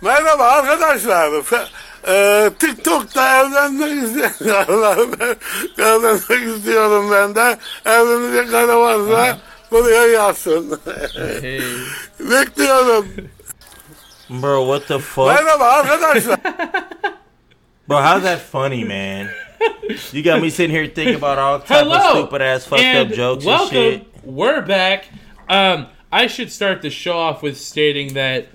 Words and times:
Merhaba 0.00 0.44
arkadaşlar. 0.44 1.28
Fe- 1.28 1.66
Eee 2.08 2.50
TikTok'ta 2.58 3.40
evlenmek 3.40 4.02
isteyenler 4.04 4.98
evlenmek 5.78 6.56
istiyorum 6.56 7.10
ben 7.12 7.34
de. 7.34 7.58
Evlenecek 7.86 8.50
karı 8.50 8.76
varsa 8.80 9.38
buraya 9.70 10.06
yazsın. 10.06 10.80
Hey. 11.40 11.60
Bekliyorum. 12.30 13.06
Bro, 14.30 14.64
what 14.66 14.88
the 14.88 14.98
fuck? 14.98 15.26
Merhaba 15.26 15.64
arkadaşlar. 15.64 16.38
Bro, 17.88 17.96
how's 18.02 18.22
that 18.22 18.40
funny, 18.52 18.84
man? 18.84 19.26
You 20.12 20.22
got 20.24 20.42
me 20.42 20.50
sitting 20.50 20.74
here 20.76 20.88
thinking 20.94 21.14
about 21.22 21.38
all 21.38 21.58
type 21.60 21.78
Hello, 21.84 21.94
of 21.96 22.02
stupid 22.10 22.40
ass 22.40 22.64
fucked 22.66 22.82
and 22.82 23.10
up 23.10 23.16
jokes 23.16 23.44
welcome. 23.46 23.78
and 23.78 23.92
shit. 23.92 24.02
We're 24.24 24.60
back. 24.68 25.04
Um, 25.48 25.86
I 26.12 26.26
should 26.28 26.50
start 26.52 26.82
the 26.82 26.90
show 26.90 27.16
off 27.18 27.42
with 27.42 27.56
stating 27.56 28.14
that 28.14 28.46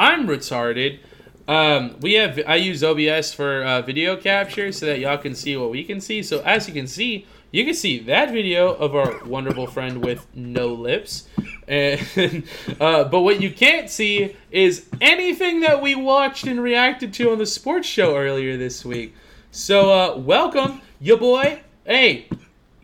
I'm 0.00 0.26
retarded. 0.26 1.00
Um, 1.46 1.96
we 2.00 2.14
have 2.14 2.40
I 2.46 2.54
use 2.54 2.82
OBS 2.82 3.34
for 3.34 3.62
uh, 3.62 3.82
video 3.82 4.16
capture 4.16 4.72
so 4.72 4.86
that 4.86 4.98
y'all 4.98 5.18
can 5.18 5.34
see 5.34 5.58
what 5.58 5.70
we 5.70 5.84
can 5.84 6.00
see. 6.00 6.22
So 6.22 6.40
as 6.40 6.66
you 6.66 6.72
can 6.72 6.86
see, 6.86 7.26
you 7.52 7.66
can 7.66 7.74
see 7.74 7.98
that 8.04 8.32
video 8.32 8.72
of 8.72 8.96
our 8.96 9.22
wonderful 9.24 9.66
friend 9.66 10.02
with 10.02 10.26
no 10.34 10.68
lips. 10.68 11.28
And 11.68 12.00
uh, 12.80 13.04
but 13.04 13.20
what 13.20 13.42
you 13.42 13.52
can't 13.52 13.90
see 13.90 14.34
is 14.50 14.86
anything 15.02 15.60
that 15.60 15.82
we 15.82 15.94
watched 15.94 16.46
and 16.46 16.62
reacted 16.62 17.12
to 17.14 17.32
on 17.32 17.36
the 17.36 17.44
sports 17.44 17.86
show 17.86 18.16
earlier 18.16 18.56
this 18.56 18.86
week. 18.86 19.14
So 19.50 19.92
uh, 19.92 20.16
welcome, 20.16 20.80
your 20.98 21.18
boy. 21.18 21.60
Hey, 21.84 22.26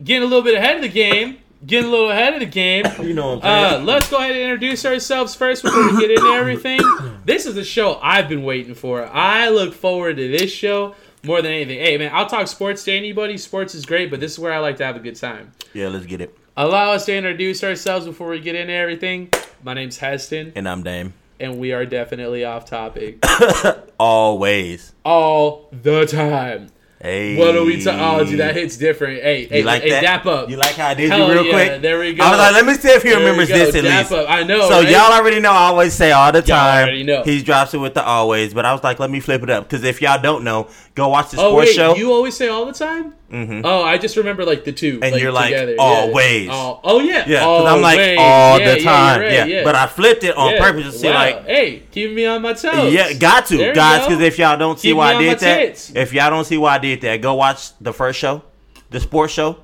getting 0.04 0.22
a 0.22 0.26
little 0.26 0.44
bit 0.44 0.54
ahead 0.54 0.76
of 0.76 0.82
the 0.82 0.88
game. 0.90 1.38
Getting 1.66 1.88
a 1.88 1.90
little 1.92 2.10
ahead 2.10 2.34
of 2.34 2.40
the 2.40 2.46
game. 2.46 2.84
You 3.00 3.12
know 3.14 3.34
what 3.36 3.44
I'm 3.44 3.64
Uh, 3.64 3.70
saying? 3.70 3.86
let's 3.86 4.08
go 4.10 4.18
ahead 4.18 4.30
and 4.32 4.40
introduce 4.40 4.84
ourselves 4.86 5.34
first 5.34 5.62
before 5.62 5.84
we 5.92 5.98
get 6.00 6.10
into 6.10 6.26
everything. 6.32 6.80
This 7.26 7.44
is 7.44 7.56
the 7.56 7.64
show 7.64 7.98
I've 8.00 8.28
been 8.28 8.44
waiting 8.44 8.74
for. 8.76 9.04
I 9.04 9.48
look 9.48 9.74
forward 9.74 10.16
to 10.18 10.28
this 10.30 10.52
show 10.52 10.94
more 11.24 11.42
than 11.42 11.50
anything. 11.50 11.80
Hey, 11.80 11.98
man, 11.98 12.12
I'll 12.14 12.28
talk 12.28 12.46
sports 12.46 12.84
to 12.84 12.92
anybody. 12.92 13.36
Sports 13.36 13.74
is 13.74 13.84
great, 13.84 14.10
but 14.12 14.20
this 14.20 14.30
is 14.32 14.38
where 14.38 14.52
I 14.52 14.58
like 14.60 14.76
to 14.76 14.84
have 14.86 14.94
a 14.94 15.00
good 15.00 15.16
time. 15.16 15.50
yeah, 15.74 15.88
let's 15.88 16.06
get 16.06 16.20
it. 16.20 16.36
Allow 16.56 16.92
us 16.92 17.04
to 17.06 17.14
introduce 17.16 17.64
ourselves 17.64 18.06
before 18.06 18.28
we 18.28 18.38
get 18.38 18.54
into 18.54 18.72
everything. 18.72 19.30
My 19.64 19.74
name's 19.74 19.98
Heston, 19.98 20.52
And 20.54 20.68
I'm 20.68 20.84
Dame. 20.84 21.14
and 21.40 21.58
we 21.58 21.72
are 21.72 21.84
definitely 21.84 22.44
off 22.44 22.64
topic 22.64 23.18
Always. 23.98 24.92
all 25.04 25.68
the 25.72 26.06
time. 26.06 26.68
Hey. 27.00 27.36
What 27.36 27.54
are 27.54 27.62
we 27.62 27.82
talking? 27.82 28.00
Oh, 28.00 28.24
dude, 28.24 28.40
that 28.40 28.54
hits 28.56 28.78
different. 28.78 29.22
Hey, 29.22 29.44
hey, 29.46 29.62
like 29.62 29.82
hey, 29.82 29.90
that? 29.90 30.00
dap 30.00 30.26
up. 30.26 30.48
You 30.48 30.56
like 30.56 30.76
how 30.76 30.88
I 30.88 30.94
did 30.94 31.10
Hell 31.10 31.26
you 31.28 31.32
real 31.34 31.44
yeah, 31.44 31.52
quick? 31.52 31.82
there 31.82 31.98
we 32.00 32.14
go. 32.14 32.24
I 32.24 32.30
was 32.30 32.38
like, 32.38 32.52
let 32.54 32.64
me 32.64 32.72
see 32.74 32.88
if 32.88 33.02
he 33.02 33.10
There 33.10 33.18
remembers 33.18 33.48
this 33.48 33.74
at 33.74 33.82
dap 33.84 33.98
least. 34.10 34.12
up. 34.12 34.30
I 34.30 34.44
know. 34.44 34.62
So 34.66 34.80
right? 34.80 34.88
y'all 34.90 35.12
already 35.12 35.38
know. 35.40 35.50
I 35.52 35.66
always 35.66 35.92
say 35.92 36.12
all 36.12 36.32
the 36.32 36.40
time. 36.40 36.84
already 36.84 37.02
know. 37.02 37.22
He 37.22 37.42
drops 37.42 37.74
it 37.74 37.78
with 37.78 37.92
the 37.92 38.02
always, 38.02 38.54
but 38.54 38.64
I 38.64 38.72
was 38.72 38.82
like, 38.82 38.98
let 38.98 39.10
me 39.10 39.20
flip 39.20 39.42
it 39.42 39.50
up 39.50 39.64
because 39.68 39.84
if 39.84 40.00
y'all 40.00 40.20
don't 40.20 40.42
know, 40.42 40.68
go 40.94 41.08
watch 41.08 41.32
the 41.32 41.36
Oh 41.42 41.50
sports 41.50 41.68
wait, 41.68 41.74
show. 41.76 41.94
you 41.96 42.12
always 42.12 42.34
say 42.34 42.48
all 42.48 42.64
the 42.64 42.72
time? 42.72 43.12
Mhm. 43.30 43.62
Oh, 43.64 43.82
I 43.82 43.98
just 43.98 44.16
remember 44.16 44.44
like 44.44 44.64
the 44.64 44.70
two, 44.72 45.00
And 45.02 45.16
you're 45.16 45.32
like, 45.32 45.48
together. 45.50 45.74
always. 45.80 46.48
Oh, 46.50 46.78
oh 46.84 47.00
yeah, 47.00 47.24
yeah, 47.26 47.40
because 47.40 47.66
I'm 47.66 47.82
like 47.82 47.98
all 48.18 48.60
Yeah, 48.60 48.74
the 48.76 48.82
time. 48.82 49.20
Yeah, 49.22 49.40
right, 49.40 49.48
yeah, 49.50 49.64
but 49.64 49.74
I 49.74 49.88
flipped 49.88 50.22
it 50.22 50.36
on 50.36 50.52
Yeah. 50.52 50.62
purpose 50.62 50.84
to 50.84 50.92
see 50.92 51.08
Wow. 51.08 51.14
like. 51.14 51.44
hey, 51.44 51.82
keep 51.90 52.12
me 52.12 52.24
on 52.24 52.40
my 52.40 52.52
toes. 52.52 52.92
Yeah, 52.94 53.12
got 53.14 53.46
to, 53.46 53.72
guys, 53.74 54.06
because 54.06 54.22
if 54.22 54.38
y'all 54.38 54.56
don't 54.56 54.78
see 54.78 54.92
why 54.92 55.14
I 55.14 55.18
did 55.20 55.40
that, 55.40 55.90
if 55.96 56.12
y'all 56.14 56.30
don't 56.30 56.44
see 56.44 56.56
why 56.56 56.76
I 56.76 56.78
did 56.94 57.00
that, 57.02 57.20
go 57.22 57.34
watch 57.34 57.76
the 57.80 57.92
first 57.92 58.18
show, 58.18 58.42
the 58.90 59.00
sports 59.00 59.32
show, 59.32 59.58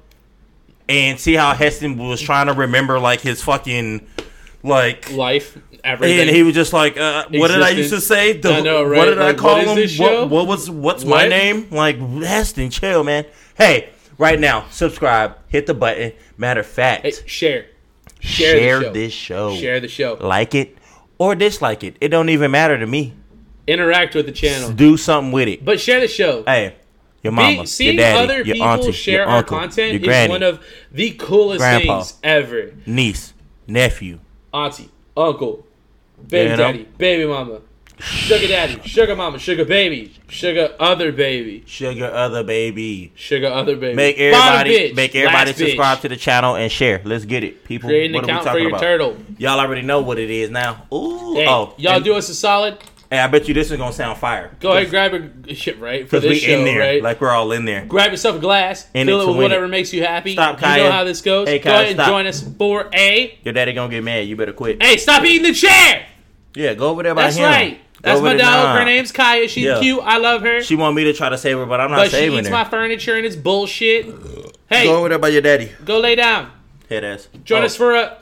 and 0.89 1.19
see 1.19 1.35
how 1.35 1.55
Heston 1.55 1.97
was 1.97 2.21
trying 2.21 2.47
to 2.49 2.53
remember 2.53 2.99
like 2.99 3.21
his 3.21 3.43
fucking 3.43 4.07
like 4.63 5.11
life, 5.13 5.59
everything. 5.83 6.21
and 6.29 6.31
he 6.31 6.43
was 6.43 6.55
just 6.55 6.73
like, 6.73 6.97
uh, 6.97 7.25
"What 7.31 7.49
did 7.49 7.63
I 7.63 7.71
used 7.71 7.91
to 7.93 8.01
say? 8.01 8.35
The- 8.35 8.55
I 8.55 8.61
know, 8.61 8.83
right? 8.85 8.99
What 8.99 9.05
did 9.07 9.21
I 9.21 9.35
call 9.35 9.65
what 9.65 9.79
him? 9.79 9.99
What, 9.99 10.31
what 10.31 10.47
was 10.47 10.71
what's 10.71 11.05
my 11.05 11.27
name? 11.29 11.69
Like 11.71 11.99
Heston, 11.99 12.71
chill, 12.71 13.03
man. 13.05 13.27
Hey, 13.57 13.91
right 14.19 14.39
now, 14.39 14.67
subscribe, 14.71 15.37
hit 15.49 15.67
the 15.67 15.75
button. 15.75 16.13
Matter 16.37 16.61
of 16.61 16.67
fact, 16.67 17.03
Hey, 17.05 17.13
share, 17.27 17.67
share, 18.21 18.59
share 18.59 18.83
show. 18.83 18.93
this 18.93 19.13
show, 19.13 19.57
share 19.57 19.81
the 19.81 19.89
show, 19.89 20.17
like 20.21 20.55
it 20.55 20.77
or 21.19 21.35
dislike 21.35 21.85
it. 21.85 21.97
It 22.01 22.09
don't 22.09 22.29
even 22.31 22.51
matter 22.51 22.79
to 22.79 22.87
me. 22.87 23.15
interact 23.67 24.15
with 24.17 24.27
the 24.27 24.33
channel, 24.33 24.73
Do 24.73 24.97
something 24.97 25.31
with 25.33 25.47
it. 25.49 25.65
but 25.65 25.79
share 25.81 26.01
the 26.01 26.09
show. 26.09 26.43
Hey, 26.45 26.75
your 27.23 27.33
mama, 27.33 27.67
seeing 27.67 27.95
your 27.95 28.03
daddy, 28.05 28.19
other 28.19 28.37
your 28.43 28.55
people 28.55 28.67
auntie, 28.69 28.93
share 28.93 29.21
your 29.21 29.27
our 29.27 29.43
content 29.43 30.03
your 30.03 30.13
is 30.13 30.29
one 30.29 30.43
of 30.43 30.65
the 30.91 31.11
coolest 31.13 31.59
Grandpa. 31.61 31.99
things 32.03 32.19
ever. 32.23 32.73
niece, 32.87 33.33
nephew. 33.67 34.19
auntie, 34.53 34.91
uncle, 35.17 35.67
baby 36.29 36.51
You 36.51 36.57
know? 36.57 36.57
daddy, 36.57 36.89
baby 36.99 37.25
mama, 37.27 37.61
sugar 38.01 38.49
daddy, 38.49 38.81
sugar 38.85 39.15
mama, 39.15 39.39
sugar 39.39 39.65
baby, 39.65 40.15
sugar 40.29 40.75
other 40.81 41.13
baby, 41.13 41.63
Sugar 41.67 42.07
other 42.07 42.43
baby. 42.43 43.13
sugar 43.15 43.47
other 43.47 43.77
baby. 43.77 43.95
Make 43.95 44.19
everybody 44.19 44.93
make 44.93 45.15
everybody 45.15 45.51
last 45.51 45.61
bitch. 45.61 45.67
subscribe 45.67 46.01
to 46.01 46.09
the 46.09 46.17
channel 46.17 46.57
and 46.57 46.73
share. 46.73 47.01
Let's 47.05 47.25
get 47.25 47.45
it, 47.45 47.63
people. 47.65 47.89
Create 47.89 48.07
an 48.11 48.15
what 48.15 48.25
are 48.25 48.27
we 48.27 48.33
account 48.33 48.43
for 48.43 48.49
talking 48.49 48.63
your 48.63 48.71
about? 48.71 48.81
turtle. 48.81 49.17
Y'all 49.39 49.61
already 49.61 49.83
know 49.83 50.01
what 50.01 50.19
it 50.19 50.31
is 50.31 50.51
now. 50.51 50.83
Ooh, 50.93 51.35
Hey, 51.37 51.47
oh, 51.49 51.75
y'all 51.77 51.95
and- 51.97 52.05
do 52.05 52.15
us 52.15 52.29
a 52.29 52.35
solid. 52.35 52.79
Hey, 53.13 53.19
I 53.19 53.27
bet 53.27 53.47
you 53.47 53.53
this 53.53 53.71
is 53.71 53.77
gonna 53.77 53.93
sound 53.93 54.17
fire. 54.17 54.57
Go 54.59 54.73
ahead, 54.73 54.89
grab 54.89 55.13
a 55.47 55.53
shit 55.55 55.79
right 55.79 56.09
for 56.09 56.17
because 56.17 56.23
this 56.23 56.31
we 56.31 56.39
show, 56.39 56.59
in 56.59 56.65
there, 56.65 56.79
right? 56.81 57.03
like 57.03 57.21
we're 57.21 57.29
all 57.29 57.53
in 57.53 57.67
there. 57.67 57.85
grab 57.85 58.11
yourself 58.11 58.37
a 58.37 58.39
glass, 58.39 58.89
In 58.95 59.07
fill 59.07 59.21
it 59.21 59.25
it 59.25 59.27
with 59.29 59.37
whatever 59.37 59.67
it. 59.67 59.69
makes 59.69 59.93
you 59.93 60.03
happy. 60.03 60.33
Stop, 60.33 60.59
Kaya. 60.59 60.79
you 60.79 60.89
know 60.89 60.93
how 60.93 61.05
this 61.05 61.21
goes. 61.21 61.47
Hey, 61.47 61.59
Go 61.59 61.65
Kaya, 61.65 61.75
ahead 61.75 61.87
and 61.89 61.97
stop. 61.97 62.07
join 62.09 62.27
us 62.27 62.43
for 62.57 62.89
a. 62.95 63.39
Your 63.45 63.53
daddy 63.53 63.75
gonna 63.75 63.91
get 63.91 64.03
mad. 64.03 64.27
You 64.27 64.35
better 64.35 64.55
quit. 64.55 64.83
Hey, 64.83 64.97
stop 64.97 65.23
eating 65.27 65.43
the 65.47 65.53
chair. 65.53 66.07
Yeah, 66.55 66.73
go 66.73 66.89
over 66.89 67.03
there 67.03 67.15
by 67.15 67.25
That's 67.25 67.37
him. 67.37 67.45
right. 67.45 67.81
Go 68.01 68.01
That's 68.01 68.21
my 68.23 68.35
dog. 68.35 68.79
Her 68.79 68.85
name's 68.87 69.13
Kaya. 69.13 69.47
She's 69.47 69.65
Yeah. 69.65 69.79
cute. 69.81 70.01
I 70.03 70.17
love 70.17 70.41
her. 70.41 70.63
She 70.63 70.75
want 70.75 70.97
me 70.97 71.05
to 71.05 71.13
try 71.13 71.29
to 71.29 71.37
save 71.37 71.59
her, 71.59 71.67
but 71.67 71.83
I'm 71.83 71.91
not 71.91 71.99
but 71.99 72.05
she 72.07 72.17
saving 72.17 72.39
eats 72.39 72.49
her. 72.49 72.55
my 72.55 72.65
furniture 72.65 73.15
and 73.17 73.27
it's 73.27 73.37
bullshit. 73.37 74.07
Hey, 74.71 74.85
Go 74.85 74.93
go, 74.93 74.99
over 75.01 75.09
there 75.11 75.19
by 75.19 75.29
your 75.29 75.43
daddy. 75.43 75.71
Go 75.85 76.01
lay 76.01 76.15
down. 76.15 76.51
Head 76.89 77.05
ass. 77.05 77.29
Join 77.45 77.61
Oh. 77.61 77.67
us 77.67 77.77
for 77.77 77.95
a. 77.95 78.17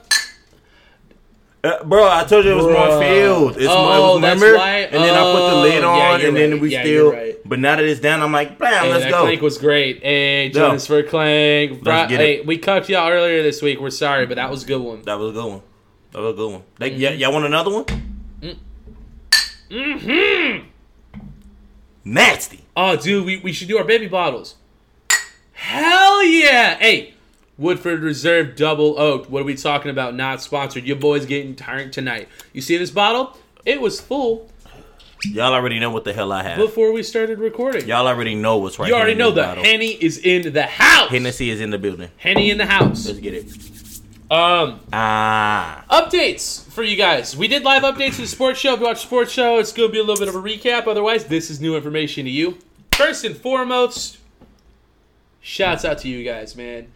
Uh, 1.63 1.85
bro, 1.85 2.09
I 2.09 2.25
told 2.25 2.47
you 2.47 2.53
it 2.53 2.55
was 2.55 2.65
more 2.65 2.75
Bruh. 2.75 2.99
filled. 3.01 3.57
It's 3.59 3.67
Oh, 3.69 4.13
more, 4.13 4.21
that's 4.21 4.41
remember? 4.41 4.57
why? 4.59 4.79
And 4.79 4.95
then 5.05 5.15
I 5.15 5.23
put 5.33 5.47
the 5.47 5.53
Oh, 5.57 5.61
lid 5.61 5.85
on, 5.85 6.21
you're 6.21 6.29
and 6.29 6.37
then 6.37 6.59
we 6.61 6.73
Yeah, 6.73 6.83
still. 6.83 7.13
right. 7.13 7.37
But 7.45 7.59
now 7.59 7.77
that 7.77 7.85
it's 7.85 8.01
down, 8.01 8.23
I'm 8.23 8.33
like, 8.33 8.59
bam, 8.59 8.85
Hey, 8.85 8.91
let's 8.91 9.05
that 9.05 9.11
go. 9.11 9.23
clank 9.25 9.43
was 9.43 9.59
great. 9.59 10.03
Hey, 10.03 10.49
join 10.49 10.71
Yeah. 10.71 10.77
us 10.77 10.87
for 10.87 11.03
clank. 11.03 11.83
Bri- 11.83 11.93
hey, 12.17 12.41
we 12.41 12.57
cucked 12.57 12.89
y'all 12.89 13.11
earlier 13.11 13.43
this 13.43 13.61
week. 13.61 13.79
We're 13.79 13.91
sorry, 13.91 14.25
but 14.25 14.37
that 14.37 14.51
was 14.51 14.63
a 14.65 14.67
good 14.67 14.81
one. 14.81 15.03
that 15.03 15.19
was 15.19 15.31
a 15.31 15.33
good 15.35 15.45
one. 15.51 15.61
That 16.13 16.21
was 16.23 16.33
a 16.33 16.37
good 16.37 16.51
one. 16.53 16.63
They, 16.79 16.91
Mm-hmm. 16.93 17.03
y- 17.03 17.11
y'all 17.13 17.33
want 17.33 17.45
another 17.45 17.71
one? 17.71 17.85
Mm-hmm. 19.71 20.67
Nasty. 22.05 22.65
Oh, 22.77 22.97
dude, 22.97 23.25
we, 23.27 23.37
we 23.39 23.53
should 23.53 23.69
do 23.69 23.77
our 23.79 23.85
baby 23.85 24.07
bottles. 24.09 24.57
Hell 25.53 26.25
yeah! 26.25 26.77
Hey, 26.79 27.13
Woodford 27.61 28.01
Reserve 28.01 28.57
Double 28.57 28.99
Oaked. 28.99 29.29
What 29.31 29.43
are 29.43 29.45
we 29.45 29.55
talking 29.55 29.91
about? 29.91 30.15
Not 30.15 30.41
sponsored. 30.41 30.85
Your 30.85 30.97
boy's 30.97 31.27
getting 31.27 31.55
tired 31.55 31.93
tonight. 31.93 32.29
You 32.55 32.63
see 32.63 32.79
this 32.79 32.91
bottle? 32.91 33.37
It 33.67 33.81
was 33.81 34.01
full 34.01 34.51
Y'all 35.27 35.53
already 35.53 35.79
know 35.79 35.91
what 35.91 36.05
the 36.05 36.15
hell 36.15 36.33
I 36.33 36.43
have. 36.43 36.57
before 36.57 36.93
we 36.93 37.03
started 37.03 37.39
recording. 37.39 37.87
Y'all 37.87 38.07
already 38.09 38.35
know 38.35 38.57
what's 38.57 38.79
right 38.79 38.89
you 38.89 38.95
already 38.95 39.15
know 39.15 39.31
the 39.31 39.43
bottle. 39.43 39.63
Henny 39.63 39.89
is 39.91 40.17
in 40.17 40.55
the 40.55 40.63
house. 40.63 41.11
Hennessy 41.11 41.51
is 41.51 41.61
in 41.61 41.69
the 41.69 41.77
building. 41.77 42.09
Henny 42.17 42.51
in 42.51 42.57
the 42.57 42.65
house. 42.65 43.05
Let's 43.07 43.19
get 43.19 43.35
it. 43.35 43.45
Um, 44.31 44.81
Ah. 44.95 45.85
updates 45.91 46.65
for 46.71 46.83
you 46.83 46.97
guys. 46.97 47.37
We 47.37 47.49
did 47.49 47.65
live 47.65 47.83
updates 47.83 48.15
to 48.15 48.23
the 48.23 48.27
sports 48.29 48.59
show. 48.59 48.73
If 48.73 48.81
you 48.81 48.87
watch 48.87 49.03
the 49.03 49.07
sports 49.09 49.31
show, 49.33 49.59
it's 49.59 49.73
going 49.73 49.91
to 49.91 49.93
be 49.93 49.99
a 49.99 50.03
little 50.03 50.25
bit 50.25 50.35
of 50.35 50.37
a 50.37 50.41
recap. 50.41 50.87
Otherwise, 50.87 51.27
this 51.27 51.51
is 51.51 51.61
new 51.61 51.77
information 51.77 52.25
to 52.25 52.31
you. 52.31 52.57
First 52.95 53.23
and 53.25 53.37
foremost, 53.37 54.17
shouts 55.43 55.85
out 55.85 55.99
to 55.99 56.09
you 56.09 56.25
guys, 56.25 56.57
man. 56.57 56.87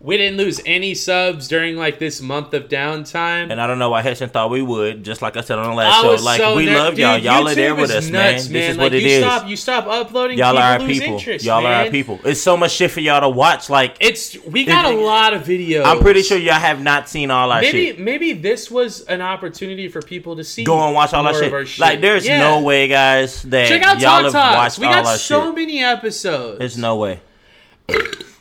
We 0.00 0.16
didn't 0.16 0.38
lose 0.38 0.60
any 0.64 0.94
subs 0.94 1.48
during 1.48 1.76
like 1.76 1.98
this 1.98 2.20
month 2.20 2.54
of 2.54 2.68
downtime. 2.68 3.50
And 3.50 3.60
I 3.60 3.66
don't 3.66 3.80
know 3.80 3.90
why 3.90 4.02
Heston 4.02 4.28
thought 4.28 4.48
we 4.48 4.62
would. 4.62 5.02
Just 5.02 5.22
like 5.22 5.36
I 5.36 5.40
said 5.40 5.58
on 5.58 5.70
the 5.70 5.74
last 5.74 6.02
show, 6.02 6.24
like 6.24 6.40
so 6.40 6.54
we 6.54 6.70
love 6.70 6.96
y'all. 7.00 7.18
Y'all 7.18 7.48
are 7.48 7.54
there 7.56 7.74
with 7.74 7.90
us, 7.90 8.08
nuts, 8.08 8.48
man. 8.48 8.52
This 8.52 8.70
is 8.70 8.76
Like, 8.76 8.84
what 8.84 8.94
it 8.94 9.02
you 9.02 9.08
is. 9.08 9.24
Stop, 9.24 9.48
you 9.48 9.56
stop 9.56 9.86
uploading. 9.88 10.38
Y'all 10.38 10.56
are 10.56 10.74
our 10.74 10.78
people. 10.78 11.14
Interest, 11.14 11.44
Y'all 11.44 11.66
are 11.66 11.72
our 11.84 11.90
people. 11.90 12.20
It's 12.24 12.40
so 12.40 12.56
much 12.56 12.70
shit 12.70 12.92
for 12.92 13.00
y'all 13.00 13.22
to 13.22 13.28
watch. 13.28 13.68
Like 13.68 13.96
It's 13.98 14.36
we 14.44 14.64
got 14.64 14.84
a 14.84 14.96
lot 14.96 15.34
of 15.34 15.42
videos. 15.42 15.84
I'm 15.84 15.98
pretty 15.98 16.22
sure 16.22 16.38
y'all 16.38 16.54
have 16.54 16.80
not 16.80 17.08
seen 17.08 17.32
all 17.32 17.50
our 17.50 17.60
Maybe 17.60 17.86
shit. 17.86 17.98
maybe 17.98 18.34
this 18.34 18.70
was 18.70 19.00
an 19.06 19.20
opportunity 19.20 19.88
for 19.88 20.00
people 20.00 20.36
to 20.36 20.44
see. 20.44 20.62
Go 20.62 20.78
and 20.86 20.94
watch 20.94 21.12
all 21.12 21.26
our 21.26 21.34
shit. 21.34 21.52
our 21.52 21.64
shit. 21.66 21.80
Like 21.80 22.00
there's 22.00 22.24
Yeah. 22.24 22.38
no 22.38 22.60
way, 22.62 22.86
guys, 22.86 23.42
that 23.42 23.66
Check 23.66 23.82
out 23.82 23.98
y'all 23.98 24.22
Talk 24.22 24.22
have 24.22 24.32
Talks. 24.32 24.56
watched 24.56 24.78
We 24.78 24.86
all 24.86 24.92
got 25.02 25.06
our 25.06 25.16
so 25.18 25.46
shit. 25.46 25.54
many 25.56 25.82
episodes. 25.82 26.60
There's 26.60 26.78
no 26.78 26.94
way. 26.94 27.20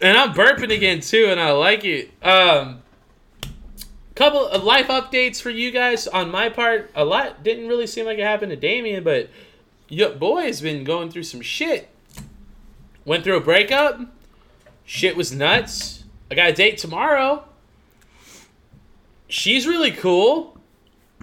And 0.01 0.17
I'm 0.17 0.33
burping 0.33 0.73
again 0.75 0.99
too, 1.01 1.27
and 1.29 1.39
I 1.39 1.51
like 1.51 1.83
it. 1.85 2.11
Um, 2.23 2.81
couple 4.15 4.47
of 4.47 4.63
life 4.63 4.87
updates 4.87 5.39
for 5.41 5.51
you 5.51 5.69
guys 5.71 6.07
on 6.07 6.31
my 6.31 6.49
part. 6.49 6.89
A 6.95 7.05
lot 7.05 7.43
didn't 7.43 7.67
really 7.67 7.85
seem 7.87 8.05
like 8.07 8.17
it 8.17 8.23
happened 8.23 8.49
to 8.49 8.55
Damien, 8.55 9.03
but 9.03 9.29
your 9.89 10.09
boy's 10.09 10.59
been 10.59 10.83
going 10.83 11.09
through 11.11 11.23
some 11.23 11.41
shit. 11.41 11.87
Went 13.05 13.23
through 13.23 13.37
a 13.37 13.41
breakup. 13.41 13.99
Shit 14.85 15.15
was 15.15 15.31
nuts. 15.31 16.03
I 16.31 16.35
got 16.35 16.49
a 16.49 16.53
date 16.53 16.77
tomorrow. 16.79 17.45
She's 19.27 19.67
really 19.67 19.91
cool. 19.91 20.57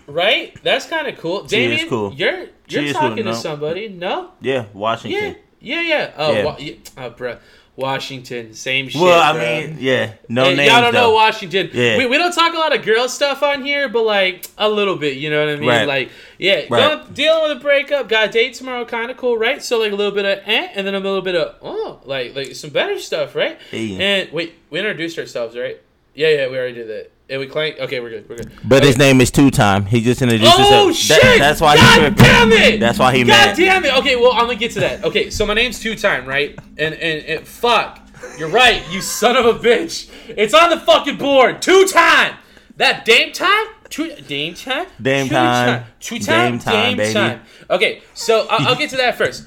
right? 0.06 0.56
That's 0.62 0.86
kind 0.86 1.08
of 1.08 1.18
cool. 1.18 1.42
She 1.48 1.56
Damien, 1.56 1.88
cool. 1.88 2.12
you're 2.14 2.46
you're 2.68 2.84
cool, 2.84 2.92
talking 2.92 3.24
no. 3.24 3.32
to 3.32 3.36
somebody. 3.36 3.88
No, 3.88 4.30
Yeah, 4.40 4.52
yeah, 4.54 4.64
Washington. 4.72 5.36
yeah, 5.60 5.80
yeah. 5.80 6.12
Oh, 6.16 6.32
Yeah. 6.32 6.44
Wa- 6.44 6.56
yeah. 6.58 6.74
oh 6.98 7.10
bruh. 7.10 7.38
Washington, 7.76 8.54
same 8.54 8.88
shit. 8.88 9.00
well, 9.00 9.20
I 9.20 9.36
bruh. 9.36 9.66
mean, 9.68 9.76
yeah, 9.80 10.14
no 10.28 10.44
Hey, 10.44 10.54
names 10.56 10.70
y'all 10.70 10.80
don't 10.80 10.94
though. 10.94 11.00
know 11.08 11.14
Washington. 11.14 11.70
Yeah. 11.72 11.98
We, 11.98 12.06
we 12.06 12.18
don't 12.18 12.32
talk 12.32 12.54
a 12.54 12.56
lot 12.56 12.74
of 12.74 12.84
girl 12.84 13.08
stuff 13.08 13.42
on 13.42 13.64
here, 13.64 13.88
but 13.88 14.02
like 14.04 14.46
a 14.58 14.68
little 14.68 14.96
bit, 14.96 15.16
you 15.16 15.28
know 15.28 15.40
what 15.44 15.54
I 15.54 15.56
mean? 15.58 15.68
Right. 15.68 15.88
Like, 15.88 16.10
yeah, 16.38 16.66
Right. 16.70 17.12
dealing 17.14 17.42
with 17.48 17.58
a 17.58 17.60
breakup, 17.60 18.08
got 18.08 18.28
a 18.28 18.30
date 18.32 18.54
tomorrow, 18.54 18.84
kind 18.84 19.10
of 19.10 19.16
cool, 19.16 19.36
right? 19.36 19.62
So 19.62 19.78
like 19.80 19.90
a 19.92 19.96
little 19.96 20.12
bit 20.14 20.24
of 20.24 20.38
eh, 20.46 20.68
and 20.74 20.86
then 20.86 20.94
a 20.94 21.00
little 21.00 21.20
bit 21.22 21.34
of 21.34 21.56
oh, 21.62 22.00
like 22.04 22.34
like 22.36 22.54
some 22.54 22.70
better 22.70 22.98
stuff, 23.00 23.34
right? 23.34 23.58
Hey. 23.70 24.00
And 24.00 24.32
wait, 24.32 24.54
we 24.70 24.78
introduced 24.78 25.18
ourselves, 25.18 25.56
right? 25.56 25.80
Yeah, 26.14 26.28
yeah, 26.28 26.48
we 26.48 26.56
already 26.56 26.74
did 26.74 26.88
that. 26.88 27.10
And 27.28 27.40
we 27.40 27.46
clanked. 27.46 27.80
Okay, 27.80 28.00
we're 28.00 28.10
good. 28.10 28.28
We're 28.28 28.36
good. 28.36 28.52
But 28.64 28.78
okay. 28.78 28.86
his 28.88 28.98
name 28.98 29.20
is 29.22 29.30
Two 29.30 29.50
Time. 29.50 29.86
He 29.86 30.02
just 30.02 30.20
introduced 30.20 30.52
Oh 30.56 30.86
himself. 30.88 30.94
shit! 30.96 31.22
That- 31.22 31.38
that's 31.40 31.60
why 31.60 31.76
God 31.76 32.02
he 32.12 32.22
damn 32.22 32.52
it! 32.52 32.80
That's 32.80 32.98
why 32.98 33.14
he 33.16 33.22
God 33.22 33.28
mad. 33.28 33.56
damn 33.56 33.84
it! 33.84 33.94
Okay, 33.98 34.16
well 34.16 34.32
I'm 34.32 34.40
gonna 34.46 34.56
get 34.56 34.72
to 34.72 34.80
that. 34.80 35.04
Okay, 35.04 35.30
so 35.30 35.46
my 35.46 35.54
name's 35.54 35.80
Two 35.80 35.94
Time, 35.96 36.26
right? 36.26 36.58
And 36.76 36.94
and, 36.94 37.24
and 37.24 37.46
fuck, 37.46 37.98
you're 38.38 38.50
right, 38.50 38.82
you 38.90 39.00
son 39.00 39.36
of 39.36 39.46
a 39.46 39.54
bitch. 39.58 40.10
It's 40.28 40.52
on 40.52 40.68
the 40.68 40.78
fucking 40.78 41.16
board. 41.16 41.62
Two 41.62 41.86
Time. 41.86 42.36
That 42.76 43.04
Dame 43.06 43.32
Time. 43.32 43.66
Two 43.88 44.14
Dame 44.16 44.54
Time. 44.54 44.86
Dame 45.00 45.28
Two 45.28 45.34
time. 45.34 45.84
Two 46.00 46.18
Time. 46.18 46.50
Dame 46.52 46.58
time, 46.58 46.96
baby. 46.98 47.12
time. 47.14 47.40
Okay, 47.70 48.02
so 48.12 48.46
I'll, 48.50 48.68
I'll 48.68 48.76
get 48.76 48.90
to 48.90 48.96
that 48.98 49.16
first. 49.16 49.46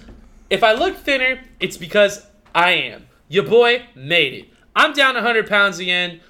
If 0.50 0.64
I 0.64 0.74
look 0.74 0.98
thinner, 0.98 1.42
it's 1.60 1.78
because 1.78 2.26
I 2.56 2.72
am. 2.72 3.06
Your 3.28 3.44
boy 3.44 3.86
made 3.94 4.34
it. 4.34 4.46
I'm 4.76 4.94
down 4.94 5.16
100 5.16 5.48
pounds 5.48 5.78
again. 5.80 6.22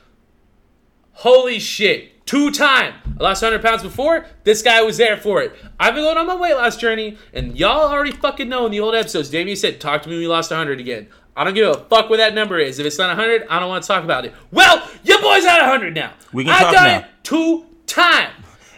Holy 1.22 1.58
shit. 1.58 2.26
Two 2.28 2.52
time. 2.52 2.94
I 3.20 3.24
lost 3.24 3.42
100 3.42 3.66
pounds 3.66 3.82
before. 3.82 4.28
This 4.44 4.62
guy 4.62 4.82
was 4.84 4.98
there 4.98 5.18
for 5.18 5.42
it. 5.42 5.56
I've 5.80 5.96
been 5.96 6.04
going 6.04 6.18
on 6.18 6.28
my 6.28 6.36
weight 6.36 6.54
loss 6.54 6.78
journey, 6.78 7.18
and 7.34 7.58
y'all 7.58 7.90
already 7.90 8.12
fucking 8.12 8.48
know 8.48 8.66
in 8.68 8.72
the 8.72 8.82
old 8.82 8.94
episodes. 8.94 9.30
Damien 9.32 9.58
said, 9.58 9.80
Talk 9.82 10.04
to 10.04 10.10
me 10.10 10.16
when 10.16 10.22
we 10.22 10.28
lost 10.28 10.52
100 10.52 10.80
again. 10.80 11.08
I 11.36 11.44
don't 11.44 11.56
give 11.56 11.68
a 11.70 11.80
fuck 11.86 12.10
what 12.12 12.18
that 12.18 12.36
number 12.36 12.60
is. 12.60 12.78
If 12.78 12.86
it's 12.86 13.00
not 13.00 13.08
100, 13.18 13.48
I 13.50 13.60
don't 13.60 13.70
want 13.70 13.84
to 13.84 13.88
talk 13.88 14.04
about 14.04 14.26
it. 14.26 14.34
Well, 14.52 14.88
your 15.04 15.20
boy's 15.22 15.46
at 15.46 15.60
100 15.62 15.96
now. 15.96 16.14
We 16.34 16.44
can 16.44 16.54
I've 16.54 16.60
talk 16.62 16.74
done 16.74 16.86
now. 16.86 16.98
it 17.00 17.06
two 17.24 17.66
time. 17.88 18.32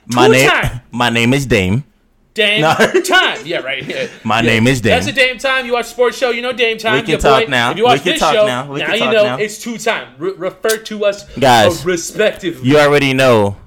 Two 0.10 0.16
My 0.16 0.28
name, 0.30 0.50
time. 0.50 0.82
my 0.92 1.10
name 1.10 1.34
is 1.34 1.46
Dame. 1.46 1.84
Dame 2.40 2.62
No. 2.62 2.74
time. 3.06 3.46
Yeah, 3.46 3.58
right. 3.60 3.84
Yeah. 3.86 4.08
My 4.24 4.38
Yeah. 4.42 4.48
name 4.52 4.68
is 4.68 4.80
Dame. 4.82 4.92
That's 4.94 5.08
a 5.08 5.12
Dame 5.12 5.38
time. 5.38 5.66
You 5.66 5.74
watch 5.74 5.88
sports 5.88 6.18
show, 6.18 6.30
you 6.30 6.42
know 6.42 6.54
Dame 6.54 6.78
time. 6.78 6.94
We 6.96 7.02
can 7.02 7.10
Your 7.12 7.20
talk 7.20 7.46
boy. 7.46 7.50
now. 7.52 7.72
If 7.72 7.78
you 7.78 7.84
watch 7.84 8.00
We 8.00 8.04
can 8.04 8.12
this 8.14 8.20
talk 8.22 8.34
show, 8.34 8.46
now. 8.48 8.72
We 8.72 8.80
now 8.80 8.94
you 8.94 9.00
know 9.12 9.24
now. 9.24 9.38
it's 9.38 9.58
two 9.62 9.78
time. 9.78 10.08
Re- 10.18 10.34
refer 10.38 10.78
to 10.78 11.06
us 11.06 11.26
Guys. 11.38 11.84
uh, 11.86 11.88
respectively. 11.90 12.68
You 12.70 12.80
already 12.80 13.14
know 13.14 13.58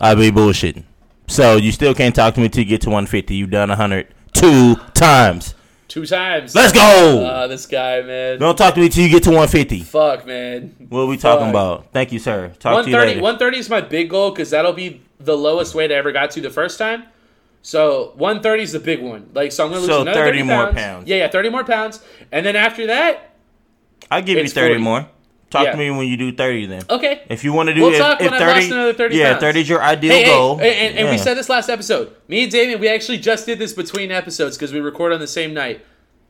I 0.00 0.14
be 0.14 0.30
bullshitting. 0.30 0.84
So 1.26 1.56
you 1.56 1.70
still 1.72 1.94
can't 1.94 2.14
talk 2.14 2.34
to 2.34 2.40
me 2.40 2.48
till 2.48 2.64
you 2.64 2.68
get 2.68 2.80
to 2.82 2.88
150. 2.90 3.34
You've 3.34 3.50
done 3.50 3.68
100 3.68 4.06
two 4.32 4.76
times. 4.94 5.54
Two 5.88 6.06
times. 6.06 6.54
Let's 6.54 6.72
go. 6.72 7.24
Uh, 7.24 7.46
this 7.46 7.66
guy, 7.66 8.00
man. 8.02 8.38
Don't 8.38 8.56
talk 8.56 8.74
to 8.74 8.80
me 8.80 8.88
till 8.88 9.04
you 9.04 9.10
get 9.10 9.22
to 9.24 9.30
150. 9.30 9.80
Fuck, 9.80 10.26
man. 10.26 10.74
What 10.88 11.00
are 11.02 11.06
we 11.06 11.16
talking 11.18 11.46
Fuck. 11.46 11.50
about? 11.50 11.92
Thank 11.92 12.10
you, 12.10 12.18
sir. 12.18 12.48
Talk 12.58 12.84
to 12.84 12.90
you 12.90 12.96
130, 12.96 13.06
later. 13.10 13.20
130 13.22 13.58
is 13.58 13.70
my 13.70 13.80
big 13.80 14.08
goal 14.10 14.30
because 14.30 14.50
that'll 14.50 14.72
be 14.72 15.02
the 15.20 15.36
lowest 15.36 15.74
weight 15.74 15.92
I 15.92 15.94
ever 15.96 16.10
got 16.10 16.30
to 16.32 16.40
the 16.40 16.50
first 16.50 16.78
time. 16.78 17.04
So 17.66 18.12
130 18.16 18.62
is 18.62 18.72
the 18.72 18.78
big 18.78 19.00
one. 19.00 19.30
Like 19.32 19.50
so, 19.50 19.64
I'm 19.64 19.70
gonna 19.70 19.80
lose 19.80 19.88
So 19.88 20.02
another 20.02 20.20
30 20.20 20.38
30 20.38 20.42
more 20.42 20.64
pounds. 20.66 20.74
pounds. 20.76 21.08
Yeah, 21.08 21.16
yeah, 21.16 21.28
30 21.28 21.48
more 21.48 21.64
pounds, 21.64 22.04
and 22.30 22.44
then 22.44 22.56
after 22.56 22.86
that, 22.88 23.30
I'll 24.10 24.20
give 24.22 24.36
you 24.36 24.46
30 24.46 24.74
40. 24.74 24.82
more. 24.82 25.08
Talk 25.48 25.64
Yeah. 25.64 25.72
to 25.72 25.78
me 25.78 25.90
when 25.90 26.06
you 26.06 26.18
do 26.18 26.30
30 26.32 26.66
then. 26.66 26.82
okay. 26.90 27.22
If 27.30 27.42
you 27.42 27.54
want 27.54 27.68
to 27.68 27.74
do 27.74 27.80
We'll 27.82 27.92
if, 27.92 27.98
talk 27.98 28.20
if 28.20 28.30
when 28.30 28.38
30, 28.38 28.44
I've 28.52 28.56
lost 28.58 28.70
another 28.72 28.92
30 28.92 29.16
yeah, 29.16 29.30
pounds. 29.30 29.40
30 29.40 29.60
is 29.60 29.68
your 29.68 29.82
ideal 29.82 30.12
Hey, 30.12 30.24
hey, 30.24 30.86
and, 30.88 30.98
and, 30.98 30.98
and 31.06 31.10
we 31.10 31.16
said 31.16 31.34
this 31.38 31.48
last 31.48 31.70
episode. 31.70 32.14
Me 32.28 32.42
and 32.42 32.52
Damien, 32.52 32.80
we 32.80 32.88
actually 32.88 33.18
just 33.18 33.46
did 33.46 33.58
this 33.58 33.72
between 33.72 34.10
episodes 34.10 34.58
because 34.58 34.72
we 34.72 34.80
record 34.80 35.12
on 35.12 35.20
the 35.20 35.26
same 35.28 35.54
night. 35.54 35.84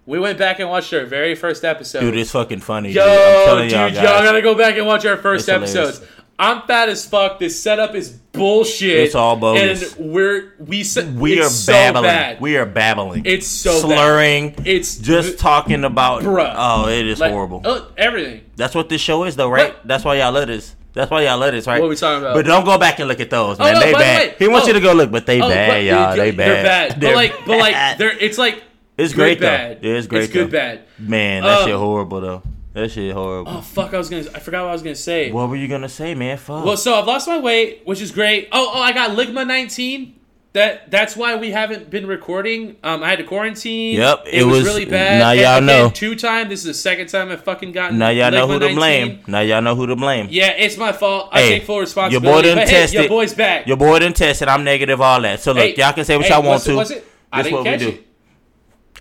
We 0.06 0.20
went 0.20 0.38
back 0.38 0.60
and 0.60 0.69
watched 0.69 0.92
our 0.92 1.06
very 1.06 1.34
first 1.34 1.64
episode. 1.64 2.00
Dude, 2.00 2.16
it's 2.19 2.30
fucking 2.32 2.60
funny. 2.60 2.90
Yo, 2.92 3.02
dude. 3.02 3.10
I'm 3.10 3.16
dude, 3.16 3.70
telling 3.70 3.94
y'all, 3.94 4.04
y'all 4.04 4.22
gotta 4.22 4.42
go 4.42 4.54
back 4.54 4.76
and 4.76 4.87
watch 4.87 5.04
our 5.06 5.16
first 5.16 5.48
It's 5.48 5.72
hilarious. 5.72 6.02
I'm 6.38 6.62
fat 6.62 6.88
as 6.88 7.06
fuck. 7.06 7.38
This 7.38 7.60
setup 7.60 7.94
is 7.94 8.10
bullshit. 8.10 8.98
It's 8.98 9.14
all 9.14 9.36
bogus. 9.36 9.96
And 9.96 10.12
we're 10.12 10.54
we 10.58 10.84
we 11.16 11.40
are 11.40 11.48
so 11.48 11.72
babbling. 11.72 12.04
bad. 12.04 12.40
We 12.40 12.56
are 12.56 12.66
babbling. 12.66 13.22
It's 13.25 13.46
so 13.46 13.72
bad. 13.72 13.81
slurring. 13.96 14.54
It's 14.64 14.96
just 14.96 15.38
talking 15.38 15.84
about. 15.84 16.22
Bruh. 16.22 16.52
Oh, 16.56 16.88
it 16.88 17.06
is 17.06 17.20
like, 17.20 17.32
horrible. 17.32 17.62
oh, 17.64 17.90
everything. 17.96 18.44
That's 18.56 18.75
what 18.75 18.88
this 18.88 19.00
show 19.00 19.25
is, 19.25 19.36
though, 19.36 19.48
right? 19.48 19.75
But- 19.75 19.86
That's 19.88 20.04
why 20.04 20.16
y'all 20.16 20.32
let 20.32 20.50
us. 20.50 20.75
That's 20.92 21.10
why 21.10 21.22
y'all 21.25 21.38
let 21.38 21.54
us, 21.54 21.66
right? 21.66 21.81
What 21.81 21.86
are 21.86 21.90
we 21.90 21.96
talking 21.96 22.22
about? 22.22 22.34
But 22.37 22.46
don't 22.46 22.64
go 22.64 22.78
back 22.78 23.00
and 23.00 23.08
look 23.08 23.19
at 23.19 23.28
those, 23.28 23.58
man. 23.58 23.75
no, 23.75 23.80
they 23.80 23.92
the 23.92 23.98
bad. 23.98 24.28
way- 24.28 24.34
he 24.38 24.46
wants 24.48 24.64
oh. 24.64 24.69
you 24.69 24.75
to 24.75 24.80
go 24.80 24.92
look, 24.92 25.10
but 25.10 25.26
they 25.26 25.40
Oh, 25.40 25.48
bad, 25.48 25.69
but 25.69 25.82
y'all. 25.82 26.16
They 26.16 26.30
They're 26.30 26.62
bad. 26.62 26.90
bad. 26.90 27.00
They're 27.00 27.10
but 27.10 27.16
like, 27.16 27.46
but 27.46 27.58
like, 27.58 27.98
they're 27.98 28.16
it's 28.16 28.38
like 28.38 28.62
It's 28.96 29.12
good 29.12 29.19
great 29.20 29.40
though. 29.40 29.46
bad. 29.48 29.78
Yeah, 29.82 29.94
it's 29.94 30.06
great 30.06 30.25
It's 30.25 30.32
good 30.32 30.48
though. 30.48 30.52
bad. 30.52 30.80
Man, 31.00 31.42
that 31.42 31.62
Um, 31.62 31.66
shit 31.66 31.75
horrible 31.75 32.20
though. 32.20 32.42
That 32.75 32.91
shit 32.91 33.12
horrible. 33.15 33.53
Oh 33.53 33.61
fuck! 33.61 33.94
I 33.94 33.99
was 33.99 34.11
gonna. 34.11 34.25
I 34.35 34.41
forgot 34.41 34.62
what 34.65 34.71
I 34.71 34.73
was 34.73 34.82
gonna 34.82 34.94
say. 34.97 35.31
What 35.31 35.49
were 35.49 35.55
you 35.56 35.69
gonna 35.69 35.88
say, 35.88 36.15
man? 36.15 36.37
Fuck. 36.37 36.65
Well, 36.65 36.76
so 36.76 36.94
I've 36.94 37.06
lost 37.06 37.29
my 37.29 37.38
weight, 37.38 37.82
which 37.85 38.00
is 38.03 38.11
great. 38.11 38.49
Oh, 38.50 38.73
oh, 38.75 38.81
I 38.81 38.93
got 38.93 39.12
Ligma 39.17 39.47
19. 39.47 40.21
That 40.55 40.91
that's 40.91 41.17
why 41.17 41.37
we 41.37 41.50
haven't 41.53 41.88
been 41.91 42.06
recording. 42.06 42.76
Um, 42.82 43.03
I 43.05 43.11
had 43.11 43.19
to 43.19 43.25
quarantine. 43.25 43.97
Yep, 43.97 44.23
it, 44.26 44.35
it 44.35 44.44
was, 44.44 44.59
was- 44.59 44.65
really 44.67 44.85
bad. 44.87 45.19
now 45.21 45.31
y'all 45.32 45.56
again, 45.59 45.67
know. 45.67 45.91
Two 45.91 46.15
time. 46.17 46.49
This 46.49 46.61
is 46.61 46.67
the 46.67 46.75
second 46.75 47.09
time 47.09 47.31
I've 47.31 47.43
fucking 47.44 47.71
gotten. 47.73 47.99
now 47.99 48.09
y'all 48.11 48.31
know 48.32 48.47
who 48.49 48.55
to 48.59 48.67
19. 48.67 48.76
blame. 48.76 49.21
Now 49.29 49.41
y'all 49.41 49.62
know 49.62 49.75
who 49.76 49.87
to 49.88 49.94
blame. 49.97 50.26
Yeah, 50.31 50.50
it's 50.50 50.76
my 50.76 50.91
fault. 50.93 51.29
I 51.32 51.41
Hey, 51.41 51.49
take 51.59 51.65
full 51.67 51.79
responsibility. 51.81 52.26
your 52.26 52.35
boy 52.37 52.43
done 52.43 52.56
but 52.56 52.69
hey, 52.69 52.87
your 52.93 53.09
boy's 53.09 53.35
back. 53.35 53.67
Your 53.69 53.76
boy 53.76 53.99
done 54.00 54.12
tested. 54.15 54.49
I'm 54.49 54.62
negative. 54.65 55.00
All 55.00 55.21
that. 55.23 55.38
So 55.41 55.53
look, 55.53 55.62
Hey, 55.62 55.75
y'all 55.76 55.93
can 55.93 56.05
say 56.05 56.17
what 56.17 56.29
y'all 56.29 56.43
want 56.43 56.62
to. 56.65 56.79
it? 56.81 57.05
I 57.32 57.43
didn't 57.43 57.55
what 57.55 57.65
we 57.65 57.71
catch 57.71 57.81
do. 57.81 57.88
it. 57.88 58.06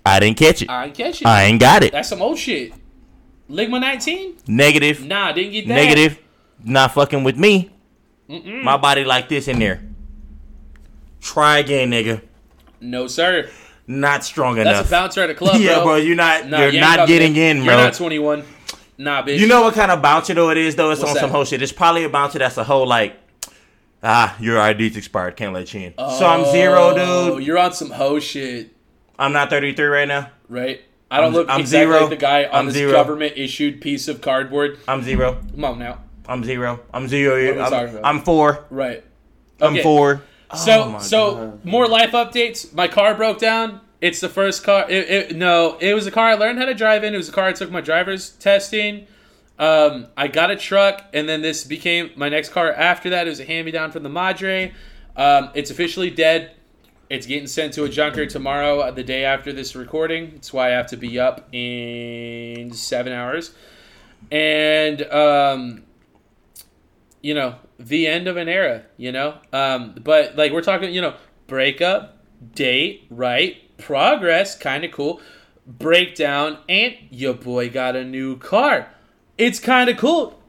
I 0.05 0.19
didn't 0.19 0.37
catch 0.37 0.61
it. 0.63 0.69
I 0.69 0.85
didn't 0.85 0.97
catch 0.97 1.21
it. 1.21 1.27
I 1.27 1.43
ain't 1.45 1.59
got 1.59 1.83
it. 1.83 1.91
That's 1.91 2.09
some 2.09 2.21
old 2.21 2.37
shit. 2.37 2.73
Ligma 3.53 3.79
19? 3.79 4.37
Negative. 4.47 5.05
Nah, 5.05 5.27
I 5.27 5.31
didn't 5.33 5.51
get 5.51 5.67
that. 5.67 5.73
Negative. 5.75 6.19
Not 6.63 6.93
fucking 6.93 7.23
with 7.23 7.37
me. 7.37 7.71
My 8.27 8.77
body 8.77 9.03
like 9.03 9.29
this 9.29 9.47
in 9.47 9.59
there. 9.59 9.81
Try 11.21 11.59
again, 11.59 11.91
nigga. 11.91 12.21
No, 12.81 13.07
sir. 13.07 13.49
Not 13.85 14.23
strong 14.23 14.55
That's 14.55 14.67
enough. 14.67 14.77
That's 14.77 14.89
a 14.89 14.91
bouncer 14.91 15.21
at 15.21 15.29
a 15.29 15.35
club, 15.35 15.55
yeah, 15.61 15.75
bro. 15.75 15.83
bro. 15.83 15.95
You're 15.97 16.15
not. 16.15 16.47
Nah, 16.47 16.59
you're 16.61 16.69
you 16.69 16.79
not 16.79 17.07
getting 17.07 17.35
in, 17.35 17.57
bro. 17.63 17.75
You're 17.75 17.83
not 17.85 17.93
21. 17.93 18.43
Nah, 18.97 19.23
bitch. 19.23 19.39
You 19.39 19.47
know 19.47 19.61
what 19.61 19.73
kind 19.73 19.91
of 19.91 20.01
bouncer 20.01 20.33
though 20.33 20.49
it 20.49 20.57
is 20.57 20.75
though? 20.75 20.91
It's 20.91 21.01
What's 21.01 21.11
on 21.11 21.17
some 21.19 21.29
that? 21.29 21.35
whole 21.35 21.45
shit. 21.45 21.61
It's 21.61 21.71
probably 21.71 22.03
a 22.05 22.09
bouncer 22.09 22.39
that's 22.39 22.57
a 22.57 22.63
whole 22.63 22.87
like, 22.87 23.17
ah, 24.01 24.35
your 24.39 24.57
ID's 24.59 24.95
expired, 24.97 25.35
can't 25.35 25.53
let 25.53 25.73
you 25.73 25.81
in. 25.81 25.93
so 25.97 26.25
I'm 26.25 26.45
zero, 26.51 26.93
dude. 27.35 27.43
you're 27.45 27.57
on 27.57 27.73
some 27.73 27.89
hoe 27.91 28.19
shit, 28.19 28.73
I'm 29.19 29.33
not 29.33 29.49
33 29.49 29.85
right 29.85 30.07
now. 30.07 30.29
right? 30.47 30.81
I 31.13 31.17
don't 31.17 31.25
I'm- 31.25 31.33
look 31.33 31.49
I'm 31.49 31.61
exactly 31.61 31.87
zero. 31.91 32.01
like 32.01 32.09
the 32.09 32.15
guy 32.17 32.43
on 32.45 32.49
I'm 32.55 32.65
this 32.67 32.75
zero. 32.75 32.91
government 32.91 33.33
issued 33.37 33.81
piece 33.81 34.07
of 34.07 34.19
cardboard. 34.21 34.79
I'm 34.87 35.03
zero. 35.03 35.37
Come 35.53 35.65
on 35.65 35.79
now. 35.79 35.99
I'm 36.27 36.43
zero. 36.43 36.79
I'm 36.93 37.07
zero. 37.07 37.61
I'm? 37.61 37.99
I'm 38.05 38.21
four. 38.21 38.65
Right. 38.69 39.03
I'm 39.61 39.77
four. 39.81 40.23
So 40.55 40.95
Oh 40.95 40.99
so 40.99 41.35
God. 41.35 41.65
more 41.65 41.87
life 41.87 42.11
updates. 42.11 42.73
My 42.73 42.87
car 42.87 43.15
broke 43.15 43.39
down. 43.39 43.81
It's 44.01 44.19
the 44.19 44.29
first 44.29 44.63
car. 44.63 44.85
It, 44.89 45.09
it, 45.09 45.35
no, 45.35 45.77
it 45.79 45.93
was 45.93 46.05
a 46.07 46.11
car 46.11 46.27
I 46.29 46.33
learned 46.33 46.59
how 46.59 46.65
to 46.65 46.73
drive 46.73 47.03
in. 47.03 47.13
It 47.13 47.17
was 47.17 47.29
a 47.29 47.31
car 47.31 47.45
I 47.45 47.53
took 47.53 47.71
my 47.71 47.79
driver's 47.81 48.31
testing. 48.31 49.07
Um, 49.59 50.07
I 50.17 50.27
got 50.27 50.51
a 50.51 50.55
truck, 50.57 51.03
and 51.13 51.29
then 51.29 51.41
this 51.41 51.63
became 51.63 52.09
my 52.15 52.27
next 52.27 52.49
car. 52.49 52.73
After 52.73 53.11
that, 53.11 53.27
it 53.27 53.29
was 53.29 53.39
a 53.39 53.45
hand 53.45 53.65
me 53.65 53.71
down 53.71 53.91
from 53.91 54.03
the 54.03 54.09
Madre. 54.09 54.73
Um, 55.15 55.51
it's 55.53 55.71
officially 55.71 56.09
dead. 56.09 56.51
It's 57.13 57.27
getting 57.27 57.45
sent 57.45 57.73
to 57.73 57.83
a 57.83 57.89
junker 57.89 58.25
tomorrow, 58.25 58.79
uh, 58.79 58.89
the 58.89 59.03
day 59.03 59.23
after 59.23 59.53
this 59.53 59.75
recording. 59.75 60.31
That's 60.31 60.51
why 60.51 60.69
I 60.69 60.71
have 60.71 60.87
to 60.87 60.97
be 60.97 61.19
up 61.19 61.47
in 61.51 62.73
seven 62.73 63.13
hours. 63.13 63.53
And 64.31 64.99
um, 65.11 65.83
you 67.21 67.35
know, 67.35 67.55
the 67.77 68.07
end 68.07 68.27
of 68.27 68.37
an 68.37 68.49
era, 68.49 68.83
you 68.97 69.11
know? 69.11 69.37
Um, 69.51 69.93
but 70.03 70.35
like 70.35 70.51
we're 70.51 70.63
talking, 70.63 70.91
you 70.91 71.01
know, 71.01 71.13
breakup, 71.45 72.17
date, 72.55 73.05
right? 73.11 73.77
Progress, 73.77 74.57
kind 74.57 74.83
of 74.83 74.91
cool. 74.91 75.21
Breakdown, 75.67 76.57
and 76.67 76.95
your 77.11 77.35
boy 77.35 77.69
got 77.69 77.95
a 77.95 78.03
new 78.03 78.37
car. 78.37 78.89
It's 79.37 79.59
kind 79.59 79.87
of 79.87 79.97
cool. 79.97 80.41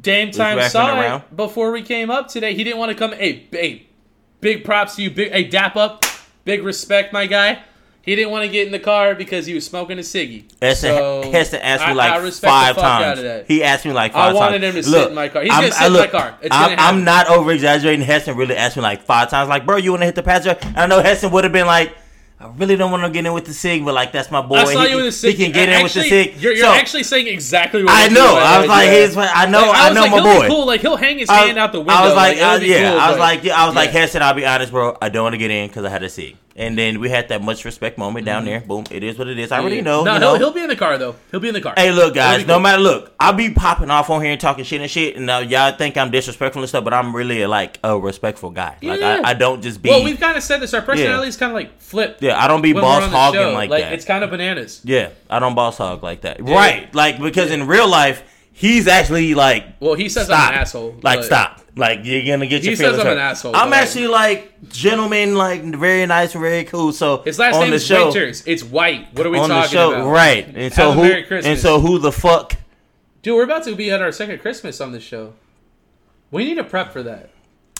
Dame 0.00 0.30
time 0.30 0.60
saw 0.70 1.16
it 1.16 1.36
before 1.36 1.72
we 1.72 1.82
came 1.82 2.08
up 2.08 2.28
today. 2.28 2.54
He 2.54 2.62
didn't 2.62 2.78
want 2.78 2.90
to 2.90 2.96
come. 2.96 3.12
Hey, 3.12 3.48
hey, 3.50 3.88
big 4.42 4.64
props 4.64 4.96
to 4.96 5.02
you. 5.02 5.10
Big, 5.10 5.32
hey, 5.32 5.44
dap 5.44 5.76
up. 5.76 6.04
Big 6.44 6.62
respect, 6.62 7.14
my 7.14 7.24
guy. 7.24 7.62
He 8.02 8.16
didn't 8.16 8.32
want 8.32 8.44
to 8.44 8.50
get 8.50 8.66
in 8.66 8.72
the 8.72 8.80
car 8.80 9.14
because 9.14 9.46
he 9.46 9.54
was 9.54 9.64
smoking 9.64 9.96
a 9.96 10.02
ciggy. 10.02 10.42
Heston, 10.60 10.96
So, 10.96 11.30
Heston 11.30 11.60
asked 11.62 11.86
me 11.86 11.94
like 11.94 12.12
I 12.12 12.18
the 12.18 12.32
five 12.32 12.76
times. 12.76 13.46
He 13.46 13.62
asked 13.62 13.84
me 13.86 13.92
like 13.92 14.12
five 14.12 14.30
times. 14.32 14.36
I 14.36 14.40
wanted 14.40 14.64
him 14.64 14.74
to 14.74 14.82
sit 14.82 15.08
in 15.08 15.14
my 15.14 15.28
car. 15.28 15.42
He's 15.42 15.52
I'm, 15.52 15.60
gonna 15.62 15.68
uh, 15.68 15.70
sit 15.70 15.82
I- 15.82 15.86
in 15.86 15.92
my 15.92 16.06
car. 16.08 16.38
It's 16.42 16.54
I'm. 16.54 16.78
I'm 16.78 17.04
not 17.04 17.28
over 17.28 17.52
exaggerating. 17.52 18.04
Heston 18.04 18.36
really 18.36 18.56
asked 18.56 18.76
me 18.76 18.82
like 18.82 19.02
five 19.02 19.30
times, 19.30 19.48
like, 19.48 19.64
bro, 19.64 19.76
you 19.76 19.92
want 19.92 20.02
to 20.02 20.06
hit 20.06 20.16
the 20.16 20.22
passenger? 20.24 20.58
And 20.66 20.78
I 20.78 20.86
know 20.86 21.00
Heston 21.00 21.30
would 21.30 21.44
have 21.44 21.52
been 21.52 21.66
like, 21.68 21.94
I 22.42 22.48
really 22.56 22.74
don't 22.74 22.90
want 22.90 23.04
to 23.04 23.10
get 23.10 23.24
in 23.24 23.32
with 23.32 23.44
the 23.44 23.54
sig, 23.54 23.84
but 23.84 23.94
like 23.94 24.10
that's 24.10 24.30
my 24.30 24.42
boy. 24.42 24.56
I 24.56 24.64
saw 24.64 24.82
he, 24.82 24.90
you 24.90 25.02
the 25.02 25.12
sig. 25.12 25.36
He 25.36 25.44
can 25.44 25.52
get 25.52 25.68
in 25.68 25.82
with 25.84 25.94
the 25.94 26.02
sig. 26.02 26.40
You're, 26.40 26.54
you're 26.54 26.66
So, 26.66 26.72
actually 26.72 27.04
saying 27.04 27.28
exactly 27.28 27.84
what 27.84 27.92
I 27.94 28.08
know. 28.08 28.34
I 28.36 28.58
was 28.58 28.68
like, 28.68 28.86
yeah. 28.86 28.92
here's 28.92 29.14
what 29.14 29.30
I 29.32 29.46
know. 29.46 29.60
Like, 29.60 29.76
I, 29.76 29.94
know 29.94 30.00
like, 30.00 30.10
my 30.10 30.38
boy. 30.38 30.48
Cool. 30.48 30.66
Like 30.66 30.80
he'll 30.80 30.96
hang 30.96 31.18
his 31.18 31.28
I- 31.28 31.46
hand 31.46 31.58
out 31.58 31.70
the 31.70 31.78
window. 31.78 31.94
I 31.94 32.04
was 32.04 32.16
like, 32.16 32.38
uh, 32.38 32.58
yeah, 32.60 32.90
cool, 32.90 33.00
I 33.00 33.10
was 33.10 33.18
like, 33.20 33.44
yeah, 33.44 33.62
I 33.62 33.66
was 33.66 33.76
like, 33.76 33.92
yeah. 33.92 34.00
Heston, 34.00 34.22
I'll 34.22 34.34
be 34.34 34.44
honest, 34.44 34.72
bro. 34.72 34.98
I 35.00 35.08
don't 35.08 35.22
want 35.22 35.34
to 35.34 35.38
get 35.38 35.52
in 35.52 35.68
because 35.68 35.84
I 35.84 35.88
had 35.88 36.02
a 36.02 36.08
sig. 36.08 36.36
And 36.54 36.76
then 36.76 37.00
we 37.00 37.08
had 37.08 37.28
that 37.28 37.42
much 37.42 37.64
respect 37.64 37.96
moment 37.96 38.26
down 38.26 38.44
there. 38.44 38.60
Boom, 38.60 38.84
it 38.90 39.02
is 39.02 39.16
what 39.16 39.26
it 39.26 39.38
is. 39.38 39.52
I 39.52 39.60
already 39.60 39.80
know. 39.80 40.04
Mm-hmm. 40.04 40.04
No, 40.04 40.12
you 40.14 40.20
he'll, 40.20 40.32
know. 40.32 40.38
he'll 40.38 40.52
be 40.52 40.60
in 40.60 40.68
the 40.68 40.76
car 40.76 40.98
though. 40.98 41.14
He'll 41.30 41.40
be 41.40 41.48
in 41.48 41.54
the 41.54 41.62
car. 41.62 41.72
Hey, 41.76 41.92
look, 41.92 42.14
guys. 42.14 42.46
No 42.46 42.54
cool. 42.54 42.62
matter, 42.62 42.82
look, 42.82 43.14
I'll 43.18 43.32
be 43.32 43.50
popping 43.50 43.90
off 43.90 44.10
on 44.10 44.20
here 44.20 44.32
and 44.32 44.40
talking 44.40 44.62
shit 44.64 44.80
and 44.82 44.90
shit, 44.90 45.16
and 45.16 45.24
now 45.24 45.38
y'all 45.38 45.72
think 45.72 45.96
I'm 45.96 46.10
disrespectful 46.10 46.60
and 46.60 46.68
stuff, 46.68 46.84
but 46.84 46.92
I'm 46.92 47.16
really 47.16 47.46
like 47.46 47.78
a 47.82 47.98
respectful 47.98 48.50
guy. 48.50 48.76
Like 48.82 49.00
Yeah. 49.00 49.22
I, 49.24 49.30
I 49.30 49.34
don't 49.34 49.62
just 49.62 49.80
be. 49.80 49.88
Well, 49.88 50.04
we've 50.04 50.20
kind 50.20 50.36
of 50.36 50.42
said 50.42 50.58
this. 50.58 50.74
Our 50.74 50.82
personalities 50.82 51.38
kind 51.38 51.52
of 51.52 51.54
like 51.54 51.80
flip. 51.80 52.18
yeah, 52.20 52.31
I 52.36 52.48
don't 52.48 52.62
be 52.62 52.72
boss 52.72 53.04
hogging 53.10 53.40
show. 53.40 53.52
like, 53.52 53.70
that. 53.70 53.92
It's 53.92 54.04
kind 54.04 54.24
of 54.24 54.30
bananas. 54.30 54.80
yeah, 54.84 55.10
I 55.30 55.38
don't 55.38 55.54
boss 55.54 55.78
hog 55.78 56.02
like 56.02 56.22
that. 56.22 56.40
Right? 56.42 56.92
Like 56.94 57.20
because 57.20 57.50
in 57.50 57.66
real 57.66 57.88
life, 57.88 58.22
he's 58.52 58.86
actually 58.88 59.34
like 59.34 59.66
Well, 59.80 59.94
he 59.94 60.08
says 60.08 60.26
stop, 60.26 60.48
I'm 60.48 60.54
an 60.54 60.60
asshole. 60.60 60.96
Like 61.02 61.24
stop. 61.24 61.60
Like 61.74 62.00
you're 62.04 62.24
gonna 62.26 62.46
get 62.46 62.62
your 62.62 62.72
He 62.72 62.76
says 62.76 62.98
I'm 62.98 63.06
hurt. 63.06 63.12
an 63.12 63.18
asshole, 63.18 63.56
I'm 63.56 63.72
actually 63.72 64.08
like 64.08 64.68
gentleman, 64.68 65.34
like 65.36 65.62
very 65.62 66.04
nice, 66.06 66.34
very 66.34 66.64
cool. 66.64 66.92
So 66.92 67.22
His 67.22 67.38
last 67.38 67.54
on 67.54 67.62
name 67.62 67.70
the 67.70 67.76
is 67.76 67.86
show, 67.86 68.04
Winters. 68.06 68.42
It's 68.46 68.62
white. 68.62 69.08
What 69.16 69.26
are 69.26 69.30
we 69.30 69.38
on 69.38 69.48
the 69.48 69.54
talking 69.54 69.70
show, 69.70 69.92
about? 69.94 70.10
right? 70.10 70.46
And 70.54 70.72
so 70.72 70.92
who? 70.92 71.02
And 71.02 71.58
so 71.58 71.80
who 71.80 71.98
the 71.98 72.12
fuck? 72.12 72.56
Dude, 73.22 73.36
we're 73.36 73.44
about 73.44 73.64
to 73.64 73.74
be 73.74 73.90
at 73.90 74.02
our 74.02 74.12
second 74.12 74.40
Christmas 74.40 74.80
on 74.80 74.92
this 74.92 75.02
show. 75.02 75.32
We 76.30 76.44
need 76.44 76.56
to 76.56 76.64
prep 76.64 76.92
for 76.92 77.02
that. 77.04 77.30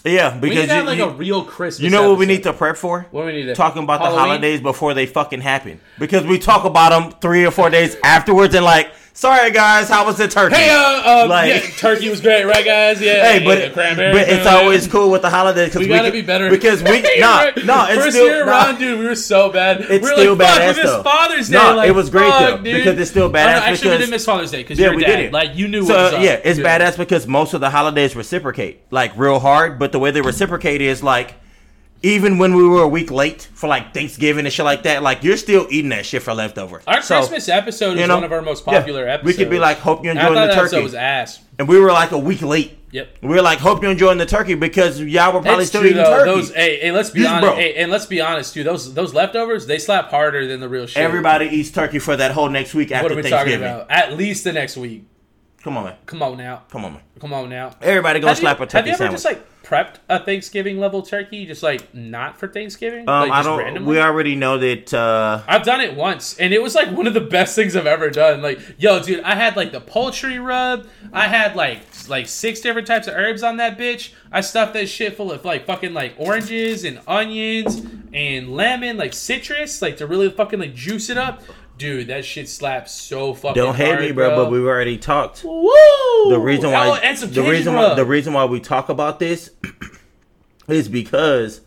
Yeah, 0.05 0.35
We 0.41 0.49
need 0.49 0.55
because 0.57 0.69
to 0.69 0.75
have 0.75 0.83
you, 0.83 0.87
like 0.89 0.99
you, 0.99 1.05
a 1.05 1.13
real 1.13 1.45
Christmas. 1.45 1.81
you 1.81 1.91
know 1.91 2.09
what 2.11 2.19
we 2.19 2.25
episode. 2.25 2.37
need 2.39 2.43
to 2.45 2.53
prep 2.53 2.77
for? 2.77 3.07
What 3.11 3.27
we 3.27 3.33
need 3.33 3.45
to 3.45 3.55
Talking 3.55 3.85
about 3.85 4.01
the 4.01 4.11
holidays 4.17 4.61
before 4.61 4.95
they 4.95 5.07
fucking 5.07 5.41
happen, 5.43 5.81
because 5.99 6.25
we 6.25 6.39
talk 6.39 6.65
about 6.65 6.91
them 6.91 7.19
three 7.21 7.45
or 7.47 7.51
four 7.51 7.71
days 7.71 7.97
afterwards, 8.03 8.55
and 8.55 8.65
like, 8.65 8.91
sorry 9.13 9.51
guys, 9.51 9.89
how 9.89 10.05
was 10.07 10.17
the 10.19 10.29
turkey? 10.29 10.57
Hey, 10.57 10.71
uh, 10.71 11.25
uh 11.25 11.27
Like- 11.29 11.49
yeah, 11.51 11.61
turkey 11.77 12.09
was 12.09 12.21
great, 12.21 12.45
right, 12.45 12.65
guys? 12.65 13.01
Yeah. 13.01 13.25
Hey, 13.33 13.45
but, 13.45 13.59
yeah, 13.59 13.69
cranberry, 13.71 14.13
but 14.13 14.29
it's 14.29 14.47
uh, 14.47 14.51
always 14.57 14.87
cool 14.87 15.11
with 15.11 15.23
the 15.23 15.31
holidays 15.31 15.69
because 15.69 15.81
We 15.81 15.89
gotta 15.89 16.11
be 16.11 16.23
better 16.23 16.51
because 16.51 16.83
we 16.83 16.91
You're 17.17 17.65
no 17.65 17.87
it's 17.89 18.03
First 18.03 18.17
still 18.17 18.27
year 18.27 18.45
nah. 18.47 18.51
around, 18.53 18.79
dude, 18.79 18.99
we 18.99 19.05
were 19.07 19.15
so 19.15 19.51
bad. 19.51 19.81
It's 19.83 20.05
we 20.05 20.13
still 20.13 20.35
like, 20.35 20.49
fuck, 20.49 20.61
badass, 20.61 20.77
we 20.77 20.83
though. 20.83 21.03
Father's 21.03 21.49
Day. 21.49 21.57
No, 21.57 21.77
like, 21.77 21.89
it 21.89 21.93
was 21.93 22.11
great, 22.11 22.31
fuck, 22.31 22.41
though, 22.59 22.63
dude. 22.63 22.75
because 22.77 22.99
it's 22.99 23.11
still 23.11 23.25
Oh, 23.25 23.29
no, 23.29 23.39
badass 23.39 23.61
actually, 23.61 23.91
we 23.91 23.99
didn't 23.99 24.11
miss 24.11 24.25
Father's 24.25 24.51
Day 24.51 24.63
because 24.63 24.79
Yeah, 24.79 24.87
you're 24.89 24.97
we 24.97 25.03
dad. 25.05 25.17
did 25.17 25.25
it. 25.27 25.33
Like 25.33 25.57
you 25.57 25.69
knew. 25.69 25.85
So 25.85 25.95
what 25.95 26.03
was 26.05 26.13
up. 26.15 26.23
yeah, 26.23 26.41
it's 26.45 26.59
badass 26.59 26.97
because 26.99 27.27
most 27.27 27.55
of 27.55 27.61
the 27.61 27.71
holidays 27.71 28.17
reciprocate 28.17 28.81
like 28.91 29.17
real 29.17 29.39
hard, 29.39 29.79
but 29.79 29.93
the 29.93 29.99
way 29.99 30.11
they 30.11 30.21
reciprocate 30.23 30.81
is 30.81 31.03
like 31.03 31.35
even 32.03 32.39
when 32.39 32.55
we 32.57 32.67
were 32.67 32.83
a 32.83 32.89
week 32.89 33.11
late 33.11 33.49
for 33.55 33.69
like 33.69 33.95
Thanksgiving 33.95 34.45
and 34.45 34.53
shit 34.53 34.65
like 34.65 34.83
that, 34.85 35.03
like 35.03 35.23
you're 35.23 35.37
still 35.37 35.67
eating 35.71 35.91
that 35.91 36.05
shit 36.07 36.23
for 36.23 36.35
leftover. 36.35 36.83
Our 36.87 37.01
So, 37.03 37.19
Christmas 37.19 37.49
episode 37.49 37.95
is 37.95 38.01
you 38.01 38.07
know, 38.07 38.17
one 38.17 38.25
of 38.25 38.33
our 38.33 38.43
most 38.43 38.65
yeah, 38.67 38.79
popular 38.79 39.09
episodes. 39.09 39.27
We 39.39 39.45
could 39.45 39.51
be 39.51 39.59
like, 39.59 39.79
hope 39.79 40.03
you're 40.05 40.13
enjoying 40.13 40.35
the 40.49 40.55
turkey, 40.55 40.83
was 40.83 40.95
ass. 40.95 41.41
and 41.59 41.69
we 41.69 41.79
were 41.79 41.93
like 41.93 42.11
a 42.13 42.19
week 42.19 42.43
late. 42.43 42.79
Yep. 42.91 43.19
We 43.23 43.29
were 43.29 43.41
like, 43.41 43.59
hope 43.59 43.81
you're 43.83 43.91
enjoying 43.91 44.19
the 44.19 44.27
turkey 44.27 44.55
because 44.55 45.01
y'all 45.01 45.33
were 45.33 45.41
probably 45.41 45.63
It's 45.63 45.71
still 45.71 45.81
true 45.81 45.91
eating 45.91 46.03
though. 46.03 46.19
turkey. 46.19 46.31
Those, 46.31 46.53
hey, 46.55 46.79
hey, 46.81 46.93
let's 46.93 47.09
be 47.11 47.21
These- 47.21 47.29
honest. 47.29 47.43
bro. 47.47 47.55
Hey, 47.57 47.75
and 47.77 47.91
let's 47.91 48.05
be 48.05 48.21
honest, 48.21 48.53
dude. 48.53 48.67
Those 48.67 48.93
those 48.93 49.15
leftovers, 49.15 49.67
they 49.67 49.79
slap 49.79 50.11
harder 50.11 50.47
than 50.47 50.61
the 50.61 50.69
real 50.69 50.87
shit. 50.87 51.03
Everybody 51.03 51.47
eats 51.47 51.71
turkey 51.71 51.99
for 52.01 52.17
that 52.17 52.33
whole 52.33 52.51
next 52.51 52.75
week 52.75 52.93
after 52.93 53.15
we 53.17 53.23
Thanksgiving. 53.23 53.67
At 53.89 54.13
least 54.19 54.45
the 54.45 54.53
next 54.53 54.77
week. 54.77 55.05
Come 55.63 55.77
on, 55.79 55.85
man. 55.85 55.97
Come 56.05 56.23
on 56.23 56.37
now. 56.37 56.65
Come 56.71 56.85
on, 56.85 56.93
man. 56.95 57.03
Come 57.21 57.33
on 57.33 57.49
now. 57.49 57.75
Everybody 57.81 58.19
gonna 58.21 58.33
Have 58.33 58.39
you, 58.39 58.43
slap 58.43 58.57
a 58.59 58.61
have 58.63 58.69
turkey 58.69 58.89
you 58.89 58.95
ever 58.95 58.99
sandwich. 58.99 59.15
just 59.23 59.25
like 59.25 59.47
prepped 59.63 59.97
a 60.09 60.25
Thanksgiving 60.25 60.79
level 60.79 61.03
turkey, 61.03 61.47
just 61.47 61.63
like 61.63 61.95
not 61.95 62.39
for 62.39 62.49
Thanksgiving? 62.49 63.09
um, 63.09 63.29
like, 63.29 63.33
I 63.33 63.43
don't. 63.43 63.59
randomly? 63.59 63.91
We 63.91 64.01
already 64.01 64.35
know 64.35 64.59
that. 64.59 64.93
uh 64.93 65.43
I've 65.47 65.65
done 65.65 65.81
it 65.81 65.95
once, 65.97 66.39
and 66.39 66.53
it 66.53 66.63
was 66.63 66.75
like 66.75 66.91
one 66.91 67.07
of 67.07 67.15
the 67.15 67.21
best 67.21 67.55
things 67.55 67.77
I've 67.77 67.87
ever 67.87 68.11
done. 68.11 68.43
Like, 68.43 68.61
yo, 68.79 69.03
dude, 69.03 69.23
I 69.25 69.35
had 69.35 69.57
like 69.57 69.73
the 69.73 69.81
poultry 69.81 70.39
rub. 70.39 70.87
I 71.13 71.29
had 71.29 71.57
like 71.57 71.81
like 72.09 72.29
six 72.29 72.61
different 72.61 72.87
types 72.87 73.07
of 73.07 73.15
herbs 73.15 73.43
on 73.43 73.57
that 73.59 73.79
bitch. 73.79 74.13
I 74.31 74.41
stuffed 74.41 74.73
that 74.75 74.89
shit 74.89 75.17
full 75.17 75.31
of 75.31 75.45
like 75.45 75.67
fucking 75.67 75.95
like 75.95 76.15
oranges 76.19 76.85
and 76.85 77.01
onions 77.07 77.85
and 78.13 78.55
lemon, 78.55 78.97
like 78.97 79.13
citrus, 79.15 79.81
like 79.83 79.97
to 79.99 80.07
really 80.07 80.31
fucking 80.31 80.59
like 80.59 80.75
juice 80.75 81.09
it 81.11 81.19
up. 81.19 81.43
Dude, 81.83 82.07
that 82.07 82.25
shit 82.25 82.49
slaps 82.49 82.93
so 82.93 83.35
fucking 83.35 83.61
Don't 83.61 83.75
hate 83.75 83.89
hard, 83.89 84.01
me, 84.03 84.13
bro, 84.13 84.37
but 84.37 84.53
we've 84.53 84.65
already 84.65 84.99
talked. 84.99 85.43
Woo! 85.43 85.69
The 86.31 86.39
reason 86.41 86.71
why 86.71 86.87
oh, 87.03 87.27
the 87.27 87.43
reason 87.43 87.75
why 87.75 87.95
the 87.95 88.05
reason 88.05 88.33
why 88.33 88.45
we 88.45 88.61
talk 88.61 88.89
about 88.89 89.19
this 89.19 89.51
is 90.69 90.89
because 90.89 91.61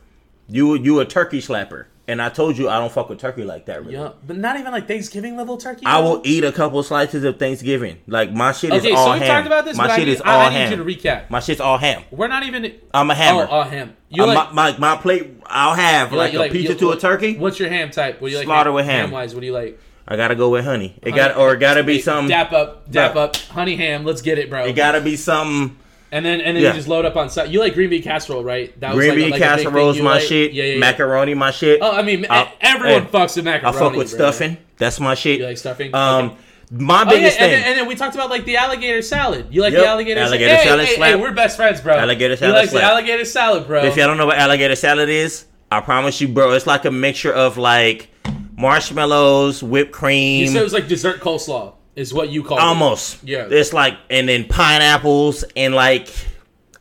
you 0.48 0.76
you 0.76 1.02
a 1.02 1.06
turkey 1.06 1.42
slapper, 1.42 1.88
and 2.08 2.22
I 2.22 2.30
told 2.30 2.58
you 2.58 2.70
I 2.70 2.80
don't 2.80 2.94
fuck 2.94 3.10
with 3.10 3.20
turkey 3.20 3.44
like 3.44 3.66
that. 3.66 3.82
Really. 3.82 3.96
yeah, 3.96 4.12
but 4.26 4.38
not 4.38 4.58
even 4.58 4.72
like 4.72 4.88
Thanksgiving 4.88 5.36
level 5.36 5.58
turkey. 5.58 5.86
I 5.86 6.00
will 6.00 6.22
eat 6.24 6.46
a 6.46 6.54
couple 6.54 6.82
slices 6.84 7.26
of 7.26 7.38
Thanksgiving. 7.38 7.98
Like 8.08 8.32
my 8.32 8.54
shit 8.54 8.74
is 8.74 8.86
Okay, 8.86 8.96
all 8.96 9.08
so 9.08 9.14
we 9.16 9.20
ham. 9.20 9.28
talked 9.28 9.48
about 9.48 9.66
this, 9.66 9.76
my 9.76 9.88
but 9.88 9.92
I 9.92 9.96
shit 9.98 10.06
need, 10.08 10.12
is 10.14 10.22
all 10.22 10.40
I, 10.40 10.46
I 10.46 10.70
need 10.70 10.78
you 10.78 10.84
to 10.84 10.86
recap. 10.86 11.30
my 11.30 11.42
shit's 11.42 11.60
all 11.60 11.78
ham. 11.78 12.04
We're 12.10 12.30
not 12.30 12.44
even. 12.44 12.74
I'm 12.94 13.12
a 13.12 13.16
hammer. 13.16 13.50
Oh, 13.52 13.60
uh, 13.60 13.64
ham. 13.68 13.98
You 14.08 14.24
Uh, 14.24 14.28
like, 14.28 14.54
my, 14.54 14.72
my 14.72 14.78
my 14.96 15.02
plate. 15.02 15.42
I'll 15.46 15.76
have 15.76 16.14
like, 16.14 16.32
you 16.32 16.42
a 16.42 16.50
pizza 16.50 16.74
to 16.76 16.92
a 16.92 16.98
turkey. 16.98 17.36
What's 17.38 17.60
your 17.60 17.68
ham 17.68 17.92
type? 17.92 18.22
What 18.22 18.30
do 18.30 18.32
you 18.32 18.38
like? 18.38 18.46
Slaughter 18.46 18.72
with 18.72 18.86
ham. 18.86 19.08
Ham 19.08 19.12
wise, 19.12 19.36
what 19.36 19.42
do 19.42 19.48
you 19.48 19.54
like? 19.54 19.78
I 20.08 20.16
gotta 20.16 20.36
go 20.36 20.50
with 20.50 20.66
honey. 20.66 20.96
It 21.02 21.12
got 21.14 21.36
or 21.38 21.54
it 21.54 21.60
gotta 21.60 21.84
be 21.84 22.00
something. 22.00 22.30
Dap 22.30 22.52
up, 22.54 22.90
dap 22.92 23.14
Bro. 23.14 23.22
up, 23.24 23.36
honey 23.38 23.76
ham. 23.76 24.04
Let's 24.06 24.22
get 24.22 24.38
it, 24.38 24.50
bro. 24.50 24.66
It 24.66 24.74
gotta 24.74 25.02
be 25.02 25.16
something. 25.16 25.78
and 26.12 26.24
then 26.26 26.40
and 26.42 26.56
then 26.56 26.64
Yeah. 26.64 26.70
you 26.70 26.76
just 26.76 26.88
load 26.88 27.06
up 27.06 27.16
on 27.16 27.30
side. 27.30 27.50
You 27.50 27.60
like 27.60 27.74
green 27.74 27.90
bean 27.90 28.04
casserole, 28.04 28.44
right? 28.44 28.80
That 28.80 28.94
Green 28.94 29.10
like 29.10 29.18
bean 29.18 29.30
like 29.32 29.42
casserole's 29.42 30.00
my 30.00 30.14
like? 30.16 30.22
shit. 30.24 30.54
Yeah, 30.54 30.64
yeah, 30.66 30.74
yeah. 30.74 30.80
Macaroni 30.80 31.34
my 31.34 31.50
shit. 31.52 31.80
Oh, 31.82 31.92
I 31.92 32.04
mean, 32.04 32.26
I'll- 32.30 32.52
everyone 32.62 33.04
hey, 33.04 33.08
fucks 33.10 33.36
with 33.36 33.46
macaroni. 33.46 33.76
I 33.76 33.80
fuck 33.80 33.94
with 33.96 34.10
bro. 34.16 34.32
stuffing. 34.32 34.58
That's 34.78 35.00
my 35.00 35.16
shit. 35.16 35.40
You 35.40 35.46
like 35.48 35.58
stuffing? 35.58 35.94
Um, 35.96 36.26
Okay. 36.26 36.36
my 36.72 37.02
Oh 37.02 37.04
yeah, 37.06 37.10
biggest 37.10 37.40
and 37.40 37.50
thing. 37.52 37.60
then, 37.62 37.70
and 37.70 37.80
then 37.80 37.88
we 37.88 37.96
talked 37.96 38.14
about 38.14 38.30
like 38.30 38.46
the 38.46 38.58
alligator 38.58 39.02
salad. 39.02 39.48
You 39.50 39.62
like 39.62 39.74
Yep. 39.74 39.82
the 39.82 39.88
alligator, 39.88 40.20
Alligator 40.22 40.50
salad? 40.50 40.64
salad 40.68 40.86
hey, 40.86 40.96
hey, 40.96 41.10
hey, 41.12 41.16
we're 41.16 41.32
best 41.32 41.58
friends, 41.58 41.82
bro. 41.82 41.96
Alligator 41.98 42.36
He 42.36 42.38
salad 42.38 42.56
likes 42.56 42.70
slap. 42.72 42.84
the 42.84 42.88
alligator 42.92 43.26
salad, 43.26 43.66
bro. 43.68 43.84
if 43.86 43.98
y'all 43.98 44.06
don't 44.08 44.18
know 44.18 44.28
what 44.28 44.38
alligator 44.38 44.76
salad 44.76 45.10
is, 45.10 45.46
I 45.72 45.80
promise 45.82 46.22
you, 46.22 46.28
bro, 46.28 46.52
it's 46.52 46.68
like 46.68 46.86
a 46.86 46.92
mixture 46.92 47.34
of 47.34 47.58
like 47.58 48.10
marshmallows, 48.58 49.62
whipped 49.64 49.90
you 49.90 49.94
cream, 49.94 50.48
said 50.48 50.62
it 50.62 50.64
was 50.64 50.74
like 50.74 50.88
dessert 50.88 51.20
coleslaw, 51.20 51.74
is 51.96 52.14
what 52.14 52.30
you 52.30 52.44
call 52.44 52.58
it. 52.58 52.62
almost. 52.62 53.24
Yeah. 53.24 53.48
It's 53.50 53.74
like 53.74 53.98
and 54.10 54.28
then 54.28 54.46
pineapples 54.46 55.44
and 55.56 55.74
like. 55.76 56.10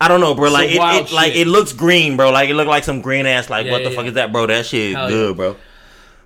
I 0.00 0.08
don't 0.08 0.20
know, 0.20 0.34
bro. 0.34 0.50
Like 0.50 0.70
it, 0.70 0.74
it 0.74 1.12
like 1.12 1.34
it 1.36 1.46
looks 1.46 1.72
green, 1.72 2.16
bro. 2.16 2.30
Like 2.30 2.50
it 2.50 2.54
look 2.54 2.66
like 2.66 2.84
some 2.84 3.00
green 3.00 3.24
ass. 3.26 3.48
Like 3.48 3.64
Yeah, 3.66 3.72
what 3.72 3.84
the 3.84 3.90
yeah, 3.90 3.96
fuck 3.96 4.04
yeah. 4.04 4.08
is 4.08 4.14
that, 4.14 4.32
bro? 4.32 4.46
That 4.46 4.66
shit 4.66 4.88
is 4.90 4.94
Hell 4.96 5.08
good, 5.08 5.36
bro. 5.36 5.56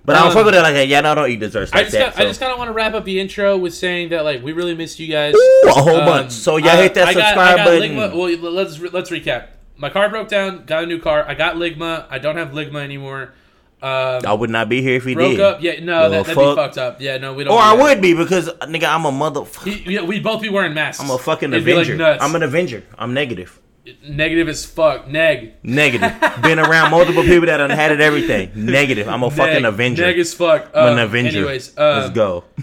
But 0.03 0.15
I 0.15 0.19
don't 0.19 0.27
Um, 0.29 0.33
fuck 0.33 0.45
with 0.45 0.53
that 0.55 0.63
like 0.63 0.73
that. 0.73 0.87
Yeah, 0.87 1.01
no, 1.01 1.11
I 1.11 1.15
don't 1.15 1.29
eat 1.29 1.39
desserts 1.39 1.71
I 1.71 1.81
just, 1.83 1.91
that. 1.93 2.15
got, 2.15 2.19
I 2.21 2.25
just 2.25 2.39
kind 2.39 2.51
of 2.51 2.57
want 2.57 2.69
to 2.69 2.73
wrap 2.73 2.93
up 2.95 3.05
the 3.05 3.19
intro 3.19 3.55
with 3.57 3.73
saying 3.75 4.09
that 4.09 4.25
like 4.25 4.43
we 4.43 4.51
really 4.53 4.73
missed 4.75 4.99
you 4.99 5.07
guys. 5.07 5.35
Ooh, 5.35 5.63
a 5.67 5.71
whole 5.71 5.97
Um, 5.97 6.05
bunch. 6.05 6.31
So 6.31 6.57
y'all 6.57 6.69
I- 6.69 6.81
hit 6.81 6.95
that 6.95 7.07
I 7.09 7.13
subscribe 7.13 7.57
got 7.57 7.65
button. 7.65 7.91
Ligma, 7.95 8.41
well, 8.41 8.51
let's 8.51 8.79
let's 8.79 9.11
recap. 9.11 9.49
My 9.77 9.89
car 9.89 10.09
broke 10.09 10.27
down. 10.29 10.65
Got 10.65 10.83
a 10.83 10.87
new 10.87 10.99
car. 10.99 11.23
I 11.25 11.35
got 11.35 11.55
Ligma. 11.55 12.05
I 12.09 12.17
don't 12.17 12.35
have 12.37 12.49
Ligma 12.49 12.83
anymore. 12.83 13.33
Um, 13.81 14.21
I 14.27 14.33
would 14.33 14.49
not 14.49 14.67
be 14.67 14.81
here 14.81 14.95
if 14.95 15.05
he 15.05 15.13
broke 15.13 15.31
did. 15.31 15.39
up. 15.39 15.61
Yeah, 15.61 15.79
no, 15.81 16.09
that, 16.09 16.25
that'd 16.27 16.35
fuck. 16.35 16.55
be 16.57 16.61
fucked 16.61 16.77
up. 16.77 16.99
Yeah, 17.01 17.17
no, 17.17 17.33
we 17.33 17.45
don't. 17.45 17.53
Or 17.53 17.57
do 17.57 17.63
I 17.63 17.73
would 17.73 18.01
be 18.01 18.13
because 18.13 18.49
nigga, 18.63 18.93
I'm 18.93 19.05
a 19.05 19.11
motherfucker. 19.11 19.85
Yeah, 19.89 20.01
we'd 20.01 20.23
both 20.23 20.41
be 20.41 20.49
wearing 20.49 20.73
masks. 20.73 21.01
I'm 21.01 21.09
a 21.09 21.17
fucking 21.17 21.53
It'd 21.53 21.65
like, 21.65 21.73
avenger. 21.73 21.95
nuts. 21.95 22.21
I'm 22.23 22.35
an 22.35 22.43
avenger. 22.43 22.83
I'm 22.97 23.13
negative. 23.13 23.59
negative 24.03 24.49
as 24.49 24.65
fuck. 24.65 25.07
Neg. 25.07 25.53
Negative. 25.63 26.11
Been 26.41 26.59
around 26.59 26.91
multiple 26.91 27.23
people 27.23 27.45
that 27.45 27.57
done 27.57 27.69
had 27.69 27.91
it 27.93 28.01
everything. 28.01 28.51
Negative. 28.53 29.07
I'm 29.07 29.23
a 29.23 29.31
fucking 29.31 29.63
avenger. 29.63 30.03
Neg 30.05 30.19
as 30.19 30.33
fuck. 30.33 30.69
I'm 30.75 30.93
an 30.93 30.99
Uh, 30.99 31.05
avenger. 31.05 31.37
Anyways, 31.39 31.77
uh, 31.77 32.01
Let's 32.01 32.13
go. 32.15 32.43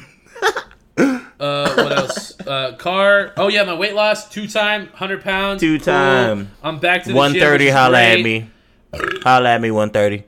Uh, 1.39 1.75
what 1.75 1.93
else? 1.99 2.41
Uh, 2.41 2.75
car. 2.79 3.33
Oh 3.37 3.49
yeah, 3.49 3.63
my 3.65 3.75
weight 3.75 3.95
loss 3.95 4.27
two 4.31 4.49
time, 4.49 4.87
hundred 4.95 5.23
pounds. 5.23 5.61
Two 5.61 5.77
Cool. 5.79 5.85
time. 5.85 6.51
I'm 6.63 6.79
back 6.79 7.03
to 7.03 7.11
the 7.11 7.15
One 7.15 7.35
thirty. 7.35 7.69
Holla 7.69 8.01
at 8.01 8.21
me. 8.23 8.49
Holla 9.23 9.51
at 9.51 9.61
me. 9.61 9.71
One 9.71 9.91
thirty. 9.91 10.25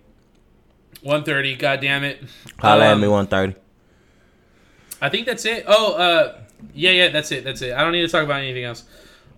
One 1.08 1.24
thirty. 1.24 1.56
God 1.56 1.80
damn 1.80 2.04
it. 2.04 2.22
Holla 2.58 2.84
at 2.88 2.92
Um, 2.92 3.00
me. 3.00 3.08
One 3.08 3.26
thirty. 3.26 3.54
I 5.00 5.08
think 5.08 5.24
that's 5.26 5.46
it. 5.46 5.64
Oh, 5.66 5.94
uh, 5.94 6.38
yeah, 6.74 6.90
yeah, 6.90 7.08
that's 7.08 7.32
it. 7.32 7.44
That's 7.44 7.62
it. 7.62 7.72
I 7.72 7.80
don't 7.82 7.92
need 7.92 8.02
to 8.02 8.08
talk 8.08 8.24
about 8.24 8.42
anything 8.42 8.64
else. 8.64 8.84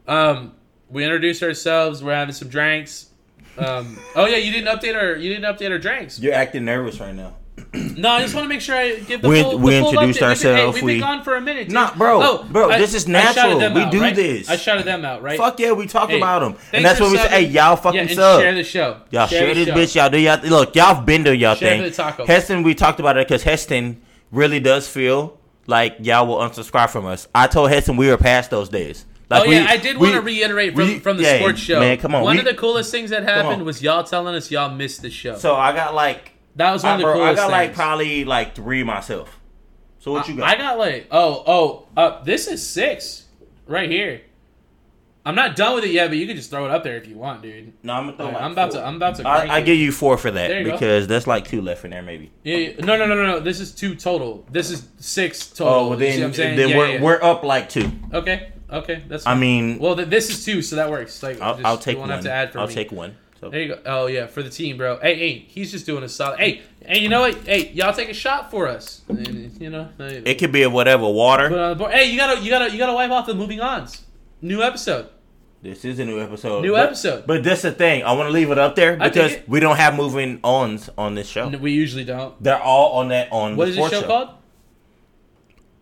Um, 0.09 0.53
we 0.89 1.05
introduced 1.05 1.45
ourselves. 1.45 2.03
We're 2.03 2.15
having 2.17 2.35
some 2.35 2.49
drinks. 2.49 3.11
Um, 3.57 3.97
oh 4.17 4.27
yeah, 4.27 4.39
you 4.39 4.51
didn't 4.51 4.67
update 4.77 4.97
our 5.01 5.15
you 5.15 5.33
didn't 5.33 5.45
update 5.55 5.71
our 5.71 5.79
drinks. 5.79 6.19
You're 6.19 6.35
acting 6.35 6.65
nervous 6.65 6.99
right 6.99 7.15
now. 7.15 7.37
No, 7.73 8.11
I 8.11 8.21
just 8.23 8.35
want 8.35 8.45
to 8.45 8.49
make 8.49 8.61
sure 8.61 8.75
I 8.77 8.97
give 9.01 9.23
the 9.23 9.29
We- 9.29 9.43
full. 9.43 9.59
we 9.59 9.75
the 9.75 9.81
full 9.81 9.89
introduced 10.01 10.21
update. 10.21 10.21
Been- 10.21 10.55
hey, 10.57 10.61
ourselves, 10.61 10.75
We've 10.77 10.85
we- 10.85 10.93
been 10.95 11.01
gone 11.01 11.23
for 11.23 11.37
a 11.37 11.41
minute. 11.41 11.65
Dude. 11.69 11.75
Nah, 11.75 11.95
bro, 11.95 12.23
Oh, 12.23 12.47
bro, 12.51 12.71
I- 12.71 12.79
this 12.79 12.95
is 12.95 13.07
natural. 13.09 13.59
We 13.59 13.65
out, 13.83 13.91
do 13.93 14.01
right? 14.01 14.15
this. 14.15 14.49
I 14.49 14.57
shouted 14.57 14.85
them 14.87 15.05
out, 15.05 15.23
right? 15.23 15.39
Fuck 15.39 15.61
yeah, 15.61 15.73
we 15.73 15.87
talk 15.87 16.11
Hey, 16.11 16.17
about 16.17 16.41
them, 16.41 16.57
and 16.73 16.85
that's 16.85 17.01
when 17.01 17.11
we 17.13 17.19
say, 17.19 17.29
"Hey, 17.29 17.41
y'all 17.43 17.77
fucking 17.77 18.09
yeah, 18.09 18.15
sub." 18.15 18.41
share 18.41 18.55
the 18.55 18.65
show. 18.65 18.97
Y'all 19.11 19.27
share, 19.27 19.55
the 19.55 19.65
this 19.65 19.69
show. 19.69 19.75
bitch. 19.75 19.95
Y'all 19.97 20.11
do 20.11 20.19
y'all 20.19 20.41
look. 20.45 20.75
Y'all 20.75 20.95
have 20.95 21.07
been 21.07 21.23
doing 21.23 21.39
y'all 21.41 21.55
Share 21.55 21.71
thing. 21.71 21.83
the 21.83 21.91
taco. 21.91 22.27
Heston, 22.27 22.63
we 22.63 22.75
talked 22.75 23.01
about 23.01 23.17
it 23.17 23.27
because 23.29 23.43
Heston 23.43 24.01
really 24.33 24.61
does 24.61 24.89
feel 24.89 25.39
like 25.67 25.97
y'all 26.01 26.27
will 26.27 26.39
unsubscribe 26.39 26.91
from 26.91 27.07
us. 27.07 27.29
I 27.35 27.47
told 27.47 27.71
Heston 27.71 27.97
we 27.97 28.09
were 28.09 28.17
past 28.17 28.51
those 28.51 28.69
days. 28.69 29.05
Oh, 29.33 29.37
like 29.37 29.47
oh 29.47 29.49
we- 29.49 29.55
yeah, 29.57 29.67
I 29.69 29.77
did 29.77 29.97
want 29.99 30.15
to 30.15 30.21
reiterate 30.21 30.75
from, 30.75 30.89
we- 30.89 30.99
from 30.99 31.17
the 31.19 31.23
yeah, 31.23 31.37
sports 31.39 31.61
show. 31.61 31.79
man, 31.79 31.99
come 31.99 32.15
on. 32.17 32.25
One 32.25 32.39
of 32.39 32.45
the 32.45 32.55
coolest 32.55 32.91
things 32.91 33.11
that 33.11 33.23
happened 33.23 33.63
was 33.65 33.81
y'all 33.81 34.03
telling 34.03 34.35
us 34.35 34.51
y'all 34.51 34.71
missed 34.71 35.03
the 35.03 35.11
show. 35.11 35.37
So 35.37 35.55
I 35.55 35.73
got 35.73 35.95
like 35.95 36.33
That 36.61 36.73
was 36.73 36.83
one 36.83 36.93
I, 36.93 36.95
of 36.97 36.99
the 36.99 37.05
bro, 37.05 37.13
I 37.13 37.17
coolest 37.17 37.37
got 37.37 37.51
like 37.51 37.75
probably 37.75 38.25
like 38.27 38.55
three 38.55 38.85
myself. 38.85 39.41
So 40.01 40.13
what 40.13 40.29
you 40.29 40.37
got? 40.37 40.47
I 40.47 40.59
got 40.59 40.77
like 40.77 41.07
oh 41.11 41.43
oh 41.47 41.87
uh 41.97 42.23
this 42.23 42.49
is 42.49 42.67
six 42.67 43.25
right 43.67 43.91
here. 43.91 44.21
I'm 45.25 45.35
not 45.35 45.57
done 45.57 45.75
with 45.75 45.85
it 45.85 45.91
yet, 45.91 46.09
but 46.09 46.19
you 46.19 46.27
can 46.27 46.37
just 46.37 46.51
throw 46.51 46.67
it 46.67 46.71
up 46.71 46.85
there 46.85 46.99
if 46.99 47.07
you 47.07 47.17
want, 47.17 47.41
dude. 47.41 47.73
no, 47.83 47.95
I'm 47.95 48.05
gonna 48.07 48.17
throw. 48.19 48.27
Alright, 48.27 48.35
like 48.41 48.45
I'm 48.45 48.53
about 48.53 48.71
to 48.73 48.85
I'm 48.85 48.97
about 48.97 49.15
to. 49.17 49.27
I, 49.27 49.57
I 49.57 49.61
give 49.63 49.79
you 49.79 49.91
four 49.91 50.19
for 50.19 50.31
that 50.31 50.51
you 50.51 50.65
go. 50.67 50.73
because 50.73 51.07
that's 51.07 51.27
like 51.27 51.49
two 51.49 51.63
left 51.63 51.83
in 51.87 51.93
there, 51.93 52.03
maybe. 52.03 52.31
Yeah, 52.45 52.57
yeah. 52.57 52.85
No, 52.85 52.99
no, 52.99 53.07
no, 53.07 53.15
no, 53.15 53.27
no. 53.27 53.41
This 53.41 53.59
is 53.59 53.75
two 53.75 53.95
total. 53.95 54.45
This 54.51 54.71
is 54.71 54.87
six 54.99 55.49
total. 55.49 55.73
Oh, 55.73 55.89
well, 55.89 55.99
then, 55.99 56.21
what 56.21 56.27
I'm 56.27 56.35
saying? 56.35 56.57
then 56.59 56.69
Yeah, 56.69 56.77
we're 56.77 56.89
yeah, 56.91 57.01
we're 57.01 57.23
up 57.23 57.43
like 57.43 57.71
two. 57.71 57.91
okay. 58.13 58.53
Okay, 58.71 59.03
that's. 59.09 59.27
I 59.27 59.35
mean, 59.35 59.79
well, 59.79 59.97
th- 59.97 60.09
this 60.09 60.29
is 60.29 60.45
two, 60.45 60.61
so 60.61 60.77
that 60.77 60.91
works. 60.91 61.23
Like, 61.23 61.41
I'll, 61.41 61.55
just- 61.55 61.67
I'll 61.67 61.79
take 61.79 61.99
one. 61.99 62.11
have 62.11 62.23
to 62.23 62.31
add 62.31 62.53
for 62.53 62.59
I'll 62.61 62.69
me. 62.69 62.75
take 62.75 62.93
one. 62.93 63.17
So 63.41 63.49
There 63.49 63.61
you 63.63 63.69
go. 63.69 63.81
Oh 63.87 64.07
yeah, 64.07 64.27
for 64.27 64.43
the 64.43 64.51
team, 64.51 64.77
bro. 64.77 64.99
Hey, 65.01 65.15
hey, 65.17 65.39
he's 65.49 65.71
just 65.71 65.87
doing 65.87 66.05
a 66.05 66.09
solid. 66.09 66.39
Hey, 66.39 66.63
hey, 66.85 66.99
you 66.99 67.09
know 67.09 67.23
what? 67.23 67.37
Hey, 67.47 67.71
y'all 67.71 67.95
take 67.95 68.11
a 68.11 68.15
shot 68.15 68.51
for 68.51 68.69
us. 68.69 69.01
And, 69.09 69.59
you 69.61 69.71
know, 69.71 69.89
it 69.99 70.39
could 70.39 70.53
be 70.53 70.63
of 70.63 70.73
whatever 70.73 71.09
water. 71.09 71.47
on 71.47 71.71
the 71.71 71.75
board. 71.77 71.93
Hey, 71.93 72.11
you 72.11 72.19
gotta, 72.19 72.41
you 72.41 72.51
gotta, 72.51 72.71
you 72.71 72.77
gotta 72.77 72.93
wipe 72.93 73.11
off 73.11 73.27
the 73.27 73.35
moving 73.35 73.61
ons. 73.61 74.05
New 74.43 74.63
episode. 74.63 75.09
This 75.63 75.85
is 75.85 75.99
a 75.99 76.05
new 76.05 76.21
episode. 76.21 76.63
New 76.63 76.73
but, 76.73 76.87
episode. 76.87 77.27
But 77.27 77.45
that's 77.45 77.63
the 77.63 77.73
thing. 77.73 78.03
I 78.03 78.13
want 78.13 78.29
to 78.29 78.33
leave 78.33 78.51
it 78.51 78.59
up 78.59 78.77
there 78.77 78.97
because 78.97 79.33
it. 79.33 79.49
we 79.49 79.61
don't 79.61 79.77
have 79.77 79.95
moving 79.95 80.41
ons 80.43 80.89
on 80.97 81.15
this 81.15 81.29
show. 81.29 81.49
We 81.49 81.73
usually 81.73 82.05
don't. 82.05 82.43
They're 82.43 82.61
all 82.61 82.99
on 82.99 83.09
that 83.09 83.31
on 83.31 83.57
What 83.57 83.67
the 83.67 83.71
is 83.71 83.77
this 83.77 83.87
sports 83.87 84.03
show 84.03 84.07
called? 84.07 84.31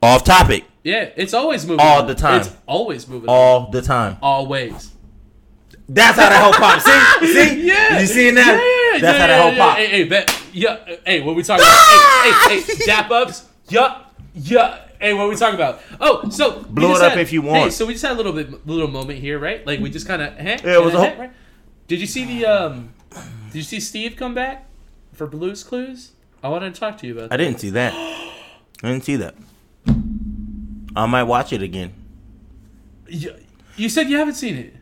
Off 0.01 0.23
topic 0.23 0.65
Yeah, 0.85 1.11
it's 1.17 1.35
always 1.35 1.67
moving. 1.67 1.85
All 1.85 2.03
on. 2.03 2.07
the 2.07 2.15
time. 2.15 2.41
It's 2.41 2.57
always 2.67 3.09
moving. 3.09 3.29
on. 3.29 3.35
all 3.35 3.71
the 3.71 3.83
time. 3.83 4.17
Always. 4.23 4.93
That's 5.89 6.19
how 6.19 6.29
that 6.29 6.43
whole 6.43 6.53
pop. 6.53 6.81
See, 6.81 7.33
see, 7.33 7.67
Yeah. 7.67 8.01
You 8.01 8.07
seeing 8.07 8.35
that? 8.35 8.47
Yeah, 8.47 8.99
yeah, 8.99 9.01
That's 9.01 9.03
yeah, 9.03 9.13
how 9.21 9.27
that 9.27 9.37
yeah, 9.37 9.43
whole 9.43 9.53
yeah. 9.53 9.59
pop. 9.59 9.77
Hey, 9.79 9.87
hey, 9.89 10.05
bet. 10.05 10.43
Yeah. 10.53 10.97
Hey, 11.07 11.21
what 11.23 11.35
we 11.37 11.43
talking 11.43 11.65
about? 11.65 12.49
hey, 12.49 12.61
hey, 12.61 12.75
hey, 12.77 12.85
dap 12.87 13.11
ups. 13.11 13.47
Yeah, 13.69 14.03
yeah. 14.35 14.81
Hey, 15.01 15.15
what 15.15 15.29
we 15.29 15.37
talking 15.37 15.55
about? 15.55 15.81
Oh, 16.01 16.29
so 16.31 16.61
Blow 16.65 16.95
it 16.95 17.03
up 17.03 17.13
had- 17.13 17.21
if 17.21 17.33
you 17.33 17.41
Hey, 17.43 17.49
want. 17.61 17.73
so 17.73 17.87
we 17.87 17.93
just 17.95 18.05
had 18.05 18.13
a 18.13 18.17
little 18.17 18.33
bit, 18.33 18.67
little 18.67 18.89
moment 18.89 19.21
here, 19.21 19.39
right? 19.39 19.65
Like 19.67 19.81
we 19.81 19.91
just 19.91 20.07
kind 20.07 20.21
of, 20.23 20.35
eh, 20.39 20.59
Yeah, 20.65 20.75
it 20.75 20.83
was 20.85 20.95
a 20.95 20.99
whole- 20.99 21.17
right? 21.17 21.33
Did 21.87 22.01
you 22.01 22.07
see 22.07 22.25
the 22.25 22.45
um? 22.47 22.93
Did 23.47 23.55
you 23.57 23.63
see 23.63 23.81
Steve 23.81 24.17
come 24.17 24.35
back 24.35 24.67
for 25.15 25.27
Blue's 25.27 25.63
Clues? 25.65 26.13
I 26.43 26.49
wanted 26.49 26.75
to 26.75 26.81
talk 26.81 26.99
to 26.99 27.07
you 27.07 27.13
about. 27.15 27.25
I 27.33 27.37
That. 27.37 27.45
didn't 27.45 27.61
see 27.61 27.71
that. 27.71 27.95
I 27.95 28.89
didn't 28.89 29.05
see 29.05 29.17
that. 29.17 29.35
I 30.97 31.07
might 31.07 31.23
watch 31.25 31.53
it 31.53 31.63
again. 31.63 31.93
You, 33.09 33.35
you 33.77 33.89
said 33.89 34.11
you 34.11 34.19
haven't 34.19 34.35
seen 34.35 34.57
it. 34.57 34.75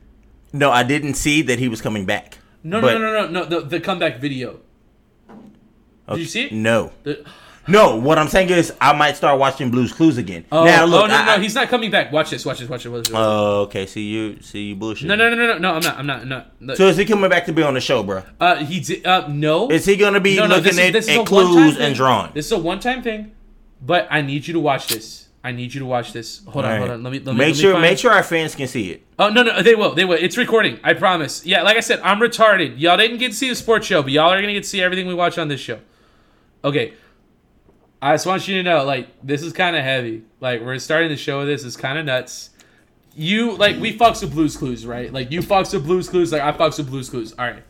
No, 0.57 0.71
I 0.71 0.83
didn't 0.83 1.15
see 1.15 1.43
that 1.43 1.59
he 1.59 1.69
was 1.69 1.81
coming 1.81 2.07
back. 2.07 2.39
No, 2.65 2.81
But- 2.81 2.95
no, 2.95 2.99
no, 2.99 3.13
no, 3.13 3.27
no, 3.27 3.45
no. 3.45 3.45
The, 3.45 3.67
the 3.67 3.81
comeback 3.81 4.19
video. 4.19 4.61
Did 6.09 6.19
you 6.19 6.25
see 6.25 6.45
it? 6.45 6.53
No. 6.53 6.93
The, 7.03 7.25
No, 7.69 7.97
what 7.97 8.17
I'm 8.17 8.29
saying 8.29 8.51
is 8.51 8.73
I 8.81 8.93
might 8.93 9.17
start 9.17 9.41
watching 9.41 9.73
Blue's 9.73 9.93
Clues 9.93 10.19
again. 10.19 10.45
oh, 10.53 10.65
now 10.65 10.85
look, 10.85 11.03
oh 11.03 11.07
no, 11.09 11.15
I- 11.15 11.37
no, 11.37 11.43
he's 11.43 11.55
not 11.57 11.69
coming 11.69 11.91
back. 11.91 12.13
Watch 12.13 12.31
this. 12.31 12.47
Watch 12.47 12.61
this. 12.61 12.69
Watch 12.69 12.85
this. 12.85 12.93
Watch 12.93 13.09
this. 13.09 13.15
Oh, 13.17 13.63
okay. 13.63 13.87
See 13.87 14.05
you, 14.05 14.41
see 14.41 14.67
you 14.67 14.77
bullshit. 14.77 15.09
no, 15.09 15.17
no, 15.17 15.29
no, 15.29 15.35
no, 15.35 15.47
no, 15.47 15.59
no. 15.59 15.75
I'm 15.75 15.83
not. 15.83 15.99
I'm 15.99 16.07
not. 16.07 16.27
No. 16.27 16.45
no. 16.61 16.75
So 16.75 16.87
is 16.87 16.97
he 16.97 17.05
coming 17.05 17.29
back 17.29 17.45
to 17.47 17.53
be 17.53 17.65
on 17.65 17.75
the 17.75 17.81
show, 17.81 18.05
bro? 18.05 18.23
Uh, 18.41 18.65
he 18.65 18.79
did. 18.81 19.05
Uh, 19.05 19.27
no. 19.27 19.69
Is 19.69 19.85
he 19.85 19.97
gonna 19.97 20.21
be 20.21 20.37
no, 20.37 20.47
no. 20.47 20.57
looking 20.57 20.79
is, 20.79 21.09
at, 21.09 21.19
at 21.19 21.27
clues 21.27 21.77
and 21.77 21.95
drawing? 21.97 22.33
This 22.35 22.47
is 22.47 22.53
a 22.53 22.59
one-time 22.59 23.03
thing, 23.03 23.33
but 23.83 24.07
I 24.11 24.23
need 24.23 24.47
you 24.47 24.55
to 24.55 24.61
watch 24.61 24.87
this. 24.87 25.26
I 25.47 25.53
need 25.53 25.73
you 25.73 25.79
to 25.79 25.87
watch 25.87 26.13
this. 26.13 26.45
Hold 26.47 26.65
on, 26.65 26.73
All 26.73 26.79
hold 26.79 26.91
on. 26.91 27.03
Let 27.05 27.13
me. 27.13 27.21
Let 27.21 27.27
me 27.27 27.39
make 27.39 27.39
let 27.39 27.57
me 27.57 27.63
sure, 27.63 27.79
make 27.79 27.99
sure 27.99 28.11
our 28.11 28.25
fans 28.25 28.57
can 28.57 28.67
see 28.67 28.91
it. 28.91 29.07
Oh 29.17 29.29
no, 29.29 29.45
no, 29.45 29.63
they 29.63 29.77
will. 29.77 29.95
They 29.95 30.05
will. 30.05 30.19
It's 30.21 30.37
recording. 30.37 30.81
I 30.83 30.93
promise. 30.93 31.47
Yeah, 31.47 31.63
like 31.63 31.77
I 31.77 31.81
said, 31.81 32.01
I'm 32.01 32.19
retarded. 32.19 32.81
Y'all 32.81 32.97
didn't 32.97 33.19
get 33.19 33.29
to 33.29 33.37
see 33.37 33.49
the 33.49 33.55
sports 33.55 33.87
show, 33.87 34.03
but 34.03 34.11
y'all 34.11 34.29
are 34.33 34.41
gonna 34.41 34.55
get 34.55 34.65
to 34.65 34.69
see 34.69 34.83
everything 34.83 35.07
we 35.07 35.15
watch 35.15 35.39
on 35.39 35.47
this 35.47 35.61
show. 35.61 35.79
Okay. 36.65 36.95
I 38.03 38.15
just 38.15 38.27
want 38.27 38.49
you 38.49 38.57
to 38.57 38.63
know, 38.65 38.85
like, 38.85 39.09
this 39.23 39.41
is 39.41 39.53
kind 39.53 39.77
of 39.77 39.85
heavy. 39.85 40.25
Like, 40.41 40.63
we're 40.63 40.79
starting 40.81 41.11
the 41.11 41.17
show 41.17 41.39
with 41.39 41.47
this. 41.49 41.65
It's 41.65 41.77
kind 41.77 41.97
of 41.97 42.05
nuts. 42.05 42.51
You 43.15 43.57
like 43.57 43.79
we 43.79 43.97
fucks 43.97 44.23
with 44.23 44.33
Blues 44.33 44.57
Clues, 44.57 44.85
right? 44.85 45.13
Like 45.13 45.31
you 45.31 45.43
fucks 45.43 45.73
with 45.73 45.85
Blues 45.85 46.09
Clues, 46.09 46.33
like 46.33 46.43
I 46.43 46.51
fucks 46.51 46.77
with 46.79 46.91
Blues 46.91 47.09
Clues. 47.09 47.33
All 47.39 47.47
right, 47.47 47.63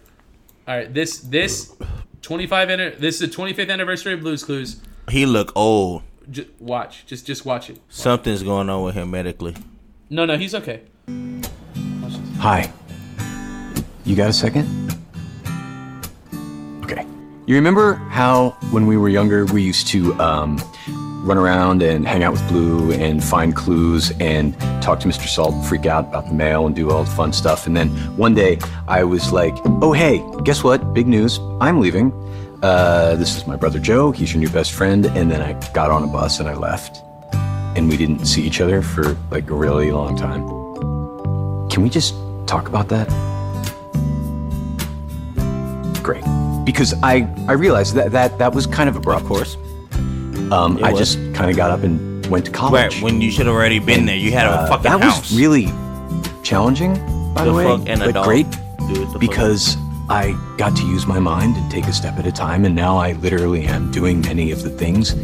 all 0.66 0.76
right. 0.76 0.92
This 0.92 1.20
this 1.20 1.76
25 2.22 2.70
anni- 2.70 2.96
this 2.96 3.20
is 3.20 3.30
the 3.30 3.36
25th 3.36 3.70
anniversary 3.70 4.14
of 4.14 4.20
Blues 4.20 4.42
Clues. 4.42 4.80
He 5.10 5.26
look 5.26 5.52
old. 5.54 6.02
Just 6.30 6.48
watch, 6.58 7.06
just 7.06 7.26
just 7.26 7.44
watch 7.44 7.70
it. 7.70 7.80
Something's 7.88 8.42
going 8.42 8.68
on 8.68 8.82
with 8.82 8.94
him 8.94 9.10
medically. 9.10 9.54
No, 10.10 10.24
no, 10.24 10.36
he's 10.36 10.54
okay. 10.54 10.82
Hi. 12.38 12.72
You 14.04 14.14
got 14.16 14.30
a 14.30 14.32
second? 14.32 14.66
Okay. 16.84 17.04
You 17.46 17.54
remember 17.54 17.94
how 17.94 18.50
when 18.70 18.86
we 18.86 18.96
were 18.96 19.08
younger 19.08 19.46
we 19.46 19.62
used 19.62 19.88
to 19.88 20.14
um, 20.20 20.58
run 21.26 21.38
around 21.38 21.82
and 21.82 22.06
hang 22.06 22.22
out 22.22 22.32
with 22.32 22.48
Blue 22.48 22.92
and 22.92 23.22
find 23.22 23.54
clues 23.54 24.12
and 24.20 24.58
talk 24.80 25.00
to 25.00 25.08
Mr. 25.08 25.26
Salt, 25.26 25.64
freak 25.66 25.86
out 25.86 26.06
about 26.08 26.28
the 26.28 26.34
mail 26.34 26.66
and 26.66 26.76
do 26.76 26.90
all 26.90 27.02
the 27.02 27.10
fun 27.10 27.32
stuff. 27.32 27.66
And 27.66 27.76
then 27.76 27.88
one 28.16 28.34
day 28.34 28.58
I 28.86 29.02
was 29.02 29.32
like, 29.32 29.54
oh, 29.82 29.92
hey, 29.92 30.24
guess 30.44 30.62
what? 30.62 30.94
Big 30.94 31.08
news. 31.08 31.40
I'm 31.60 31.80
leaving. 31.80 32.12
Uh, 32.62 33.14
this 33.16 33.36
is 33.36 33.46
my 33.46 33.56
brother 33.56 33.78
Joe. 33.78 34.10
He's 34.12 34.32
your 34.32 34.40
new 34.40 34.48
best 34.48 34.72
friend. 34.72 35.06
And 35.06 35.30
then 35.30 35.40
I 35.42 35.52
got 35.72 35.90
on 35.90 36.02
a 36.02 36.06
bus 36.06 36.40
and 36.40 36.48
I 36.48 36.54
left. 36.54 37.02
And 37.76 37.88
we 37.88 37.96
didn't 37.96 38.24
see 38.26 38.42
each 38.42 38.60
other 38.60 38.80
for 38.82 39.16
like 39.30 39.50
a 39.50 39.54
really 39.54 39.92
long 39.92 40.16
time. 40.16 40.46
Can 41.68 41.82
we 41.82 41.90
just 41.90 42.14
talk 42.46 42.68
about 42.68 42.88
that? 42.88 43.06
Great. 46.02 46.24
Because 46.64 46.94
I, 47.02 47.28
I 47.48 47.52
realized 47.52 47.94
that, 47.94 48.12
that 48.12 48.38
that 48.38 48.54
was 48.54 48.66
kind 48.66 48.88
of 48.88 48.96
abrupt. 48.96 49.22
Of 49.22 49.28
course. 49.28 49.56
Um, 50.50 50.78
I 50.82 50.92
was. 50.92 50.98
just 50.98 51.18
kind 51.34 51.50
of 51.50 51.56
got 51.56 51.70
up 51.70 51.82
and 51.82 52.24
went 52.26 52.46
to 52.46 52.50
college. 52.52 52.94
Right, 52.94 53.02
when 53.02 53.20
you 53.20 53.30
should 53.30 53.46
have 53.46 53.54
already 53.54 53.78
been 53.80 54.06
there. 54.06 54.16
You 54.16 54.32
had 54.32 54.46
a 54.46 54.50
Uh, 54.50 54.68
fucking 54.68 54.82
that 54.84 55.00
house. 55.02 55.30
was 55.30 55.38
really 55.38 55.66
challenging, 56.42 56.94
by 57.34 57.44
the, 57.44 57.50
The 57.50 57.54
way, 57.56 57.66
and 57.86 58.00
but 58.00 58.14
dog. 58.14 58.24
great 58.24 58.46
Dude, 58.88 59.18
because 59.20 59.76
I 60.08 60.38
got 60.56 60.76
to 60.76 60.86
use 60.86 61.06
my 61.06 61.18
mind 61.18 61.56
and 61.56 61.70
take 61.70 61.86
a 61.86 61.92
step 61.92 62.16
at 62.18 62.26
a 62.26 62.32
time, 62.32 62.64
and 62.64 62.74
now 62.74 62.96
I 62.96 63.12
literally 63.12 63.64
am 63.64 63.90
doing 63.90 64.20
many 64.20 64.52
of 64.52 64.62
the 64.62 64.70
things 64.70 65.14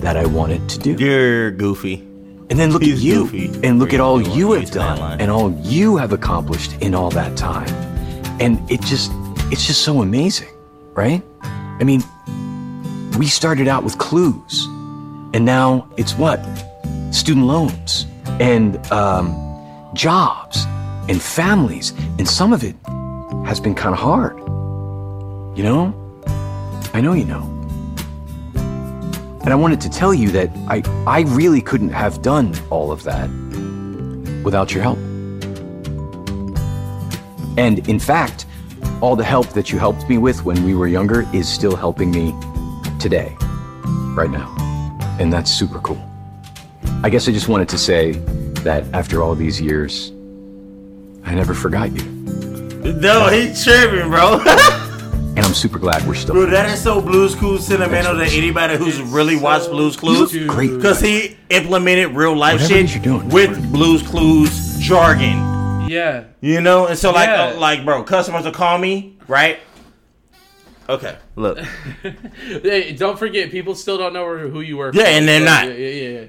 that 0.00 0.16
I 0.16 0.26
wanted 0.26 0.68
to 0.68 0.78
do. 0.78 0.92
You're 0.92 1.50
goofy. 1.52 1.94
And 2.48 2.58
then 2.58 2.70
look 2.70 2.82
He's 2.82 2.98
at 2.98 3.02
you, 3.04 3.22
goofy. 3.28 3.66
and 3.66 3.78
look 3.78 3.92
at 3.94 4.00
all 4.00 4.20
You 4.20 4.34
you 4.34 4.52
have 4.52 4.70
done, 4.70 5.20
and 5.20 5.30
all 5.30 5.50
you 5.62 5.96
have 5.96 6.12
accomplished 6.12 6.74
in 6.82 6.94
all 6.94 7.10
that 7.10 7.36
time, 7.36 7.68
and 8.40 8.60
it 8.70 8.82
just, 8.82 9.10
it's 9.50 9.66
just 9.66 9.82
so 9.82 10.02
amazing, 10.02 10.48
right? 10.92 11.22
I 11.42 11.84
mean, 11.84 12.02
we 13.18 13.26
started 13.26 13.68
out 13.68 13.84
with 13.84 13.96
clues, 13.98 14.66
and 15.32 15.44
now 15.46 15.88
it's 15.96 16.12
what? 16.12 16.44
Student 17.10 17.46
loans, 17.46 18.06
and 18.38 18.76
um, 18.92 19.34
jobs, 19.94 20.66
and 21.08 21.22
families, 21.22 21.94
and 22.18 22.28
some 22.28 22.52
of 22.52 22.62
it 22.62 22.76
has 23.46 23.60
been 23.60 23.74
kind 23.74 23.94
of 23.94 24.00
hard. 24.00 24.36
You 25.56 25.62
know? 25.62 25.94
I 26.92 27.00
know 27.00 27.12
you 27.12 27.24
know. 27.24 27.52
And 29.42 29.52
I 29.52 29.54
wanted 29.54 29.80
to 29.82 29.88
tell 29.88 30.12
you 30.12 30.30
that 30.30 30.50
I, 30.66 30.82
I 31.06 31.20
really 31.28 31.60
couldn't 31.60 31.90
have 31.90 32.20
done 32.20 32.52
all 32.68 32.90
of 32.90 33.04
that 33.04 33.30
without 34.42 34.74
your 34.74 34.82
help. 34.82 34.98
And 37.56 37.88
in 37.88 38.00
fact, 38.00 38.46
all 39.00 39.14
the 39.14 39.24
help 39.24 39.48
that 39.50 39.70
you 39.70 39.78
helped 39.78 40.08
me 40.08 40.18
with 40.18 40.44
when 40.44 40.64
we 40.64 40.74
were 40.74 40.88
younger 40.88 41.24
is 41.32 41.48
still 41.48 41.76
helping 41.76 42.10
me 42.10 42.34
today, 42.98 43.36
right 44.16 44.30
now. 44.30 44.52
And 45.20 45.32
that's 45.32 45.50
super 45.50 45.78
cool. 45.78 46.02
I 47.04 47.10
guess 47.10 47.28
I 47.28 47.32
just 47.32 47.46
wanted 47.46 47.68
to 47.68 47.78
say 47.78 48.12
that 48.64 48.84
after 48.92 49.22
all 49.22 49.36
these 49.36 49.60
years, 49.60 50.10
I 51.24 51.34
never 51.34 51.54
forgot 51.54 51.92
you. 51.92 52.15
No, 52.94 53.28
he's 53.28 53.62
tripping, 53.64 54.08
bro. 54.10 54.40
And 55.36 55.40
I'm 55.44 55.52
super 55.54 55.78
glad 55.78 56.06
we're 56.06 56.14
still 56.14 56.34
Bro, 56.34 56.46
that 56.46 56.70
is 56.70 56.80
so 56.82 57.00
Blues 57.00 57.34
Clues 57.34 57.66
sentimental 57.66 58.16
to 58.16 58.24
anybody 58.24 58.76
who's 58.76 59.00
really 59.02 59.36
watched 59.36 59.68
Blues 59.68 59.96
Clues. 59.96 60.32
You 60.32 60.46
great. 60.46 60.70
Because 60.74 61.00
he 61.00 61.36
implemented 61.50 62.14
real 62.16 62.34
life 62.34 62.60
Whatever 62.62 62.86
shit 62.88 63.02
doing. 63.02 63.28
with 63.28 63.70
Blues 63.72 64.02
Clues 64.02 64.78
jargon. 64.78 65.88
Yeah. 65.88 66.24
You 66.40 66.60
know? 66.60 66.86
And 66.86 66.98
so, 66.98 67.12
like, 67.12 67.28
Yeah. 67.28 67.52
uh, 67.54 67.60
like, 67.60 67.84
bro, 67.84 68.02
customers 68.04 68.44
will 68.44 68.52
call 68.52 68.78
me, 68.78 69.18
right? 69.28 69.58
Okay, 70.88 71.16
look. 71.34 71.58
Hey, 72.62 72.92
don't 72.92 73.18
forget, 73.18 73.50
people 73.50 73.74
still 73.74 73.98
don't 73.98 74.12
know 74.12 74.36
who 74.48 74.60
you 74.60 74.76
were. 74.76 74.92
Yeah, 74.94 75.08
and 75.08 75.26
they're 75.28 75.44
not. 75.44 75.66
Yeah, 75.66 75.74
yeah, 75.74 75.88
yeah. 75.88 76.20
yeah. 76.20 76.26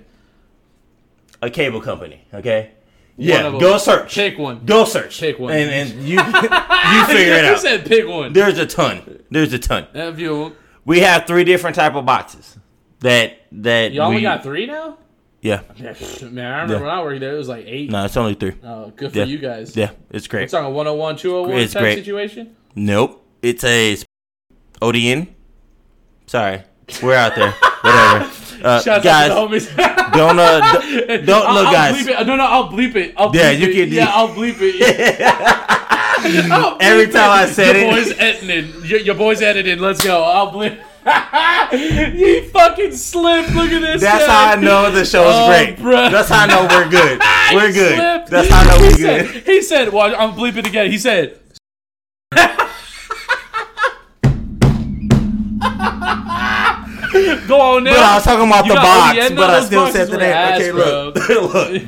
A 1.44 1.50
cable 1.52 1.80
company, 1.82 2.24
okay? 2.34 2.72
Yeah, 3.18 3.50
go 3.60 3.78
search. 3.78 4.14
Pick 4.16 4.38
one. 4.38 4.64
Go 4.66 4.86
search. 4.86 5.20
Pick 5.20 5.40
one. 5.40 5.54
And, 5.54 5.70
and 5.72 5.90
you, 6.08 6.18
you 6.18 7.06
figure 7.06 7.34
it 7.34 7.46
out. 7.46 7.52
You 7.52 7.58
said 7.58 7.86
pick 7.86 8.08
one. 8.08 8.32
There's 8.34 8.58
a 8.60 8.66
ton. 8.68 9.24
There's 9.32 9.52
a 9.54 9.60
ton. 9.60 9.88
That 9.94 10.14
view. 10.14 10.56
We 10.86 11.00
have 11.02 11.26
three 11.26 11.44
different 11.44 11.76
type 11.76 11.96
of 11.96 12.06
boxes 12.06 12.58
that 13.00 13.40
that 13.52 13.92
You 13.92 14.02
only 14.02 14.18
we, 14.18 14.22
got 14.22 14.44
three 14.44 14.66
now? 14.68 14.98
Yeah. 15.42 15.62
Man, 15.80 16.46
I 16.46 16.62
remember 16.62 16.74
Yeah. 16.76 16.80
when 16.82 16.90
I 16.90 17.02
worked 17.04 17.20
there, 17.20 17.34
it 17.36 17.38
was 17.38 17.48
like 17.50 17.66
eight. 17.68 17.90
No, 17.92 18.06
it's 18.06 18.16
only 18.18 18.36
three. 18.36 18.54
Oh, 18.64 18.92
good 18.96 19.12
for 19.12 19.18
Yeah. 19.20 19.26
you 19.26 19.38
guys. 19.38 19.76
Yeah, 19.76 19.92
it's 20.10 20.28
great. 20.28 20.44
It's 20.44 20.54
on 20.54 20.64
a 20.66 20.70
101, 20.70 21.18
201 21.18 21.60
It's 21.60 21.74
type 21.74 21.82
great. 21.82 21.96
situation. 21.98 22.56
Nope. 22.76 23.24
It's 23.42 23.64
a 23.64 23.98
ODN 24.82 25.28
Sorry, 26.28 26.62
we're 27.02 27.16
out 27.16 27.36
there. 27.36 27.52
Whatever. 27.82 28.32
Uh, 28.68 28.82
Shout 28.82 29.04
guys, 29.04 29.32
out 29.32 29.48
to 29.48 29.60
the 29.60 29.60
homies. 29.60 30.12
don't 30.14 30.40
uh, 30.40 30.80
d- 30.82 31.26
don't 31.26 31.46
I'll, 31.48 31.54
look, 31.56 31.68
I'll 31.68 31.74
guys. 31.74 31.96
Bleep 32.06 32.20
it. 32.22 32.28
No, 32.28 32.36
no, 32.36 32.46
I'll 32.46 32.70
bleep 32.72 32.96
it. 32.96 33.14
I'll 33.18 33.30
bleep 33.32 33.36
Yeah, 33.36 33.52
you 33.52 33.68
it. 33.70 33.74
can 33.74 33.90
do- 33.90 33.96
Yeah, 33.96 34.12
I'll 34.14 34.30
bleep 34.30 34.56
it. 34.60 35.22
I'll 36.52 36.72
bleep 36.74 36.78
Every 36.82 37.04
it. 37.06 37.12
time 37.12 37.30
I 37.32 37.46
said 37.46 37.76
your 37.76 37.86
it- 37.86 37.92
boy's 37.92 38.18
editing. 38.20 38.86
Your, 38.86 39.00
your 39.00 39.16
boy's 39.16 39.42
editing. 39.42 39.80
Let's 39.80 40.04
go. 40.04 40.24
I'll 40.24 40.52
bleep. 40.52 40.78
you 41.74 42.50
fucking 42.50 42.92
slipped. 42.92 43.54
Look 43.56 43.72
at 43.72 43.80
this. 43.82 44.02
That's 44.02 44.26
guy. 44.26 44.32
how 44.34 44.52
I 44.52 44.56
know 44.60 44.92
the 44.92 45.06
show's 45.06 45.34
Oh, 45.34 45.48
great. 45.48 45.78
bruh. 45.78 46.12
That's 46.12 46.28
how 46.30 46.44
I 46.44 46.48
know 46.48 46.68
we're 46.70 46.90
good. 46.90 47.22
We're 47.54 47.72
good. 47.72 47.96
slipped. 47.96 48.30
That's 48.30 48.50
how 48.50 48.62
I 48.62 48.66
know 48.66 48.78
we're 48.82 48.92
said, 48.98 49.34
good. 49.34 49.44
He 49.46 49.62
said, 49.62 49.94
"Well, 49.94 50.14
I'm 50.18 50.34
bleeping 50.38 50.68
again." 50.68 50.92
He 50.92 50.98
said. 50.98 51.40
Go 57.48 57.60
on 57.60 57.84
now. 57.86 57.92
But 57.94 58.00
I 58.04 58.16
was 58.16 58.24
talking 58.24 58.48
about 58.48 58.66
You 58.66 58.74
the 58.74 58.80
box, 58.80 59.18
ODN? 59.18 59.36
But 59.36 59.50
I 59.50 59.66
still 59.66 59.92
said 59.92 60.08
the 60.10 60.18
name. 60.18 60.34
ass, 60.34 60.60
Okay, 60.60 60.72
bro. 60.72 61.12
look. 61.16 61.54
look. 61.54 61.84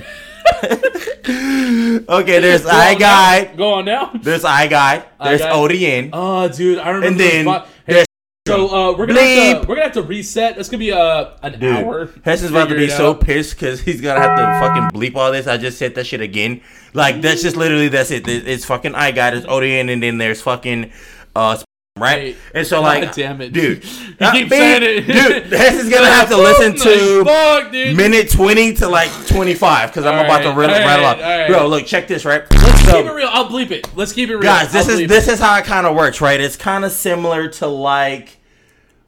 okay, 2.10 2.40
there's 2.40 2.64
Go 2.64 2.70
I 2.72 2.96
now. 2.96 3.56
Go 3.56 3.74
on 3.76 3.86
now. 3.86 4.12
There's 4.22 4.46
I 4.46 4.68
guy. 4.68 5.06
There's. 5.24 5.42
ODN. 5.42 6.10
Oh, 6.14 6.48
dude, 6.50 6.80
I 6.80 6.90
remember. 6.90 7.08
And 7.08 7.20
then 7.20 7.46
bo- 7.46 7.66
Hey, 7.86 8.06
so 8.48 8.68
uh, 8.70 8.98
we're 8.98 9.06
gonna 9.06 9.22
have 9.22 9.62
to, 9.62 9.68
we're 9.68 9.76
gonna 9.76 9.86
have 9.86 9.94
to 9.94 10.02
reset. 10.02 10.58
It's 10.58 10.70
gonna 10.70 10.80
be 10.80 10.92
uh, 10.92 11.32
an 11.44 11.60
Dude, 11.60 11.64
hour. 11.64 12.10
Heston's 12.26 12.50
about 12.52 12.70
to 12.70 12.76
be 12.76 12.90
so 12.90 13.14
pissed 13.14 13.54
because 13.56 13.80
he's 13.82 14.02
gonna 14.02 14.20
have 14.20 14.38
to 14.38 14.44
fucking 14.66 15.00
bleep 15.00 15.16
all 15.16 15.32
this. 15.32 15.46
I 15.46 15.58
just 15.58 15.78
said 15.78 15.94
that 15.96 16.08
shit 16.08 16.22
again. 16.22 16.62
Like 16.94 17.22
that's 17.22 17.44
just 17.44 17.56
literally 17.56 17.90
that's 17.90 18.10
it. 18.12 18.28
It- 18.28 18.48
It's 18.48 18.66
fucking 18.66 18.96
I 18.96 19.12
got 19.12 19.36
it's 19.36 19.46
ODN 19.46 19.92
and 19.92 20.02
then 20.02 20.18
there's 20.18 20.42
fucking 20.42 20.92
uh 21.36 21.62
right. 22.02 22.36
And 22.54 22.66
so 22.66 22.82
God 22.82 23.04
like, 23.04 23.16
damn 23.16 23.42
it, 23.42 23.54
dude, 23.54 23.84
He 23.84 24.16
uh, 24.20 24.32
keeps 24.32 24.50
beep, 24.50 24.60
saying 24.60 24.84
it. 24.84 25.02
dude. 25.08 25.54
Heston's 25.60 25.90
gonna 25.94 26.08
have 26.08 26.30
to 26.30 26.38
listen 26.38 26.76
to 26.76 27.24
Fuck, 27.26 27.72
minute 27.72 28.32
twenty 28.32 28.74
to 28.76 28.88
like 28.88 29.10
twenty 29.28 29.54
five 29.54 29.90
because 29.90 30.06
I'm 30.06 30.16
All 30.20 30.26
about 30.26 30.40
to 30.44 30.50
right, 30.50 30.58
rattle, 30.68 30.86
right, 30.86 31.04
off. 31.04 31.20
right. 31.22 31.48
Bro, 31.48 31.68
look, 31.68 31.86
check 31.86 32.08
this 32.08 32.26
right. 32.26 32.44
Let's 32.52 32.86
So- 32.86 33.02
keep 33.02 33.12
it 33.12 33.14
real. 33.14 33.30
I'll 33.32 33.48
bleep 33.48 33.72
it. 33.72 33.88
Let's 33.96 34.14
keep 34.14 34.30
it 34.30 34.34
real. 34.36 34.42
guys 34.44 34.72
this 34.74 34.88
I'll 34.90 35.00
is 35.00 35.08
this 35.10 35.28
it. 35.28 35.34
is 35.34 35.40
how 35.40 35.58
it 35.58 35.66
kind 35.66 35.86
of 35.88 35.96
works 35.96 36.22
right 36.22 36.40
it's 36.40 36.56
kind 36.58 36.84
of 36.86 36.92
similar 36.92 37.48
to 37.50 37.68
like 37.68 38.38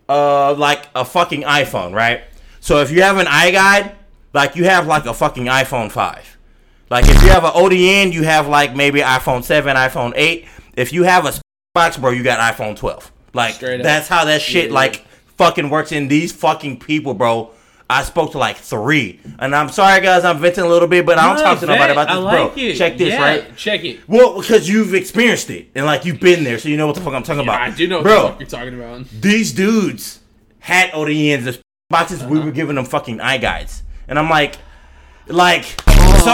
uh 0.09 0.53
like 0.53 0.87
a 0.95 1.05
fucking 1.05 1.43
iphone 1.43 1.93
right 1.93 2.21
so 2.59 2.79
if 2.81 2.91
you 2.91 3.01
have 3.01 3.17
an 3.17 3.25
iGuide 3.27 3.93
like 4.33 4.55
you 4.55 4.65
have 4.65 4.87
like 4.87 5.05
a 5.05 5.13
fucking 5.13 5.45
iphone 5.45 5.91
5 5.91 6.37
like 6.89 7.05
if 7.07 7.21
you 7.23 7.29
have 7.29 7.43
an 7.43 7.51
odn 7.51 8.11
you 8.11 8.23
have 8.23 8.47
like 8.47 8.75
maybe 8.75 8.99
iphone 9.01 9.43
7 9.43 9.75
iphone 9.77 10.11
8 10.15 10.45
if 10.75 10.91
you 10.93 11.03
have 11.03 11.25
a 11.25 11.33
box 11.73 11.95
bro 11.97 12.09
you 12.11 12.21
got 12.23 12.53
iphone 12.53 12.75
12 12.75 13.11
like 13.33 13.57
that's 13.59 14.07
how 14.09 14.25
that 14.25 14.41
shit 14.41 14.67
Yeah. 14.69 14.73
like 14.75 15.05
fucking 15.37 15.69
works 15.69 15.91
in 15.93 16.07
these 16.09 16.31
fucking 16.31 16.79
people 16.79 17.13
bro 17.13 17.51
I 17.89 18.03
spoke 18.03 18.31
to 18.31 18.37
like 18.37 18.55
three, 18.55 19.19
and 19.37 19.53
I'm 19.53 19.67
sorry, 19.67 19.99
guys. 19.99 20.23
I'm 20.23 20.39
venting 20.39 20.63
a 20.63 20.67
little 20.69 20.87
bit, 20.87 21.05
but 21.05 21.17
I 21.17 21.25
don't 21.27 21.35
No, 21.35 21.43
talk 21.43 21.59
to 21.59 21.65
nobody 21.65 21.91
about 21.91 22.07
this, 22.07 22.17
like 22.19 22.55
bro. 22.55 22.63
it. 22.63 22.77
Check 22.77 22.97
this, 22.97 23.09
Yeah, 23.09 23.21
right? 23.21 23.57
Check 23.57 23.83
it. 23.83 23.99
Well, 24.07 24.39
because 24.39 24.69
you've 24.69 24.93
experienced 24.93 25.49
it 25.49 25.71
and 25.75 25.85
like 25.85 26.05
you've 26.05 26.21
been 26.21 26.45
there, 26.45 26.57
so 26.57 26.69
you 26.69 26.77
know 26.77 26.87
what 26.87 26.95
the 26.95 27.01
fuck 27.01 27.13
I'm 27.13 27.21
talking 27.23 27.41
about. 27.43 27.59
I 27.59 27.69
do 27.69 27.89
know 27.89 27.97
what 27.97 28.03
bro. 28.03 28.21
the 28.21 28.27
fuck 28.29 28.39
you're 28.39 28.47
talking 28.47 28.75
about. 28.75 29.05
These 29.09 29.51
dudes 29.51 30.21
had 30.59 30.91
ODNs 30.91 31.47
as 31.47 31.59
boxes. 31.89 32.23
We 32.23 32.37
Uh-huh. 32.37 32.45
were 32.45 32.51
giving 32.53 32.77
them 32.77 32.85
fucking 32.85 33.17
iGuides, 33.17 33.81
and 34.07 34.17
I'm 34.17 34.29
like, 34.29 34.55
like, 35.27 35.65
so, 35.65 36.23
so 36.23 36.31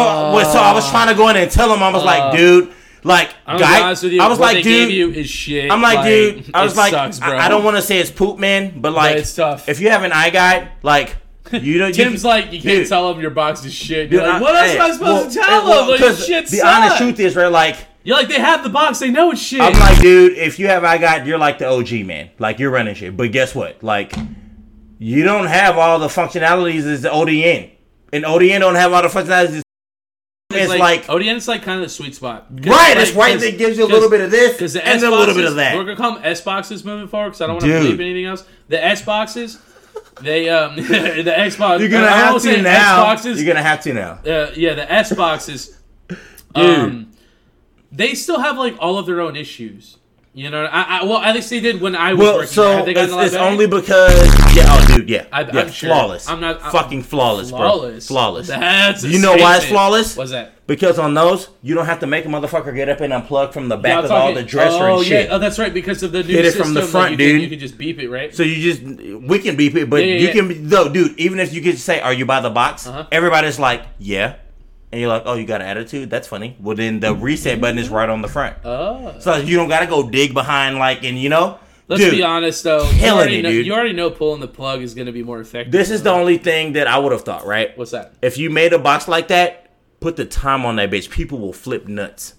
I 0.59 0.73
was 0.75 0.87
trying 0.91 1.07
to 1.07 1.15
go 1.15 1.27
in 1.29 1.37
and 1.37 1.49
tell 1.49 1.69
them 1.69 1.81
I 1.81 1.89
was 1.91 2.03
like, 2.03 2.37
dude, 2.37 2.71
like. 3.07 3.33
I'm 3.45 3.59
guy, 3.59 3.91
you. 4.01 4.21
I 4.21 4.27
was 4.27 4.39
like, 4.39 4.57
dude. 4.57 4.63
gave 4.63 4.91
you 4.91 5.11
is 5.11 5.29
shit. 5.29 5.71
I'm 5.71 5.81
like, 5.81 6.05
dude. 6.05 6.51
I 6.53 6.63
was 6.63 6.77
like, 6.77 6.91
sucks, 6.91 7.19
bro. 7.19 7.29
I, 7.29 7.45
I 7.45 7.49
don't 7.49 7.63
want 7.63 7.77
to 7.77 7.81
say 7.81 7.99
it's 7.99 8.11
poop, 8.11 8.37
man, 8.37 8.79
but 8.81 8.93
like, 8.93 9.17
it's 9.17 9.33
tough. 9.35 9.67
If 9.67 9.79
you 9.79 9.89
have 9.89 10.03
an 10.03 10.11
iGuide, 10.11 10.69
like, 10.83 11.15
you 11.51 11.79
know, 11.79 11.91
Tim's 11.93 12.23
you, 12.23 12.29
like, 12.29 12.45
you 12.45 12.61
can't 12.61 12.63
dude. 12.63 12.87
tell 12.87 13.11
him 13.11 13.19
your 13.19 13.31
box 13.31 13.63
is 13.65 13.73
shit. 13.73 14.11
You're 14.11 14.21
like, 14.21 14.33
I- 14.33 14.41
what 14.41 14.55
else 14.55 14.71
hey, 14.71 14.77
am 14.77 14.81
I 14.81 14.91
supposed 14.91 15.33
to 15.33 15.39
well, 15.39 15.47
tell 15.47 15.65
well, 15.65 15.91
them? 15.91 16.01
Like, 16.01 16.17
shit 16.17 16.47
the 16.47 16.57
sucks. 16.57 16.77
honest 16.77 16.97
truth 16.97 17.19
is, 17.19 17.35
right, 17.35 17.47
like. 17.47 17.77
You're 18.03 18.15
like, 18.15 18.29
they 18.29 18.39
have 18.39 18.63
the 18.63 18.69
box. 18.69 18.99
They 18.99 19.09
know 19.09 19.31
it's 19.31 19.41
shit. 19.41 19.59
I'm 19.59 19.73
like, 19.73 19.99
dude, 19.99 20.37
if 20.37 20.59
you 20.59 20.67
have 20.67 20.85
I 20.85 20.97
got, 20.97 21.25
you're 21.25 21.37
like 21.37 21.57
the 21.57 21.67
OG 21.67 22.05
man. 22.05 22.29
Like 22.39 22.57
you're 22.57 22.71
running 22.71 22.95
shit. 22.95 23.17
But 23.17 23.33
guess 23.33 23.53
what? 23.53 23.83
Like 23.83 24.15
you 24.97 25.23
don't 25.25 25.47
have 25.47 25.77
all 25.77 25.99
the 25.99 26.07
functionalities 26.07 26.85
as 26.85 27.01
the 27.01 27.09
ODN, 27.09 27.69
and 28.13 28.23
ODN 28.23 28.61
don't 28.61 28.75
have 28.75 28.93
all 28.93 29.01
the 29.01 29.09
functionalities. 29.09 29.61
As 30.49 30.71
it's 30.71 30.79
like, 30.79 31.07
ODN 31.07 31.35
is 31.35 31.47
like 31.49 31.63
kind 31.63 31.81
of 31.81 31.85
the 31.85 31.89
sweet 31.89 32.15
spot. 32.15 32.47
right. 32.49 32.67
like, 32.67 32.97
it's 32.97 33.11
right 33.11 33.37
that 33.37 33.57
gives 33.57 33.77
you 33.77 33.83
a 33.83 33.87
little 33.87 34.09
bit 34.09 34.21
of 34.21 34.31
this 34.31 34.53
Because 34.53 34.77
and 34.77 35.03
a 35.03 35.11
little 35.11 35.35
bit 35.35 35.43
of 35.43 35.55
that. 35.55 35.75
We're 35.75 35.83
gonna 35.83 35.97
call 35.97 36.13
them 36.13 36.23
S 36.23 36.39
boxes 36.39 36.85
moving 36.85 37.09
forward 37.09 37.31
because 37.31 37.41
I 37.41 37.47
don't 37.47 37.55
want 37.55 37.65
to 37.65 37.79
believe 37.79 37.99
anything 37.99 38.25
else. 38.25 38.45
The 38.69 38.81
S 38.81 39.01
boxes, 39.01 39.59
they 40.21 40.47
um 40.47 40.75
the 40.77 40.81
Xbox. 41.37 41.81
You're 41.81 41.89
gonna 41.89 42.05
I 42.07 42.11
have 42.11 42.41
to 42.41 42.61
now. 42.61 43.13
Xboxes. 43.13 43.35
You're 43.35 43.53
gonna 43.53 43.61
have 43.61 43.81
to 43.83 43.93
now. 43.93 44.11
uh, 44.25 44.51
yeah, 44.55 44.73
the 44.73 44.89
S 44.89 45.13
boxes. 45.13 45.77
um, 46.55 47.11
they 47.91 48.13
still 48.13 48.39
have 48.39 48.57
like 48.57 48.75
all 48.79 48.97
of 48.97 49.05
their 49.05 49.19
own 49.19 49.35
issues. 49.35 49.97
You 50.37 50.51
know, 50.51 50.65
I, 50.65 50.99
I 50.99 51.03
well 51.03 51.17
at 51.17 51.33
least 51.33 51.49
they 51.49 51.59
did 51.59 51.81
when 51.81 51.95
I 51.95 52.13
was 52.13 52.19
Well, 52.21 52.35
working. 52.35 52.47
so 52.49 52.85
they 52.85 52.93
it's, 52.93 53.11
it's 53.11 53.33
only 53.33 53.65
because 53.65 54.13
yeah, 54.55 54.65
oh 54.67 54.85
dude, 54.87 55.09
yeah, 55.09 55.25
I- 55.31 55.41
yeah, 55.41 55.61
I'm 55.61 55.71
sure. 55.71 55.89
flawless. 55.89 56.29
I'm 56.29 56.39
not- 56.39 56.61
I'm- 56.61 56.71
fucking 56.71 57.01
flawless, 57.01 57.49
flawless, 57.49 58.07
bro, 58.07 58.13
flawless. 58.15 58.47
That's 58.49 59.03
You 59.03 59.17
know 59.19 59.35
why 59.35 59.57
it's 59.57 59.65
flawless? 59.65 60.15
What's 60.15 60.29
that? 60.29 60.53
Because 60.67 60.99
on 60.99 61.15
those, 61.15 61.49
you 61.63 61.73
don't 61.73 61.87
have 61.87 62.01
to 62.01 62.07
make 62.07 62.25
a 62.25 62.27
motherfucker 62.27 62.75
get 62.75 62.87
up 62.87 63.01
and 63.01 63.11
unplug 63.13 63.51
from 63.51 63.67
the 63.67 63.77
back 63.77 63.97
Yeah, 63.97 64.05
of 64.05 64.11
all 64.11 64.31
the 64.35 64.43
dresser 64.43 64.83
oh, 64.83 64.97
and 64.97 65.05
shit. 65.07 65.27
Yeah. 65.27 65.35
Oh, 65.35 65.39
that's 65.39 65.57
right. 65.57 65.73
Because 65.73 66.03
of 66.03 66.11
the 66.11 66.21
new 66.21 66.33
Hit 66.35 66.45
it 66.45 66.51
system, 66.51 66.65
from 66.65 66.73
the 66.75 66.81
front, 66.83 67.11
you 67.13 67.17
can, 67.17 67.25
dude. 67.29 67.41
you 67.41 67.49
can 67.49 67.59
just 67.59 67.75
beep 67.77 67.97
it, 67.99 68.09
right? 68.09 68.35
So 68.35 68.43
you 68.43 68.57
just 68.61 68.83
we 68.83 69.39
can 69.39 69.55
beep 69.55 69.73
it, 69.75 69.89
but 69.89 70.05
Yeah, 70.05 70.17
you 70.17 70.29
can 70.33 70.47
be 70.49 70.59
no, 70.59 70.87
dude. 70.87 71.17
Even 71.19 71.39
if 71.39 71.51
you 71.51 71.61
could 71.63 71.79
say, 71.79 71.99
"Are 71.99 72.13
you 72.13 72.27
by 72.27 72.41
the 72.41 72.51
box?" 72.51 72.85
Uh-huh. 72.85 73.07
Everybody's 73.11 73.57
like, 73.57 73.81
"Yeah," 73.97 74.35
and 74.91 75.01
you're 75.01 75.09
like, 75.09 75.23
"Oh, 75.25 75.35
you 75.35 75.45
got 75.45 75.61
an 75.61 75.67
attitude? 75.67 76.09
That's 76.09 76.27
funny." 76.27 76.55
Well, 76.59 76.75
then 76.75 76.99
the 76.99 77.15
reset 77.15 77.53
mm-hmm. 77.53 77.61
button 77.61 77.77
is 77.77 77.89
right 77.89 78.09
on 78.09 78.21
the 78.21 78.27
front, 78.27 78.57
oh. 78.63 79.19
so 79.19 79.37
you 79.37 79.55
don't 79.55 79.69
gotta 79.69 79.87
go 79.87 80.09
dig 80.09 80.33
behind 80.33 80.77
like, 80.77 81.03
and 81.03 81.17
you 81.19 81.29
know, 81.29 81.59
Let's 81.87 82.03
dude, 82.03 82.15
be 82.15 82.23
honest, 82.23 82.63
though. 82.63 82.83
Killing 82.91 83.17
already, 83.17 83.39
it, 83.39 83.43
know, 83.43 83.49
dude. 83.49 83.65
you 83.65 83.73
already 83.73 83.93
know 83.93 84.09
pulling 84.09 84.41
the 84.41 84.47
plug 84.47 84.81
is 84.81 84.93
going 84.93 85.05
to 85.05 85.13
be 85.13 85.23
more 85.23 85.39
effective. 85.39 85.71
This 85.71 85.89
is 85.89 86.03
the 86.03 86.11
only 86.11 86.37
thing 86.37 86.73
that 86.73 86.85
I 86.85 86.97
would 86.97 87.13
have 87.13 87.21
thought, 87.21 87.45
right? 87.45 87.77
What's 87.77 87.91
that? 87.91 88.13
If 88.21 88.37
you 88.37 88.49
made 88.49 88.73
a 88.73 88.79
box 88.79 89.07
like 89.07 89.29
that, 89.29 89.71
put 90.01 90.17
the 90.17 90.25
time 90.25 90.65
on 90.65 90.75
that 90.77 90.91
bitch. 90.91 91.09
People 91.09 91.39
will 91.39 91.53
flip 91.53 91.87
nuts. 91.87 92.33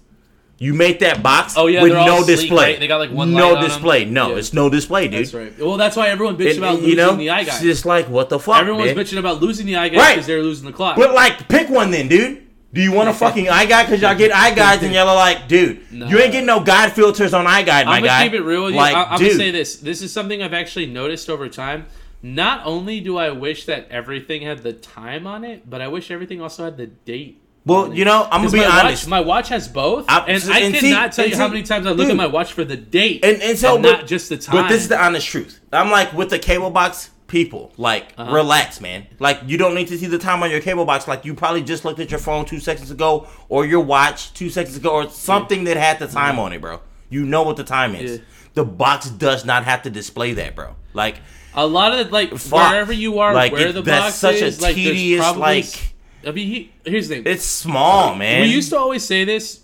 You 0.61 0.73
make 0.73 0.99
that 0.99 1.23
box 1.23 1.53
Oh, 1.55 1.67
yeah, 1.67 1.81
with 1.81 1.93
no 1.93 2.17
sleek, 2.21 2.37
display. 2.37 2.71
right? 2.71 2.79
They 2.81 2.87
got, 2.87 2.97
like, 2.97 3.11
one 3.11 3.31
no 3.33 3.61
display. 3.61 4.03
No, 4.03 4.31
Yeah. 4.31 4.35
it's 4.39 4.53
no 4.53 4.69
display, 4.69 5.07
dude. 5.07 5.21
That's 5.21 5.33
right. 5.33 5.57
Well, 5.57 5.77
that's 5.77 5.95
why 5.95 6.09
everyone 6.09 6.35
bitched 6.37 6.49
And- 6.55 6.57
about 6.57 6.73
losing 6.75 6.89
you 6.89 6.95
know, 6.97 7.15
the 7.15 7.29
eye 7.29 7.39
it's 7.41 7.49
guy. 7.59 7.61
just 7.63 7.85
like 7.85 8.09
what 8.09 8.27
the 8.27 8.39
fuck, 8.39 8.59
Everyone's 8.59 8.91
bitching 8.91 9.17
about 9.19 9.41
losing 9.41 9.65
the 9.65 9.77
eye 9.77 9.87
guy 9.87 9.97
Right. 9.97 10.09
because 10.15 10.27
they're 10.27 10.43
losing 10.43 10.65
the 10.65 10.73
clock. 10.73 10.97
But 10.97 11.13
like, 11.13 11.47
pick 11.47 11.69
one 11.69 11.91
then, 11.91 12.09
dude. 12.09 12.43
Do 12.73 12.81
you 12.81 12.91
want 12.91 13.09
a 13.09 13.13
fucking 13.13 13.49
eye 13.49 13.65
guy? 13.65 13.83
Because 13.83 13.99
y'all 14.01 14.13
get 14.15 14.31
eye 14.35 14.53
guys 14.53 14.83
and 14.83 14.93
y'all 14.93 15.07
are 15.09 15.15
like, 15.15 15.47
dude, 15.47 15.79
you 15.91 16.19
ain't 16.19 16.31
getting 16.33 16.45
no 16.45 16.59
guide 16.59 16.91
filters 16.93 17.33
on 17.33 17.45
iGuide, 17.45 17.65
my 17.65 17.93
I'm 17.95 18.01
gonna 18.03 18.05
guy. 18.07 18.23
keep 18.25 18.33
it 18.33 18.41
real 18.43 18.65
with 18.65 18.73
you. 18.75 18.79
Like, 18.79 18.95
I, 18.95 19.03
I'm 19.05 19.17
dude, 19.17 19.29
gonna 19.29 19.39
say 19.39 19.49
this. 19.51 19.77
This 19.77 20.01
is 20.03 20.13
something 20.13 20.43
I've 20.43 20.53
actually 20.53 20.85
noticed 20.85 21.29
over 21.31 21.47
time. 21.49 21.85
Not 22.21 22.61
only 22.65 22.99
do 22.99 23.17
I 23.17 23.31
wish 23.31 23.65
that 23.65 23.87
everything 23.89 24.41
had 24.43 24.61
the 24.61 24.73
time 24.73 25.25
on 25.25 25.43
it, 25.45 25.67
but 25.67 25.81
I 25.81 25.87
wish 25.87 26.11
everything 26.11 26.41
also 26.41 26.65
had 26.65 26.77
the 26.77 26.85
date. 26.87 27.41
Well, 27.69 27.93
you 27.93 28.03
know, 28.05 28.27
I'm 28.31 28.41
gonna 28.41 28.51
be 28.51 28.59
my 28.59 28.65
honest. 28.65 29.03
Watch, 29.05 29.09
my 29.09 29.19
watch 29.21 29.49
has 29.49 29.67
both, 29.67 30.05
I- 30.09 30.25
and 30.27 30.41
so- 30.43 30.51
I 30.51 30.57
and 30.59 30.75
cannot 30.75 31.13
see- 31.13 31.15
tell 31.21 31.25
you 31.27 31.33
and 31.33 31.41
how 31.41 31.47
many 31.47 31.63
times 31.63 31.85
I 31.85 31.91
look 31.91 31.99
dude. 31.99 32.11
at 32.11 32.17
my 32.17 32.27
watch 32.27 32.51
for 32.53 32.63
the 32.65 32.75
date 32.77 33.23
and 33.23 33.41
and 33.41 33.57
so, 33.57 33.77
but, 33.77 33.81
not 33.99 34.07
just 34.07 34.29
the 34.29 34.37
time. 34.37 34.55
but 34.55 34.67
this 34.69 34.81
is 34.81 34.87
the 34.89 35.01
honest 35.01 35.27
truth. 35.27 35.59
I'm 35.71 35.89
like 35.91 36.13
with 36.13 36.29
the 36.29 36.39
cable 36.39 36.69
box 36.71 37.09
people, 37.27 37.71
like 37.77 38.07
Uh-huh. 38.17 38.31
relax, 38.33 38.81
man. 38.81 39.05
Like 39.19 39.41
you 39.45 39.57
don't 39.57 39.75
need 39.75 39.87
to 39.89 39.97
see 39.97 40.07
the 40.07 40.17
time 40.17 40.41
on 40.43 40.49
your 40.49 40.61
cable 40.61 40.83
box. 40.85 41.07
Like 41.07 41.25
you 41.25 41.33
probably 41.35 41.61
just 41.61 41.85
looked 41.85 41.99
at 41.99 42.09
your 42.09 42.19
phone 42.19 42.45
two 42.45 42.59
seconds 42.59 42.89
ago, 42.91 43.27
or 43.49 43.65
your 43.65 43.81
watch 43.81 44.33
two 44.33 44.49
seconds 44.49 44.75
ago, 44.75 44.89
or 44.89 45.09
something 45.09 45.63
that 45.65 45.77
had 45.77 45.99
the 45.99 46.07
time 46.07 46.39
on 46.39 46.53
it, 46.53 46.59
bro. 46.61 46.79
You 47.09 47.23
know 47.25 47.43
what 47.43 47.55
the 47.55 47.63
time 47.63 47.95
is. 47.95 48.11
Yeah. 48.13 48.17
The 48.55 48.65
box 48.65 49.09
does 49.09 49.45
not 49.45 49.63
have 49.63 49.83
to 49.83 49.89
display 49.91 50.33
that, 50.33 50.55
bro. 50.55 50.75
Like 50.93 51.17
a 51.53 51.65
lot 51.67 51.91
of 51.93 52.07
the, 52.07 52.11
like 52.11 52.35
Fuck. 52.35 52.71
wherever 52.71 52.91
you 52.93 53.19
are, 53.19 53.33
Like, 53.33 53.51
where 53.51 53.67
it- 53.67 53.73
the 53.73 53.81
that's 53.83 54.05
box 54.05 54.15
such 54.15 54.41
a 54.41 54.45
is, 54.45 54.61
like 54.61 54.73
tedious, 54.75 55.35
like- 55.35 55.93
I 56.25 56.31
mean, 56.31 56.47
he, 56.47 56.71
here's 56.85 57.07
the 57.07 57.15
thing. 57.15 57.23
it's 57.25 57.43
small, 57.45 58.13
man. 58.15 58.41
We 58.41 58.47
used 58.49 58.69
to 58.71 58.77
always 58.77 59.05
say 59.05 59.23
this. 59.25 59.61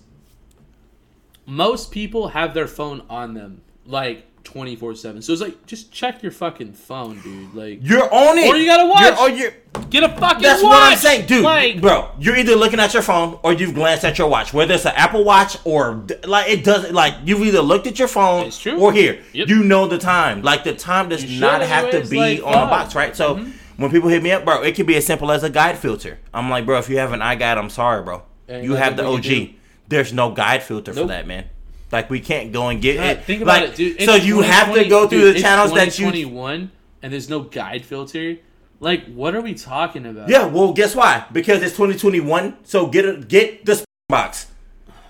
Most 1.45 1.91
people 1.91 2.29
have 2.29 2.53
their 2.53 2.67
phone 2.67 3.03
on 3.09 3.33
them, 3.35 3.61
like 3.85 4.25
twenty 4.43 4.75
four 4.75 4.95
seven. 4.95 5.21
So 5.21 5.31
it's 5.31 5.41
like, 5.41 5.65
just 5.67 5.91
check 5.91 6.23
your 6.23 6.31
fucking 6.31 6.73
phone, 6.73 7.19
dude. 7.21 7.53
Like, 7.53 7.79
You're 7.83 8.11
on 8.11 8.37
it. 8.39 8.47
Or 8.47 8.55
you 8.55 8.65
gotta 8.65 8.87
watch. 8.87 9.01
You're, 9.01 9.19
or 9.19 9.29
you're, 9.29 9.53
get 9.91 10.03
a 10.03 10.09
fucking. 10.09 10.41
That's 10.41 10.63
watch. 10.63 10.71
what 10.71 10.91
I'm 10.93 10.97
saying, 10.97 11.27
dude. 11.27 11.43
Like, 11.43 11.81
bro, 11.81 12.09
you're 12.19 12.35
either 12.35 12.55
looking 12.55 12.79
at 12.79 12.93
your 12.95 13.03
phone 13.03 13.37
or 13.43 13.53
you've 13.53 13.75
glanced 13.75 14.03
at 14.05 14.17
your 14.17 14.27
watch. 14.27 14.53
Whether 14.53 14.73
it's 14.73 14.85
an 14.87 14.93
Apple 14.95 15.23
Watch 15.23 15.57
or 15.65 16.03
like 16.25 16.49
it 16.49 16.63
doesn't 16.63 16.95
like 16.95 17.13
you've 17.25 17.41
either 17.41 17.61
looked 17.61 17.85
at 17.85 17.99
your 17.99 18.07
phone 18.07 18.47
It's 18.47 18.57
true. 18.59 18.79
or 18.79 18.91
here. 18.91 19.21
Yep. 19.33 19.47
You 19.49 19.63
know 19.63 19.87
the 19.87 19.99
time. 19.99 20.41
Like 20.41 20.63
the 20.63 20.73
time 20.73 21.09
does 21.09 21.23
You 21.23 21.39
not 21.41 21.61
have 21.61 21.91
to 21.91 22.07
be 22.09 22.17
like, 22.17 22.43
on 22.43 22.53
a 22.53 22.67
box, 22.71 22.95
right? 22.95 23.15
So 23.15 23.35
Mm-hmm. 23.35 23.51
When 23.77 23.91
people 23.91 24.09
hit 24.09 24.23
me 24.23 24.31
up, 24.31 24.45
bro, 24.45 24.61
it 24.61 24.75
could 24.75 24.87
be 24.87 24.95
as 24.95 25.05
simple 25.05 25.31
as 25.31 25.43
a 25.43 25.49
guide 25.49 25.77
filter. 25.77 26.19
I'm 26.33 26.49
like, 26.49 26.65
bro, 26.65 26.79
if 26.79 26.89
you 26.89 26.97
have 26.97 27.11
an 27.11 27.19
iGuide, 27.19 27.57
I'm 27.57 27.69
sorry, 27.69 28.03
bro. 28.03 28.23
You 28.47 28.73
have 28.73 28.95
the 28.95 29.03
nothing 29.03 29.15
we 29.15 29.21
can 29.21 29.43
OG. 29.43 29.55
There's 29.87 30.13
no 30.13 30.31
guide 30.31 30.63
filter 30.63 30.93
for 30.93 31.05
that, 31.05 31.27
man. 31.27 31.45
Like 31.91 32.09
we 32.09 32.19
can't 32.19 32.51
go 32.51 32.69
and 32.69 32.81
get 32.81 32.97
God, 32.97 33.05
it. 33.05 33.23
think 33.23 33.41
about 33.41 33.61
like, 33.61 33.69
it, 33.71 33.75
dude. 33.75 34.01
So 34.01 34.15
you 34.15 34.41
have 34.41 34.73
to 34.73 34.87
go 34.89 35.07
through 35.07 35.19
dude, 35.19 35.27
the 35.27 35.37
it's 35.37 35.41
channels 35.41 35.71
that 35.73 35.97
you 35.99 36.05
2021. 36.05 36.71
and 37.01 37.13
there's 37.13 37.29
no 37.29 37.41
guide 37.41 37.85
filter. 37.85 38.37
Like, 38.79 39.05
what 39.05 39.35
are 39.35 39.41
we 39.41 39.53
talking 39.53 40.05
about? 40.05 40.27
Yeah, 40.27 40.45
well, 40.45 40.73
guess 40.73 40.95
why? 40.95 41.25
Because 41.31 41.61
it's 41.61 41.73
2021. 41.73 42.57
So 42.63 42.87
get 42.87 43.05
a, 43.05 43.17
get 43.17 43.65
the 43.65 43.83
box. 44.09 44.47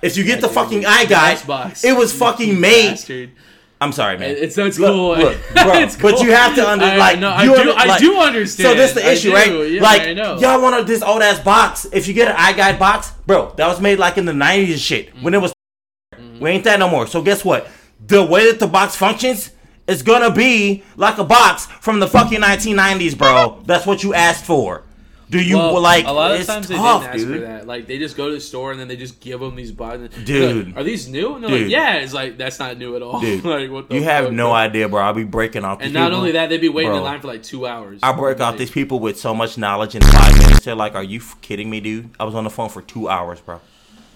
If 0.02 0.18
you 0.18 0.24
get 0.24 0.42
the 0.42 0.50
fucking 0.50 0.84
iGuide, 0.84 1.48
box. 1.48 1.84
it 1.84 1.98
was 1.98 2.14
fucking 2.14 2.60
made. 2.60 2.90
Bastard. 2.90 3.32
I'm 3.86 3.92
sorry, 3.94 4.18
man. 4.18 4.32
It's 4.38 4.58
it's 4.58 4.80
Look, 4.80 4.92
cool. 4.92 5.16
look, 5.18 5.38
bro, 5.54 5.74
It's 5.80 5.96
but 5.96 6.22
you 6.22 6.32
have 6.32 6.56
to 6.56 6.68
under 6.68 6.86
I- 6.86 6.98
like. 6.98 7.20
no, 7.20 7.30
I 7.30 7.46
do- 7.46 7.56
under- 7.56 7.74
I 7.78 7.98
do 8.00 8.18
understand. 8.18 8.68
So 8.70 8.76
this 8.76 8.90
is 8.90 8.96
the 8.96 9.12
issue, 9.12 9.30
do. 9.30 9.36
right? 9.36 9.70
Yeah, 9.72 9.82
like 9.82 10.42
y'all 10.42 10.62
want 10.62 10.86
this 10.88 11.02
old 11.02 11.22
ass 11.22 11.40
box. 11.40 11.86
If 11.94 12.08
you 12.08 12.14
get 12.14 12.28
an 12.30 12.36
iGuide 12.36 12.80
box, 12.80 13.12
bro, 13.26 13.54
that 13.58 13.68
was 13.68 13.80
made 13.80 14.00
like 14.00 14.18
in 14.18 14.26
the 14.26 14.32
90s 14.34 14.72
and 14.72 14.80
shit 14.80 15.10
when 15.22 15.34
it 15.34 15.42
was. 15.42 15.54
Mm-hmm. 16.16 16.40
We 16.40 16.50
ain't 16.50 16.64
that 16.66 16.80
no 16.80 16.90
more. 16.90 17.08
So 17.08 17.22
guess 17.22 17.46
what? 17.46 17.68
The 18.06 18.24
way 18.26 18.50
that 18.52 18.60
the 18.60 18.68
box 18.68 18.96
functions 18.96 19.52
is 19.88 20.02
gonna 20.02 20.32
be 20.32 20.84
like 20.98 21.18
a 21.20 21.24
box 21.24 21.68
from 21.68 22.00
the 22.00 22.08
fucking 22.08 22.42
1990s, 22.42 23.18
bro. 23.18 23.62
That's 23.66 23.86
what 23.86 24.04
you 24.04 24.14
asked 24.14 24.46
for. 24.46 24.84
Do 25.30 25.42
you 25.42 25.58
Well, 25.58 25.82
like? 25.82 26.06
a 26.06 26.12
lot 26.12 26.32
of 26.40 26.46
times 26.46 26.68
they 26.68 26.76
tough, 26.76 27.02
didn't 27.02 27.16
ask 27.16 27.26
dude. 27.26 27.40
for 27.42 27.46
that. 27.46 27.68
Like 27.68 27.88
they 27.88 27.98
just 27.98 28.16
go 28.16 28.28
to 28.30 28.36
the 28.36 28.40
store 28.42 28.72
and 28.72 28.80
then 28.80 28.88
they 28.88 28.96
just 28.96 29.20
give 29.20 29.40
them 29.40 29.56
these 29.56 29.72
buttons. 29.72 30.14
Dude. 30.26 30.68
like, 30.68 30.78
are 30.78 30.84
these 30.84 31.08
new? 31.08 31.36
And 31.36 31.44
they're 31.44 31.50
Dude. 31.52 31.62
like, 31.64 31.72
yeah. 31.72 31.96
It's 31.96 32.14
like 32.14 32.38
that's 32.38 32.60
not 32.60 32.78
new 32.78 32.96
at 32.96 33.02
all. 33.02 33.20
Dude, 33.22 33.44
like 33.46 33.72
what 33.72 33.90
the 33.90 33.96
You 33.96 34.04
have 34.04 34.26
fuck, 34.26 34.34
no 34.34 34.46
bro? 34.48 34.54
idea, 34.54 34.90
bro. 34.90 35.02
I'll 35.02 35.14
be 35.14 35.24
breaking 35.24 35.64
off. 35.66 35.80
these 35.80 35.86
And 35.88 35.94
not 35.94 36.08
people. 36.08 36.18
only 36.20 36.32
that, 36.34 36.50
they'd 36.50 36.62
be 36.62 36.70
waiting 36.70 36.94
in 36.94 37.02
line 37.04 37.20
for 37.22 37.28
like 37.28 37.44
two 37.44 37.66
hours. 37.66 38.00
I 38.04 38.12
break 38.12 38.40
off 38.40 38.52
Like, 38.52 38.60
these 38.60 38.72
people 38.72 39.00
with 39.00 39.20
so 39.20 39.34
much 39.34 39.58
knowledge 39.58 39.96
in 39.96 40.02
five 40.02 40.38
minutes. 40.38 40.66
They're 40.66 40.76
like, 40.76 40.96
"Are 40.96 41.04
you 41.04 41.22
kidding 41.42 41.70
me, 41.70 41.80
dude? 41.80 42.10
I 42.20 42.24
was 42.24 42.36
on 42.36 42.44
the 42.44 42.50
phone 42.50 42.70
for 42.70 42.82
two 42.82 43.10
hours, 43.10 43.40
bro. 43.42 43.60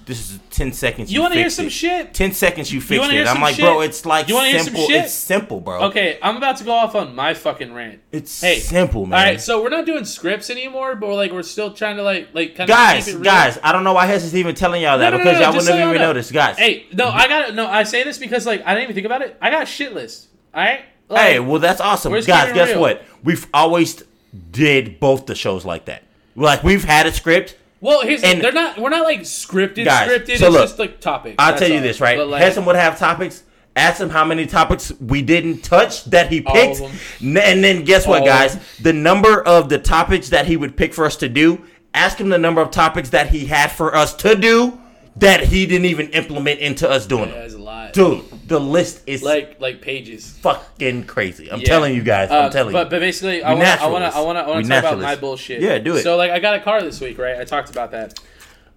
This 0.09 0.31
is 0.31 0.39
ten 0.49 0.73
seconds. 0.73 1.11
You 1.11 1.17
You, 1.17 1.21
want 1.21 1.33
to 1.35 1.39
hear 1.39 1.51
some 1.51 1.67
it. 1.67 1.69
shit? 1.69 2.15
Ten 2.15 2.31
seconds, 2.31 2.73
you 2.73 2.81
fix 2.81 3.05
it. 3.07 3.27
I'm 3.27 3.39
like, 3.39 3.53
shit? 3.55 3.63
bro, 3.63 3.81
it's 3.81 4.07
like 4.07 4.27
You 4.27 4.33
wanna 4.33 4.49
hear 4.49 4.57
some 4.57 4.65
simple. 4.73 4.87
shit? 4.87 5.05
It's 5.05 5.13
simple, 5.13 5.59
bro. 5.59 5.83
Okay, 5.83 6.17
I'm 6.23 6.35
about 6.37 6.57
to 6.57 6.63
go 6.63 6.71
off 6.71 6.95
on 6.95 7.13
my 7.13 7.35
fucking 7.35 7.71
rant. 7.71 7.99
it's 8.11 8.41
Hey, 8.41 8.57
simple, 8.57 9.05
man. 9.05 9.19
All 9.19 9.25
right, 9.25 9.39
so 9.39 9.61
we're 9.61 9.69
not 9.69 9.85
doing 9.85 10.05
scripts 10.05 10.49
anymore, 10.49 10.95
but 10.95 11.09
we're 11.09 11.15
like 11.15 11.31
we're 11.31 11.43
still 11.43 11.73
trying 11.73 11.97
to 11.97 12.01
like 12.01 12.29
like 12.33 12.55
kind 12.55 12.67
of 12.67 12.75
guys, 12.75 13.05
keep 13.05 13.13
it 13.13 13.17
real. 13.17 13.23
guys, 13.25 13.59
I 13.61 13.71
don't 13.71 13.83
know 13.83 13.93
why 13.93 14.07
Hess 14.07 14.23
is 14.23 14.35
even 14.35 14.55
telling 14.55 14.81
y'all 14.81 14.97
that 14.97 15.11
No, 15.11 15.17
no, 15.17 15.23
because 15.23 15.35
no, 15.35 15.41
y'all 15.45 15.53
wouldn't 15.53 15.69
have 15.77 15.89
even 15.89 16.01
noticed, 16.01 16.33
guys. 16.33 16.57
Hey, 16.57 16.87
no, 16.91 17.07
I 17.09 17.27
got 17.27 17.53
no. 17.53 17.67
I 17.67 17.83
say 17.83 18.03
this 18.03 18.17
because 18.17 18.47
like 18.47 18.63
I 18.65 18.73
didn't 18.73 18.85
even 18.85 18.95
think 18.95 19.05
about 19.05 19.21
it. 19.21 19.37
I 19.39 19.51
got 19.51 19.61
a 19.61 19.67
shit 19.67 19.93
list. 19.93 20.27
All 20.55 20.63
right. 20.63 20.81
Like, 21.07 21.21
Hey, 21.21 21.39
well, 21.39 21.59
that's 21.59 21.81
awesome, 21.81 22.13
guys. 22.13 22.25
Guess 22.25 22.69
real. 22.69 22.81
what? 22.81 23.03
We've 23.23 23.45
always 23.53 24.03
did 24.51 24.99
both 24.99 25.27
the 25.27 25.35
shows 25.35 25.65
like 25.65 25.85
that. 25.85 26.01
Like 26.35 26.63
we've 26.63 26.83
had 26.83 27.05
a 27.05 27.11
script. 27.13 27.57
Well, 27.81 28.01
here's 28.01 28.23
and- 28.23 28.41
they're 28.41 28.51
not. 28.51 28.77
We're 28.77 28.89
not 28.89 29.03
like 29.03 29.21
scripted. 29.21 29.85
Guys, 29.85 30.09
scripted. 30.09 30.37
so 30.37 30.45
it's 30.47 30.53
look, 30.53 30.61
just 30.63 30.79
like 30.79 30.99
topics. 30.99 31.35
I'll 31.39 31.57
tell 31.57 31.69
you 31.69 31.77
all. 31.77 31.81
this, 31.81 32.01
right? 32.01 32.17
But, 32.17 32.27
like, 32.27 32.65
would 32.65 32.75
have 32.75 32.97
topics. 32.99 33.43
Ask 33.75 34.01
him 34.01 34.09
how 34.09 34.25
many 34.25 34.45
topics 34.45 34.91
we 34.99 35.21
didn't 35.21 35.61
touch 35.61 36.03
that 36.05 36.29
he 36.31 36.41
picked. 36.41 36.81
of 36.81 36.91
them. 36.91 37.37
N- 37.37 37.37
And 37.37 37.63
then 37.63 37.85
guess 37.85 38.05
what, 38.05 38.21
All 38.21 38.25
guys? 38.27 38.57
The 38.81 38.91
number 38.91 39.41
of 39.41 39.69
the 39.69 39.77
topics 39.77 40.29
that 40.29 40.47
he 40.47 40.57
would 40.57 40.75
pick 40.75 40.93
for 40.93 41.05
us 41.05 41.15
to 41.17 41.29
do. 41.29 41.61
Ask 41.93 42.19
him 42.19 42.29
the 42.29 42.37
number 42.37 42.61
of 42.61 42.71
topics 42.71 43.09
that 43.09 43.29
he 43.29 43.45
had 43.45 43.71
for 43.71 43.95
us 43.95 44.13
to 44.15 44.35
do 44.35 44.79
that 45.19 45.43
he 45.43 45.65
didn't 45.65 45.85
even 45.85 46.09
implement 46.09 46.59
into 46.59 46.89
us 46.89 47.05
doing 47.05 47.25
yeah, 47.25 47.31
them. 47.31 47.39
there's 47.39 47.53
a 47.53 47.59
lot. 47.61 47.93
Dude, 47.93 48.23
the 48.47 48.59
list 48.59 49.03
is 49.07 49.23
Like 49.23 49.59
like 49.59 49.81
pages. 49.81 50.31
fucking 50.41 51.05
crazy. 51.05 51.51
I'm 51.51 51.59
Yeah. 51.59 51.65
telling 51.65 51.95
you 51.95 52.03
guys. 52.03 52.29
I'm 52.31 52.45
Uh, 52.45 52.49
telling 52.49 52.73
but, 52.73 52.85
you. 52.85 52.89
But 52.89 52.99
basically, 52.99 53.43
I 53.43 53.53
want 53.53 53.65
to 53.65 53.81
I 53.83 53.87
want 53.87 54.03
to 54.11 54.17
I 54.17 54.21
want 54.21 54.37
to 54.37 54.41
I 54.43 54.47
want 54.47 54.57
We 54.57 54.63
to 54.63 54.69
talk 54.69 54.79
about 54.93 54.99
my 54.99 55.15
bullshit. 55.15 55.61
Yeah, 55.61 55.77
do 55.79 55.95
it. 55.95 56.03
So 56.03 56.17
like 56.17 56.31
I 56.31 56.39
got 56.39 56.55
a 56.55 56.59
car 56.59 56.81
this 56.81 56.99
week, 57.01 57.17
right? 57.17 57.37
I 57.39 57.43
talked 57.43 57.69
about 57.69 57.91
that. 57.91 58.19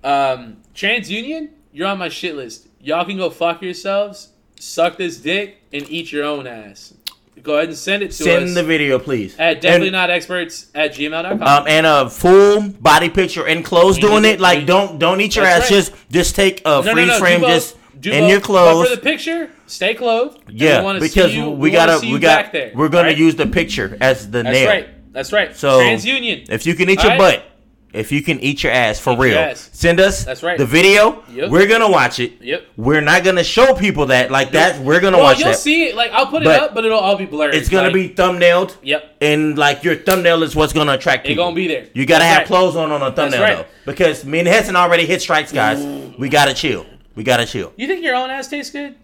Um, 0.05 0.59
TransUnion, 0.75 1.51
you're 1.73 1.87
on 1.87 1.99
my 1.99 2.09
shit 2.09 2.35
list. 2.35 2.69
Y'all 2.81 3.05
can 3.05 3.17
go 3.17 3.31
fuck 3.31 3.63
yourselves, 3.63 4.31
suck 4.59 4.97
this 4.97 5.19
dick, 5.19 5.59
and 5.73 5.89
eat 5.89 6.11
your 6.13 6.25
own 6.25 6.47
ass. 6.47 6.95
Go 7.43 7.55
ahead 7.57 7.69
and 7.69 7.77
send 7.77 8.03
it 8.05 8.09
to 8.09 8.13
Send 8.13 8.45
us 8.45 8.49
Send 8.51 8.57
the 8.57 8.63
video, 8.63 8.99
please. 8.99 9.35
at 9.39 9.61
definitely 9.61 9.89
And- 9.89 9.95
not 9.95 10.11
experts 10.11 10.67
at 10.75 10.95
gmail.com. 10.95 11.43
Um, 11.43 11.65
and 11.67 11.87
a 11.87 12.09
full 12.09 12.61
body 12.61 13.09
picture 13.09 13.47
in 13.47 13.63
clothes 13.63 13.97
You 13.99 14.09
doing 14.09 14.25
it. 14.25 14.39
Like 14.39 14.61
you- 14.61 14.67
don't 14.67 14.99
don't 14.99 15.21
eat 15.21 15.35
your 15.35 15.45
ass. 15.45 15.63
right. 15.63 15.69
Just 15.71 15.93
just 16.11 16.37
take 16.37 16.61
a 16.65 16.69
no, 16.69 16.81
no, 16.83 16.93
freeze 16.93 17.07
no, 17.09 17.15
do 17.15 17.19
frame 17.19 17.41
just 17.41 17.77
Do 18.01 18.11
in 18.13 18.21
both. 18.21 18.31
your 18.31 18.41
But 18.41 18.47
clothes. 18.47 18.89
for 18.91 18.95
the 18.97 19.01
picture, 19.03 19.51
stay 19.67 19.95
clothed. 19.95 20.39
and 20.49 20.59
we 20.61 20.67
yeah, 20.67 20.99
because 21.01 21.35
you- 21.35 21.51
we, 21.51 21.57
we 21.57 21.71
gotta 21.71 21.99
we 22.07 22.19
got 22.21 22.55
we're 22.75 22.89
gonna 22.89 23.09
right? 23.09 23.17
use 23.19 23.35
the 23.35 23.47
picture 23.47 23.97
as 24.01 24.31
the 24.31 24.43
nail. 24.45 24.53
That's 24.53 24.61
nail. 24.61 24.69
right. 24.69 24.89
That's 25.13 25.33
right. 25.33 25.57
So 25.57 25.81
TransUnion. 25.81 26.49
if 26.51 26.65
you 26.65 26.75
can 26.75 26.89
eat 26.91 27.03
your 27.03 27.13
Alright? 27.13 27.43
butt, 27.43 27.52
if 27.93 28.11
you 28.11 28.23
can 28.23 28.41
eat 28.41 28.63
your 28.63 28.73
ass 28.73 28.99
for 28.99 29.13
your 29.13 29.21
real, 29.21 29.55
send 29.55 30.01
us 30.01 30.25
That's 30.25 30.43
right. 30.43 30.57
the 30.59 30.65
video. 30.67 31.23
Yep. 31.31 31.51
We're 31.51 31.67
gonna 31.67 31.91
watch 31.91 32.21
it. 32.21 32.41
Yep. 32.41 32.67
We're 32.77 33.01
not 33.01 33.23
gonna 33.25 33.45
show 33.45 33.75
people 33.75 34.07
that 34.07 34.31
like 34.31 34.53
that. 34.53 34.81
We're 34.81 35.01
gonna 35.01 35.19
Well, 35.19 35.27
watch 35.27 35.39
you'll 35.41 35.49
that. 35.51 35.59
see 35.59 35.85
it. 35.89 35.95
Like 35.95 36.11
I'll 36.13 36.27
put 36.27 36.43
it 36.43 36.49
up, 36.49 36.75
but 36.75 36.85
it'll 36.85 36.99
all 36.99 37.17
be 37.17 37.27
blurred. 37.27 37.55
It's 37.55 37.69
gonna 37.69 37.89
Like, 37.89 37.95
be 37.95 38.09
thumbnailed. 38.11 38.77
Yep. 38.83 39.17
And 39.21 39.59
like 39.59 39.85
your 39.85 39.97
thumbnail 39.97 40.43
is 40.43 40.57
what's 40.57 40.73
gonna 40.73 40.93
attract 40.95 41.27
people. 41.27 41.45
gonna 41.45 41.55
be 41.57 41.69
there. 41.69 41.87
You 41.95 42.07
gotta 42.07 42.21
That's 42.21 42.25
have 42.33 42.39
right. 42.39 42.47
clothes 42.47 42.77
on 42.77 42.91
on 42.93 43.03
a 43.03 43.13
thumbnail 43.13 43.43
right. 43.43 43.57
though, 43.59 43.67
because 43.85 44.25
me 44.25 44.39
and 44.41 44.49
Heston 44.49 44.77
already 44.77 45.05
hit 45.07 45.21
strikes, 45.23 45.53
guys. 45.53 45.85
We 46.19 46.29
gotta 46.29 46.55
chill. 46.55 46.87
We 47.15 47.25
gotta 47.25 47.45
chill. 47.45 47.73
You 47.77 47.87
think 47.87 48.03
your 48.03 48.15
own 48.15 48.31
ass 48.31 48.49
tastes 48.49 48.73
good? 48.73 48.95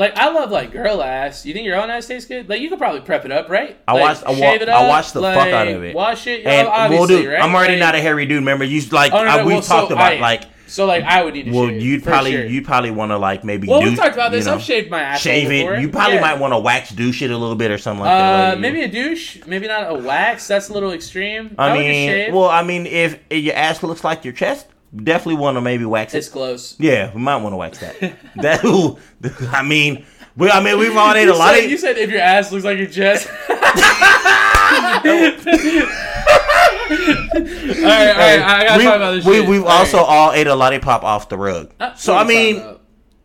Like 0.00 0.16
I 0.16 0.30
love 0.30 0.50
like 0.50 0.72
girl 0.72 1.02
ass. 1.02 1.44
You 1.44 1.52
think 1.52 1.66
your 1.66 1.76
own 1.76 1.90
ass 1.90 2.06
tastes 2.06 2.26
good? 2.26 2.48
Like 2.48 2.60
you 2.62 2.70
could 2.70 2.78
probably 2.78 3.02
prep 3.02 3.26
it 3.26 3.30
up, 3.30 3.50
right? 3.50 3.76
I 3.86 3.92
Like, 3.92 4.00
watched- 4.02 4.24
I 4.24 4.30
wa- 4.30 4.72
I 4.74 4.88
watched 4.88 5.12
the 5.12 5.20
fuck 5.20 5.48
out 5.48 5.68
of 5.68 5.84
it. 5.84 5.94
Wash 5.94 6.26
it, 6.26 6.46
And 6.46 6.66
well, 6.92 7.06
dude, 7.06 7.26
right? 7.28 7.40
I'm 7.42 7.54
already 7.54 7.74
Like- 7.74 7.80
not 7.80 7.94
a 7.94 8.00
hairy 8.00 8.24
dude. 8.24 8.36
Remember, 8.36 8.64
you 8.64 8.80
like 8.92 9.12
Oh, 9.12 9.22
no, 9.22 9.30
I, 9.30 9.44
we 9.44 9.52
well, 9.52 9.62
so 9.62 9.74
talked 9.80 9.92
about 9.92 10.14
I- 10.14 10.18
like. 10.20 10.44
So 10.68 10.86
like 10.86 11.02
I 11.04 11.24
would 11.24 11.34
need 11.34 11.46
to 11.46 11.50
Well, 11.52 11.66
shave. 11.68 11.82
you'd 11.82 12.04
probably 12.04 12.30
sure. 12.32 12.46
you'd 12.46 12.64
probably 12.64 12.92
want 12.92 13.10
to 13.10 13.18
like 13.18 13.42
maybe. 13.44 13.66
Well, 13.68 13.82
we 13.82 13.94
talked 13.96 14.14
about 14.14 14.30
this. 14.30 14.44
You 14.46 14.52
know, 14.52 14.56
I've 14.56 14.62
shaved 14.62 14.88
my 14.88 15.00
ass 15.02 15.20
shave 15.20 15.46
it. 15.48 15.50
before. 15.50 15.74
You 15.76 15.88
probably 15.88 16.14
Yeah. 16.14 16.20
might 16.20 16.38
want 16.38 16.52
to 16.54 16.60
wax 16.60 16.90
douche 16.90 17.22
it 17.22 17.30
a 17.32 17.36
little 17.36 17.56
bit 17.56 17.70
or 17.72 17.76
something 17.78 18.04
like 18.04 18.10
that. 18.16 18.44
Uh, 18.46 18.50
like, 18.52 18.60
maybe 18.60 18.82
a 18.82 18.88
douche, 18.88 19.38
maybe 19.48 19.66
not 19.66 19.90
a 19.90 19.94
wax. 19.94 20.46
That's 20.46 20.68
a 20.68 20.72
little 20.72 20.92
extreme. 20.92 21.56
I 21.58 21.70
just 21.76 21.78
mean, 21.80 22.32
well, 22.34 22.48
I 22.48 22.62
mean, 22.62 22.86
if 22.86 23.18
your 23.32 23.54
ass 23.56 23.82
looks 23.82 24.04
like 24.04 24.24
your 24.24 24.32
chest, 24.32 24.66
definitely 24.94 25.36
want 25.40 25.56
to 25.56 25.60
maybe 25.60 25.84
wax 25.84 26.14
it's 26.14 26.26
it. 26.26 26.28
It's 26.28 26.32
close. 26.32 26.76
Yeah, 26.78 27.12
we 27.14 27.20
might 27.20 27.36
want 27.36 27.52
to 27.52 27.56
wax 27.56 27.78
that. 27.80 27.98
that. 28.36 28.64
ooh, 28.64 28.98
I 29.50 29.62
mean, 29.62 30.04
we. 30.36 30.50
I 30.50 30.62
mean, 30.62 30.78
we've 30.78 30.96
all 30.96 31.14
ate 31.14 31.28
a 31.28 31.34
lot 31.34 31.58
of. 31.58 31.64
you 31.70 31.78
said 31.78 31.98
if 31.98 32.10
your 32.10 32.20
ass 32.20 32.50
looks 32.52 32.64
like 32.64 32.78
your 32.78 32.86
chest. 32.88 33.28
all 36.90 36.96
right, 36.96 38.10
all 38.10 38.18
right. 38.18 38.40
I 38.42 38.64
gotta 38.66 38.78
we, 38.78 38.84
talk 38.84 38.96
about 38.96 39.12
this 39.12 39.24
we, 39.24 39.34
shit. 39.34 39.48
We've 39.48 39.62
All 39.64 39.68
also 39.68 39.98
right. 39.98 40.06
all 40.06 40.32
ate 40.32 40.46
a 40.46 40.54
lollipop 40.54 41.02
off 41.04 41.28
the 41.28 41.36
rug. 41.38 41.72
Uh, 41.80 41.94
so 41.94 42.14
I 42.16 42.24
mean, 42.24 42.62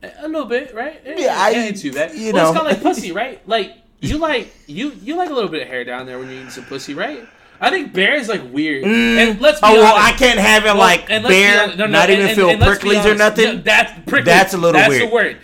a 0.03 0.27
little 0.27 0.45
bit, 0.45 0.73
right? 0.73 1.01
It, 1.03 1.19
Yeah, 1.19 1.35
I- 1.37 1.51
ain't 1.51 1.77
too 1.77 1.91
bad. 1.93 2.13
you 2.15 2.33
well, 2.33 2.43
know. 2.45 2.49
it's 2.51 2.59
kind 2.59 2.71
of 2.77 2.83
like 2.83 2.95
pussy, 2.95 3.11
right? 3.11 3.47
Like 3.47 3.73
you 4.01 4.17
like 4.17 4.53
you 4.67 4.91
you 5.01 5.15
like 5.15 5.29
a 5.29 5.33
little 5.33 5.49
bit 5.49 5.61
of 5.61 5.67
hair 5.67 5.83
down 5.83 6.05
there 6.05 6.19
when 6.19 6.27
you're 6.29 6.37
eating 6.37 6.49
some 6.49 6.65
pussy, 6.65 6.93
right? 6.93 7.27
I 7.59 7.69
think 7.69 7.93
bear 7.93 8.15
is 8.15 8.27
like 8.27 8.41
weird. 8.51 8.83
Mm. 8.83 9.17
and 9.17 9.41
let's 9.41 9.59
be 9.61 9.67
oh 9.67 9.73
well. 9.75 9.95
I 9.97 10.11
can't 10.13 10.39
have 10.39 10.63
it 10.63 10.67
Well, 10.67 10.77
like 10.77 11.09
let's 11.09 11.27
be 11.27 11.41
no, 11.41 11.75
no, 11.75 11.87
not 11.87 12.09
and- 12.09 12.13
even 12.13 12.27
and- 12.27 12.35
feel 12.35 12.49
and 12.49 12.61
pricklies 12.61 13.05
or 13.05 13.15
nothing. 13.15 13.45
No, 13.45 13.61
that's 13.61 13.91
pricklies. 14.09 14.25
That's 14.25 14.53
a 14.53 14.57
little 14.57 14.73
That's 14.73 14.89
weird. 14.89 15.09
the 15.09 15.13
word. 15.13 15.37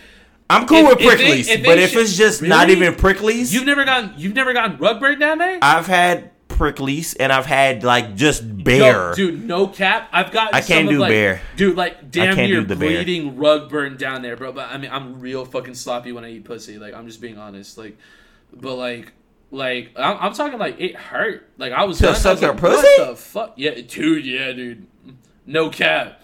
I'm 0.49 0.67
cool 0.67 0.79
if- 0.79 0.97
with 0.97 0.99
if 0.99 1.17
they- 1.19 1.25
pricklies, 1.41 1.49
if 1.59 1.65
but 1.65 1.77
if 1.79 1.91
should- 1.91 2.01
it's 2.01 2.17
just 2.17 2.41
not 2.41 2.69
even 2.69 2.95
pricklies, 2.95 3.53
You've 3.53 3.65
never 3.65 3.85
gone. 3.85 4.13
You've 4.17 4.35
never 4.35 4.53
gotten 4.53 4.77
rug 4.77 4.99
burn 4.99 5.17
down 5.19 5.37
there. 5.37 5.59
I've 5.61 5.87
had 5.87 6.31
pricklies 6.49 7.15
and 7.19 7.31
I've 7.31 7.45
had 7.45 7.83
like 7.83 8.15
just 8.15 8.43
bear. 8.63 9.09
No, 9.09 9.13
dude, 9.15 9.45
no 9.47 9.67
cap. 9.67 10.09
I've 10.11 10.31
got. 10.31 10.53
I 10.53 10.59
can't 10.61 10.89
do 10.89 10.99
like, 10.99 11.09
bear. 11.09 11.41
Dude, 11.55 11.77
like 11.77 12.11
damn 12.11 12.35
near 12.35 12.61
the 12.63 12.75
bear. 12.75 12.89
bleeding 13.03 13.37
rug 13.37 13.69
burn 13.69 13.95
down 13.97 14.21
there, 14.21 14.35
bro. 14.35 14.51
But 14.51 14.69
I 14.69 14.77
mean, 14.77 14.91
I'm 14.91 15.19
real 15.21 15.45
fucking 15.45 15.75
sloppy 15.75 16.11
when 16.11 16.25
I 16.25 16.31
eat 16.31 16.43
pussy. 16.43 16.77
Like 16.77 16.93
I'm 16.93 17.07
just 17.07 17.21
being 17.21 17.37
honest. 17.37 17.77
Like, 17.77 17.97
but 18.53 18.75
like, 18.75 19.13
like 19.51 19.91
I'm, 19.97 20.17
I'm 20.19 20.33
talking 20.33 20.57
like 20.59 20.79
it 20.79 20.95
hurt. 20.95 21.47
Like 21.57 21.73
I 21.73 21.83
was 21.83 21.97
To 21.97 22.03
done. 22.05 22.15
Suck 22.15 22.33
was 22.39 22.41
like, 22.41 22.57
pussy? 22.57 22.87
What 22.97 23.09
the 23.09 23.15
fuck? 23.15 23.53
Yeah, 23.57 23.75
dude. 23.87 24.25
Yeah, 24.25 24.51
dude. 24.53 24.87
No 25.45 25.69
cap. 25.69 26.17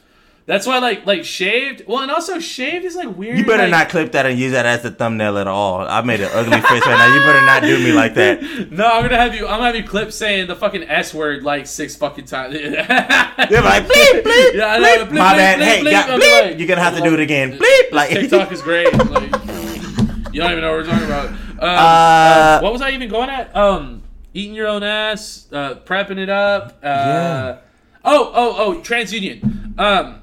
That's 0.46 0.66
why, 0.66 0.78
like, 0.80 1.06
like 1.06 1.26
shaved. 1.26 1.84
Well, 1.88 2.00
and 2.04 2.10
also 2.10 2.40
shaved 2.40 2.86
is 2.86 2.96
like 2.96 3.18
weird. 3.18 3.38
You 3.38 3.44
better 3.46 3.64
like- 3.64 3.70
not 3.72 3.90
clip 3.90 4.14
that 4.14 4.26
and 4.26 4.40
use 4.40 4.54
that 4.54 4.66
as 4.66 4.82
the 4.82 4.92
thumbnail 4.92 5.38
at 5.40 5.46
all. 5.48 5.82
I 5.82 6.02
made 6.04 6.22
an 6.22 6.30
ugly 6.32 6.62
face 6.62 6.86
right 6.86 6.98
now. 6.98 7.14
You 7.14 7.20
better 7.20 7.46
not 7.46 7.64
do 7.64 7.78
me 7.84 7.92
like 7.92 8.14
that. 8.14 8.42
No, 8.72 8.86
I'm 8.88 9.02
gonna 9.04 9.18
have 9.18 9.36
you. 9.36 9.46
I'm 9.46 9.58
gonna 9.60 9.66
have 9.66 9.76
you 9.76 9.84
clip 9.84 10.14
saying 10.14 10.48
the 10.48 10.56
fucking 10.56 10.84
s 10.84 11.14
word 11.14 11.44
like 11.44 11.68
six 11.68 11.98
fucking 11.98 12.26
times. 12.26 12.54
You're 12.62 12.72
like 12.72 13.88
bleep 13.88 14.24
bleep. 14.24 14.54
Yeah, 14.54 14.78
bleep. 14.80 15.08
Bleep, 15.10 15.12
My 15.12 15.34
bleep, 15.34 15.36
bad. 15.36 15.60
bleep, 15.60 15.64
hey, 15.66 15.82
bleep. 15.84 15.92
got 15.92 16.10
bleep. 16.22 16.42
like- 16.52 16.60
You're 16.60 16.68
gonna 16.70 16.82
have 16.82 16.94
to 16.96 17.02
like- 17.02 17.10
do 17.10 17.14
it 17.16 17.20
again. 17.20 17.52
Bleep. 17.60 17.92
Like 17.92 18.10
TikTok 18.12 18.50
is 18.54 18.62
great. 18.62 18.94
Like, 18.94 19.24
you 20.34 20.42
don't 20.42 20.52
even 20.52 20.62
know 20.62 20.72
what 20.78 20.86
we're 20.86 20.86
talking 20.86 21.06
about. 21.06 21.36
Um, 21.60 21.70
Uh, 21.70 22.60
what 22.62 22.74
was 22.74 22.82
I 22.82 22.92
even 22.92 23.10
going 23.10 23.30
at? 23.30 23.56
Um, 23.56 24.04
eating 24.34 24.54
your 24.56 24.68
own 24.68 24.84
ass, 24.84 25.48
uh, 25.52 25.76
prepping 25.76 26.18
it 26.18 26.30
up. 26.30 26.78
Uh, 26.84 26.88
Yeah. 26.88 27.58
Oh, 28.06 28.32
oh, 28.34 28.56
oh, 28.58 28.76
TransUnion. 28.82 29.78
Um, 29.80 30.22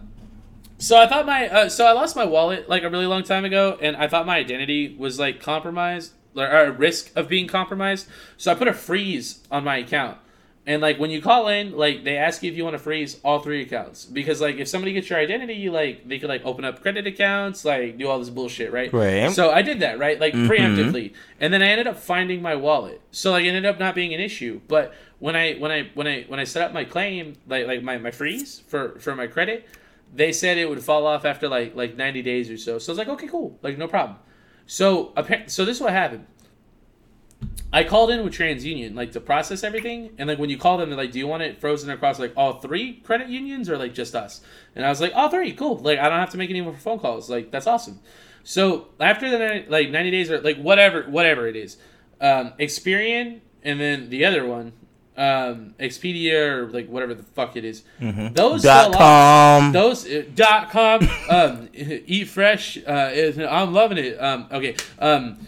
so 0.79 0.97
I 0.97 1.07
thought 1.07 1.27
my, 1.27 1.49
uh, 1.49 1.69
so 1.69 1.87
I 1.87 1.93
lost 1.93 2.17
my 2.17 2.25
wallet 2.25 2.69
like 2.69 2.83
a 2.83 2.91
really 2.91 3.07
long 3.07 3.23
time 3.23 3.45
ago, 3.45 3.79
and 3.81 3.97
I 3.97 4.09
thought 4.09 4.27
my 4.27 4.37
identity 4.39 4.95
was 4.99 5.19
like 5.19 5.41
compromised, 5.41 6.13
or, 6.37 6.47
or 6.47 6.65
a 6.67 6.71
risk 6.73 7.11
of 7.17 7.29
being 7.29 7.47
compromised. 7.47 8.07
So 8.37 8.51
I 8.53 8.55
put 8.55 8.69
a 8.69 8.73
freeze 8.73 9.41
on 9.51 9.65
my 9.65 9.77
account. 9.79 10.19
And 10.67 10.81
like 10.81 10.99
when 10.99 11.11
you 11.11 11.21
call 11.21 11.49
in, 11.49 11.77
like 11.77 12.05
they 12.05 12.17
ask 12.17 12.43
you 12.43 12.51
if 12.51 12.57
you 12.57 12.65
want 12.65 12.73
to 12.73 12.79
freeze 12.79 13.21
all 13.23 13.41
three 13.41 13.61
accounts 13.63 14.07
because 14.07 14.41
like 14.41 14.57
if 14.57 14.67
somebody 14.67 14.95
gets 14.95 15.11
your 15.11 15.19
identity, 15.19 15.69
like 15.69 16.09
they 16.09 16.19
could 16.19 16.31
like 16.31 16.43
open 16.45 16.65
up 16.65 16.81
credit 16.81 17.07
accounts, 17.07 17.67
like 17.67 17.99
do 17.99 18.09
all 18.09 18.19
this 18.19 18.31
bullshit, 18.31 18.73
right? 18.73 18.91
Right. 18.91 19.31
So 19.31 19.51
I 19.51 19.61
did 19.61 19.81
that, 19.81 19.99
right? 19.99 20.19
Like 20.19 20.33
mm-hmm. 20.33 20.51
preemptively, 20.51 21.13
and 21.39 21.53
then 21.53 21.63
I 21.63 21.67
ended 21.67 21.87
up 21.87 21.99
finding 21.99 22.41
my 22.41 22.55
wallet. 22.55 23.03
So 23.11 23.33
like 23.33 23.45
it 23.45 23.49
ended 23.49 23.67
up 23.67 23.79
not 23.79 23.95
being 23.95 24.15
an 24.15 24.21
issue. 24.21 24.63
But 24.67 24.95
when 25.19 25.37
I 25.37 25.55
when 25.55 25.71
I 25.71 25.91
when 25.93 26.07
I 26.07 26.23
when 26.29 26.41
I 26.41 26.45
set 26.45 26.63
up 26.63 26.73
my 26.73 26.85
claim, 26.85 27.35
like 27.47 27.67
like 27.67 27.83
my, 27.83 27.99
my 27.99 28.11
freeze 28.11 28.63
for 28.67 28.99
for 29.01 29.15
my 29.15 29.27
credit, 29.27 29.69
they 30.15 30.33
said 30.33 30.57
it 30.57 30.69
would 30.69 30.83
fall 30.83 31.07
off 31.07 31.27
after 31.27 31.47
like 31.47 31.77
like 31.77 31.95
90 31.95 32.23
days 32.23 32.49
or 32.49 32.57
so. 32.57 32.79
So 32.79 32.91
I 32.91 32.93
was 32.93 32.99
like, 32.99 33.09
okay, 33.09 33.29
cool, 33.29 33.59
like 33.61 33.77
no 33.77 33.87
problem. 33.87 34.17
So 34.67 35.13
apparently, 35.15 35.51
so 35.51 35.67
this 35.67 35.77
is 35.77 35.83
what 35.83 35.93
happened. 35.93 36.27
I 37.75 37.83
called 37.85 38.11
in 38.11 38.23
with 38.25 38.33
TransUnion, 38.35 38.95
like 38.95 39.13
to 39.13 39.21
process 39.21 39.65
everything, 39.65 40.11
and 40.19 40.29
like 40.29 40.39
when 40.39 40.49
you 40.49 40.57
call 40.57 40.79
them, 40.79 40.89
they're 40.91 40.97
like, 40.97 41.13
"Do 41.13 41.19
you 41.19 41.27
want 41.27 41.43
it 41.43 41.61
frozen 41.61 41.91
across 41.91 42.19
like 42.19 42.33
all 42.37 42.61
three 42.61 42.95
credit 43.05 43.29
unions 43.29 43.69
or 43.69 43.77
like 43.77 43.93
just 43.95 44.15
us?" 44.15 44.41
And 44.77 44.87
I 44.87 44.89
was 44.89 45.01
like, 45.01 45.13
"All 45.15 45.29
three, 45.29 45.53
cool. 45.53 45.77
Like 45.79 45.99
I 45.99 46.09
don't 46.09 46.21
have 46.21 46.31
to 46.31 46.39
make 46.39 46.51
any 46.51 46.61
more 46.61 46.73
phone 46.75 46.99
calls. 47.01 47.29
Like 47.29 47.51
that's 47.51 47.67
awesome." 47.67 47.99
So 48.45 48.89
after 49.01 49.29
the 49.29 49.65
like 49.69 49.91
ninety 49.91 50.11
days 50.11 50.31
or 50.31 50.41
like 50.41 50.57
whatever 50.59 51.03
whatever 51.03 51.47
it 51.49 51.57
is, 51.57 51.77
um, 52.21 52.53
Experian 52.61 53.41
and 53.65 53.81
then 53.81 54.11
the 54.11 54.25
other 54.27 54.47
one, 54.47 54.73
um, 55.17 55.75
Expedia 55.81 56.35
or 56.51 56.67
like 56.71 56.87
whatever 56.89 57.15
the 57.15 57.23
fuck 57.23 57.57
it 57.57 57.65
is, 57.65 57.83
those 57.99 58.63
Dot 58.63 58.93
fell 58.93 58.95
off. 58.95 59.61
com. 59.63 59.73
Those 59.73 60.07
uh, 60.07 60.25
dot 60.35 60.71
com, 60.71 61.09
um, 61.31 61.69
eat 61.75 62.29
fresh. 62.29 62.77
Uh, 62.87 63.11
is- 63.13 63.39
I'm 63.39 63.73
loving 63.73 63.99
it. 63.99 64.17
Um, 64.23 64.47
okay, 64.53 64.77
um, 64.99 65.47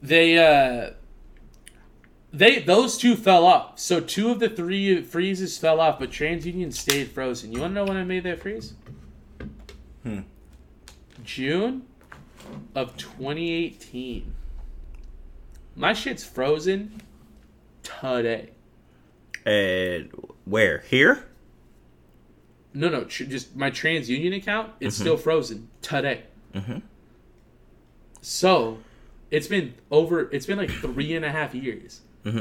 they 0.00 0.38
uh, 0.38 0.90
they 2.32 2.60
those 2.60 2.96
two 2.96 3.16
fell 3.16 3.44
off. 3.44 3.78
So 3.78 4.00
two 4.00 4.30
of 4.30 4.40
the 4.40 4.48
three 4.48 5.02
freezes 5.02 5.58
fell 5.58 5.80
off, 5.80 5.98
but 5.98 6.10
TransUnion 6.10 6.72
stayed 6.72 7.10
frozen. 7.10 7.52
You 7.52 7.60
want 7.60 7.72
to 7.72 7.74
know 7.74 7.84
when 7.84 7.96
I 7.96 8.04
made 8.04 8.24
that 8.24 8.40
freeze? 8.40 8.74
Hmm. 10.02 10.20
June 11.24 11.84
of 12.74 12.96
2018. 12.96 14.32
My 15.76 15.92
shit's 15.92 16.24
frozen 16.24 17.00
today. 17.82 18.50
And 19.44 20.10
where? 20.44 20.78
Here? 20.88 21.26
No, 22.74 22.88
no, 22.88 23.04
tr- 23.04 23.24
just 23.24 23.54
my 23.54 23.70
TransUnion 23.70 24.36
account. 24.36 24.72
It's 24.80 24.96
still 24.96 25.16
frozen 25.16 25.68
today. 25.82 26.24
Hmm. 26.54 26.78
So, 28.22 28.78
it's 29.30 29.46
been 29.46 29.74
over. 29.90 30.30
It's 30.30 30.46
been 30.46 30.58
like 30.58 30.70
three 30.70 31.14
and 31.14 31.24
a 31.24 31.30
half 31.30 31.54
years, 31.54 32.02
Mm-hmm. 32.24 32.38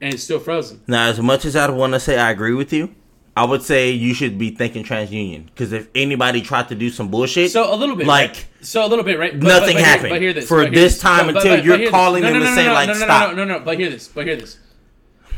and 0.00 0.14
it's 0.14 0.22
still 0.24 0.40
frozen. 0.40 0.82
Now, 0.86 1.08
as 1.08 1.20
much 1.20 1.44
as 1.44 1.54
I 1.56 1.70
want 1.70 1.92
to 1.94 2.00
say 2.00 2.18
I 2.18 2.30
agree 2.30 2.54
with 2.54 2.72
you, 2.72 2.94
I 3.36 3.44
would 3.44 3.62
say 3.62 3.90
you 3.90 4.14
should 4.14 4.38
be 4.38 4.50
thinking 4.50 4.82
TransUnion 4.82 5.46
because 5.46 5.72
if 5.72 5.88
anybody 5.94 6.40
tried 6.40 6.68
to 6.68 6.74
do 6.74 6.88
some 6.88 7.08
bullshit, 7.08 7.50
So 7.50 7.72
a 7.72 7.76
little 7.76 7.94
bit, 7.94 8.06
like 8.06 8.30
right? 8.30 8.46
so 8.62 8.84
a 8.84 8.88
little 8.88 9.04
bit, 9.04 9.18
right? 9.18 9.38
But, 9.38 9.46
nothing 9.46 9.74
but, 9.74 9.80
but 9.80 9.84
happened 9.84 10.06
Hear, 10.06 10.14
but 10.14 10.22
hear 10.22 10.32
this 10.32 10.48
for 10.48 10.62
hear 10.62 10.70
this 10.70 10.98
time 10.98 11.28
until 11.28 11.62
you're 11.62 11.90
calling 11.90 12.22
no, 12.22 12.30
them 12.30 12.40
no, 12.40 12.44
to 12.44 12.50
no, 12.50 12.56
say, 12.56 12.66
no, 12.66 12.72
like, 12.72 12.88
no, 12.88 12.94
no, 12.94 12.98
stop. 12.98 13.36
No, 13.36 13.44
no, 13.44 13.58
no, 13.58 13.64
but 13.64 13.78
hear 13.78 13.90
this. 13.90 14.08
But 14.08 14.26
hear 14.26 14.36
this. 14.36 14.58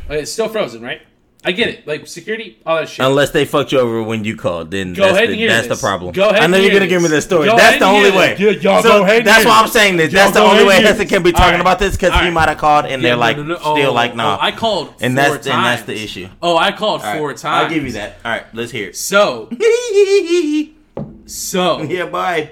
Okay, 0.05 0.21
it's 0.21 0.31
still 0.31 0.47
frozen, 0.47 0.81
right? 0.81 1.01
I 1.45 1.53
get 1.53 1.69
it. 1.69 1.87
Like 1.87 2.05
security, 2.05 2.57
all 2.65 2.75
that 2.75 2.89
shit. 2.89 3.05
unless 3.05 3.31
they 3.31 3.45
fucked 3.45 3.71
you 3.71 3.79
over 3.79 4.03
when 4.03 4.25
you 4.25 4.35
called, 4.35 4.71
then 4.71 4.93
Go 4.93 5.03
that's, 5.03 5.15
ahead 5.15 5.29
the, 5.29 5.33
and 5.33 5.39
hear 5.39 5.47
that's 5.49 5.67
this. 5.69 5.79
the 5.79 5.87
problem. 5.87 6.11
Go 6.11 6.29
ahead 6.29 6.43
I 6.43 6.47
know 6.47 6.57
you're 6.57 6.73
gonna 6.73 6.85
give 6.87 7.01
me 7.01 7.07
this. 7.07 7.23
the 7.25 7.29
story. 7.35 7.47
Go 7.47 7.55
that's 7.55 7.79
the 7.79 7.85
only 7.85 8.11
way. 8.11 8.35
Yeah, 8.37 8.49
y'all 8.51 8.81
so 8.83 8.89
go 8.89 9.03
ahead 9.03 9.23
that's 9.23 9.45
why 9.45 9.61
I'm 9.61 9.69
saying. 9.69 9.97
Y'all 9.99 10.07
That's 10.09 10.33
the 10.33 10.41
only 10.41 10.65
way 10.65 10.81
Heston 10.81 11.07
can 11.07 11.23
be 11.23 11.31
talking 11.31 11.53
right. 11.53 11.61
about 11.61 11.79
this 11.79 11.95
because 11.95 12.11
All 12.11 12.23
he 12.23 12.29
might 12.29 12.49
have 12.49 12.57
called 12.57 12.85
and 12.87 13.01
Yeah, 13.01 13.09
they're 13.09 13.15
no, 13.15 13.19
like 13.21 13.37
no, 13.37 13.43
no. 13.43 13.55
still 13.57 13.89
Oh, 13.91 13.93
like 13.93 14.11
oh, 14.11 14.15
nah. 14.15 14.35
oh, 14.35 14.39
I 14.41 14.51
called 14.51 14.93
and 14.99 15.15
four 15.15 15.23
that's 15.29 15.47
and 15.47 15.63
that's 15.65 15.83
the 15.83 15.95
issue. 15.95 16.27
Oh, 16.41 16.57
I 16.57 16.73
called 16.73 17.01
All 17.01 17.07
right, 17.07 17.17
four 17.17 17.33
times. 17.33 17.45
I'll 17.45 17.69
give 17.69 17.85
you 17.85 17.93
that. 17.93 18.17
All 18.25 18.31
right, 18.31 18.43
let's 18.53 18.71
hear 18.71 18.89
it. 18.89 18.97
So, 18.97 19.49
so 21.25 21.81
yeah, 21.83 22.05
bye. 22.05 22.51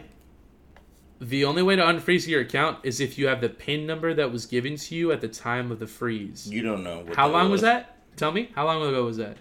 the 1.19 1.43
only 1.45 1.61
way 1.63 1.75
to 1.75 1.81
unfreeze 1.83 2.25
your 2.27 2.41
account 2.41 2.79
is 2.83 2.99
if 3.01 3.17
you 3.17 3.27
have 3.27 3.41
the 3.41 3.49
PIN 3.49 3.85
number 3.85 4.13
that 4.13 4.31
was 4.31 4.45
given 4.45 4.77
to 4.77 4.95
you 4.95 5.11
at 5.11 5.19
the 5.19 5.27
time 5.27 5.71
of 5.71 5.79
the 5.79 5.87
freeze. 5.87 6.47
You 6.49 6.61
don't 6.61 6.83
know. 6.83 6.99
What 6.99 7.15
How 7.15 7.27
long 7.27 7.49
was 7.51 7.61
that? 7.61 7.96
Tell 8.17 8.31
me. 8.31 8.49
How 8.55 8.65
long 8.65 8.81
ago 8.81 9.05
was 9.05 9.17
that? 9.17 9.37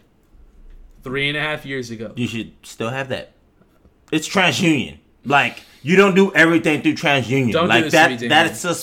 Three 1.02 1.28
and 1.28 1.36
a 1.36 1.40
half 1.40 1.64
years 1.64 1.90
ago. 1.90 2.12
You 2.14 2.26
should 2.28 2.52
still 2.62 2.90
have 2.90 3.08
that. 3.08 3.32
It's 4.12 4.28
TransUnion. 4.28 4.98
Like 5.24 5.62
you 5.82 5.96
don't 5.96 6.14
do 6.14 6.32
everything 6.34 6.82
through 6.82 6.94
TransUnion. 6.94 7.52
Don't 7.52 7.64
do 7.64 7.68
like 7.68 7.84
this 7.84 7.92
that. 7.94 8.20
me, 8.20 8.28
that's 8.28 8.64
a 8.64 8.74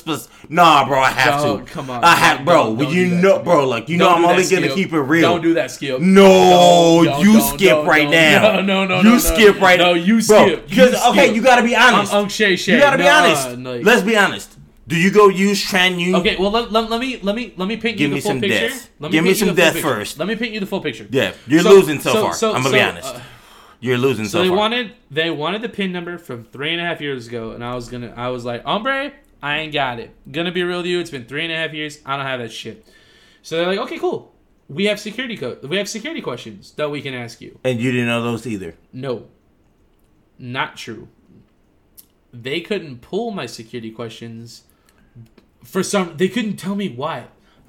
Nah, 0.49 0.85
bro. 0.87 0.99
I 0.99 1.09
have 1.11 1.41
to. 1.43 1.63
come 1.71 1.89
on. 1.89 2.03
I 2.03 2.15
have, 2.15 2.43
bro. 2.43 2.53
don't- 2.75 2.77
don't 2.79 2.93
you 2.93 3.05
do 3.05 3.09
that 3.11 3.21
know, 3.21 3.39
bro. 3.39 3.67
Like 3.67 3.87
you 3.87 3.97
know, 3.97 4.09
I'm 4.09 4.25
only 4.25 4.43
that, 4.43 4.61
gonna 4.61 4.73
keep 4.73 4.91
it 4.93 4.99
real. 4.99 5.29
Don't 5.29 5.41
do 5.41 5.53
that, 5.53 5.71
Skip. 5.71 6.01
No, 6.01 7.03
Don't, 7.03 7.23
you 7.23 7.39
skip 7.39 7.85
right 7.85 8.09
now. 8.09 8.55
No, 8.55 8.61
no, 8.61 8.85
no, 8.85 8.97
You 8.97 9.11
no, 9.11 9.17
skip 9.19 9.61
right. 9.61 9.77
Now. 9.79 9.91
No, 9.91 9.93
you 9.93 10.15
bro, 10.25 10.47
skip. 10.47 10.59
You 10.63 10.67
Because 10.67 11.05
okay, 11.09 11.33
you 11.33 11.41
gotta 11.41 11.63
be 11.63 11.75
I'm 11.75 11.95
honest. 11.95 12.13
Unc 12.13 12.31
Shay 12.31 12.55
Shay. 12.55 12.73
you 12.73 12.79
gotta 12.79 12.97
be 12.97 13.03
Nah, 13.03 13.23
honest. 13.23 13.85
Let's 13.85 14.01
be 14.01 14.17
honest. 14.17 14.52
Do 14.87 14.97
you 14.97 15.11
go 15.11 15.29
use 15.29 15.63
TransUnion? 15.65 16.15
Okay, 16.19 16.35
well 16.37 16.51
let, 16.51 16.71
let, 16.71 16.89
let 16.89 16.99
me 16.99 17.17
let 17.21 17.35
me 17.35 17.53
let 17.55 17.67
me 17.67 17.77
paint 17.77 17.97
Give 17.97 18.09
you 18.09 18.15
me 18.15 18.19
the 18.21 18.29
full 18.29 18.39
picture. 18.41 18.67
death. 18.67 18.89
Let 18.99 19.11
Give 19.11 19.23
me 19.23 19.29
paint 19.29 19.39
you 19.41 19.47
some 19.47 19.55
death 19.55 19.73
picture. 19.73 19.87
first. 19.87 20.19
Let 20.19 20.27
me 20.27 20.35
paint 20.35 20.53
you 20.53 20.59
the 20.59 20.65
full 20.65 20.81
picture. 20.81 21.07
Yeah, 21.09 21.33
you're 21.47 21.63
losing 21.63 21.99
so 22.01 22.13
far. 22.13 22.33
I'm 22.55 22.63
gonna 22.63 22.73
be 22.75 22.81
honest. 22.81 23.15
uh, 23.15 23.21
You're 23.79 23.97
losing 23.97 24.25
so 24.25 24.31
far. 24.31 24.39
so 24.39 24.43
they 24.43 24.49
far. 24.49 24.57
wanted 24.57 24.91
they 25.09 25.29
wanted 25.29 25.61
the 25.61 25.69
pin 25.69 25.91
number 25.93 26.17
from 26.17 26.43
three 26.43 26.71
and 26.71 26.81
a 26.81 26.83
half 26.83 26.99
years 26.99 27.27
ago, 27.27 27.51
and 27.51 27.63
I 27.63 27.75
was 27.75 27.87
gonna 27.89 28.13
I 28.17 28.27
was 28.29 28.43
like, 28.43 28.63
hombre, 28.65 29.13
I 29.41 29.59
ain't 29.59 29.71
got 29.73 29.99
it. 29.99 30.11
Gonna 30.29 30.51
be 30.51 30.63
real 30.63 30.77
with 30.79 30.85
you. 30.87 30.99
It's 30.99 31.09
been 31.11 31.25
three 31.25 31.43
and 31.45 31.53
a 31.53 31.55
half 31.55 31.71
years. 31.73 31.99
I 32.05 32.17
don't 32.17 32.25
have 32.25 32.39
that 32.41 32.51
shit. 32.51 32.85
So 33.41 33.57
they're 33.57 33.67
like, 33.67 33.79
okay, 33.79 33.99
cool. 33.99 34.33
We 34.67 34.85
have 34.85 34.99
security 34.99 35.37
code. 35.37 35.63
We 35.63 35.77
have 35.77 35.87
security 35.87 36.21
questions 36.21 36.71
that 36.73 36.89
we 36.91 37.01
can 37.01 37.13
ask 37.13 37.39
you. 37.41 37.57
and 37.63 37.79
you 37.79 37.91
didn't 37.91 38.07
know 38.07 38.21
those 38.23 38.45
either. 38.47 38.75
No, 38.91 39.27
not 40.37 40.75
true. 40.75 41.07
They 42.33 42.61
couldn't 42.61 42.99
pull 43.01 43.31
my 43.31 43.45
security 43.45 43.91
questions 43.91 44.63
for 45.63 45.83
some. 45.83 46.17
They 46.17 46.27
couldn't 46.29 46.57
tell 46.57 46.75
me 46.75 46.89
why. 46.89 47.25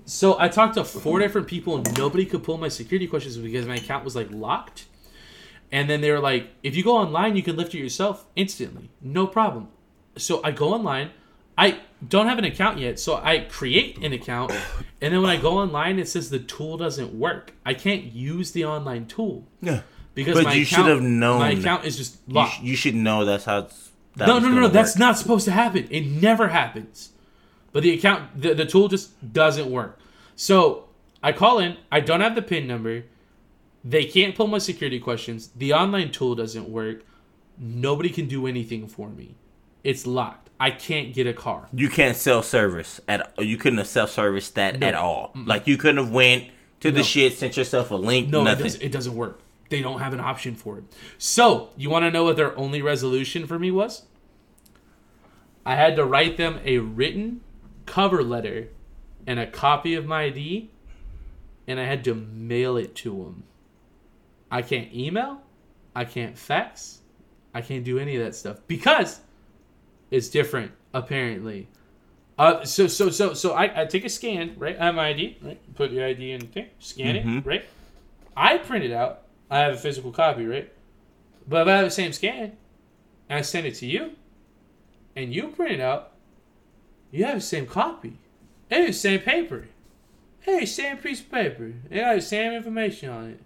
So 0.06 0.38
I 0.38 0.48
talked 0.48 0.74
to 0.74 0.84
four 0.84 1.18
different 1.18 1.46
people, 1.46 1.76
and 1.76 1.96
nobody 1.98 2.26
could 2.26 2.42
pull 2.42 2.58
my 2.58 2.68
security 2.68 3.06
questions 3.06 3.36
because 3.38 3.66
my 3.66 3.76
account 3.76 4.04
was 4.04 4.14
like 4.14 4.28
locked. 4.30 4.86
And 5.72 5.88
then 5.88 6.00
they 6.02 6.10
were 6.10 6.20
like, 6.20 6.48
"If 6.62 6.76
you 6.76 6.84
go 6.84 6.96
online, 6.96 7.36
you 7.36 7.42
can 7.42 7.56
lift 7.56 7.74
it 7.74 7.78
yourself 7.78 8.26
instantly, 8.36 8.90
no 9.00 9.26
problem." 9.26 9.68
So 10.16 10.40
I 10.44 10.50
go 10.50 10.74
online. 10.74 11.10
I 11.56 11.80
don't 12.06 12.26
have 12.26 12.38
an 12.38 12.44
account 12.44 12.78
yet, 12.78 12.98
so 12.98 13.16
I 13.22 13.38
create 13.38 13.98
an 13.98 14.12
account, 14.12 14.50
and 15.00 15.14
then 15.14 15.22
when 15.22 15.30
I 15.30 15.36
go 15.36 15.56
online, 15.58 15.98
it 16.00 16.08
says 16.08 16.28
the 16.28 16.40
tool 16.40 16.76
doesn't 16.76 17.14
work. 17.14 17.54
I 17.64 17.74
can't 17.74 18.04
use 18.12 18.50
the 18.50 18.64
online 18.64 19.06
tool 19.06 19.46
Yeah. 19.62 19.82
because 20.14 20.34
But 20.34 20.44
my 20.44 20.52
you 20.54 20.62
account, 20.62 20.82
should 20.86 20.90
have 20.90 21.00
known. 21.02 21.38
My 21.38 21.50
account 21.52 21.84
is 21.84 21.96
just 21.96 22.18
You, 22.26 22.34
locked. 22.34 22.54
sh- 22.54 22.60
you 22.62 22.76
should 22.76 22.96
know 22.96 23.24
that's 23.24 23.44
how. 23.44 23.58
It's, 23.60 23.90
that 24.16 24.26
no, 24.28 24.38
no, 24.40 24.48
no, 24.48 24.60
no. 24.62 24.68
That's 24.68 24.98
not 24.98 25.16
supposed 25.16 25.44
to 25.46 25.52
happen. 25.52 25.86
It 25.90 26.04
never 26.06 26.48
happens. 26.48 27.10
But 27.74 27.82
the 27.82 27.92
account, 27.92 28.40
the, 28.40 28.54
the 28.54 28.64
tool 28.64 28.86
just 28.86 29.32
doesn't 29.32 29.68
work. 29.68 29.98
So 30.36 30.84
I 31.24 31.32
call 31.32 31.58
in. 31.58 31.76
I 31.90 31.98
don't 31.98 32.20
have 32.20 32.36
the 32.36 32.40
PIN 32.40 32.68
number. 32.68 33.02
They 33.84 34.04
can't 34.04 34.34
pull 34.36 34.46
my 34.46 34.58
security 34.58 35.00
questions. 35.00 35.48
The 35.56 35.72
online 35.74 36.12
tool 36.12 36.36
doesn't 36.36 36.68
work. 36.68 37.02
Nobody 37.58 38.10
can 38.10 38.28
do 38.28 38.46
anything 38.46 38.86
for 38.86 39.10
me. 39.10 39.34
It's 39.82 40.06
locked. 40.06 40.50
I 40.60 40.70
can't 40.70 41.12
get 41.12 41.26
a 41.26 41.32
car. 41.32 41.68
You 41.72 41.88
can't 41.90 42.16
self 42.16 42.44
service 42.46 43.00
at. 43.08 43.34
You 43.38 43.56
couldn't 43.56 43.78
have 43.78 43.88
self 43.88 44.10
serviced 44.10 44.54
that 44.54 44.78
No. 44.78 44.86
at 44.86 44.94
all. 44.94 45.32
Like 45.34 45.66
you 45.66 45.76
couldn't 45.76 45.96
have 46.02 46.12
went 46.12 46.50
to 46.78 46.92
the 46.92 47.02
shit, 47.02 47.36
sent 47.36 47.56
yourself 47.56 47.90
a 47.90 47.96
link. 47.96 48.28
No, 48.28 48.46
it 48.46 48.56
doesn't, 48.56 48.82
it 48.82 48.92
doesn't 48.92 49.16
work. 49.16 49.40
They 49.68 49.82
don't 49.82 49.98
have 49.98 50.12
an 50.12 50.20
option 50.20 50.54
for 50.54 50.78
it. 50.78 50.84
So, 51.18 51.70
you 51.76 51.90
want 51.90 52.04
to 52.04 52.10
know 52.12 52.22
what 52.22 52.36
their 52.36 52.56
only 52.56 52.82
resolution 52.82 53.46
for 53.48 53.58
me 53.58 53.72
was? 53.72 54.02
I 55.66 55.74
had 55.74 55.96
to 55.96 56.04
write 56.04 56.36
them 56.36 56.60
a 56.64 56.78
written 56.78 57.40
cover 57.86 58.22
letter 58.22 58.68
and 59.26 59.38
a 59.38 59.46
copy 59.46 59.94
of 59.94 60.06
my 60.06 60.24
ID, 60.24 60.70
and 61.66 61.80
I 61.80 61.84
had 61.84 62.04
to 62.04 62.14
mail 62.14 62.76
it 62.76 62.94
to 62.96 63.10
them. 63.10 63.44
I 64.50 64.62
can't 64.62 64.92
email, 64.94 65.40
I 65.94 66.04
can't 66.04 66.36
fax, 66.36 67.00
I 67.54 67.60
can't 67.60 67.84
do 67.84 67.98
any 67.98 68.16
of 68.16 68.24
that 68.24 68.34
stuff 68.34 68.58
because 68.66 69.20
it's 70.10 70.28
different 70.28 70.72
apparently. 70.92 71.68
Uh, 72.38 72.64
so 72.64 72.86
so 72.88 73.10
so 73.10 73.32
so 73.34 73.52
I, 73.52 73.82
I 73.82 73.84
take 73.86 74.04
a 74.04 74.08
scan, 74.08 74.54
right? 74.58 74.76
I 74.78 74.86
have 74.86 74.94
my 74.96 75.08
ID, 75.08 75.38
right? 75.40 75.74
Put 75.76 75.92
your 75.92 76.04
ID 76.06 76.32
in 76.32 76.40
the 76.40 76.46
thing, 76.46 76.66
scan 76.80 77.16
it, 77.16 77.46
right? 77.46 77.64
I 78.36 78.58
print 78.58 78.84
it 78.84 78.92
out. 78.92 79.22
I 79.50 79.58
have 79.60 79.74
a 79.74 79.76
physical 79.78 80.10
copy, 80.10 80.44
right? 80.44 80.72
But 81.46 81.62
if 81.62 81.68
I 81.68 81.76
have 81.76 81.84
the 81.84 81.90
same 81.90 82.12
scan, 82.12 82.56
and 83.28 83.38
I 83.38 83.42
send 83.42 83.66
it 83.66 83.74
to 83.76 83.86
you, 83.86 84.12
and 85.14 85.32
you 85.32 85.48
print 85.48 85.72
it 85.72 85.80
out, 85.80 86.13
you 87.14 87.24
have 87.24 87.36
the 87.36 87.40
same 87.40 87.66
copy. 87.66 88.18
It's 88.70 88.86
the 88.88 88.92
same 89.08 89.20
paper. 89.20 89.66
Hey, 90.40 90.66
same 90.66 90.96
piece 90.98 91.20
of 91.20 91.30
paper. 91.30 91.72
It 91.90 92.00
got 92.00 92.14
the 92.16 92.20
same 92.20 92.52
information 92.52 93.08
on 93.08 93.24
it. 93.30 93.40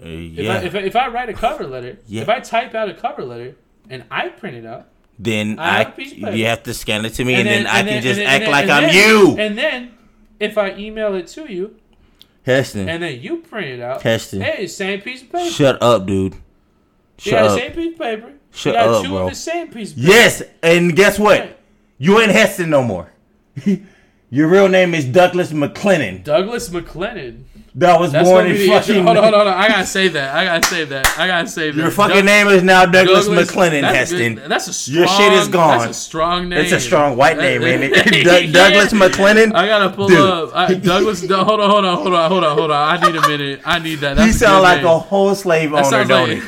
Uh, 0.00 0.06
If, 0.06 0.32
yeah. 0.32 0.52
I, 0.52 0.56
if, 0.64 0.74
I, 0.74 0.78
if 0.80 0.96
I 0.96 1.08
write 1.08 1.28
a 1.28 1.32
cover 1.32 1.66
letter, 1.66 1.98
Yeah. 2.06 2.22
if 2.22 2.28
I 2.28 2.40
type 2.40 2.74
out 2.74 2.88
a 2.88 2.94
cover 2.94 3.24
letter 3.24 3.56
and 3.88 4.04
I 4.10 4.28
print 4.28 4.56
it 4.56 4.66
out, 4.66 4.88
then 5.18 5.58
I 5.58 5.78
have 5.78 5.86
I, 5.86 5.90
a 5.90 5.92
piece 5.92 6.12
of 6.12 6.18
paper. 6.18 6.36
you 6.36 6.46
have 6.46 6.62
to 6.64 6.74
scan 6.74 7.04
it 7.04 7.14
to 7.14 7.24
me, 7.24 7.34
and, 7.34 7.46
then, 7.48 7.66
I 7.66 7.80
and 7.80 7.88
can 7.88 8.02
just 8.02 8.20
and 8.20 8.28
act 8.28 8.42
and 8.44 8.52
like 8.52 8.68
I'm 8.68 8.84
then- 8.84 8.94
you. 8.94 9.36
And 9.38 9.58
then 9.58 9.94
if 10.38 10.56
I 10.58 10.74
email 10.76 11.14
it 11.14 11.26
to 11.28 11.52
you, 11.52 11.76
Heston, 12.44 12.88
and 12.88 13.02
then 13.02 13.20
you 13.20 13.38
print 13.38 13.66
it 13.66 13.80
out. 13.80 14.00
Heston. 14.02 14.40
Hey, 14.40 14.66
same 14.68 15.00
piece 15.02 15.22
of 15.22 15.30
paper. 15.32 15.50
shut 15.50 15.82
up, 15.82 16.06
dude. 16.06 16.34
Shut 17.18 17.32
yeah, 17.32 17.42
up. 17.44 17.58
same 17.58 17.72
piece 17.72 17.92
of 17.94 17.98
paper. 18.00 18.32
Shut 18.52 18.74
you 18.74 18.80
got 18.80 18.88
up, 18.88 19.02
two 19.04 19.10
bro. 19.10 19.24
of 19.24 19.30
the 19.30 19.36
same 19.36 19.68
piece 19.68 19.90
of 19.90 19.96
paper. 19.98 20.08
Yes, 20.08 20.42
and 20.62 20.94
guess 20.96 21.18
what? 21.18 21.57
You 21.98 22.20
ain't 22.20 22.30
Heston 22.32 22.70
no 22.70 22.82
more. 22.82 23.12
Your 24.30 24.48
real 24.48 24.68
name 24.68 24.94
is 24.94 25.04
Douglas 25.06 25.52
McClennan. 25.52 26.22
Douglas 26.22 26.68
McLennan. 26.68 27.44
That 27.74 27.98
was 28.00 28.12
That's 28.12 28.28
born 28.28 28.46
in 28.46 28.66
fucking. 28.68 29.04
Hold 29.04 29.16
on, 29.18 29.22
hold 29.22 29.34
on, 29.34 29.40
hold 29.46 29.46
on. 29.48 29.54
I 29.54 29.68
gotta 29.68 29.86
save 29.86 30.12
that. 30.14 30.34
I 30.34 30.44
gotta 30.44 30.66
save 30.66 30.88
that. 30.88 31.06
I 31.18 31.26
gotta 31.26 31.48
save 31.48 31.76
that. 31.76 31.80
Your 31.82 31.90
fucking 31.90 32.16
Doug- 32.16 32.24
name 32.24 32.48
is 32.48 32.62
now 32.62 32.84
Douglas, 32.86 33.26
Douglas- 33.26 33.50
McClennan, 33.50 33.82
that's 33.82 34.10
Heston. 34.10 34.34
good. 34.34 34.50
That's 34.50 34.68
a 34.68 34.72
strong. 34.72 34.96
Your 34.98 35.06
shit 35.08 35.32
is 35.34 35.48
gone. 35.48 35.78
That's 35.78 35.90
a 35.90 35.94
strong 36.00 36.48
name. 36.48 36.58
It's 36.58 36.72
a 36.72 36.80
strong 36.80 37.16
white 37.16 37.36
name, 37.38 37.62
ain't 37.62 37.84
it? 37.84 38.24
Doug- 38.24 38.52
Douglas 38.52 38.92
McClennan. 38.92 39.54
I 39.54 39.66
gotta 39.66 39.90
pull 39.94 40.08
Dude. 40.08 40.18
up 40.18 40.50
I, 40.56 40.74
Douglas. 40.74 41.20
hold 41.28 41.60
on, 41.60 41.70
hold 41.70 41.84
on, 41.84 41.96
hold 41.96 42.14
on, 42.14 42.30
hold 42.30 42.44
on, 42.44 42.58
hold 42.58 42.70
on. 42.70 42.98
I 43.02 43.06
need 43.06 43.16
a 43.16 43.28
minute. 43.28 43.60
I 43.64 43.78
need 43.78 43.96
that. 44.00 44.16
That's 44.16 44.26
You 44.26 44.32
sound 44.34 44.62
like 44.62 44.78
name. 44.78 44.86
a 44.86 44.98
whole 44.98 45.34
slave 45.34 45.72
owner, 45.72 46.04
don't 46.04 46.30
like- 46.30 46.42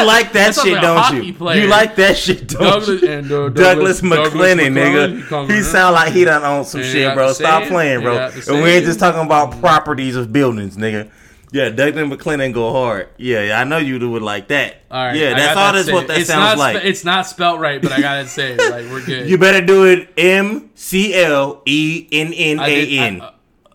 you? 0.00 0.06
Like 0.06 0.32
that, 0.32 0.54
That 0.54 0.62
shit, 0.64 0.72
like 0.74 0.82
don't 0.82 1.24
you? 1.24 1.34
player. 1.34 1.62
You 1.62 1.68
like 1.68 1.96
that 1.96 2.16
shit, 2.16 2.48
don't 2.48 2.60
Douglas 2.62 3.02
you? 3.02 3.08
and 3.08 3.32
uh, 3.32 3.48
Douglas, 3.50 4.00
McClennan, 4.00 4.72
McClellan, 4.72 5.22
nigga. 5.22 5.50
He 5.50 5.62
sound 5.62 5.94
like 5.94 6.12
he 6.12 6.24
done 6.24 6.42
own 6.44 6.64
some 6.64 6.80
Yeah, 6.80 6.86
shit, 6.92 7.14
bro. 7.14 7.32
Stop 7.32 7.64
playing, 7.68 8.00
bro. 8.02 8.30
And 8.48 8.62
we 8.62 8.70
ain't 8.70 8.84
just 8.84 8.98
talking 8.98 9.20
about 9.24 9.60
properties 9.60 10.16
of 10.16 10.32
buildings, 10.32 10.76
nigga. 10.76 11.10
Yeah, 11.52 11.68
Douglas 11.70 12.08
McClennan 12.08 12.52
go 12.54 12.72
hard. 12.72 13.08
Yeah, 13.16 13.42
yeah, 13.42 13.60
I 13.60 13.64
know 13.64 13.78
you 13.78 14.08
would 14.08 14.22
like 14.22 14.48
that. 14.48 14.82
All 14.88 15.04
right, 15.06 15.16
yeah, 15.16 15.34
that's 15.34 15.56
all 15.58 15.72
that 15.72 15.84
that's 15.86 15.90
what 15.92 16.06
that 16.06 16.18
it's 16.18 16.28
sounds 16.28 16.50
not 16.50 16.58
like. 16.58 16.76
Spe- 16.76 16.84
it's 16.84 17.04
not 17.04 17.26
spelt 17.26 17.58
right, 17.58 17.82
but 17.82 17.90
I 17.90 18.00
gotta 18.00 18.28
say, 18.28 18.56
Like 18.56 18.86
we're 18.90 19.00
good. 19.04 19.28
you 19.28 19.36
better 19.36 19.60
do 19.64 19.84
it 19.86 20.10
M 20.16 20.70
C 20.76 21.12
L 21.14 21.62
E 21.66 22.06
N 22.12 22.32
N 22.32 22.60
A 22.60 22.98
N. 22.98 23.22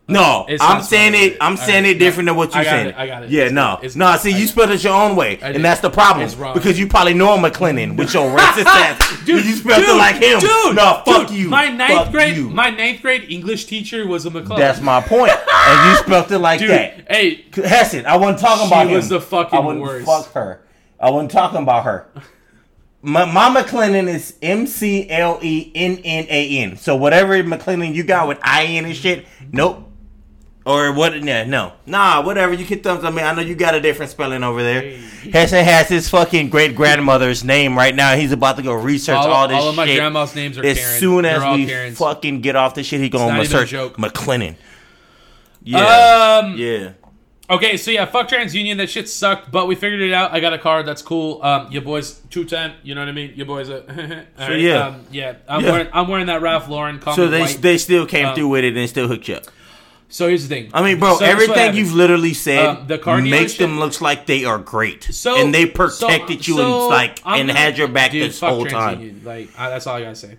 No, 0.07 0.45
I'm 0.61 0.83
saying 0.83 1.13
it. 1.15 1.37
I'm 1.41 1.57
saying 1.57 1.85
it 1.85 1.97
different 1.97 2.27
than 2.27 2.35
what 2.35 2.53
you 2.53 2.59
I 2.61 2.63
got 2.63 2.69
saying. 2.69 2.87
it, 2.89 2.95
I 2.95 3.07
got 3.07 3.23
it. 3.23 3.31
Yeah, 3.31 3.49
no. 3.49 3.79
It's 3.81 3.95
no. 3.95 4.15
See, 4.17 4.37
you 4.37 4.45
spelled 4.45 4.69
it 4.69 4.83
your 4.83 4.93
own 4.93 5.15
way, 5.15 5.39
and 5.41 5.65
that's 5.65 5.81
the 5.81 5.89
problem. 5.89 6.23
It's 6.25 6.35
wrong. 6.35 6.53
Because 6.53 6.77
you 6.77 6.87
probably 6.87 7.15
know 7.15 7.33
a 7.33 7.37
McClennan 7.37 7.97
with 7.97 8.13
your 8.13 8.29
racist 8.37 8.65
ass. 8.65 9.25
Dude, 9.25 9.43
you 9.43 9.55
spelled 9.55 9.83
it 9.83 9.97
like 9.97 10.17
him. 10.17 10.39
Dude, 10.39 10.75
no, 10.75 11.01
fuck 11.05 11.29
dude, 11.29 11.37
you. 11.37 11.49
My 11.49 11.69
ninth 11.69 11.93
Fuck 12.03 12.11
grade, 12.11 12.37
you. 12.37 12.49
my 12.51 12.69
ninth 12.69 13.01
grade 13.01 13.25
English 13.31 13.65
teacher 13.65 14.05
was 14.05 14.27
a 14.27 14.29
McClellan. 14.29 14.61
That's 14.61 14.79
my 14.79 15.01
point. 15.01 15.31
and 15.31 15.89
you 15.89 15.95
spelled 15.97 16.31
it 16.31 16.37
like 16.37 16.59
dude. 16.59 16.69
that. 16.69 17.11
Hey, 17.11 17.45
Heston, 17.55 18.05
I 18.05 18.17
wasn't 18.17 18.39
talking 18.39 18.67
about 18.67 18.83
him. 18.83 18.89
She 18.89 18.95
was 18.97 19.09
the 19.09 19.21
fucking 19.21 19.57
I 19.57 19.61
wouldn't 19.61 19.83
worst. 19.83 20.05
Fuck 20.05 20.31
her. 20.33 20.61
I 20.99 21.09
wasn't 21.09 21.31
talking 21.31 21.63
about 21.63 21.83
her. 21.85 22.07
My, 23.01 23.25
my 23.25 23.61
McClennan 23.61 24.07
is 24.07 24.35
M 24.41 24.67
C 24.67 25.09
L 25.09 25.39
E 25.41 25.71
N 25.73 25.99
N 26.03 26.25
A 26.29 26.57
N. 26.59 26.77
So 26.77 26.95
whatever 26.95 27.41
McClennan 27.43 27.93
you 27.95 28.03
got 28.03 28.27
with 28.27 28.39
I 28.43 28.65
N 28.65 28.85
and 28.85 28.95
shit, 28.95 29.25
nope. 29.51 29.91
Or 30.67 30.91
what? 30.91 31.21
Yeah, 31.23 31.43
no, 31.43 31.73
nah, 31.85 32.23
whatever. 32.25 32.51
You 32.53 32.65
can 32.65 32.79
thumbs. 32.79 33.03
I 33.03 33.11
mean, 33.11 33.23
I 33.23 33.33
know 33.35 33.41
you 33.41 33.53
got 33.53 33.75
a 33.75 33.79
different 33.79 34.11
spelling 34.11 34.43
over 34.43 34.63
there. 34.63 34.97
Heston 35.31 35.63
has 35.63 35.87
his 35.89 36.09
fucking 36.09 36.49
great 36.49 36.75
grandmother's 36.75 37.43
name 37.43 37.77
right 37.77 37.93
now. 37.93 38.15
He's 38.15 38.31
about 38.31 38.57
to 38.57 38.63
go 38.63 38.73
research 38.73 39.15
all, 39.15 39.27
all, 39.31 39.47
this 39.47 39.57
all 39.57 39.69
of 39.69 39.75
my 39.75 39.85
shit. 39.85 39.97
grandma's 39.99 40.33
names 40.35 40.57
are 40.57 40.65
as 40.65 40.79
Karen. 40.79 40.99
soon 40.99 41.25
as 41.25 41.43
we 41.55 41.67
Karens. 41.67 41.97
fucking 41.99 42.41
get 42.41 42.55
off 42.55 42.73
this 42.73 42.87
shit, 42.87 42.99
he 42.99 43.09
gonna 43.09 43.45
search. 43.45 43.73
McClennan. 43.73 44.55
Yeah, 45.63 46.41
Um. 46.43 46.55
yeah. 46.57 46.93
Okay, 47.47 47.77
so 47.77 47.91
yeah, 47.91 48.05
fuck 48.05 48.27
TransUnion. 48.27 48.77
That 48.77 48.89
shit 48.89 49.07
sucked, 49.07 49.51
but 49.51 49.67
we 49.67 49.75
figured 49.75 50.01
it 50.01 50.11
out. 50.13 50.33
I 50.33 50.39
got 50.39 50.53
a 50.53 50.57
card. 50.57 50.87
That's 50.87 51.03
cool. 51.03 51.43
Um, 51.43 51.71
your 51.71 51.83
boys 51.83 52.21
two 52.31 52.43
ten. 52.43 52.73
You 52.81 52.95
know 52.95 53.01
what 53.01 53.07
I 53.09 53.11
mean? 53.11 53.33
Your 53.35 53.45
boys. 53.45 53.69
A, 53.69 53.81
All 54.39 54.49
right, 54.49 54.59
yeah. 54.59 54.87
um, 54.87 55.05
yeah. 55.11 55.35
I'm 55.47 55.63
Yeah. 55.63 55.71
wearing 55.71 55.87
I'm 55.93 56.07
wearing 56.07 56.25
that 56.25 56.41
Ralph 56.41 56.67
Lauren. 56.67 56.99
So 57.13 57.27
they 57.27 57.41
white. 57.41 57.59
they 57.61 57.77
still 57.77 58.07
came 58.07 58.25
Um, 58.25 58.35
through 58.35 58.47
with 58.47 58.63
it 58.63 58.75
and 58.75 58.89
still 58.89 59.07
hooked 59.07 59.27
you 59.27 59.35
up. 59.35 59.43
So 60.07 60.27
here's 60.27 60.47
the 60.47 60.55
thing. 60.55 60.71
I 60.73 60.81
mean, 60.83 60.99
bro, 60.99 61.15
So 61.17 61.25
this 61.25 61.29
is 61.41 61.49
what 61.49 61.57
everything 61.57 61.75
you've 61.75 61.93
literally 61.93 62.33
said 62.33 62.65
Um, 62.65 62.87
the 62.87 62.97
car 62.97 63.21
makes 63.21 63.57
them 63.57 63.79
look 63.79 63.99
like 64.01 64.25
they 64.25 64.45
are 64.45 64.59
great, 64.59 65.03
So 65.03 65.37
and 65.37 65.53
they 65.53 65.65
so- 65.65 65.71
protected 65.73 66.47
you 66.47 66.55
so 66.55 66.81
and 66.81 66.89
like 66.89 67.21
I'm 67.25 67.49
and 67.49 67.57
had 67.57 67.77
your 67.77 67.87
back 67.87 68.11
dude, 68.11 68.29
this 68.29 68.39
whole 68.39 68.65
time. 68.65 69.21
Like 69.23 69.49
I, 69.57 69.69
that's 69.69 69.87
all 69.87 69.95
I 69.95 70.01
gotta 70.01 70.15
say. 70.15 70.37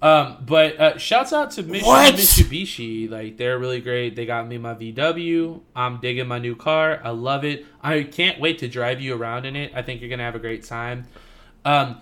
Um, 0.00 0.38
but 0.44 0.80
uh, 0.80 0.98
shouts 0.98 1.32
out 1.32 1.52
to 1.52 1.62
Mich-? 1.62 1.84
Mitsubishi. 1.84 3.08
Like 3.08 3.36
they're 3.36 3.58
really 3.58 3.80
great. 3.80 4.16
They 4.16 4.26
got 4.26 4.48
me 4.48 4.58
my 4.58 4.74
VW. 4.74 5.60
I'm 5.76 6.00
digging 6.00 6.26
my 6.26 6.40
new 6.40 6.56
car. 6.56 7.00
I 7.04 7.10
love 7.10 7.44
it. 7.44 7.64
I 7.82 8.02
can't 8.02 8.40
wait 8.40 8.58
to 8.60 8.68
drive 8.68 9.00
you 9.00 9.14
around 9.14 9.44
in 9.46 9.54
it. 9.54 9.70
I 9.76 9.82
think 9.82 10.00
you're 10.00 10.10
gonna 10.10 10.24
have 10.24 10.34
a 10.34 10.40
great 10.40 10.64
time. 10.64 11.06
Um, 11.64 12.00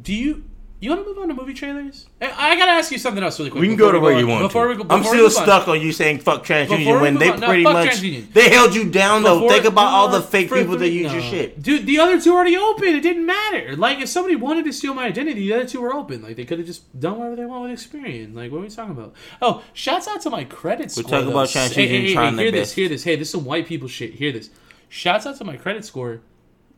do 0.00 0.14
you 0.14 0.44
you 0.82 0.90
want 0.90 1.02
to 1.02 1.08
move 1.08 1.18
on 1.18 1.28
to 1.28 1.34
movie 1.34 1.54
trailers? 1.54 2.06
I, 2.20 2.52
I 2.52 2.56
gotta 2.56 2.72
ask 2.72 2.90
you 2.90 2.98
something 2.98 3.22
else 3.22 3.38
really 3.38 3.50
quick. 3.50 3.60
We 3.60 3.68
can 3.68 3.76
go 3.76 3.92
to 3.92 4.00
where 4.00 4.18
you 4.18 4.26
want 4.26 4.42
Before 4.42 4.66
we 4.66 4.74
go, 4.74 4.84
I'm 4.90 5.04
still 5.04 5.30
stuck 5.30 5.68
on 5.68 5.80
you 5.80 5.92
saying 5.92 6.18
fuck 6.18 6.44
TransUnion 6.44 7.00
when 7.00 7.18
they 7.18 7.30
pretty 7.30 7.62
much 7.62 8.00
they 8.00 8.50
held 8.50 8.74
you 8.74 8.90
down 8.90 9.22
though. 9.22 9.48
Think 9.48 9.64
about 9.64 9.86
all 9.86 10.08
the 10.08 10.20
fake 10.20 10.50
people 10.50 10.76
that 10.78 10.88
use 10.88 11.12
your 11.12 11.22
shit. 11.22 11.62
Dude, 11.62 11.86
the 11.86 12.00
other 12.00 12.20
two 12.20 12.32
already 12.34 12.56
open. 12.56 12.88
It 12.88 13.00
didn't 13.00 13.24
matter. 13.24 13.76
Like, 13.76 14.00
if 14.00 14.08
somebody 14.08 14.34
wanted 14.34 14.64
to 14.64 14.72
steal 14.72 14.92
my 14.92 15.06
identity, 15.06 15.40
the 15.42 15.54
other 15.54 15.66
two 15.66 15.80
were 15.80 15.94
open. 15.94 16.20
Like, 16.20 16.34
they 16.34 16.44
could 16.44 16.58
have 16.58 16.66
just 16.66 16.98
done 16.98 17.18
whatever 17.18 17.36
they 17.36 17.46
want 17.46 17.70
with 17.70 17.78
Experian. 17.78 18.34
Like, 18.34 18.50
what 18.50 18.58
are 18.58 18.62
we 18.62 18.68
talking 18.68 18.92
about? 18.92 19.14
Oh, 19.40 19.62
shouts 19.72 20.08
out 20.08 20.20
to 20.22 20.30
my 20.30 20.44
credit 20.44 20.90
score. 20.90 21.04
talking 21.04 21.26
though. 21.26 21.32
about 21.32 21.48
TransUnion 21.48 21.74
Hey, 21.74 21.86
hey, 21.86 22.06
hey, 22.06 22.14
trying 22.14 22.38
hear 22.38 22.50
their 22.50 22.60
this, 22.60 22.72
hear 22.72 22.88
this. 22.88 23.04
Hey, 23.04 23.16
this 23.16 23.28
is 23.28 23.32
some 23.32 23.44
white 23.44 23.66
people 23.66 23.88
shit. 23.88 24.14
Hear 24.14 24.32
this. 24.32 24.50
Shouts 24.88 25.26
out 25.26 25.36
to 25.38 25.44
my 25.44 25.56
credit 25.56 25.84
score. 25.84 26.22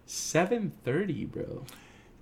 730, 0.07 1.25
bro. 1.25 1.65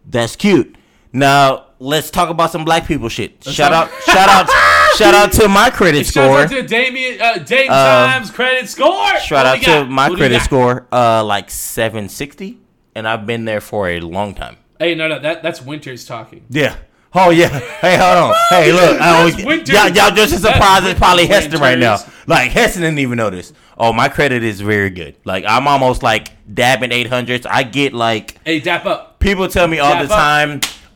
That's 0.08 0.36
cute. 0.36 0.76
Now 1.12 1.66
let's 1.78 2.10
talk 2.10 2.30
about 2.30 2.50
some 2.50 2.64
black 2.64 2.86
people 2.86 3.08
shit. 3.08 3.42
shout 3.44 3.70
talk- 3.72 3.90
out, 3.92 4.02
shout 4.04 4.28
out, 4.28 4.48
shout 4.96 5.14
out 5.14 5.32
to 5.32 5.48
my 5.48 5.70
credit 5.70 6.06
score. 6.06 6.40
out 6.40 6.50
to 6.50 6.62
Damien, 6.62 7.20
uh, 7.20 7.38
Dame 7.38 7.68
Uh, 7.70 8.06
Times 8.06 8.30
credit 8.30 8.68
score. 8.68 9.18
Shout 9.20 9.44
out 9.46 9.60
to 9.62 9.84
my 9.84 10.08
What 10.08 10.18
credit 10.18 10.40
score, 10.42 10.86
uh, 10.92 11.22
like 11.24 11.50
seven 11.50 12.08
sixty, 12.08 12.58
and 12.94 13.06
I've 13.06 13.26
been 13.26 13.44
there 13.44 13.60
for 13.60 13.88
a 13.88 14.00
long 14.00 14.34
time. 14.34 14.56
Hey, 14.78 14.94
no, 14.94 15.06
no, 15.06 15.18
that, 15.20 15.42
that's 15.42 15.60
Winters 15.62 16.04
talking. 16.04 16.44
Yeah. 16.50 16.76
Oh 17.14 17.28
yeah. 17.28 17.48
Hey, 17.80 17.98
hold 17.98 18.30
on. 18.30 18.34
Hey, 18.48 18.72
look. 18.72 18.98
I 18.98 19.18
always, 19.18 19.36
y'all, 19.68 19.88
y'all 19.90 20.10
just 20.14 20.32
as 20.32 20.40
surprised 20.40 20.86
as 20.86 20.94
probably. 20.94 21.26
Heston 21.26 21.60
right 21.60 21.78
now. 21.78 21.98
Like 22.26 22.52
Heston 22.52 22.80
didn't 22.82 23.00
even 23.00 23.18
know 23.18 23.28
this. 23.28 23.52
Oh, 23.76 23.92
my 23.92 24.08
credit 24.08 24.42
is 24.42 24.62
very 24.62 24.88
good. 24.88 25.16
Like 25.26 25.44
I'm 25.46 25.68
almost 25.68 26.02
like 26.02 26.28
dabbing 26.54 26.90
eight 26.90 27.08
hundreds. 27.08 27.44
I 27.44 27.64
get 27.64 27.92
like 27.92 28.38
Hey, 28.46 28.60
dap 28.60 28.86
up. 28.86 29.18
people 29.18 29.46
tell 29.48 29.68
me 29.68 29.78
all 29.78 29.92
Dap 29.92 30.08
the 30.08 30.14
up. 30.14 30.18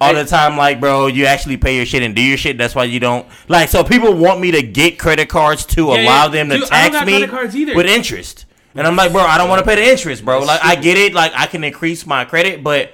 All 0.01 0.13
the 0.15 0.25
time, 0.27 0.57
like, 0.59 0.79
bro, 0.79 1.07
you 1.07 1.25
actually 1.27 1.57
pay 1.57 1.77
your 1.77 1.87
shit 1.87 2.03
and 2.03 2.15
do 2.15 2.21
your 2.21 2.37
shit. 2.37 2.59
That's 2.59 2.75
why 2.75 2.85
you 2.85 3.01
don't 3.01 3.27
like. 3.49 3.69
So 3.71 3.83
people 3.83 4.13
want 4.15 4.41
me 4.41 4.51
to 4.51 4.63
get 4.63 4.99
credit 4.99 5.29
cards 5.29 5.65
to 5.67 5.87
Yeah, 5.87 6.03
allow 6.03 6.25
yeah. 6.25 6.29
them 6.29 6.49
to 6.51 6.59
Dude, 6.59 6.69
tax 6.69 6.95
me 7.07 7.13
credit 7.13 7.31
cards 7.31 7.57
either. 7.57 7.75
with 7.75 7.87
interest. 7.87 8.45
And 8.75 8.87
I'm 8.87 8.95
like, 8.95 9.11
bro, 9.13 9.23
I 9.23 9.39
don't 9.39 9.49
want 9.49 9.61
to 9.61 9.65
pay 9.67 9.77
the 9.77 9.91
interest, 9.91 10.23
bro. 10.23 10.41
Like, 10.41 10.63
I 10.63 10.75
get 10.77 10.99
it. 10.99 11.15
Like, 11.15 11.33
I 11.35 11.47
can 11.47 11.65
increase 11.65 12.05
my 12.05 12.27
credit, 12.27 12.63
but 12.63 12.93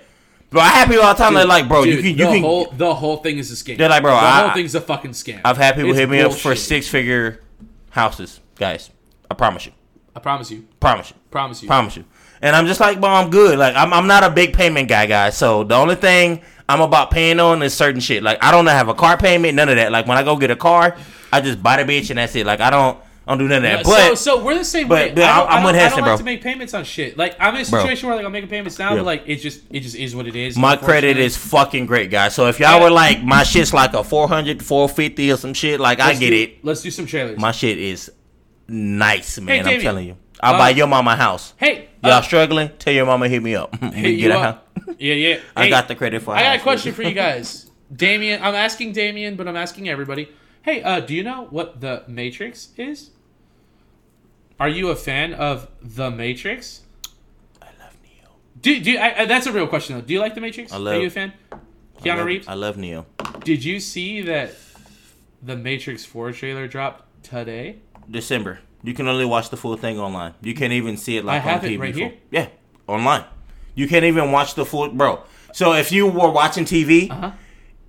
bro, 0.51 0.61
I 0.61 0.69
have 0.69 0.87
people 0.89 1.03
all 1.03 1.13
the 1.15 1.19
time. 1.19 1.35
They're 1.35 1.45
like, 1.45 1.67
bro, 1.67 1.83
you 1.83 1.97
can, 1.97 2.05
you 2.07 2.15
the 2.15 2.25
can. 2.25 2.41
whole 2.43 2.67
the 2.71 2.95
whole 2.95 3.17
thing 3.17 3.39
is 3.39 3.51
a 3.51 3.57
scam. 3.57 3.79
They're 3.79 3.89
like, 3.89 4.03
bro, 4.03 4.13
the 4.13 4.19
I- 4.19 4.43
whole 4.43 4.55
thing's 4.55 4.77
a 4.77 4.81
fucking 4.81 5.11
scam. 5.11 5.41
I've 5.45 5.57
had 5.57 5.75
people 5.75 5.91
It's 5.91 5.99
hit 5.99 6.09
me 6.09 6.21
up 6.21 6.33
for 6.35 6.55
six 6.55 6.87
figure 6.89 7.41
houses, 7.91 8.39
guys. 8.57 8.91
I 9.29 9.35
promise 9.35 9.67
you. 9.67 9.73
I 10.15 10.21
promise 10.21 10.51
you. 10.53 10.67
Promise 10.79 11.11
you. 11.11 11.17
Promise 11.33 11.63
you. 11.63 11.69
Promise 11.69 11.97
you. 11.97 12.05
And 12.43 12.55
I'm 12.55 12.67
just 12.67 12.81
like, 12.81 13.01
bro, 13.01 13.09
I'm 13.09 13.31
good. 13.31 13.59
Like, 13.59 13.75
I'm, 13.77 13.93
I'm 13.93 14.07
not 14.07 14.25
a 14.25 14.31
big 14.31 14.53
payment 14.53 14.89
guy, 14.89 15.07
guys. 15.07 15.37
So 15.39 15.65
the 15.65 15.75
only 15.77 15.95
thing 15.95 16.43
I'm 16.69 16.81
about 16.81 17.11
paying 17.11 17.41
on 17.41 17.63
is 17.63 17.75
certain 17.75 18.01
shit. 18.01 18.23
Like, 18.23 18.43
I 18.43 18.51
don't 18.51 18.67
have 18.67 18.89
a 18.89 18.95
car 18.95 19.17
payment, 19.17 19.55
none 19.57 19.69
of 19.69 19.77
that. 19.77 19.93
Like, 19.93 20.07
when 20.07 20.17
I 20.17 20.23
go 20.23 20.37
get 20.37 20.51
a 20.51 20.57
car, 20.57 20.97
I 21.33 21.41
just 21.41 21.63
buy 21.63 21.83
the 21.83 21.91
bitch 21.93 22.11
and 22.11 22.19
that's 22.19 22.35
it. 22.37 22.47
Like, 22.47 22.61
I 22.61 22.71
don't, 22.71 22.99
I 23.27 23.33
don't 23.33 23.39
do 23.39 23.49
none 23.49 23.59
of 23.59 23.63
that. 23.63 23.85
so, 23.87 23.93
But 23.93 24.15
so 24.17 24.45
we're 24.45 24.55
the 24.59 24.65
same 24.65 24.89
but- 24.89 24.95
way. 25.11 25.15
but 25.15 25.25
I 25.25 25.39
don't, 25.39 25.49
I'm 25.51 25.63
I 25.63 25.65
with 25.67 25.75
don't, 25.75 25.81
Heston, 25.83 25.93
I 25.93 25.97
don't 25.97 26.05
bro. 26.05 26.13
like 26.13 26.19
to 26.19 26.25
make 26.25 26.43
payments 26.43 26.75
on 26.75 26.85
shit. 26.85 27.17
Like 27.17 27.37
I'm 27.39 27.55
in 27.55 27.65
a 27.65 27.71
Bro. 27.71 27.81
situation 27.83 28.09
where 28.09 28.17
like 28.17 28.27
I'm 28.27 28.33
making 28.33 28.51
payments 28.51 28.79
now, 28.79 28.91
Yeah. 28.91 28.97
but 28.97 29.05
like 29.07 29.23
it 29.27 29.37
just 29.37 29.61
it 29.71 29.81
just 29.81 29.95
is 29.97 30.17
what 30.17 30.27
it 30.27 30.35
is. 30.35 30.57
my 30.57 30.75
credit 30.77 31.17
is 31.19 31.37
fucking 31.37 31.87
great, 31.87 32.11
guys. 32.11 32.35
So 32.35 32.49
if 32.49 32.59
y'all 32.59 32.81
were 32.83 32.91
like, 32.91 33.23
my 33.23 33.45
shit's 33.45 33.73
like 33.73 33.95
a 33.95 34.03
400, 34.03 34.61
450 34.63 35.31
or 35.33 35.37
some 35.37 35.55
shit, 35.55 35.79
like, 35.79 36.01
I 36.01 36.09
Let's 36.09 36.19
get 36.19 36.31
do- 36.31 36.37
it. 36.37 36.65
Let's 36.65 36.83
do 36.83 36.91
some 36.91 37.07
trailers. 37.07 37.39
My 37.39 37.53
shit 37.53 37.79
is 37.79 38.11
nice, 38.69 39.39
man. 39.39 39.59
I'm 39.61 39.65
Damien. 39.67 39.83
telling 39.83 40.07
you. 40.09 40.17
I'll 40.43 40.59
buy 40.59 40.71
your 40.71 40.87
mama 40.89 41.13
a 41.13 41.17
house. 41.17 41.55
hey, 41.57 41.89
Y'all 42.03 42.13
uh, 42.15 42.23
struggling? 42.23 42.71
Tell 42.79 42.93
your 42.93 43.07
mama 43.07 43.29
hit 43.29 43.43
me 43.43 43.55
up. 43.55 43.75
hit 43.81 43.93
Get 43.93 44.19
you 44.19 44.33
up. 44.33 44.69
Yeah, 44.99 45.15
yeah. 45.15 45.41
I 45.57 45.65
Hey, 45.65 45.71
got 45.71 45.89
the 45.89 45.95
credit 45.95 46.23
for. 46.23 46.35
It. 46.35 46.39
I 46.39 46.43
got 46.43 46.57
a 46.57 46.63
question 46.63 46.93
for 46.93 47.03
you 47.03 47.15
guys. 47.15 47.71
Damien, 47.95 48.43
I'm 48.43 48.55
asking 48.55 48.93
Damien, 48.93 49.37
but 49.37 49.47
I'm 49.49 49.57
asking 49.57 49.89
everybody. 49.89 50.29
Hey, 50.63 50.83
uh, 50.83 51.01
do 51.01 51.15
you 51.15 51.23
know 51.23 51.47
what 51.51 51.81
the 51.81 52.05
Matrix 52.09 52.69
is? 52.77 53.11
Are 54.61 54.69
you 54.69 54.89
a 54.91 54.97
fan 54.97 55.35
of 55.35 55.69
the 55.83 56.11
Matrix? 56.11 56.83
I 57.61 57.67
love 57.81 57.97
Neo. 58.03 58.29
Do, 58.61 58.81
do 58.81 58.97
I, 58.99 59.23
I- 59.23 59.25
that's 59.27 59.47
a 59.47 59.53
real 59.53 59.67
question 59.67 59.97
though. 59.97 60.03
Do 60.03 60.13
you 60.13 60.21
like 60.21 60.35
the 60.35 60.41
Matrix? 60.41 60.73
I 60.73 60.77
love- 60.77 60.95
Are 60.97 61.01
you 61.01 61.07
a 61.07 61.11
fan? 61.11 61.33
I 61.53 61.57
Keanu 62.01 62.17
love- 62.19 62.27
Reeves. 62.27 62.49
I 62.49 62.55
love 62.55 62.77
Neo. 62.77 63.07
Did 63.45 63.65
you 63.65 63.81
see 63.81 64.21
that 64.23 64.53
the 65.43 65.57
Matrix 65.57 66.05
4 66.05 66.33
trailer 66.33 66.67
dropped 66.69 67.25
today? 67.25 67.77
December. 68.11 68.61
You 68.85 68.95
can 68.95 69.07
only 69.09 69.25
watch 69.25 69.51
the 69.51 69.57
full 69.57 69.77
thing 69.77 69.99
online. 70.01 70.35
You 70.43 70.55
can't 70.55 70.73
even 70.73 70.97
see 70.97 71.17
it 71.17 71.25
like 71.25 71.37
I 71.43 71.51
have 71.51 71.63
on 71.65 71.71
it 71.71 71.73
TV. 71.77 71.81
right 71.81 71.95
here. 71.95 72.15
Yeah, 72.31 72.49
online. 72.89 73.25
You 73.75 73.87
can't 73.89 74.05
even 74.05 74.33
watch 74.33 74.55
the 74.55 74.65
full, 74.67 74.89
bro. 74.91 75.21
So 75.53 75.73
if 75.75 75.93
you 75.93 76.07
were 76.07 76.31
watching 76.31 76.65
TV, 76.65 77.11
Uh-huh. 77.11 77.31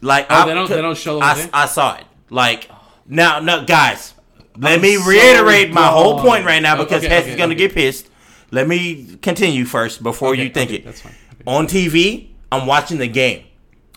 like 0.02 0.28
Oh, 0.30 0.36
I, 0.36 0.46
they 0.46 0.54
don't- 0.54 0.70
they 0.70 0.82
don't 0.82 0.98
show 0.98 1.20
I. 1.22 1.50
I 1.54 1.66
saw 1.66 1.96
it. 1.96 2.06
Like 2.30 2.70
now, 3.08 3.40
no, 3.40 3.64
guys. 3.66 4.14
let 4.58 4.76
I'm 4.76 4.82
me 4.82 4.96
so 4.98 5.10
reiterate 5.10 5.72
my 5.74 5.88
whole 5.88 6.20
point 6.22 6.46
right 6.46 6.62
now 6.62 6.76
because 6.78 7.04
Okay, 7.04 7.14
Hess 7.14 7.24
okay, 7.24 7.32
is 7.32 7.38
gonna 7.38 7.56
get 7.56 7.74
pissed. 7.74 8.08
Let 8.52 8.68
me 8.68 9.18
continue 9.22 9.66
first 9.66 10.04
before 10.04 10.36
you 10.36 10.50
think 10.50 10.72
it. 10.72 10.86
that's 10.86 11.02
fine. 11.02 11.16
On 11.48 11.66
TV, 11.68 12.28
I'm 12.52 12.68
watching 12.68 13.00
the 13.00 13.08
game. 13.08 13.46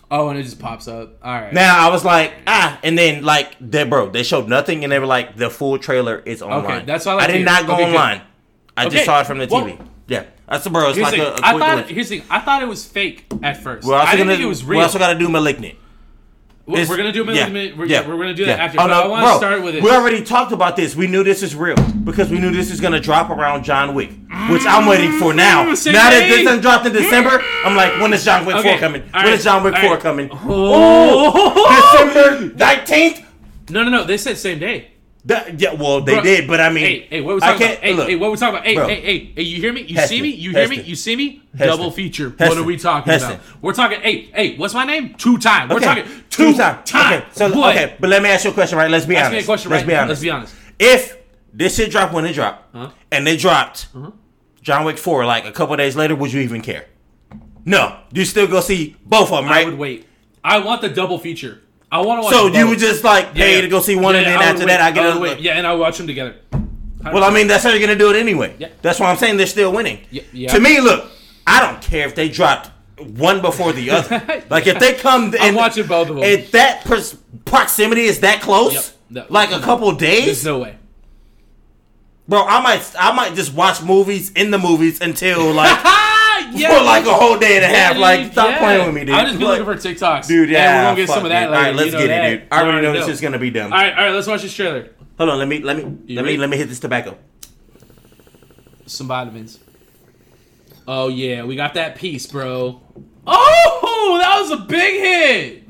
Oh, 0.09 0.29
and 0.29 0.39
it 0.39 0.43
just 0.43 0.59
pops 0.59 0.87
up. 0.87 1.17
All 1.21 1.33
right. 1.33 1.51
Now 1.53 1.85
I 1.87 1.91
was 1.91 2.05
like, 2.05 2.33
ah, 2.47 2.79
and 2.83 2.97
then 2.97 3.23
like 3.23 3.55
they 3.59 3.83
bro, 3.83 4.09
they 4.09 4.23
showed 4.23 4.47
nothing, 4.47 4.83
and 4.83 4.91
they 4.91 4.99
were 4.99 5.05
like, 5.05 5.35
the 5.35 5.49
full 5.49 5.77
trailer 5.77 6.19
is 6.25 6.41
online. 6.41 6.77
Okay, 6.77 6.85
that's 6.85 7.05
what 7.05 7.13
I 7.13 7.15
like 7.15 7.29
I 7.29 7.31
did 7.33 7.45
not 7.45 7.65
go 7.67 7.73
Okay, 7.73 7.85
good. 7.85 7.95
online. 7.95 8.21
I 8.77 8.85
Okay, 8.85 8.93
just 8.95 9.05
saw 9.05 9.19
it 9.21 9.27
from 9.27 9.39
the 9.39 9.47
well- 9.51 9.65
TV. 9.65 9.85
yeah, 10.07 10.23
that's 10.47 10.63
the 10.63 10.69
bro, 10.69 10.89
it's 10.89 10.97
like 10.99 11.15
the 11.15 11.33
a, 11.33 11.35
a. 11.35 11.39
I 11.43 11.59
thought. 11.59 11.85
glitch. 11.85 11.87
Here's 11.89 12.09
the 12.09 12.19
thing. 12.19 12.27
I 12.29 12.39
thought 12.39 12.61
it 12.61 12.67
was 12.67 12.85
fake 12.85 13.25
at 13.43 13.61
first. 13.61 13.85
We're 13.87 13.95
also 13.95 14.07
I 14.07 14.11
didn't 14.11 14.27
gonna, 14.27 14.37
think 14.37 14.45
it 14.45 14.49
was 14.49 14.63
real. 14.63 14.79
we 14.79 14.83
also 14.83 14.97
got 14.99 15.11
to 15.13 15.19
do 15.19 15.27
malignant. 15.29 15.75
We're, 16.67 16.85
we're 16.85 16.97
gonna 16.97 17.13
do 17.13 17.27
a 17.27 17.33
yeah. 17.33 17.47
We're, 17.49 17.85
yeah, 17.85 18.05
we're 18.05 18.17
gonna 18.17 18.33
do 18.33 18.45
that 18.45 18.57
yeah. 18.57 18.65
after. 18.65 18.81
Oh, 18.81 18.87
no, 18.87 19.03
I 19.03 19.07
want 19.07 19.25
to 19.25 19.37
start 19.37 19.63
with 19.63 19.75
it. 19.75 19.83
We 19.83 19.89
already 19.89 20.21
talked 20.21 20.51
about 20.51 20.75
this. 20.75 20.97
We 20.97 21.07
knew 21.07 21.23
this 21.23 21.41
is 21.41 21.55
real 21.55 21.77
because 22.03 22.29
we 22.29 22.39
knew 22.39 22.51
this 22.51 22.71
is 22.71 22.81
gonna 22.81 22.99
drop 22.99 23.29
around 23.29 23.63
John 23.63 23.93
Wick, 23.95 24.09
which 24.49 24.65
I'm 24.65 24.85
waiting 24.85 25.13
for 25.13 25.33
now. 25.33 25.63
Mm, 25.63 25.93
now 25.93 26.09
that 26.09 26.27
this 26.27 26.43
done 26.43 26.59
dropped 26.59 26.85
in 26.85 26.91
December, 26.91 27.41
I'm 27.63 27.77
like, 27.77 28.01
when 28.01 28.11
is 28.13 28.25
John 28.25 28.45
Wick 28.45 28.57
Okay, 28.57 28.71
4 28.71 28.79
coming? 28.79 29.01
all 29.01 29.07
When 29.21 29.23
right, 29.25 29.33
is 29.33 29.43
John 29.45 29.63
Wick 29.63 29.75
all 29.75 29.81
4 29.81 29.89
right. 29.91 29.99
coming? 30.01 30.29
Oh. 30.33 32.11
December 32.11 32.49
19th. 32.57 33.23
No, 33.69 33.83
no, 33.83 33.89
no. 33.89 34.03
They 34.03 34.17
said 34.17 34.37
same 34.37 34.59
day. 34.59 34.91
That- 35.27 35.59
yeah, 35.59 35.73
well, 35.73 36.01
they 36.01 36.13
Bro, 36.15 36.23
did, 36.23 36.47
but 36.47 36.59
I 36.61 36.69
mean, 36.69 36.83
Hey, 36.85 37.07
hey, 37.09 37.21
what 37.21 37.35
we 37.35 37.41
I 37.41 37.51
talking 37.51 37.67
can't- 37.67 37.71
about? 37.79 37.83
Hey, 37.85 37.93
look, 37.93 38.07
hey, 38.09 38.15
what 38.15 38.31
we 38.31 38.37
talking 38.37 38.55
about? 38.55 38.65
Hey, 38.65 38.75
Bro. 38.75 38.87
hey, 38.87 39.01
hey, 39.01 39.31
hey, 39.35 39.41
you 39.43 39.59
hear 39.61 39.73
me? 39.73 39.81
You 39.81 39.95
Heston, 39.95 40.17
see 40.17 40.21
me? 40.21 40.29
You 40.29 40.51
hear 40.51 40.67
me? 40.69 40.81
You 40.81 40.95
see 40.95 41.15
me? 41.15 41.41
Heston. 41.51 41.67
Double 41.67 41.91
feature. 41.91 42.29
What 42.37 42.57
are 42.57 42.63
we 42.63 42.77
talking 42.77 43.11
Heston. 43.11 43.33
about? 43.33 43.45
We're 43.61 43.73
talking. 43.73 43.99
Hey, 44.01 44.29
hey, 44.33 44.55
what's 44.57 44.73
my 44.73 44.85
name? 44.85 45.15
Two 45.15 45.37
time. 45.37 45.69
We're 45.69 45.75
Okay, 45.77 45.85
talking 45.85 46.05
two, 46.29 46.53
time. 46.55 46.81
time. 46.85 47.13
Okay, 47.21 47.25
so 47.33 47.47
okay, 47.69 47.95
but 47.99 48.09
let 48.09 48.23
me 48.23 48.29
ask 48.29 48.45
you 48.45 48.51
a 48.51 48.53
question, 48.53 48.77
right? 48.77 48.89
Let's 48.89 49.05
be 49.05 49.15
Ask 49.17 49.27
honest. 49.27 49.33
me 49.33 49.43
a 49.43 49.45
question 49.45 49.71
Let's 49.71 49.81
right 49.83 49.87
be 49.87 49.95
honest. 49.95 50.09
Let's 50.09 50.21
be 50.21 50.29
honest. 50.29 50.55
If 50.79 51.17
this 51.53 51.75
shit 51.75 51.91
dropped 51.91 52.13
when 52.13 52.25
it 52.25 52.33
dropped, 52.33 52.73
Uh-huh. 52.75 52.89
and 53.11 53.27
they 53.27 53.35
dropped 53.35 53.87
John 54.61 54.85
Wick 54.85 54.97
4 54.97 55.25
like 55.25 55.45
a 55.45 55.51
couple 55.51 55.75
days 55.75 55.95
later, 55.97 56.15
would 56.15 56.31
you 56.31 56.39
even 56.41 56.61
care? 56.61 56.85
No, 57.65 57.97
you 58.13 58.23
still 58.23 58.47
go 58.47 58.61
see 58.61 58.95
both 59.05 59.29
of 59.31 59.43
them, 59.43 59.51
I 59.51 59.65
would 59.65 59.77
wait. 59.77 60.05
I 60.43 60.59
want 60.59 60.79
the 60.81 60.87
double 60.89 61.19
feature. 61.19 61.59
I 61.91 62.01
want 62.01 62.19
to 62.19 62.23
watch. 62.25 62.33
So 62.33 62.47
you 62.47 62.67
would 62.67 62.79
just 62.79 63.03
like 63.03 63.27
Yeah, 63.27 63.45
pay 63.45 63.55
yeah. 63.55 63.61
to 63.61 63.67
go 63.69 63.79
see 63.79 63.95
one, 63.95 64.15
Yeah, 64.15 64.21
and 64.21 64.27
then 64.27 64.41
after 64.41 64.59
wait. 64.59 64.67
that 64.67 64.81
I 64.81 64.91
get 64.91 65.05
would 65.07 65.17
a. 65.17 65.19
wait. 65.19 65.39
Yeah, 65.39 65.53
and 65.57 65.65
I 65.65 65.73
watch 65.75 65.97
them 65.97 66.07
together. 66.07 66.35
Well, 67.03 67.23
I 67.23 67.29
mean 67.29 67.47
that's 67.47 67.63
how 67.63 67.69
you're 67.69 67.79
gonna 67.79 67.95
do 67.97 68.09
it 68.09 68.15
anyway. 68.17 68.55
Yeah. 68.59 68.69
That's 68.81 68.99
why 68.99 69.09
I'm 69.09 69.17
saying 69.17 69.37
they're 69.37 69.47
still 69.47 69.71
winning. 69.71 69.99
Yeah, 70.11 70.23
yeah. 70.33 70.49
To 70.53 70.59
me, 70.59 70.81
look, 70.81 71.09
I 71.45 71.61
don't 71.61 71.81
care 71.81 72.05
if 72.05 72.15
they 72.15 72.27
dropped 72.27 72.69
one 72.99 73.41
before 73.41 73.71
the 73.71 73.91
other. 73.91 74.43
like 74.49 74.67
if 74.67 74.79
they 74.79 74.93
come, 74.95 75.25
I'm 75.27 75.35
and 75.39 75.55
watching 75.55 75.87
both 75.87 76.09
of 76.09 76.15
them. 76.17 76.25
If 76.25 76.51
that 76.51 76.83
pers- 76.83 77.15
proximity 77.45 78.01
is 78.01 78.19
that 78.21 78.41
close, 78.41 78.73
Yep. 78.73 78.85
No. 79.09 79.25
like 79.29 79.51
a 79.53 79.59
couple 79.59 79.89
days, 79.93 80.25
There's 80.25 80.45
no 80.45 80.59
way. 80.59 80.75
bro, 82.27 82.43
I 82.43 82.61
might, 82.61 82.93
I 82.99 83.13
might 83.13 83.35
just 83.35 83.53
watch 83.53 83.81
movies 83.81 84.31
in 84.31 84.51
the 84.51 84.57
movies 84.57 84.99
until 84.99 85.53
like 85.53 85.79
yeah. 86.59 86.77
for 86.77 86.83
like 86.83 87.05
a 87.05 87.13
whole 87.13 87.37
day 87.37 87.55
and 87.57 87.65
a 87.65 87.67
half. 87.67 87.95
Yeah, 87.95 88.01
Like, 88.01 88.31
stop 88.31 88.49
yeah. 88.49 88.59
playing 88.59 88.85
with 88.85 88.95
me, 88.95 89.05
dude. 89.05 89.15
I'll 89.15 89.25
just 89.25 89.39
be 89.39 89.45
Like, 89.45 89.59
looking 89.59 89.81
for 89.81 89.89
TikToks, 89.89 90.27
dude. 90.27 90.49
Yeah, 90.49 90.59
And 90.59 90.75
we're 90.75 90.83
gonna 90.83 91.07
get 91.07 91.09
some 91.13 91.23
of 91.25 91.29
that 91.29 91.41
dude. 91.45 91.51
later. 91.51 91.57
All 91.59 91.63
right, 91.63 91.75
let's 91.75 91.85
you 91.87 91.91
know 91.93 91.99
get 91.99 92.07
that. 92.07 92.25
it, 92.33 92.39
dude. 92.39 92.47
I 92.51 92.61
already 92.61 92.81
know 92.81 92.93
this 92.93 93.07
know. 93.07 93.13
is 93.13 93.21
gonna 93.21 93.39
be 93.39 93.49
dumb. 93.49 93.71
All 93.73 93.79
right, 93.79 93.93
all 93.97 94.05
right. 94.05 94.11
Let's 94.11 94.27
watch 94.27 94.41
this 94.41 94.53
trailer. 94.53 94.89
Hold 95.17 95.29
on, 95.31 95.39
let 95.39 95.47
me, 95.47 95.59
let 95.61 95.77
me, 95.77 95.83
let 96.15 96.25
me, 96.25 96.37
let 96.37 96.49
me 96.49 96.57
hit 96.57 96.69
this 96.69 96.79
tobacco. 96.79 97.17
Some 98.85 99.07
vitamins. 99.07 99.59
Oh 100.87 101.07
yeah, 101.09 101.43
we 101.43 101.55
got 101.55 101.73
that 101.73 101.95
piece, 101.95 102.25
bro. 102.27 102.81
Oh, 103.25 104.17
that 104.21 104.39
was 104.39 104.51
a 104.51 104.57
big 104.63 105.01
hit. 105.01 105.63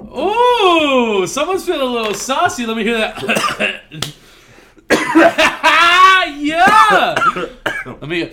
Oh, 0.00 1.26
someone's 1.26 1.64
feeling 1.66 1.82
a 1.82 1.84
little 1.84 2.14
saucy. 2.14 2.64
Let 2.64 2.76
me 2.76 2.84
hear 2.84 2.96
that. 2.98 4.14
yeah. 6.38 7.14
Let 7.86 8.08
me 8.08 8.32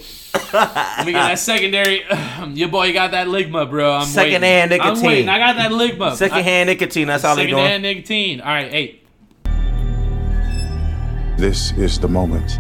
let 0.53 1.05
me 1.05 1.11
get 1.11 1.27
that 1.27 1.39
secondary. 1.39 2.03
Your 2.53 2.69
boy 2.69 2.93
got 2.93 3.11
that 3.11 3.27
ligma, 3.27 3.69
bro. 3.69 3.93
I'm 3.93 4.05
Secondhand 4.05 4.71
waiting. 4.71 4.81
I'm 4.81 4.93
nicotine. 4.93 5.07
waiting. 5.07 5.29
I 5.29 5.37
got 5.39 5.55
that 5.55 5.71
ligma. 5.71 6.15
Secondhand 6.15 6.67
nicotine. 6.67 7.07
That's 7.07 7.23
all 7.23 7.35
they 7.35 7.47
doing. 7.47 7.55
secondhand 7.57 7.83
nicotine. 7.83 8.41
All 8.41 8.47
right, 8.47 8.71
hey. 8.71 8.99
This 11.37 11.71
is 11.73 11.99
the 11.99 12.07
moment 12.07 12.51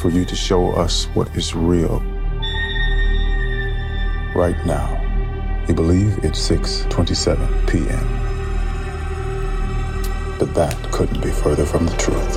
for 0.00 0.10
you 0.10 0.24
to 0.24 0.36
show 0.36 0.72
us 0.72 1.06
what 1.14 1.34
is 1.36 1.54
real. 1.54 2.00
Right 4.34 4.56
now, 4.66 5.64
you 5.68 5.74
believe 5.74 6.18
it's 6.22 6.38
6:27 6.48 7.66
p.m. 7.68 8.27
But 10.38 10.54
that 10.54 10.76
couldn't 10.92 11.20
be 11.20 11.30
further 11.30 11.64
from 11.66 11.86
the 11.86 11.96
truth. 11.96 12.36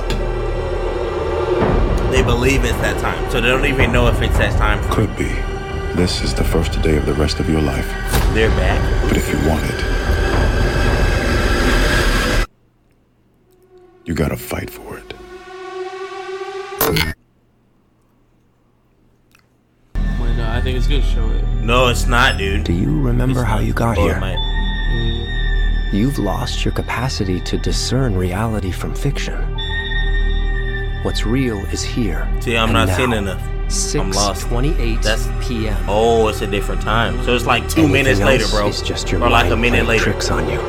They 2.10 2.22
believe 2.22 2.64
it's 2.64 2.76
that 2.78 3.00
time, 3.00 3.30
so 3.30 3.40
they 3.40 3.48
don't 3.48 3.64
even 3.64 3.92
know 3.92 4.06
if 4.08 4.20
it's 4.20 4.36
that 4.38 4.56
time. 4.58 4.82
Could 4.90 5.16
be. 5.16 5.28
This 5.94 6.22
is 6.22 6.34
the 6.34 6.44
first 6.44 6.80
day 6.82 6.96
of 6.96 7.06
the 7.06 7.14
rest 7.14 7.38
of 7.40 7.48
your 7.48 7.60
life. 7.60 7.86
They're 8.34 8.50
back. 8.50 9.08
But 9.08 9.16
if 9.16 9.28
you 9.30 9.36
want 9.48 9.62
it, 9.64 9.80
you 14.04 14.14
gotta 14.14 14.36
fight 14.36 14.68
for 14.68 14.98
it. 14.98 15.14
Wait, 20.20 20.36
no, 20.36 20.48
I 20.50 20.60
think 20.62 20.76
it's 20.76 20.86
good 20.86 21.02
to 21.02 21.08
show 21.08 21.28
it. 21.30 21.44
No, 21.62 21.88
it's 21.88 22.06
not, 22.06 22.36
dude. 22.38 22.64
Do 22.64 22.72
you 22.72 23.00
remember 23.00 23.44
how 23.44 23.58
you 23.58 23.72
got 23.72 23.96
Oh, 23.98 24.02
it 24.02 24.04
here? 24.04 24.20
Mm. 24.20 25.31
You've 25.92 26.18
lost 26.18 26.64
your 26.64 26.72
capacity 26.72 27.38
to 27.40 27.58
discern 27.58 28.16
reality 28.16 28.70
from 28.70 28.94
fiction. 28.94 29.34
What's 31.02 31.26
real 31.26 31.58
is 31.66 31.82
here. 31.82 32.26
See, 32.40 32.56
I'm 32.56 32.72
not 32.72 32.88
now. 32.88 32.96
seeing 32.96 33.12
enough. 33.12 33.42
I'm 33.94 34.10
lost. 34.12 34.46
6:28 34.48 35.02
That's- 35.02 35.28
p.m. 35.46 35.76
Oh, 35.88 36.28
it's 36.28 36.40
a 36.40 36.46
different 36.46 36.80
time. 36.82 37.22
So 37.24 37.34
it's 37.34 37.44
like 37.46 37.68
two 37.68 37.82
Anything 37.82 37.92
minutes 37.92 38.20
later, 38.20 38.46
bro. 38.48 38.68
Is 38.68 38.80
just 38.82 39.10
your 39.10 39.22
or 39.22 39.28
like 39.30 39.50
a 39.50 39.56
minute 39.56 39.86
later. 39.86 40.04
Tricks 40.04 40.30
on 40.30 40.48
you. 40.48 40.60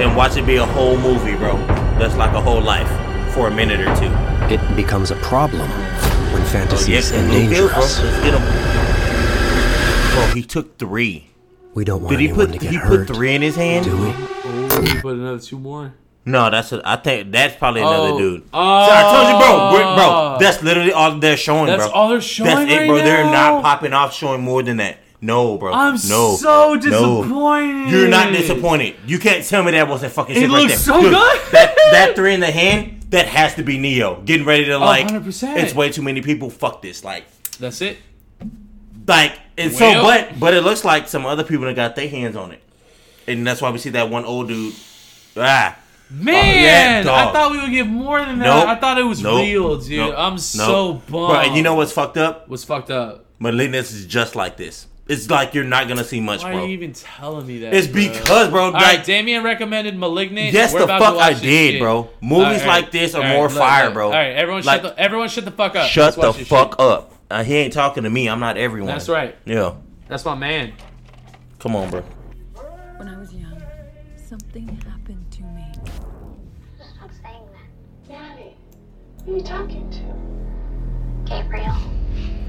And 0.00 0.16
watch 0.16 0.36
it 0.36 0.46
be 0.46 0.56
a 0.56 0.66
whole 0.66 0.96
movie, 0.96 1.34
bro. 1.36 1.56
That's 1.98 2.16
like 2.16 2.32
a 2.32 2.40
whole 2.40 2.60
life 2.60 2.88
for 3.34 3.48
a 3.48 3.50
minute 3.50 3.80
or 3.80 3.94
two. 3.96 4.12
It 4.54 4.60
becomes 4.76 5.10
a 5.10 5.16
problem 5.16 5.68
when 6.32 6.42
Oh, 6.42 6.46
fantasies 6.52 7.10
yeah, 7.12 7.18
endanger 7.18 7.70
us. 7.74 8.00
Let's 8.00 8.24
get 8.24 8.34
him. 8.34 10.14
Bro, 10.14 10.34
he 10.34 10.42
took 10.42 10.78
three. 10.78 11.29
We 11.74 11.84
don't 11.84 12.02
want 12.02 12.10
Did 12.10 12.20
he 12.20 12.28
anyone 12.28 12.46
put 12.46 12.52
to 12.54 12.58
get 12.58 12.70
he 12.70 12.76
hurt. 12.76 13.06
put 13.06 13.16
three 13.16 13.34
in 13.34 13.42
his 13.42 13.56
hand? 13.56 13.84
Do 13.84 13.96
we? 13.96 14.08
Oh, 14.12 14.82
you 14.82 15.00
put 15.00 15.14
another 15.16 15.38
two 15.38 15.58
more. 15.58 15.94
No, 16.26 16.50
that's 16.50 16.72
a, 16.72 16.82
I 16.84 16.96
think 16.96 17.32
that's 17.32 17.56
probably 17.56 17.80
another 17.80 18.10
Oh. 18.12 18.18
dude. 18.18 18.42
Oh. 18.52 18.86
So 18.86 18.92
I 18.92 19.02
told 19.12 19.28
you, 19.28 19.78
bro, 19.78 19.94
bro. 19.96 20.36
That's 20.40 20.62
literally 20.62 20.92
all 20.92 21.18
they're 21.18 21.36
showing, 21.36 21.66
That's 21.66 21.78
bro. 21.78 21.86
That's 21.86 21.94
all 21.94 22.08
they're 22.10 22.20
showing 22.20 22.50
That's 22.50 22.70
it, 22.72 22.76
right 22.78 22.86
bro. 22.88 22.96
They're 22.98 23.24
not 23.24 23.62
popping 23.62 23.92
off 23.92 24.12
showing 24.14 24.42
more 24.42 24.62
than 24.62 24.76
that. 24.78 24.98
No, 25.22 25.56
bro. 25.58 25.72
I'm 25.72 25.94
no, 26.08 26.36
so 26.36 26.74
no. 26.74 26.76
disappointed. 26.80 27.90
You're 27.90 28.08
not 28.08 28.32
disappointed. 28.32 28.96
You 29.06 29.18
can't 29.18 29.44
tell 29.46 29.62
me 29.62 29.72
that 29.72 29.86
wasn't 29.88 30.12
fucking 30.12 30.34
It 30.34 30.40
shit 30.40 30.50
right 30.50 30.62
looks 30.62 30.84
there. 30.84 30.94
so 30.94 31.00
Dude, 31.00 31.10
good. 31.12 31.38
that 31.52 31.74
that 31.92 32.12
three 32.16 32.32
in 32.34 32.40
the 32.40 32.50
hand, 32.50 33.02
that 33.10 33.26
has 33.26 33.54
to 33.56 33.62
be 33.62 33.78
Neo 33.78 34.20
getting 34.22 34.46
ready 34.46 34.64
to 34.66 34.78
like. 34.78 35.08
100%. 35.08 35.56
It's 35.56 35.74
way 35.74 35.90
too 35.90 36.02
many 36.02 36.20
people. 36.22 36.48
Fuck 36.50 36.80
this. 36.82 37.04
Like, 37.04 37.24
That's 37.58 37.80
it. 37.82 37.98
Like, 39.06 39.32
and 39.58 39.72
Well- 39.72 39.92
so, 39.94 40.02
but 40.02 40.40
but 40.40 40.54
it 40.54 40.62
looks 40.62 40.84
like 40.84 41.08
some 41.08 41.26
other 41.26 41.44
people 41.44 41.66
that 41.66 41.76
got 41.76 41.96
their 41.96 42.08
hands 42.08 42.36
on 42.36 42.52
it, 42.52 42.62
and 43.26 43.46
that's 43.46 43.60
why 43.60 43.70
we 43.70 43.78
see 43.78 43.90
that 43.90 44.08
one 44.10 44.24
old 44.24 44.48
dude. 44.48 44.74
Ah, 45.36 45.76
Man, 46.12 47.04
yeah, 47.04 47.12
I 47.12 47.32
thought 47.32 47.52
we 47.52 47.60
would 47.60 47.70
get 47.70 47.86
more 47.86 48.18
than 48.20 48.38
that. 48.40 48.44
Nope. 48.46 48.66
I 48.66 48.74
thought 48.74 48.98
it 48.98 49.04
was 49.04 49.22
Nope. 49.22 49.42
real, 49.42 49.76
dude. 49.78 49.98
Nope. 49.98 50.14
I'm 50.18 50.38
so 50.38 50.94
bummed. 50.94 51.08
Bro, 51.08 51.34
and 51.40 51.56
you 51.56 51.62
know 51.62 51.74
what's 51.76 51.92
fucked 51.92 52.16
up? 52.16 52.48
what's 52.48 52.64
fucked 52.64 52.90
up? 52.90 53.26
Malignance 53.38 53.92
is 53.92 54.06
just 54.06 54.34
like 54.34 54.56
this. 54.56 54.86
It's 55.06 55.28
like 55.30 55.54
you're 55.54 55.64
not 55.64 55.88
gonna 55.88 56.04
see 56.04 56.20
much, 56.20 56.42
Why 56.42 56.50
bro. 56.50 56.58
Why 56.58 56.64
are 56.64 56.66
you 56.68 56.72
even 56.74 56.92
telling 56.92 57.46
me 57.46 57.58
that? 57.60 57.74
It's 57.74 57.86
bro? 57.88 58.02
because, 58.08 58.48
bro. 58.50 58.64
All 58.66 58.70
Like, 58.72 58.82
right, 58.82 59.04
Damien 59.04 59.42
recommended 59.44 59.96
*Malignant*. 59.98 60.52
yes, 60.52 60.72
We're 60.72 60.80
the 60.80 60.86
fuck 60.88 61.16
I 61.16 61.32
did, 61.32 61.72
shit. 61.74 61.80
bro. 61.80 62.10
Movies 62.20 62.62
All 62.62 62.68
like 62.68 62.90
this 62.92 63.14
are 63.14 63.22
all 63.22 63.28
more 63.34 63.48
look, 63.48 63.58
fire, 63.58 63.84
look. 63.86 63.94
bro. 63.94 64.06
All 64.06 64.12
right, 64.12 64.34
everyone, 64.36 64.62
Like- 64.64 64.82
shut 64.82 64.96
the 64.96 65.02
everyone 65.02 65.28
shut 65.28 65.44
the 65.44 65.50
fuck 65.52 65.74
up. 65.76 65.88
Shut 65.88 66.14
the 66.16 66.32
fuck 66.32 66.72
shit. 66.74 66.80
up. 66.80 67.12
Uh, 67.30 67.44
he 67.44 67.54
ain't 67.56 67.72
talking 67.72 68.02
to 68.02 68.10
me. 68.10 68.28
I'm 68.28 68.40
not 68.40 68.56
everyone. 68.56 68.88
That's 68.88 69.08
right. 69.08 69.36
Yeah. 69.44 69.74
That's 70.08 70.24
my 70.24 70.34
man. 70.34 70.72
Come 71.60 71.76
on, 71.76 71.88
bro. 71.88 72.00
When 72.96 73.06
I 73.06 73.16
was 73.16 73.32
young, 73.32 73.62
something 74.16 74.66
happened 74.84 75.30
to 75.30 75.42
me. 75.42 75.64
Stop 76.76 77.10
saying 77.22 77.46
that. 77.52 78.08
Daddy, 78.08 78.56
who 79.24 79.34
are 79.34 79.36
you 79.36 79.42
talking 79.42 79.88
to? 79.90 81.30
Gabriel. 81.30 81.76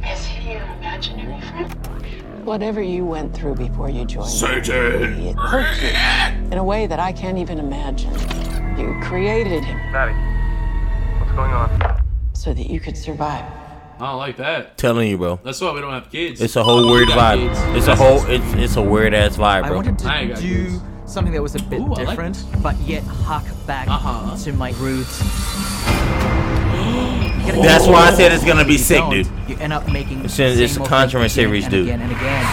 Is 0.04 0.26
he 0.26 0.54
your 0.54 0.64
imaginary 0.64 1.40
friend? 1.42 2.44
Whatever 2.44 2.82
you 2.82 3.06
went 3.06 3.36
through 3.36 3.54
before 3.56 3.88
you 3.92 4.04
joined 4.06 4.30
Satan. 4.30 5.28
it 5.28 5.36
hurt 5.38 5.80
you 5.80 6.52
in 6.52 6.58
a 6.58 6.64
way 6.64 6.88
that 6.88 7.00
I 7.00 7.12
can't 7.12 7.38
even 7.38 7.60
imagine. 7.60 8.12
You 8.80 9.00
created 9.04 9.64
him 9.64 9.78
Daddy, 9.94 10.14
what's 11.20 11.32
going 11.34 11.52
on? 11.52 12.04
so 12.34 12.52
that 12.52 12.68
you 12.68 12.80
could 12.80 12.98
survive. 12.98 13.46
I 14.02 14.08
don't 14.10 14.18
like 14.18 14.38
that. 14.38 14.78
Telling 14.80 15.08
you, 15.10 15.18
bro. 15.18 15.40
That's 15.44 15.62
why 15.62 15.72
we 15.74 15.82
don't 15.82 15.94
have 15.94 16.10
kids. 16.12 16.42
It's 16.42 16.56
a 16.56 16.64
whole 16.64 16.84
We 16.88 16.92
weird 16.92 17.10
vibe. 17.10 17.54
kids. 17.54 17.60
It's 17.78 17.88
a 17.88 17.96
whole. 17.96 18.26
It's 18.26 18.54
it's 18.56 18.76
a 18.76 18.82
weird 18.82 19.14
ass 19.14 19.38
vibe, 19.38 19.38
bro. 19.38 19.46
I 19.64 19.68
bro. 19.68 19.76
wanted 19.76 20.00
to 20.00 20.08
I 20.08 20.26
do 20.26 20.34
kids. 20.66 20.80
something 21.06 21.32
that 21.34 21.42
was 21.42 21.54
a 21.54 21.62
bit 21.62 21.82
Ooh, 21.82 21.94
I 21.94 22.04
like 22.04 22.08
different, 22.10 22.44
but 22.64 22.76
yet 22.80 23.04
hark 23.04 23.44
back 23.68 23.88
Uh-huh. 23.88 24.36
to 24.44 24.54
my 24.54 24.72
roots. 24.80 25.20
That's 27.62 27.86
why 27.86 28.08
I 28.08 28.14
said 28.14 28.32
it's 28.32 28.46
gonna 28.46 28.66
be 28.66 28.78
sick, 28.80 29.04
dude. 29.12 29.28
You 29.48 29.58
end 29.60 29.74
up 29.74 29.88
making 29.92 30.26
It's 30.26 30.36
the 30.38 30.46
a- 30.46 30.64
it's 30.64 30.78
a 30.78 30.80
old 30.80 30.90
Conjuring 30.90 31.30
thing 31.30 31.46
again 31.46 31.62
series, 31.62 31.64
and 31.66 31.72
dude. 31.72 31.88
Again 31.88 32.02
and 32.02 32.12
again. 32.12 32.46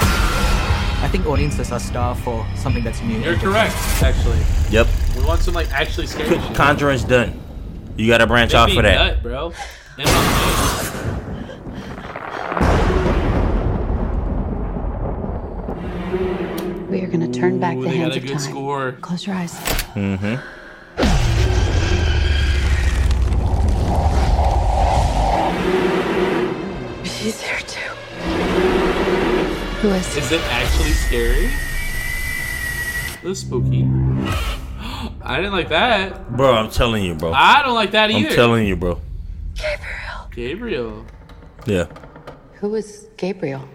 I 1.01 1.09
think 1.11 1.25
audiences 1.27 1.73
are 1.73 1.79
starved 1.81 2.21
for 2.25 2.45
something 2.57 2.83
that's 2.85 3.01
new. 3.03 3.19
You're 3.21 3.37
correct, 3.37 3.75
actually. 4.03 4.41
Yep. 4.71 4.87
We 5.17 5.25
want 5.25 5.41
some 5.41 5.55
like 5.55 5.73
actually 5.73 6.09
scary 6.09 6.39
shit. 6.41 6.55
Conjuring's 6.55 7.05
done. 7.05 7.41
You 7.97 8.07
gotta 8.07 8.27
branch 8.27 8.51
It'd 8.51 8.61
off 8.61 8.71
for 8.73 8.83
that. 8.83 9.15
nut, 9.15 9.23
bro. 9.23 9.53
We 16.89 17.03
are 17.03 17.07
going 17.07 17.31
to 17.31 17.39
turn 17.39 17.61
back 17.61 17.77
Ooh, 17.77 17.83
the 17.83 17.91
hands 17.91 18.17
of 18.17 18.27
time. 18.27 18.39
score. 18.39 18.93
Close 19.03 19.27
your 19.27 19.37
eyes. 19.37 19.53
Mm-hmm. 19.95 20.37
She's 27.05 27.41
there 27.43 27.59
too. 27.61 27.91
Who 29.81 29.89
is? 29.91 30.17
Is 30.17 30.33
it 30.33 30.41
actually 30.45 30.93
scary? 30.93 31.51
It 33.23 33.29
was 33.29 33.41
spooky. 33.41 33.83
I 35.23 35.37
didn't 35.37 35.53
like 35.53 35.69
that. 35.69 36.35
Bro, 36.37 36.55
I'm 36.55 36.71
telling 36.71 37.05
you, 37.05 37.15
bro. 37.15 37.33
I 37.33 37.63
don't 37.63 37.75
like 37.75 37.91
that 37.91 38.11
either. 38.11 38.31
I'm 38.31 38.35
telling 38.35 38.67
you, 38.67 38.77
bro. 38.77 39.01
Gabriel. 39.55 40.29
Gabriel. 40.31 41.07
Yeah. 41.67 41.87
Who 42.61 42.75
is 42.77 43.09
Gabriel? 43.19 43.69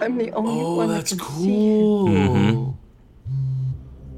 I'm 0.00 0.16
the 0.16 0.32
only 0.32 0.60
Oh, 0.60 0.74
one 0.76 0.88
that's 0.88 1.10
that 1.10 1.18
can 1.18 1.26
cool. 1.26 2.08
Mm-hmm. 2.08 2.70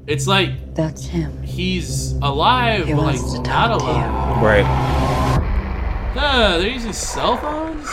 It's 0.07 0.27
like 0.27 0.75
that's 0.75 1.05
him. 1.05 1.41
He's 1.43 2.13
alive, 2.21 2.85
He 2.85 2.93
but 2.93 3.03
like 3.03 3.15
wants 3.17 3.33
to 3.33 3.37
not 3.41 3.67
talk 3.67 3.81
alive. 3.81 4.43
Right. 4.43 4.65
Yeah, 6.15 6.57
they're 6.57 6.67
using 6.69 6.93
cell 6.93 7.37
phones. 7.37 7.87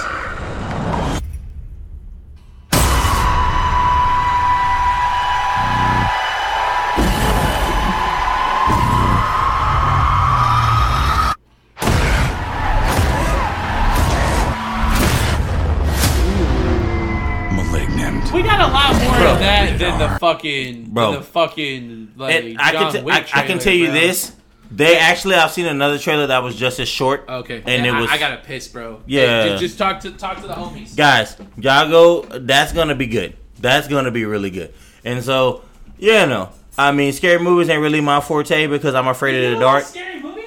Than 19.98 20.12
the 20.12 20.18
fucking, 20.18 20.84
Bro. 20.90 21.12
than 21.12 21.20
the 21.20 21.26
fucking 21.26 22.12
like 22.16 22.34
And 22.44 22.58
I 22.58 22.72
John 22.72 22.92
can, 22.92 23.00
t- 23.00 23.06
Wick 23.06 23.36
I, 23.36 23.40
I 23.42 23.46
can 23.46 23.58
tell 23.58 23.72
you 23.72 23.86
bro. 23.86 23.94
this. 23.94 24.32
They 24.70 24.98
actually, 24.98 25.34
I've 25.36 25.50
seen 25.50 25.64
another 25.66 25.98
trailer 25.98 26.26
that 26.26 26.42
was 26.42 26.54
just 26.54 26.78
as 26.78 26.88
short. 26.88 27.24
Okay, 27.28 27.62
And 27.66 27.86
it 27.86 27.92
was 27.92 28.10
I, 28.10 28.18
gotta 28.18 28.36
piss, 28.36 28.68
bro. 28.68 29.00
Yeah. 29.06 29.48
just, 29.48 29.60
just 29.62 29.78
talk 29.78 30.00
to 30.00 30.10
talk 30.10 30.40
to 30.42 30.46
the 30.46 30.52
homies. 30.52 30.94
guys, 30.94 31.36
y'all 31.56 31.88
go. 31.88 32.22
That's 32.38 32.72
gonna 32.74 32.94
be 32.94 33.06
good. 33.06 33.34
That's 33.60 33.88
gonna 33.88 34.10
be 34.10 34.24
really 34.26 34.50
good. 34.50 34.74
And 35.04 35.24
so, 35.24 35.62
yeah, 35.98 36.26
no. 36.26 36.50
I 36.76 36.92
mean, 36.92 37.12
scary 37.12 37.38
movies 37.42 37.68
ain't 37.70 37.80
really 37.80 38.00
my 38.02 38.20
forte 38.20 38.66
because 38.66 38.94
I'm 38.94 39.08
afraid 39.08 39.42
of 39.42 39.54
the 39.54 39.58
dark. 39.58 39.84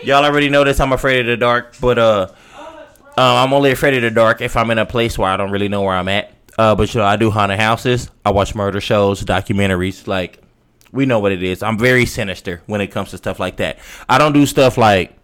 Y'all 0.04 0.24
already 0.24 0.49
know 0.49 0.64
this. 0.64 0.80
I'm 0.80 0.93
afraid 0.93 1.22
of 1.22 1.26
the 1.26 1.36
dark, 1.38 1.76
but 1.82 1.97
uh, 1.99 2.28
uh, 2.58 2.66
I'm 3.18 3.54
only 3.54 3.72
afraid 3.72 3.95
of 3.95 4.02
the 4.04 4.12
dark 4.12 4.39
if 4.41 4.56
I'm 4.56 4.70
in 4.72 4.78
a 4.78 4.86
place 4.86 5.18
where 5.18 5.30
I 5.30 5.36
don't 5.38 5.52
really 5.52 5.68
know 5.68 5.82
where 5.82 5.95
I'm 5.95 6.08
at. 6.08 6.30
Uh, 6.58 6.76
but 6.76 6.93
you 6.93 6.99
know, 6.99 7.06
I 7.06 7.16
do 7.16 7.32
haunted 7.32 7.60
houses. 7.60 8.10
I 8.26 8.32
watch 8.32 8.56
murder 8.56 8.82
shows, 8.82 9.24
documentaries. 9.24 10.08
Like, 10.08 10.41
we 10.91 11.06
know 11.06 11.20
what 11.20 11.32
it 11.32 11.43
is. 11.43 11.64
I'm 11.64 11.78
very 11.78 12.06
sinister 12.06 12.62
when 12.66 12.82
it 12.82 12.88
comes 12.88 13.12
to 13.12 13.18
stuff 13.18 13.39
like 13.39 13.58
that. 13.58 13.80
I 14.10 14.18
don't 14.18 14.34
do 14.34 14.45
stuff 14.45 14.78
like 14.78 15.18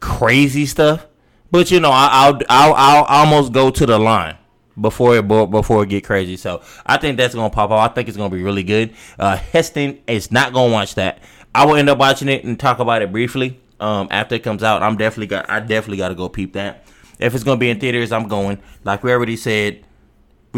crazy 0.00 0.66
stuff, 0.66 1.06
but 1.50 1.70
you 1.70 1.80
know, 1.80 1.90
I, 1.90 2.08
I'll, 2.10 2.40
I'll 2.48 2.74
I'll 2.74 3.04
almost 3.04 3.52
go 3.52 3.70
to 3.70 3.86
the 3.86 3.98
line 3.98 4.36
before 4.80 5.16
it 5.16 5.28
before 5.28 5.82
it 5.82 5.88
get 5.88 6.04
crazy. 6.04 6.36
So 6.36 6.62
I 6.86 6.96
think 6.96 7.16
that's 7.16 7.34
gonna 7.34 7.50
pop 7.50 7.70
off. 7.70 7.90
I 7.90 7.94
think 7.94 8.08
it's 8.08 8.16
gonna 8.16 8.34
be 8.34 8.42
really 8.42 8.62
good. 8.62 8.94
Uh, 9.18 9.36
Heston 9.36 10.00
is 10.06 10.30
not 10.32 10.52
gonna 10.52 10.72
watch 10.72 10.94
that. 10.94 11.20
I 11.54 11.66
will 11.66 11.76
end 11.76 11.88
up 11.88 11.98
watching 11.98 12.28
it 12.28 12.44
and 12.44 12.58
talk 12.58 12.78
about 12.78 13.02
it 13.02 13.10
briefly 13.12 13.60
um, 13.80 14.08
after 14.10 14.34
it 14.34 14.42
comes 14.42 14.62
out. 14.62 14.82
I'm 14.82 14.96
definitely 14.96 15.26
got 15.26 15.48
I 15.50 15.60
definitely 15.60 15.98
got 15.98 16.08
to 16.08 16.14
go 16.14 16.28
peep 16.28 16.52
that. 16.54 16.84
If 17.18 17.34
it's 17.34 17.44
gonna 17.44 17.58
be 17.58 17.70
in 17.70 17.80
theaters, 17.80 18.12
I'm 18.12 18.28
going. 18.28 18.58
Like 18.84 19.02
we 19.02 19.12
already 19.12 19.36
said, 19.36 19.84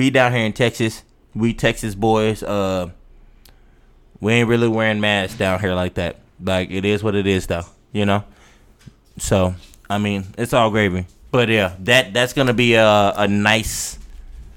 we 0.00 0.08
down 0.08 0.32
here 0.32 0.46
in 0.46 0.54
Texas, 0.54 1.02
we 1.34 1.52
Texas 1.52 1.94
boys. 1.94 2.42
Uh, 2.42 2.88
we 4.18 4.32
ain't 4.32 4.48
really 4.48 4.66
wearing 4.66 4.98
masks 4.98 5.36
down 5.36 5.60
here 5.60 5.74
like 5.74 5.92
that. 5.94 6.16
Like 6.42 6.70
it 6.70 6.86
is 6.86 7.02
what 7.02 7.14
it 7.14 7.26
is, 7.26 7.46
though. 7.46 7.66
You 7.92 8.06
know. 8.06 8.24
So 9.18 9.54
I 9.90 9.98
mean, 9.98 10.24
it's 10.38 10.54
all 10.54 10.70
gravy. 10.70 11.04
But 11.30 11.50
yeah, 11.50 11.74
that 11.80 12.14
that's 12.14 12.32
gonna 12.32 12.54
be 12.54 12.74
a 12.74 13.12
a 13.14 13.28
nice, 13.28 13.98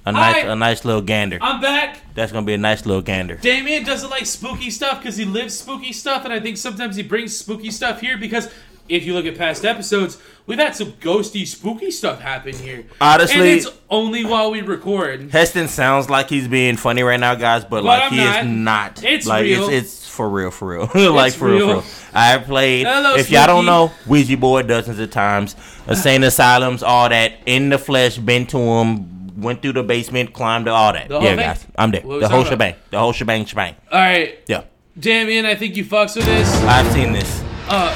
a 0.05 0.13
nice 0.13 0.45
a 0.45 0.55
nice 0.55 0.85
little 0.85 1.01
gander. 1.01 1.39
I'm 1.41 1.59
back. 1.59 1.99
That's 2.15 2.31
gonna 2.31 2.45
be 2.45 2.53
a 2.53 2.57
nice 2.57 2.85
little 2.85 3.01
gander. 3.01 3.35
Damien 3.35 3.83
doesn't 3.83 4.09
like 4.09 4.25
spooky 4.25 4.71
stuff 4.71 4.99
because 4.99 5.17
he 5.17 5.25
lives 5.25 5.59
spooky 5.59 5.91
stuff, 5.91 6.23
and 6.23 6.33
I 6.33 6.39
think 6.39 6.55
sometimes 6.55 6.95
he 6.95 7.03
brings 7.03 7.35
spooky 7.35 7.69
stuff 7.69 7.99
here 7.99 8.17
because 8.17 8.47
if 8.89 9.05
you 9.05 9.13
look 9.13 9.25
at 9.25 9.37
past 9.37 9.63
episodes, 9.65 10.17
we've 10.45 10.59
had 10.59 10.75
some 10.75 10.91
ghosty, 10.93 11.47
spooky 11.47 11.89
stuff 11.91 12.19
happen 12.21 12.53
here. 12.55 12.83
Honestly- 12.99 13.35
and 13.39 13.45
it's 13.47 13.67
only 13.89 14.25
while 14.25 14.51
we 14.51 14.61
record. 14.61 15.31
Heston 15.31 15.67
sounds 15.67 16.09
like 16.09 16.29
he's 16.29 16.47
being 16.47 16.75
funny 16.77 17.03
right 17.03 17.19
now, 17.19 17.35
guys, 17.35 17.63
but 17.63 17.77
But 17.81 17.83
like 17.85 18.03
I'm 18.03 18.11
he 18.11 18.17
not. 18.17 18.39
is 18.43 18.49
not. 18.49 19.03
It's 19.03 19.27
like 19.27 19.43
real. 19.43 19.69
it's 19.69 19.93
it's 20.03 20.07
for 20.09 20.29
real, 20.29 20.51
for 20.51 20.67
real. 20.93 21.13
like 21.13 21.33
for 21.33 21.47
real, 21.49 21.57
real. 21.67 21.81
for 21.81 21.87
real. 21.87 22.11
I 22.13 22.37
played. 22.37 22.85
Hello, 22.85 23.15
if 23.15 23.31
y'all 23.31 23.47
don't 23.47 23.65
know, 23.65 23.91
Ouija 24.07 24.37
board 24.37 24.67
dozens 24.67 24.99
of 24.99 25.09
times. 25.11 25.55
Insane 25.87 26.23
asylums, 26.23 26.83
all 26.83 27.09
that 27.09 27.33
in 27.45 27.69
the 27.69 27.77
flesh. 27.77 28.17
Been 28.17 28.45
to 28.47 28.57
them. 28.57 29.09
Went 29.35 29.61
through 29.63 29.73
the 29.73 29.83
basement, 29.83 30.31
climbed 30.31 30.67
all 30.67 30.93
that. 30.93 31.09
Yeah, 31.09 31.19
thing? 31.19 31.35
guys, 31.37 31.65
I'm 31.75 31.89
there. 31.91 32.01
The 32.01 32.07
whole 32.07 32.19
talking 32.19 32.35
about? 32.35 32.45
shebang. 32.49 32.75
The 32.91 32.99
whole 32.99 33.11
shebang, 33.13 33.45
shebang. 33.45 33.75
All 33.91 33.99
right, 33.99 34.39
Yeah, 34.47 34.63
Damien, 34.97 35.45
I 35.47 35.55
think 35.55 35.75
you 35.75 35.83
fucks 35.83 36.15
with 36.15 36.25
this. 36.25 36.47
I've 36.63 36.89
seen 36.93 37.11
this. 37.13 37.43
Uh, 37.67 37.89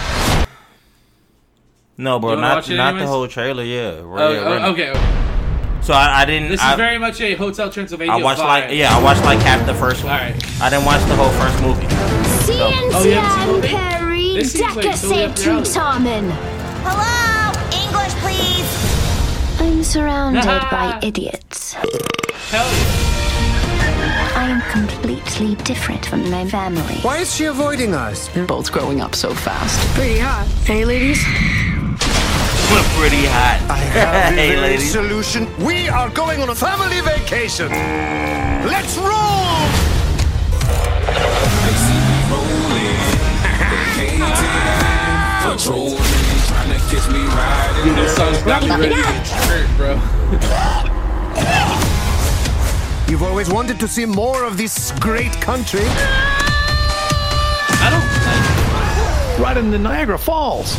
No, 2.00 2.20
bro, 2.20 2.36
You 2.36 2.42
not 2.42 2.58
watch 2.58 2.70
not 2.70 2.98
the 3.00 3.08
whole 3.08 3.28
trailer. 3.28 3.64
Yeah, 3.64 4.02
oh, 4.02 4.04
right, 4.04 4.22
oh, 4.22 4.46
right. 4.46 4.62
okay, 4.70 4.92
okay. 4.92 5.82
So 5.82 5.94
I, 5.94 6.22
I 6.22 6.26
didn't. 6.26 6.50
This 6.50 6.62
I, 6.62 6.72
is 6.74 6.78
very 6.78 6.98
much 7.00 7.20
a 7.22 7.34
Hotel 7.36 7.72
Transylvania. 7.72 8.14
I 8.14 8.18
watched 8.18 8.42
vibe. 8.42 8.46
like 8.46 8.72
yeah, 8.72 8.96
I 8.96 9.02
watched 9.02 9.24
like 9.24 9.40
half 9.40 9.66
the 9.66 9.74
first 9.74 10.04
one. 10.04 10.14
All 10.14 10.20
right. 10.20 10.62
I 10.62 10.70
didn't 10.70 10.86
watch 10.86 11.02
the 11.08 11.16
whole 11.16 11.30
first 11.32 11.62
movie. 11.62 11.88
So- 12.46 12.54
Oh, 12.94 13.04
you 13.04 13.14
haven't 13.14 13.32
seen 13.32 13.48
the 13.48 13.54
movie? 13.54 13.68
Perry, 13.70 14.24
like 14.34 14.84
Decker 14.84 14.98
said 14.98 15.40
your 15.46 15.64
to. 15.64 15.70
Tommen. 15.80 16.32
Hello? 16.84 17.52
English, 17.72 18.14
please. 18.22 19.60
I'm 19.62 19.84
surrounded 19.84 20.44
by 20.72 21.00
idiots. 21.02 21.74
Hell 21.74 22.66
yeah. 22.66 24.34
I 24.36 24.50
am 24.50 24.62
completely 24.72 25.56
different 25.64 26.06
from 26.06 26.30
my 26.30 26.46
family. 26.48 26.96
Why 27.02 27.18
is 27.18 27.34
she 27.36 27.46
avoiding 27.46 27.94
us? 27.96 28.28
They're 28.30 28.46
both 28.46 28.72
growing 28.72 29.02
up 29.02 29.16
so 29.16 29.34
fast. 29.34 29.80
Pretty 29.96 30.20
hot. 30.20 30.48
Hey, 30.66 30.86
ladies. 30.86 31.24
We're 32.72 32.84
pretty 33.00 33.24
hot. 33.26 33.66
I 33.70 33.78
have 33.78 34.34
hey, 34.40 34.56
a 34.56 34.62
ladies. 34.62 34.92
solution. 34.92 35.48
We 35.64 35.88
are 35.90 36.10
going 36.10 36.42
on 36.42 36.50
a 36.50 36.56
family 36.56 37.02
vacation. 37.02 37.70
Let's 37.70 38.98
roll! 38.98 39.48
Dude, 47.84 47.96
this 47.96 48.16
song's 48.16 48.42
got 48.44 48.64
me 48.64 48.70
ready 48.70 48.96
to 48.96 49.02
get 49.02 49.28
hurt, 49.28 49.78
bro. 49.78 49.94
You've 53.10 53.24
always 53.24 53.50
wanted 53.50 53.80
to 53.80 53.88
see 53.88 54.06
more 54.06 54.44
of 54.44 54.58
this 54.58 54.92
great 55.00 55.32
country. 55.40 55.86
I 57.80 57.90
don't. 57.90 59.42
Right 59.42 59.56
in 59.58 59.72
the 59.72 59.78
Niagara 59.78 60.18
Falls. 60.18 60.76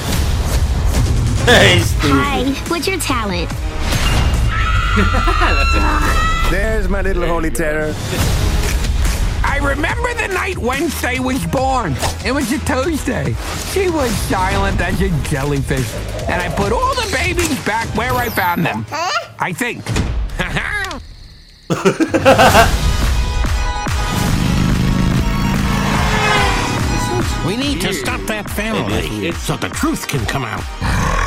Hey. 1.48 1.80
Hi, 2.12 2.44
what's 2.68 2.86
your 2.86 2.98
talent? 2.98 3.48
There's 6.50 6.90
my 6.90 7.00
little 7.00 7.26
holy 7.26 7.50
terror. 7.50 7.94
I 9.42 9.58
remember 9.62 10.12
the 10.12 10.28
night 10.28 10.58
Wednesday 10.58 11.20
was 11.20 11.42
born. 11.46 11.96
It 12.22 12.32
was 12.32 12.52
a 12.52 12.58
Tuesday. 12.58 13.34
She 13.72 13.88
was 13.88 14.10
silent 14.28 14.78
as 14.82 15.00
a 15.00 15.08
jellyfish. 15.30 15.90
And 16.28 16.42
I 16.42 16.54
put 16.54 16.70
all 16.70 16.94
the 16.94 17.10
babies 17.10 17.58
back 17.64 17.88
where 17.96 18.12
I 18.12 18.28
found 18.28 18.66
them. 18.66 18.84
I 19.38 19.54
think. 19.54 19.82
We 27.48 27.56
need 27.56 27.80
to 27.80 27.92
stop 27.94 28.20
that 28.28 28.38
that 28.44 28.50
family 28.54 29.32
so 29.32 29.56
the 29.56 29.68
truth 29.70 30.06
can 30.06 30.24
come 30.26 30.44
out. 30.44 30.62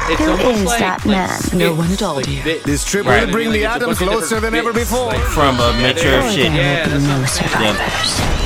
It's 0.07 0.21
Who 0.21 0.31
almost 0.31 0.65
like, 0.65 0.79
that 0.79 1.03
like 1.03 1.27
man? 1.27 1.59
No 1.59 1.73
one 1.75 1.91
at 1.91 2.01
all, 2.01 2.15
like 2.15 2.25
dear. 2.25 2.43
bits. 2.43 2.63
This 2.63 2.85
trip 2.85 3.05
Right. 3.05 3.25
will 3.25 3.31
bring 3.33 3.51
the 3.51 3.63
Like, 3.67 3.81
atom 3.81 3.95
closer 3.95 4.39
than 4.39 4.55
ever 4.55 4.71
before. 4.71 5.07
like, 5.11 5.19
From 5.35 5.59
a 5.59 5.73
mixture 5.81 6.19
of 6.19 6.31
shit. 6.31 6.51
Yeah, 6.53 6.87
that's 6.87 7.35
what 7.41 7.57
I'm. 7.57 7.75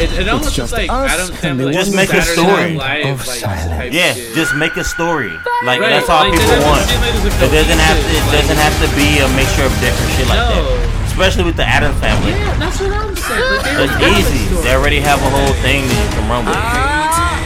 It, 0.01 0.11
it 0.17 0.27
almost 0.29 0.55
just 0.55 0.73
like 0.73 0.89
us 0.89 1.11
Adam 1.11 1.29
and 1.43 1.59
the 1.59 1.71
Just 1.71 1.93
make 1.93 2.09
a 2.11 2.21
Saturday 2.21 2.75
story. 2.75 3.03
Of 3.11 3.27
like, 3.27 3.39
silence. 3.39 3.93
Yeah, 3.93 4.13
just 4.33 4.55
make 4.55 4.75
a 4.77 4.83
story. 4.83 5.31
Like 5.63 5.79
Right, 5.79 5.89
that's 6.01 6.09
all 6.09 6.27
like, 6.27 6.33
people 6.39 6.57
want. 6.65 6.83
seem 6.89 6.99
like 6.99 7.13
there's 7.13 7.37
a 7.41 7.45
It 7.45 7.51
doesn't 7.53 7.79
have 7.85 7.99
to. 8.01 8.11
It 8.17 8.25
doesn't 8.33 8.57
have 8.65 8.75
to 8.81 8.87
be 8.97 9.07
a 9.19 9.27
mixture 9.37 9.63
of 9.67 9.73
different 9.79 10.11
shit 10.17 10.27
like 10.27 10.39
that. 10.41 10.65
Especially 11.05 11.43
with 11.45 11.55
the 11.55 11.65
Addams 11.67 11.99
family. 12.01 12.31
Yeah, 12.31 12.57
that's 12.57 12.81
what 12.81 12.91
I'm 12.91 13.15
saying. 13.15 13.39
They 13.77 13.83
It's 13.85 13.93
already 13.93 14.19
easy. 14.19 14.55
They 14.63 14.73
already 14.75 14.99
have 14.99 15.19
a 15.21 15.29
whole 15.29 15.53
thing 15.63 15.87
that 15.87 15.95
you 15.95 16.09
can 16.17 16.25
run 16.29 16.45
with. 16.45 16.55
Ah. 16.57 17.04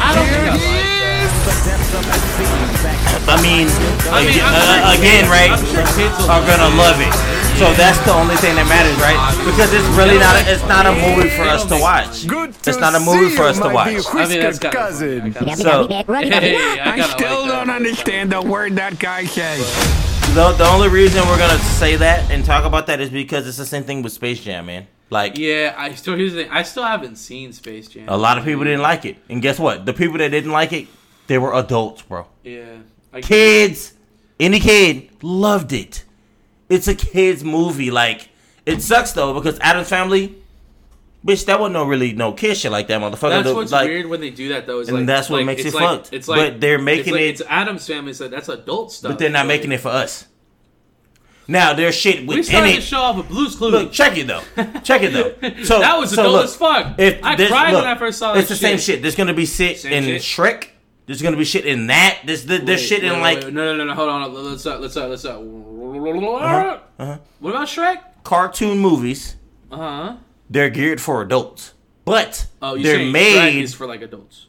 I 0.10 0.16
don't 0.18 0.26
think 0.26 0.42
I 0.42 0.58
like 0.58 0.90
I 3.30 3.38
mean, 3.46 3.70
I 4.10 4.26
mean, 4.26 4.34
again, 4.34 4.50
uh, 4.50 4.90
sure 4.90 4.98
again, 4.98 5.22
kids- 5.22 5.30
right? 5.30 5.54
Sure 5.70 6.34
Are 6.34 6.42
gonna 6.50 6.74
love 6.74 6.98
love 6.98 7.02
it. 7.02 7.14
So 7.60 7.72
that's 7.74 8.00
the 8.06 8.14
only 8.14 8.36
thing 8.38 8.56
that 8.56 8.66
matters, 8.66 8.98
right? 9.04 9.20
Because 9.46 9.74
it's 9.74 9.86
really 9.94 10.18
not. 10.18 10.34
A, 10.34 10.52
it's 10.52 10.66
not 10.66 10.88
a 10.88 10.94
movie 10.94 11.30
for 11.30 11.44
us 11.44 11.66
to 11.66 11.78
watch. 11.78 12.26
It's 12.66 12.80
not 12.80 12.96
a 12.96 13.00
movie 13.00 13.36
for 13.36 13.44
us 13.44 13.60
to 13.60 13.70
watch. 13.70 13.90
I 14.16 14.28
mean, 14.28 14.40
that's 14.40 14.58
kind 14.58 14.74
of 14.74 14.82
cousin. 14.82 15.34
So 15.58 15.88
Hey, 16.08 16.80
I, 16.80 16.96
I 16.96 17.02
still 17.02 17.42
like 17.42 17.52
don't 17.52 17.70
understand 17.70 18.34
a 18.34 18.42
word 18.42 18.78
that 18.78 18.98
guy 18.98 19.26
says. 19.26 19.60
the 20.34 20.54
the 20.54 20.66
only 20.66 20.90
reason 20.90 21.22
we're 21.28 21.38
gonna 21.38 21.60
say 21.60 21.98
that 21.98 22.32
and 22.32 22.44
talk 22.44 22.64
about 22.64 22.88
that 22.88 23.00
is 23.00 23.10
because 23.10 23.46
it's 23.48 23.58
the 23.58 23.66
same 23.66 23.84
thing 23.84 24.02
with 24.02 24.14
Space 24.14 24.42
Jam, 24.42 24.66
man. 24.66 24.88
Like 25.10 25.38
Yeah, 25.38 25.74
I 25.78 25.94
still 25.96 26.16
here's 26.16 26.34
the 26.34 26.44
thing. 26.44 26.52
I 26.52 26.64
still 26.64 26.84
haven't 26.84 27.16
seen 27.16 27.52
Space 27.54 27.88
Jam. 27.88 28.08
a 28.08 28.18
lot 28.18 28.38
of 28.38 28.44
people 28.46 28.64
didn't 28.64 28.82
like 28.82 29.06
it, 29.06 29.18
and 29.30 29.42
guess 29.42 29.58
what? 29.60 29.86
The 29.86 29.94
people 29.94 30.18
that 30.20 30.30
didn't 30.30 30.52
like 30.52 30.72
it, 30.74 30.88
they 31.28 31.38
were 31.38 31.54
adults, 31.54 32.02
bro. 32.04 32.28
Yeah. 32.44 32.78
I 33.12 33.22
Kids, 33.22 33.94
any 34.40 34.60
kid 34.60 35.10
loved 35.24 35.74
it. 35.74 36.04
It's 36.70 36.88
a 36.88 36.94
kids 36.94 37.44
movie. 37.44 37.90
Like 37.90 38.30
it 38.68 38.82
sucks 38.84 39.14
though 39.14 39.34
because 39.34 39.58
Addams 39.62 39.90
Family, 39.90 40.36
bitch, 41.26 41.46
that 41.46 41.60
wasn't 41.60 41.74
no 41.74 41.86
really 41.86 42.14
no 42.14 42.34
kid 42.34 42.56
shit 42.56 42.72
like 42.72 42.86
that, 42.90 43.02
motherfucker. 43.02 43.30
That's 43.30 43.48
The- 43.50 43.56
what's 43.56 43.72
like, 43.72 43.88
weird 43.88 44.06
when 44.06 44.22
they 44.22 44.30
do 44.30 44.50
that 44.50 44.68
though. 44.68 44.80
Is 44.80 44.90
and 44.90 44.98
like, 44.98 45.06
that's 45.08 45.28
what 45.28 45.38
like, 45.38 45.46
makes 45.48 45.66
it's 45.66 45.74
it 45.74 45.78
like, 45.80 45.90
fucked. 46.04 46.14
It's 46.14 46.28
like, 46.28 46.54
But 46.54 46.62
they're 46.62 46.78
making 46.78 47.16
it's 47.16 47.24
it- 47.24 47.30
It's 47.30 47.42
Addams 47.50 47.88
family, 47.88 48.14
so 48.14 48.28
that's 48.28 48.48
adult 48.48 48.92
stuff. 48.92 49.14
But 49.14 49.18
they're 49.20 49.32
not 49.32 49.48
making 49.48 49.72
it 49.72 49.80
for 49.80 49.90
us. 49.90 50.28
Now 51.50 51.74
there's 51.74 51.96
shit 51.96 52.20
We 52.22 52.28
within 52.28 52.44
started 52.44 52.74
the 52.74 52.78
it. 52.78 52.84
show 52.84 53.00
off 53.00 53.18
with 53.18 53.28
Blue's 53.28 53.56
Clues. 53.56 53.72
Look, 53.72 53.92
check 53.92 54.18
it 54.18 54.28
though. 54.28 54.44
Check 54.82 55.02
it 55.02 55.12
though. 55.14 55.64
So 55.66 55.80
That 55.80 55.98
was 55.98 56.12
so 56.14 56.22
adult 56.22 56.34
look, 56.36 56.44
as 56.46 56.56
fuck. 56.56 57.00
If 57.00 57.24
I 57.24 57.36
cried 57.36 57.74
when 57.74 57.86
I 57.88 57.98
first 57.98 58.20
saw 58.20 58.36
it. 58.36 58.40
It's 58.40 58.50
the 58.50 58.56
same 58.56 58.78
shit. 58.78 58.84
shit. 58.84 59.02
There's 59.02 59.16
gonna 59.16 59.34
be 59.34 59.46
shit 59.48 59.80
Same 59.80 59.92
in 59.94 60.04
shit? 60.04 60.22
Shrek. 60.22 60.68
There's 61.08 61.24
gonna 61.24 61.38
be 61.38 61.46
shit 61.46 61.66
in 61.66 61.88
that. 61.88 62.20
There's 62.24 62.46
there's 62.46 62.62
Wait, 62.64 62.80
shit 62.80 63.04
in 63.04 63.14
wait, 63.14 63.22
like 63.22 63.44
wait, 63.46 63.54
no, 63.54 63.66
no, 63.66 63.78
no, 63.78 63.84
no. 63.86 63.96
Hold 63.96 64.10
on. 64.10 64.34
Let's 64.52 64.64
uh, 64.66 64.78
let's 64.78 64.96
uh, 64.96 65.08
let's 65.08 65.26
uh. 65.26 65.40
Uh-huh, 65.40 66.80
uh-huh. 67.00 67.18
What 67.40 67.50
about 67.50 67.68
Shrek? 67.68 67.98
cartoon 68.24 68.78
movies. 68.78 69.36
Uh 69.72 69.78
huh. 69.78 70.16
They're 70.52 70.70
geared 70.70 71.02
for 71.02 71.22
adults, 71.24 71.74
but 72.06 72.46
Oh, 72.62 72.78
they're 72.78 73.12
made 73.12 73.74
for 73.74 73.88
like 73.88 74.04
adults? 74.04 74.46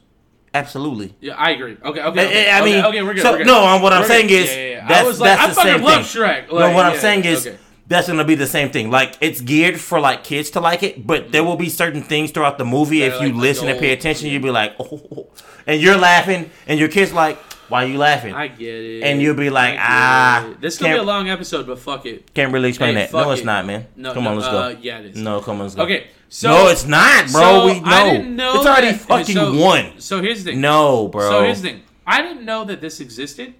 Absolutely. 0.53 1.13
Yeah, 1.21 1.35
I 1.35 1.51
agree. 1.51 1.77
Okay, 1.83 2.01
okay. 2.01 2.01
I- 2.01 2.07
okay. 2.25 2.51
I 2.51 2.65
mean, 2.65 2.75
okay, 2.79 2.87
okay, 2.87 3.01
we're 3.03 3.13
good. 3.13 3.23
so 3.23 3.31
we're 3.31 3.37
good. 3.39 3.47
no, 3.47 3.65
um, 3.65 3.81
what 3.81 3.93
I'm 3.93 4.01
We're 4.01 4.07
saying 4.07 4.27
good. 4.27 4.43
is 4.43 4.49
yeah, 4.49 4.55
yeah, 4.55 4.69
yeah. 4.69 4.87
that's 4.87 5.03
I 5.03 5.07
was 5.07 5.19
like, 5.21 5.37
that's 5.37 5.43
I 5.57 5.63
the 5.63 5.69
fucking 5.71 5.85
love 5.85 6.07
thing. 6.07 6.21
Shrek. 6.21 6.47
no, 6.49 6.55
Like, 6.55 6.75
what 6.75 6.85
I'm 6.85 6.97
saying 6.97 7.23
is 7.25 7.49
that's 7.87 8.07
gonna 8.07 8.25
be 8.25 8.35
the 8.35 8.47
same 8.47 8.69
thing. 8.69 8.89
Like 8.91 9.15
it's 9.21 9.39
geared 9.41 9.79
for 9.79 9.99
like 9.99 10.23
kids 10.25 10.49
to 10.51 10.59
like 10.59 10.83
it, 10.83 11.05
but 11.07 11.31
there 11.31 11.43
will 11.43 11.55
be 11.55 11.69
certain 11.69 12.01
things 12.03 12.31
throughout 12.31 12.57
the 12.57 12.65
movie. 12.65 13.03
If 13.03 13.21
you 13.21 13.27
like, 13.29 13.35
listen 13.41 13.69
and 13.69 13.79
pay 13.79 13.91
attention, 13.93 14.27
you'll 14.29 14.41
be 14.43 14.49
like, 14.51 14.75
oh, 14.79 15.29
and 15.67 15.81
you're 15.81 15.97
laughing, 15.97 16.49
and 16.67 16.79
your 16.79 16.89
kid's 16.89 17.13
like, 17.13 17.37
why 17.71 17.85
are 17.85 17.87
you 17.87 17.97
laughing? 17.97 18.33
I 18.33 18.47
get 18.47 18.67
it. 18.83 19.03
And 19.03 19.21
you'll 19.21 19.35
be 19.35 19.49
like, 19.49 19.77
ah, 19.79 20.47
it. 20.49 20.61
This 20.61 20.75
is 20.75 20.79
gonna 20.79 20.93
be 20.95 20.99
a 20.99 21.03
long 21.03 21.29
episode, 21.29 21.65
but 21.65 21.79
fuck 21.79 22.05
it. 22.05 22.33
Can't 22.33 22.53
really 22.53 22.69
explain 22.69 22.95
Hey, 22.95 23.03
that. 23.05 23.13
No, 23.13 23.23
fuck 23.23 23.31
it's 23.33 23.41
it. 23.41 23.45
not, 23.45 23.65
man. 23.65 23.87
No, 23.95 24.13
come 24.13 24.23
no, 24.25 24.29
on, 24.31 24.35
let's 24.37 24.47
uh, 24.47 24.73
go. 24.73 24.79
yeah, 24.81 24.99
it 24.99 25.05
is. 25.07 25.15
No, 25.17 25.41
come 25.41 25.55
on, 25.57 25.61
let's 25.63 25.75
go. 25.75 25.83
Okay, 25.83 26.07
so 26.29 26.49
no, 26.49 26.67
it's 26.67 26.85
not, 26.85 27.31
bro. 27.31 27.41
so 27.41 27.65
we 27.67 27.79
know. 27.79 27.85
I 27.89 28.11
didn't 28.11 28.35
know 28.35 28.53
it's 28.55 28.65
already 28.65 28.91
that- 28.91 29.01
fucking 29.01 29.35
so- 29.35 29.53
won. 29.57 29.99
So 29.99 30.21
here's 30.21 30.43
the 30.43 30.51
thing. 30.51 30.61
No, 30.61 31.07
bro. 31.07 31.29
So 31.29 31.43
here's 31.43 31.61
the 31.61 31.69
thing. 31.69 31.81
I 32.05 32.21
didn't 32.21 32.45
know 32.45 32.65
that 32.65 32.81
this 32.81 32.99
existed, 32.99 33.53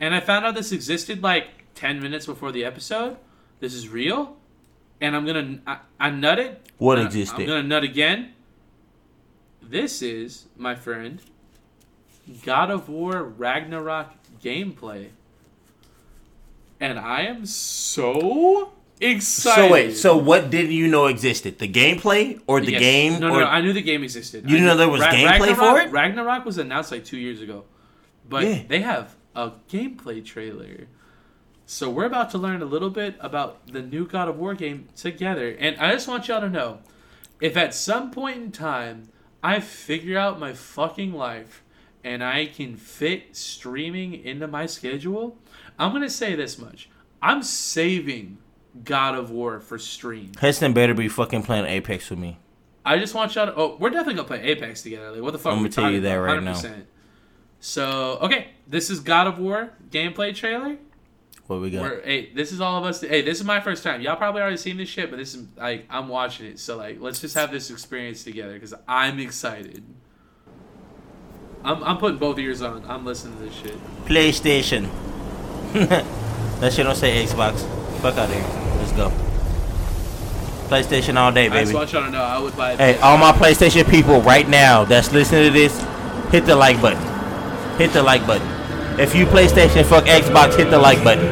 and 0.00 0.14
I 0.14 0.20
found 0.20 0.44
out 0.44 0.54
this 0.54 0.72
existed 0.72 1.22
like 1.22 1.48
ten 1.74 2.00
minutes 2.02 2.26
before 2.26 2.52
the 2.52 2.64
episode. 2.64 3.16
This 3.60 3.72
is 3.74 3.88
real, 3.88 4.36
and 5.00 5.14
I'm 5.16 5.24
gonna 5.24 5.60
I, 5.66 5.78
I 6.00 6.10
it. 6.38 6.70
What 6.78 6.98
existed? 6.98 7.42
I'm 7.42 7.46
gonna 7.46 7.62
nut 7.62 7.84
again. 7.84 8.32
This 9.62 10.02
is 10.02 10.46
my 10.56 10.74
friend. 10.74 11.20
God 12.44 12.70
of 12.70 12.88
War 12.88 13.22
Ragnarok 13.22 14.12
gameplay, 14.42 15.08
and 16.80 16.98
I 16.98 17.22
am 17.22 17.46
so 17.46 18.72
excited. 19.00 19.56
So 19.66 19.72
wait, 19.72 19.96
so 19.96 20.16
what 20.16 20.50
did 20.50 20.70
you 20.70 20.88
know 20.88 21.06
existed? 21.06 21.58
The 21.58 21.68
gameplay 21.68 22.40
or 22.46 22.60
the 22.60 22.72
Yes. 22.72 22.80
game? 22.80 23.12
No, 23.20 23.28
no, 23.28 23.34
or 23.34 23.40
no, 23.40 23.46
I 23.46 23.60
knew 23.60 23.72
the 23.72 23.82
game 23.82 24.02
existed. 24.02 24.48
You 24.50 24.58
I 24.58 24.60
know 24.60 24.76
there 24.76 24.88
was 24.88 25.00
Ra- 25.00 25.10
gameplay 25.12 25.54
for 25.54 25.62
Ragnarok- 25.62 25.86
it? 25.86 25.92
Ragnarok 25.92 26.44
was 26.44 26.58
announced 26.58 26.90
like 26.92 27.04
two 27.04 27.18
years 27.18 27.40
ago, 27.40 27.64
but 28.28 28.44
Yeah. 28.44 28.62
they 28.68 28.80
have 28.80 29.14
a 29.34 29.52
gameplay 29.70 30.24
trailer. 30.24 30.86
So 31.66 31.90
we're 31.90 32.04
about 32.06 32.30
to 32.30 32.38
learn 32.38 32.62
a 32.62 32.64
little 32.66 32.90
bit 32.90 33.16
about 33.20 33.66
the 33.66 33.82
new 33.82 34.06
God 34.06 34.28
of 34.28 34.38
War 34.38 34.54
game 34.54 34.88
together, 34.96 35.56
and 35.58 35.76
I 35.78 35.92
just 35.92 36.06
want 36.08 36.28
y'all 36.28 36.40
to 36.40 36.48
know, 36.48 36.78
if 37.40 37.56
at 37.56 37.74
some 37.74 38.10
point 38.10 38.36
in 38.36 38.52
time 38.52 39.08
I 39.42 39.60
figure 39.60 40.18
out 40.18 40.38
my 40.40 40.52
fucking 40.52 41.12
life 41.12 41.62
and 42.06 42.22
I 42.22 42.46
can 42.46 42.76
fit 42.76 43.34
streaming 43.36 44.14
into 44.24 44.46
my 44.46 44.66
schedule, 44.66 45.36
I'm 45.76 45.92
gonna 45.92 46.08
say 46.08 46.36
this 46.36 46.56
much: 46.56 46.88
I'm 47.20 47.42
saving 47.42 48.38
God 48.84 49.16
of 49.16 49.30
War 49.30 49.58
for 49.58 49.76
stream. 49.76 50.30
Heston 50.40 50.72
better 50.72 50.94
be 50.94 51.08
fucking 51.08 51.42
playing 51.42 51.66
Apex 51.66 52.08
with 52.08 52.20
me. 52.20 52.38
I 52.84 52.98
just 52.98 53.12
want 53.12 53.34
y'all 53.34 53.46
to. 53.46 53.54
Oh, 53.56 53.76
we're 53.80 53.90
definitely 53.90 54.14
gonna 54.14 54.28
play 54.28 54.40
Apex 54.42 54.82
together. 54.82 55.10
Like, 55.10 55.22
what 55.22 55.32
the 55.32 55.38
fuck? 55.40 55.52
I'm 55.52 55.58
gonna 55.58 55.68
tell 55.68 55.90
you 55.90 56.00
that 56.02 56.14
right 56.14 56.40
now. 56.40 56.52
100%. 56.52 56.84
So, 57.58 58.18
okay, 58.22 58.48
this 58.68 58.88
is 58.88 59.00
God 59.00 59.26
of 59.26 59.40
War 59.40 59.72
gameplay 59.90 60.32
trailer. 60.32 60.78
What 61.48 61.60
we 61.60 61.70
got? 61.70 61.82
We're, 61.82 62.02
hey, 62.02 62.32
this 62.32 62.52
is 62.52 62.60
all 62.60 62.78
of 62.78 62.84
us. 62.84 63.00
Hey, 63.00 63.22
this 63.22 63.40
is 63.40 63.44
my 63.44 63.58
first 63.58 63.82
time. 63.82 64.00
Y'all 64.00 64.14
probably 64.14 64.42
already 64.42 64.56
seen 64.56 64.76
this 64.76 64.88
shit, 64.88 65.10
but 65.10 65.16
this 65.16 65.34
is 65.34 65.48
like 65.56 65.86
I'm 65.90 66.06
watching 66.06 66.46
it. 66.46 66.60
So 66.60 66.76
like, 66.76 67.00
let's 67.00 67.20
just 67.20 67.34
have 67.34 67.50
this 67.50 67.68
experience 67.70 68.22
together 68.22 68.54
because 68.54 68.74
I'm 68.86 69.18
excited. 69.18 69.82
I'm, 71.66 71.82
I'm 71.82 71.98
putting 71.98 72.18
both 72.18 72.38
ears 72.38 72.62
on. 72.62 72.84
I'm 72.88 73.04
listening 73.04 73.38
to 73.38 73.44
this 73.44 73.54
shit. 73.54 74.04
PlayStation. 74.04 74.88
that 75.72 76.72
shit 76.72 76.86
don't 76.86 76.94
say 76.94 77.26
Xbox. 77.26 77.66
Fuck 78.00 78.16
out 78.16 78.30
of 78.30 78.34
here. 78.34 78.44
Let's 78.78 78.92
go. 78.92 79.10
PlayStation 80.68 81.16
all 81.16 81.32
day, 81.32 81.46
I 81.46 81.48
just 81.48 81.66
baby. 81.66 81.74
want 81.74 81.92
y'all 81.92 82.04
to 82.04 82.10
know 82.12 82.22
I 82.22 82.38
would 82.38 82.56
buy. 82.56 82.76
Hey, 82.76 82.96
all 82.98 83.18
my 83.18 83.32
PlayStation 83.32 83.88
people 83.90 84.20
right 84.20 84.48
now 84.48 84.84
that's 84.84 85.12
listening 85.12 85.44
to 85.44 85.50
this, 85.50 85.76
hit 86.30 86.46
the 86.46 86.54
like 86.54 86.80
button. 86.80 87.02
Hit 87.78 87.92
the 87.92 88.02
like 88.02 88.24
button. 88.28 88.46
If 89.00 89.16
you 89.16 89.26
PlayStation 89.26 89.84
fuck 89.84 90.04
Xbox, 90.04 90.56
hit 90.56 90.70
the 90.70 90.78
like 90.78 91.02
button. 91.02 91.24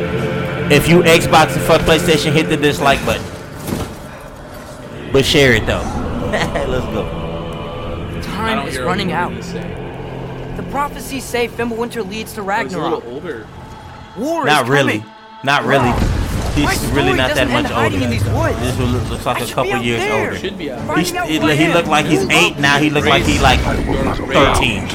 If 0.72 0.89
you 0.89 1.03
Xbox 1.03 1.55
and 1.57 1.62
fuck 1.62 1.80
PlayStation, 1.82 2.32
hit 2.32 2.49
the 2.49 2.57
dislike 2.57 3.05
button. 3.07 3.24
But 5.12 5.24
share 5.24 5.53
it 5.53 5.64
though. 5.64 5.78
Let's 6.32 6.87
go. 6.87 8.20
Time 8.22 8.66
is 8.66 8.78
running 8.80 9.09
word 9.09 9.14
out. 9.14 9.84
He's 10.55 10.62
saying. 10.62 10.66
The 10.66 10.72
prophecies 10.72 11.24
say 11.24 11.48
Fimbulwinter 11.48 12.09
leads 12.09 12.32
to 12.34 12.40
Oh, 12.40 12.44
he's 12.44 12.74
a 12.74 12.78
Ragnarok. 12.78 12.94
little 13.05 13.12
older. 13.14 13.46
War 14.16 14.44
Not 14.44 14.64
is 14.64 14.70
really. 14.70 14.98
coming. 15.00 15.14
Not 15.44 15.64
really. 15.64 15.92
He's 16.55 16.70
story 16.80 16.94
really 16.94 17.16
not 17.16 17.34
that 17.34 17.48
much 17.48 17.64
end 17.64 17.66
hiding 17.66 17.94
older. 18.00 18.05
in 18.05 18.11
these 18.12 18.24
woods. 18.30 18.61
This 18.61 18.78
will- 18.78 18.86
looks 18.86 19.26
like 19.26 19.36
I 19.38 19.44
a 19.44 19.46
couple 19.48 19.76
years 19.82 20.00
there. 20.00 20.24
older. 20.24 20.38
Should 20.38 20.57
be 20.57 20.70
out. 20.70 20.98
He's, 20.98 21.11
he, 21.11 21.38
who 21.38 21.46
he 21.48 21.68
looked 21.68 21.88
like 21.88 22.07
he's 22.07 22.28
eight 22.30 22.59
now. 22.59 22.78
He 22.78 22.90
looked 22.90 23.09
like 23.09 23.24
he 23.24 23.40
like 23.40 23.59
thirteen. 23.61 24.86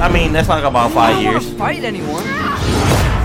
I 0.00 0.10
mean, 0.12 0.32
that's 0.32 0.48
like 0.48 0.64
about 0.64 0.90
I 0.90 0.94
five 0.94 1.14
don't 1.22 1.32
years. 1.32 1.52
fight 1.54 1.84
anyone. 1.84 2.24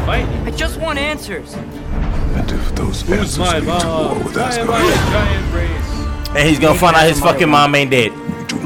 Fight. 0.05 0.27
I 0.45 0.51
just 0.55 0.79
want 0.79 0.99
answers. 0.99 1.53
And 1.55 2.51
if 2.51 2.75
those 2.75 3.01
answers 3.09 3.37
Who's 3.37 3.39
my 3.39 3.57
lead 3.59 3.79
to 3.81 3.87
war 3.87 4.05
mom? 4.15 4.23
with 4.23 4.35
Why 4.37 4.43
am 4.43 4.69
I 4.69 4.81
Asgard, 4.81 5.11
giant 5.11 5.53
race? 5.55 6.35
And 6.37 6.47
he's 6.47 6.59
gonna 6.59 6.77
find 6.77 6.95
out 6.95 7.07
his 7.07 7.19
fucking 7.19 7.49
mom 7.49 7.73
ain't 7.73 7.89
dead. 7.89 8.11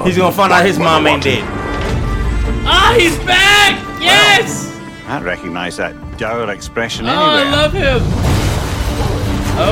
He's 0.04 0.18
gonna 0.18 0.36
find 0.36 0.52
out 0.52 0.66
his 0.66 0.78
mom 0.78 1.08
ain't 1.08 1.24
dead. 1.24 1.44
Ah, 2.66 2.96
he's 2.98 3.18
back! 3.20 3.80
Yes! 4.02 4.70
I 5.08 5.22
recognize 5.22 5.78
that 5.78 5.94
dour 6.18 6.50
expression 6.52 7.06
Oh, 7.08 7.12
I 7.12 7.44
love 7.52 7.74
him. 7.74 8.02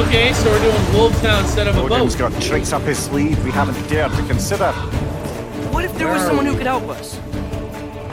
Okay, 0.05 0.33
so 0.33 0.49
we're 0.51 0.59
doing 0.59 0.93
Wolf 0.93 1.19
Town 1.21 1.43
instead 1.43 1.67
of 1.67 1.75
a 1.77 1.81
Odin's 1.81 2.15
boat. 2.15 2.31
got 2.31 2.41
tricks 2.41 2.71
up 2.73 2.81
his 2.83 2.97
sleeve 2.99 3.43
we 3.43 3.51
haven't 3.51 3.81
dared 3.89 4.11
to 4.11 4.23
consider. 4.27 4.71
What 5.71 5.85
if 5.85 5.95
there 5.97 6.07
was 6.07 6.21
someone 6.23 6.45
who 6.45 6.55
could 6.55 6.67
help 6.67 6.83
us? 6.89 7.19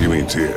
you 0.00 0.08
mean 0.08 0.26
Tyr, 0.28 0.56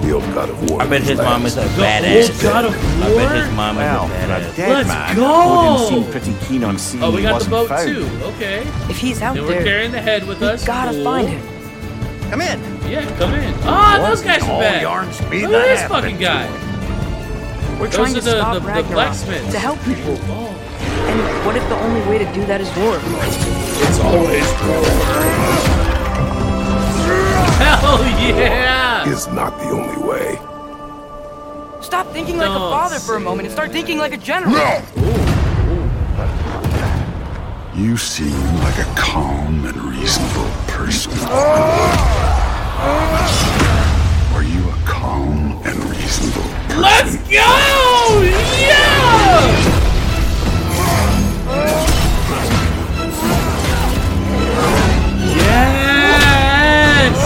the 0.00 0.12
old 0.12 0.24
god 0.34 0.48
of 0.48 0.70
war. 0.70 0.80
I 0.82 0.86
bet 0.86 1.02
his 1.02 1.18
mom 1.18 1.44
is 1.46 1.56
a 1.58 1.60
The 1.60 1.66
badass. 1.68 2.30
old 2.32 2.42
God 2.42 2.64
of 2.64 2.74
war? 2.74 3.04
I 3.06 3.14
bet 3.28 3.44
his 3.46 3.54
mom 3.54 3.76
is 3.76 3.80
Well, 3.82 4.02
a 4.02 4.06
a 4.06 4.08
badass. 4.08 4.56
dead 4.56 4.68
Let's 4.70 4.88
man, 4.88 5.16
go! 5.16 5.76
Odin 5.76 5.88
seemed 5.88 6.10
pretty 6.10 6.46
keen 6.46 6.64
on 6.64 6.78
seeing 6.78 7.04
Oh, 7.04 7.10
we 7.10 7.22
got 7.22 7.42
the 7.42 7.50
boat 7.50 7.68
found. 7.68 7.86
too. 7.86 8.08
Okay. 8.22 8.60
If 8.88 8.96
he's 8.98 9.20
out 9.22 9.34
Then 9.36 9.44
we're 9.46 9.62
carrying 9.62 9.92
the 9.92 10.00
head 10.00 10.26
with 10.26 10.40
we 10.40 10.46
us. 10.48 10.64
gotta 10.64 10.92
Cool. 10.92 11.04
find 11.04 11.28
him. 11.28 11.59
Come 12.30 12.40
in. 12.42 12.60
Yeah, 12.88 13.04
come 13.18 13.34
in. 13.34 13.54
Ah, 13.62 13.98
What 14.00 14.08
those 14.10 14.22
guys 14.22 14.42
are 14.42 14.50
all 14.50 14.60
bad. 14.60 14.82
yarns 14.82 15.20
be 15.22 15.46
Look 15.46 15.54
at 15.54 15.66
this 15.66 15.88
fucking 15.88 16.18
guy. 16.18 16.46
We're 17.78 17.86
Those 17.86 17.94
trying 17.96 18.12
are 18.12 18.18
to 18.18 18.20
the- 18.20 18.30
stop 18.38 18.54
the- 18.54 18.60
the 18.60 18.66
Ragnarok 18.66 18.92
blacksmiths. 18.92 19.52
to 19.52 19.58
help 19.58 19.78
people. 19.84 20.14
And 20.14 21.46
what 21.46 21.56
if 21.56 21.68
the 21.68 21.76
only 21.76 22.02
way 22.08 22.18
to 22.18 22.26
do 22.32 22.44
that 22.46 22.60
is 22.60 22.68
war? 22.76 22.98
It's 23.82 23.98
always 24.00 24.46
war. 24.62 24.84
Hell 27.60 28.04
yeah! 28.20 29.08
Is 29.08 29.26
not 29.28 29.58
the 29.58 29.70
only 29.70 29.96
way. 30.08 30.38
Stop 31.82 32.12
thinking 32.12 32.36
like 32.38 32.48
a 32.50 32.52
Don't 32.54 32.70
father 32.70 32.98
for 33.00 33.16
a 33.16 33.20
moment 33.20 33.46
and 33.46 33.52
start 33.52 33.72
thinking 33.72 33.98
like 33.98 34.12
a 34.12 34.18
general. 34.18 34.52
No. 34.52 34.82
You 37.74 37.96
seem 37.96 38.38
like 38.58 38.78
a 38.78 38.84
calm 38.96 39.64
and 39.66 39.76
reasonable 40.00 40.50
person. 40.66 41.12
Are 44.32 44.42
you 44.42 44.68
a 44.70 44.74
calm 44.86 45.60
and 45.64 45.76
reasonable 45.84 46.42
person? 46.68 46.80
Let's 46.80 47.16
go! 47.28 47.52
Yeah! 48.56 49.40
Yes! 55.36 57.16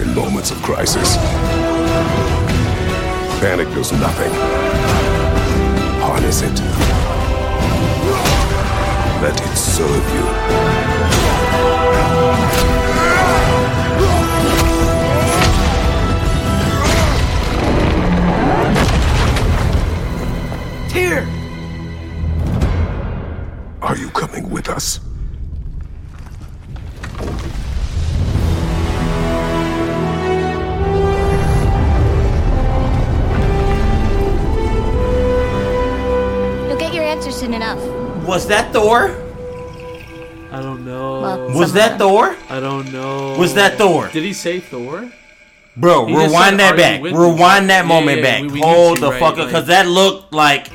In 0.00 0.14
moments 0.14 0.50
of 0.52 0.62
crisis, 0.62 1.16
panic 3.40 3.68
does 3.74 3.90
nothing. 3.92 4.32
Harness 6.00 6.42
it. 6.42 6.85
Let 9.22 9.40
it 9.40 9.56
serve 9.56 10.06
you. 10.14 10.26
Here! 20.92 21.26
Are 23.80 23.96
you 23.96 24.10
coming 24.10 24.50
with 24.50 24.68
us? 24.68 25.05
Was 38.26 38.46
that 38.48 38.72
Thor? 38.72 39.10
I 40.52 40.60
don't 40.62 40.84
know. 40.84 41.20
Well, 41.20 41.50
Was 41.58 41.72
that 41.74 41.98
Thor? 41.98 42.36
I 42.48 42.60
don't 42.60 42.92
know. 42.92 43.36
Was 43.38 43.54
that 43.54 43.78
Thor? 43.78 44.08
Did 44.08 44.22
he 44.24 44.32
say 44.32 44.60
Thor? 44.60 45.10
Bro, 45.76 46.06
He 46.06 46.12
just 46.14 46.24
said, 46.24 46.30
rewind 46.30 46.60
that 46.60 46.76
back. 46.76 47.02
with 47.02 47.12
me?" 47.12 47.18
Rewind 47.18 47.68
that 47.70 47.82
Yeah, 47.84 47.88
moment 47.88 48.18
yeah, 48.18 48.22
back. 48.24 48.42
we- 48.42 48.48
we 48.48 48.60
Hold 48.60 48.98
the 48.98 49.10
right? 49.10 49.20
fuck 49.20 49.32
up, 49.32 49.38
Like- 49.38 49.46
because 49.48 49.66
that 49.66 49.86
looked 49.86 50.32
like. 50.32 50.68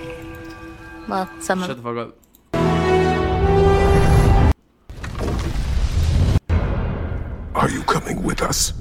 Well, 1.08 1.28
some 1.40 1.62
Shut 1.62 1.72
of 1.72 1.78
the 1.78 1.84
fuck 1.84 1.98
up. 1.98 3.22
Are 7.56 7.70
you 7.70 7.84
coming 7.84 8.24
with 8.24 8.42
us? 8.42 8.74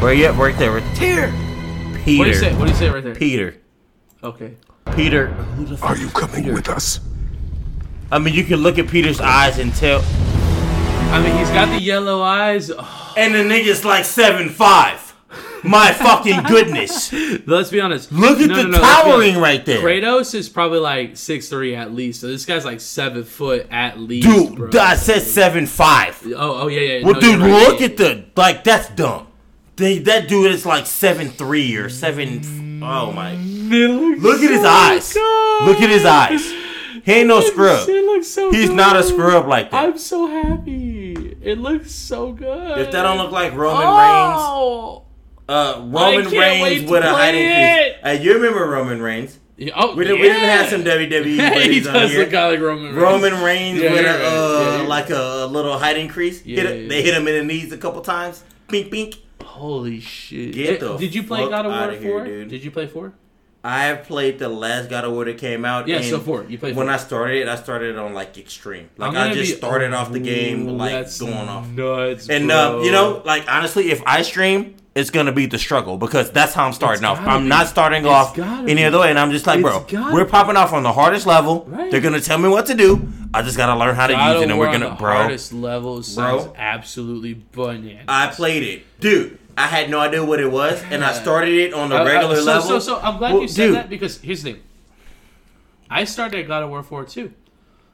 Where 0.00 0.12
you 0.12 0.26
at? 0.26 0.36
right 0.36 0.56
there. 0.58 0.72
Right 0.72 0.98
Here! 0.98 1.32
Peter. 2.04 2.18
What 2.18 2.24
do 2.24 2.30
you 2.30 2.34
say? 2.36 2.54
What 2.54 2.64
do 2.66 2.70
you 2.70 2.76
say 2.76 2.90
right 2.90 3.02
there? 3.02 3.14
Peter. 3.14 3.56
Okay. 4.22 4.54
Peter. 4.94 5.28
Who 5.28 5.64
the 5.64 5.76
fuck 5.76 5.90
Are 5.90 5.96
you 5.96 6.08
coming 6.08 6.52
with 6.52 6.68
us? 6.68 7.00
I 8.14 8.18
mean, 8.20 8.32
you 8.32 8.44
can 8.44 8.60
look 8.60 8.78
at 8.78 8.86
Peter's 8.86 9.20
eyes 9.20 9.58
and 9.58 9.74
tell. 9.74 10.00
I 11.12 11.20
mean, 11.20 11.36
he's 11.36 11.48
got 11.48 11.66
the 11.68 11.80
yellow 11.80 12.22
eyes. 12.22 12.70
Oh, 12.70 13.14
And 13.16 13.34
the 13.34 13.38
nigga's 13.40 13.84
like 13.84 14.04
seven 14.04 14.48
five. 14.48 15.00
My 15.64 15.92
fucking 15.92 16.44
goodness. 16.44 17.12
let's 17.46 17.70
be 17.70 17.80
honest. 17.80 18.12
Look 18.12 18.38
at 18.38 18.48
No, 18.50 18.56
the 18.56 18.62
no, 18.64 18.68
no, 18.70 18.78
towering 18.78 19.38
right 19.38 19.66
there. 19.66 19.80
Kratos 19.80 20.32
is 20.34 20.48
probably 20.48 20.78
like 20.78 21.16
six 21.16 21.48
three 21.48 21.74
at 21.74 21.92
least. 21.92 22.20
So 22.20 22.28
this 22.28 22.46
guy's 22.46 22.64
like 22.64 22.80
seven 22.80 23.24
foot 23.24 23.66
at 23.72 23.98
least. 23.98 24.28
Dude, 24.28 24.70
bro. 24.70 24.80
I 24.80 24.94
said 24.94 25.22
seven 25.22 25.66
five. 25.66 26.20
Oh, 26.36 26.62
oh 26.62 26.68
yeah, 26.68 26.98
yeah. 26.98 27.04
Well, 27.04 27.18
dude, 27.18 27.40
right. 27.40 27.50
look 27.50 27.80
at 27.80 27.96
the 27.96 28.26
like. 28.36 28.62
That's 28.62 28.90
dumb. 28.90 29.26
They, 29.74 29.98
that 29.98 30.28
dude 30.28 30.52
is 30.52 30.64
like 30.64 30.86
seven 30.86 31.30
three 31.30 31.74
or 31.74 31.88
seven. 31.88 32.80
Oh 32.80 33.10
my! 33.10 33.34
Look 33.34 34.40
at 34.40 34.50
his 34.50 34.64
eyes. 34.64 35.16
Look 35.16 35.80
at 35.80 35.90
his 35.90 36.04
eyes. 36.04 36.63
He 37.04 37.12
ain't 37.12 37.28
no 37.28 37.40
scrub. 37.40 37.86
Looks 37.88 38.28
so 38.28 38.50
He's 38.50 38.68
good. 38.68 38.76
not 38.76 38.96
a 38.96 39.02
scrub 39.02 39.46
like 39.46 39.70
that. 39.70 39.84
I'm 39.84 39.98
so 39.98 40.26
happy. 40.26 41.36
It 41.42 41.58
looks 41.58 41.92
so 41.92 42.32
good. 42.32 42.78
If 42.78 42.92
that 42.92 43.02
don't 43.02 43.18
look 43.18 43.30
like 43.30 43.52
Roman 43.54 43.86
Reigns, 43.86 44.40
oh. 44.40 45.04
uh, 45.48 45.82
Roman 45.84 46.28
Reigns 46.30 46.90
with 46.90 47.04
a 47.04 47.10
hiding. 47.10 47.40
Hey, 47.42 48.20
you 48.22 48.34
remember 48.34 48.66
Roman 48.66 49.02
Reigns? 49.02 49.38
Yeah, 49.56 49.72
oh, 49.76 49.94
We, 49.94 50.04
did, 50.04 50.14
we 50.14 50.22
didn't 50.22 50.48
have 50.48 50.68
some 50.68 50.82
WWE 50.82 51.62
he 51.70 51.80
does 51.80 52.10
here. 52.10 52.20
look 52.24 52.32
like 52.32 52.58
Roman 52.60 52.86
Reigns. 52.86 52.96
Roman 52.96 53.42
Reigns 53.44 53.80
Yeah, 53.80 53.92
with 53.92 54.00
a, 54.00 54.08
right. 54.08 54.20
uh, 54.22 54.82
Yeah, 54.82 54.88
like 54.88 55.10
a, 55.10 55.46
little 55.46 55.78
hiding 55.78 56.08
crease. 56.08 56.44
Yeah, 56.44 56.62
Hit 56.62 56.66
it- 56.70 56.82
yeah, 56.84 56.88
They 56.88 57.02
hit 57.02 57.14
him 57.14 57.28
in 57.28 57.34
the 57.36 57.44
knees 57.44 57.72
a 57.72 57.76
couple 57.78 58.00
times. 58.00 58.42
Pink, 58.68 58.90
pink. 58.90 59.14
Holy 59.44 60.00
shit! 60.00 60.52
Get 60.52 60.80
the 60.80 60.96
Did 60.96 61.14
you 61.14 61.22
play 61.22 61.48
God 61.48 61.66
of 61.66 61.72
War 61.72 61.92
four? 62.02 62.24
Did 62.24 62.64
you 62.64 62.70
play 62.72 62.88
four? 62.88 63.12
I 63.66 63.84
have 63.84 64.02
played 64.04 64.38
the 64.38 64.48
last 64.50 64.90
God 64.90 65.04
of 65.04 65.12
War 65.12 65.24
that 65.24 65.38
came 65.38 65.64
out. 65.64 65.88
Yeah, 65.88 65.96
and 65.96 66.04
so 66.04 66.20
four. 66.20 66.44
You 66.46 66.58
played 66.58 66.76
When 66.76 66.86
four. 66.86 66.94
I 66.94 66.98
started 66.98 67.38
it, 67.42 67.48
I 67.48 67.56
started 67.56 67.96
on 67.96 68.12
like 68.12 68.36
extreme. 68.36 68.90
Like 68.98 69.14
I 69.16 69.32
just 69.32 69.52
be- 69.52 69.56
started 69.56 69.92
off 69.94 70.12
the 70.12 70.20
game 70.20 70.68
Ooh, 70.68 70.72
like 70.72 71.18
going 71.18 71.32
off. 71.32 71.66
Nuts, 71.68 72.28
And 72.28 72.52
uh, 72.52 72.80
you 72.84 72.92
know, 72.92 73.22
like 73.24 73.44
honestly, 73.50 73.90
if 73.90 74.02
I 74.06 74.20
stream, 74.20 74.76
it's 74.94 75.08
gonna 75.10 75.32
be 75.32 75.46
the 75.46 75.58
struggle 75.58 75.96
because 75.96 76.30
that's 76.30 76.52
how 76.52 76.66
I'm 76.66 76.72
starting 76.74 77.04
off. 77.04 77.18
I'm 77.20 77.48
not 77.48 77.66
starting 77.66 78.04
It's 78.04 78.08
off 78.12 78.38
any 78.38 78.74
be. 78.74 78.84
other 78.84 79.00
way, 79.00 79.08
and 79.10 79.18
I'm 79.18 79.30
just 79.30 79.46
like, 79.46 79.60
bro, 79.62 79.84
we're 80.12 80.26
popping 80.26 80.56
off 80.56 80.72
on 80.74 80.82
the 80.82 80.92
hardest 80.92 81.26
level. 81.26 81.64
Right. 81.66 81.90
They're 81.90 82.02
gonna 82.02 82.20
tell 82.20 82.38
me 82.38 82.48
what 82.50 82.66
to 82.66 82.74
do. 82.74 83.08
I 83.32 83.40
just 83.42 83.56
gotta 83.56 83.76
learn 83.76 83.96
how 83.96 84.06
to 84.06 84.12
God 84.12 84.34
use 84.34 84.42
it, 84.42 84.50
and 84.50 84.58
we're 84.58 84.70
gonna, 84.70 84.90
the 84.90 84.94
bro. 84.96 85.12
hardest 85.14 85.52
level 85.52 86.02
sounds 86.04 86.44
Bro. 86.44 86.54
absolutely 86.56 87.42
bananas. 87.52 88.04
I 88.06 88.28
played 88.28 88.62
it, 88.62 88.84
dude. 89.00 89.38
I 89.56 89.66
had 89.68 89.90
no 89.90 90.00
idea 90.00 90.24
what 90.24 90.40
it 90.40 90.50
was, 90.50 90.82
and 90.90 91.04
I 91.04 91.12
started 91.12 91.54
it 91.54 91.72
on 91.74 91.88
the 91.90 91.96
Uh, 91.96 92.02
uh, 92.02 92.04
regular 92.04 92.36
so, 92.36 92.44
level. 92.44 92.62
So, 92.62 92.78
so 92.78 93.00
I'm 93.00 93.18
glad 93.18 93.32
Well, 93.34 93.42
you 93.42 93.48
said 93.48 93.66
dude, 93.66 93.74
that 93.76 93.90
because 93.90 94.20
here's 94.20 94.42
the 94.42 94.52
thing. 94.54 94.62
I 95.90 96.04
started 96.04 96.46
God 96.46 96.62
of 96.62 96.70
War 96.70 96.82
4 96.82 97.04
too. 97.04 97.32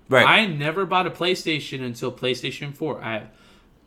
Right. 0.08 0.26
I 0.26 0.46
never 0.46 0.86
bought 0.86 1.06
a 1.06 1.10
PlayStation 1.10 1.82
until 1.84 2.10
PlayStation 2.10 2.74
4. 2.74 3.02
I 3.02 3.22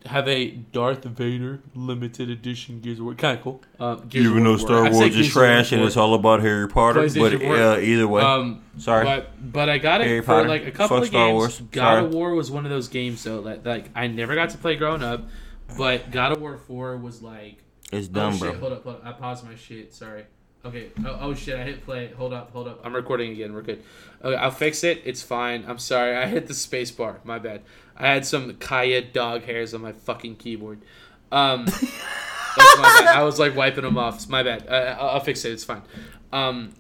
have 0.06 0.28
a 0.28 0.52
Darth 0.52 1.04
Vader 1.06 1.62
limited 1.74 2.30
edition 2.30 2.80
Gears 2.82 3.00
of 3.00 3.06
War. 3.06 3.14
Kind 3.16 3.38
of 3.38 3.44
cool. 3.44 3.62
Uh, 3.80 3.98
Even 4.12 4.44
though 4.44 4.58
Star 4.58 4.86
I 4.86 4.90
Wars 4.92 5.16
is 5.16 5.28
of 5.30 5.36
War 5.36 5.46
trash 5.46 5.72
and 5.72 5.82
it's 5.82 5.98
all 5.98 6.14
about 6.14 6.42
Harry 6.42 6.68
Potter, 6.68 7.02
but 7.02 7.10
PlayStation 7.12 7.42
4. 7.42 7.56
uh, 7.58 7.78
either 7.80 8.08
way, 8.08 8.22
Um, 8.22 8.62
sorry. 8.78 9.06
But 9.06 9.52
but 9.54 9.70
I 9.70 9.78
got 9.80 10.02
it 10.02 10.08
Harry 10.08 10.20
for 10.22 10.28
Potter. 10.28 10.50
like 10.50 10.66
a 10.68 10.72
couple 10.72 10.98
Fuck 10.98 11.04
of 11.04 11.08
Star 11.10 11.28
games. 11.28 11.34
Wars. 11.34 11.62
God 11.72 11.82
Sorry. 11.82 12.06
of 12.06 12.14
War 12.14 12.36
was 12.36 12.52
one 12.52 12.66
of 12.66 12.72
those 12.72 12.88
games 12.90 13.24
though 13.24 13.42
that 13.44 13.66
like 13.66 13.90
I 13.96 14.08
never 14.08 14.36
got 14.36 14.50
to 14.52 14.58
play 14.58 14.76
growing 14.76 15.04
up, 15.04 15.24
but 15.78 16.12
God 16.12 16.34
of 16.34 16.42
War 16.42 16.58
4 16.58 16.98
was 16.98 17.22
like 17.22 17.63
It's 17.94 18.08
dumb, 18.08 18.34
oh, 18.36 18.40
bro. 18.40 18.52
Shit, 18.52 18.60
hold 18.60 18.74
up, 18.74 18.84
hold 18.84 18.96
up. 18.98 19.06
I 19.06 19.12
paused 19.14 19.46
my 19.46 19.56
shit. 19.56 19.94
Sorry. 19.94 20.26
Okay. 20.66 20.90
Oh, 21.06 21.18
oh 21.22 21.34
shit! 21.34 21.60
I 21.60 21.64
hit 21.64 21.84
play. 21.84 22.12
Hold 22.18 22.32
up, 22.34 22.52
hold 22.52 22.68
up. 22.70 22.82
I'm 22.86 22.96
recording 22.96 23.32
again. 23.32 23.54
We're 23.54 23.64
good. 23.64 23.84
Okay, 24.24 24.36
I'll 24.36 24.50
fix 24.52 24.84
it. 24.84 25.02
It's 25.04 25.22
fine. 25.22 25.66
I'm 25.68 25.78
sorry. 25.78 26.16
I 26.16 26.26
hit 26.28 26.48
the 26.48 26.54
space 26.54 26.90
bar. 26.90 27.20
My 27.26 27.38
bad. 27.38 27.62
I 27.98 28.08
had 28.08 28.26
some 28.26 28.54
Kaya 28.56 29.02
dog 29.02 29.44
hairs 29.44 29.74
on 29.74 29.82
my 29.82 29.92
fucking 29.92 30.38
keyboard. 30.38 30.82
Um, 31.32 31.66
that's 31.66 31.82
my 32.78 33.02
bad. 33.04 33.08
I 33.16 33.24
was 33.24 33.40
like 33.40 33.56
wiping 33.56 33.84
them 33.84 33.98
off. 33.98 34.16
It's 34.16 34.30
my 34.30 34.42
bad. 34.44 34.68
I, 34.70 34.94
I'll 34.94 35.10
I'll 35.10 35.20
fix 35.20 35.44
it. 35.44 35.52
It's 35.52 35.66
fine. 35.66 35.82
Um, 36.32 36.72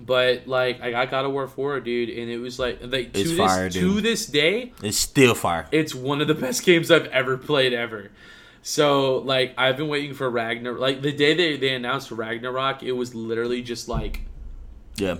but 0.00 0.46
like 0.48 0.80
I 0.80 0.90
got 0.90 1.10
God 1.10 1.24
of 1.26 1.32
War 1.32 1.46
4, 1.46 1.80
dude, 1.80 2.08
and 2.08 2.30
it 2.30 2.38
was 2.38 2.58
like 2.58 2.78
like 2.82 3.12
to 3.12 3.20
It's 3.20 3.30
this 3.30 3.38
fire, 3.38 3.70
to 3.70 4.00
this 4.00 4.26
day, 4.26 4.72
It's 4.82 4.96
still 4.96 5.34
fire. 5.34 5.68
it's 5.70 5.94
one 5.94 6.20
of 6.20 6.26
the 6.28 6.34
best 6.34 6.64
games 6.64 6.90
I've 6.90 7.06
ever 7.06 7.36
played 7.36 7.72
ever. 7.72 8.10
So 8.66 9.18
like 9.18 9.54
I've 9.58 9.76
been 9.76 9.88
waiting 9.88 10.14
for 10.14 10.28
Ragnar 10.28 10.72
like 10.72 11.02
the 11.02 11.12
day 11.12 11.34
they, 11.34 11.58
they 11.58 11.74
announced 11.74 12.10
Ragnarok, 12.10 12.82
it 12.82 12.92
was 12.92 13.14
literally 13.14 13.60
just 13.60 13.88
like 13.88 14.22
Yeah. 14.96 15.18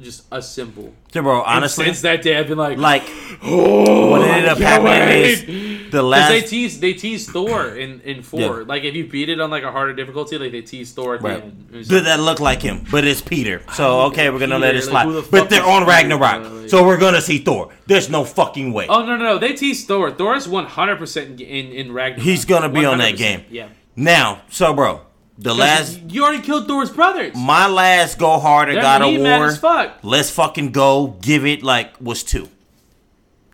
Just 0.00 0.24
a 0.32 0.42
simple. 0.42 0.92
So, 1.12 1.22
bro, 1.22 1.40
And 1.40 1.46
honestly, 1.46 1.84
since 1.86 2.00
that 2.02 2.22
day 2.22 2.36
I've 2.38 2.48
been 2.48 2.58
like 2.58 2.78
like 2.78 3.02
oh, 3.42 4.10
what 4.10 4.22
ended 4.22 4.48
up 4.48 4.58
happening 4.58 5.08
is 5.08 5.90
the 5.90 6.02
last 6.02 6.28
they 6.30 6.40
teased 6.40 6.80
they 6.80 6.94
teased 6.94 7.30
Thor 7.30 7.68
in 7.68 8.00
in 8.00 8.22
four. 8.22 8.40
Yeah. 8.40 8.64
Like 8.66 8.84
if 8.84 8.94
you 8.94 9.06
beat 9.06 9.28
it 9.28 9.40
on 9.40 9.50
like 9.50 9.62
a 9.62 9.70
harder 9.70 9.92
difficulty, 9.92 10.38
like 10.38 10.52
they 10.52 10.62
teased 10.62 10.96
Thor 10.96 11.16
at 11.16 11.22
the 11.22 11.28
end. 11.28 11.70
Did 11.70 11.90
like- 11.90 12.04
that 12.04 12.20
look 12.20 12.40
like 12.40 12.62
him? 12.62 12.84
But 12.90 13.04
it's 13.04 13.20
Peter. 13.20 13.62
So 13.74 14.02
okay, 14.02 14.30
we're 14.30 14.38
gonna 14.38 14.58
let 14.58 14.74
it 14.74 14.82
slide. 14.82 15.04
who 15.04 15.20
the 15.20 15.28
but 15.30 15.50
they're 15.50 15.64
on 15.64 15.86
Ragnarok, 15.86 16.42
bro? 16.42 16.50
Like- 16.50 16.70
so 16.70 16.84
we're 16.84 16.98
gonna 16.98 17.20
see 17.20 17.38
Thor. 17.38 17.72
There's 17.86 18.08
no 18.08 18.24
fucking 18.24 18.72
way. 18.72 18.86
Oh 18.88 19.04
no 19.04 19.16
no 19.16 19.24
no! 19.24 19.38
They 19.38 19.52
teased 19.52 19.88
Thor. 19.88 20.10
Thor 20.10 20.34
is 20.36 20.48
one 20.48 20.66
hundred 20.66 20.98
percent 20.98 21.40
in 21.40 21.66
in 21.72 21.92
Ragnarok. 21.92 22.24
He's 22.24 22.44
gonna 22.44 22.68
be 22.68 22.84
on 22.84 22.98
that 22.98 23.16
game. 23.16 23.44
Yeah. 23.50 23.68
Now, 23.94 24.42
so 24.48 24.72
bro, 24.72 25.02
the 25.38 25.54
last 25.54 25.98
you 26.08 26.22
already 26.24 26.42
killed 26.42 26.66
Thor's 26.68 26.90
brothers. 26.90 27.34
my 27.36 27.66
last 27.66 28.18
go 28.18 28.38
hard 28.38 28.68
at 28.68 28.80
God 28.80 29.02
of 29.02 29.20
War. 29.20 29.52
fuck. 29.56 29.98
Let's 30.02 30.30
fucking 30.30 30.72
go. 30.72 31.16
Give 31.20 31.44
it 31.46 31.62
like 31.62 32.00
was 32.00 32.22
two, 32.22 32.48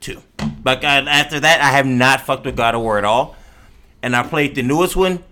two. 0.01 0.23
Like 0.65 0.85
I, 0.85 0.99
after 0.99 1.41
that, 1.41 1.61
I 1.61 1.71
have 1.71 1.87
not 1.87 2.21
fucked 2.23 2.45
with 2.45 2.57
God 2.57 2.75
of 2.75 2.81
War 2.83 2.99
at 2.99 3.05
all. 3.05 3.37
And 4.03 4.15
I 4.15 4.23
played 4.23 4.55
the 4.55 4.63
newest 4.63 4.95
one, 4.97 5.25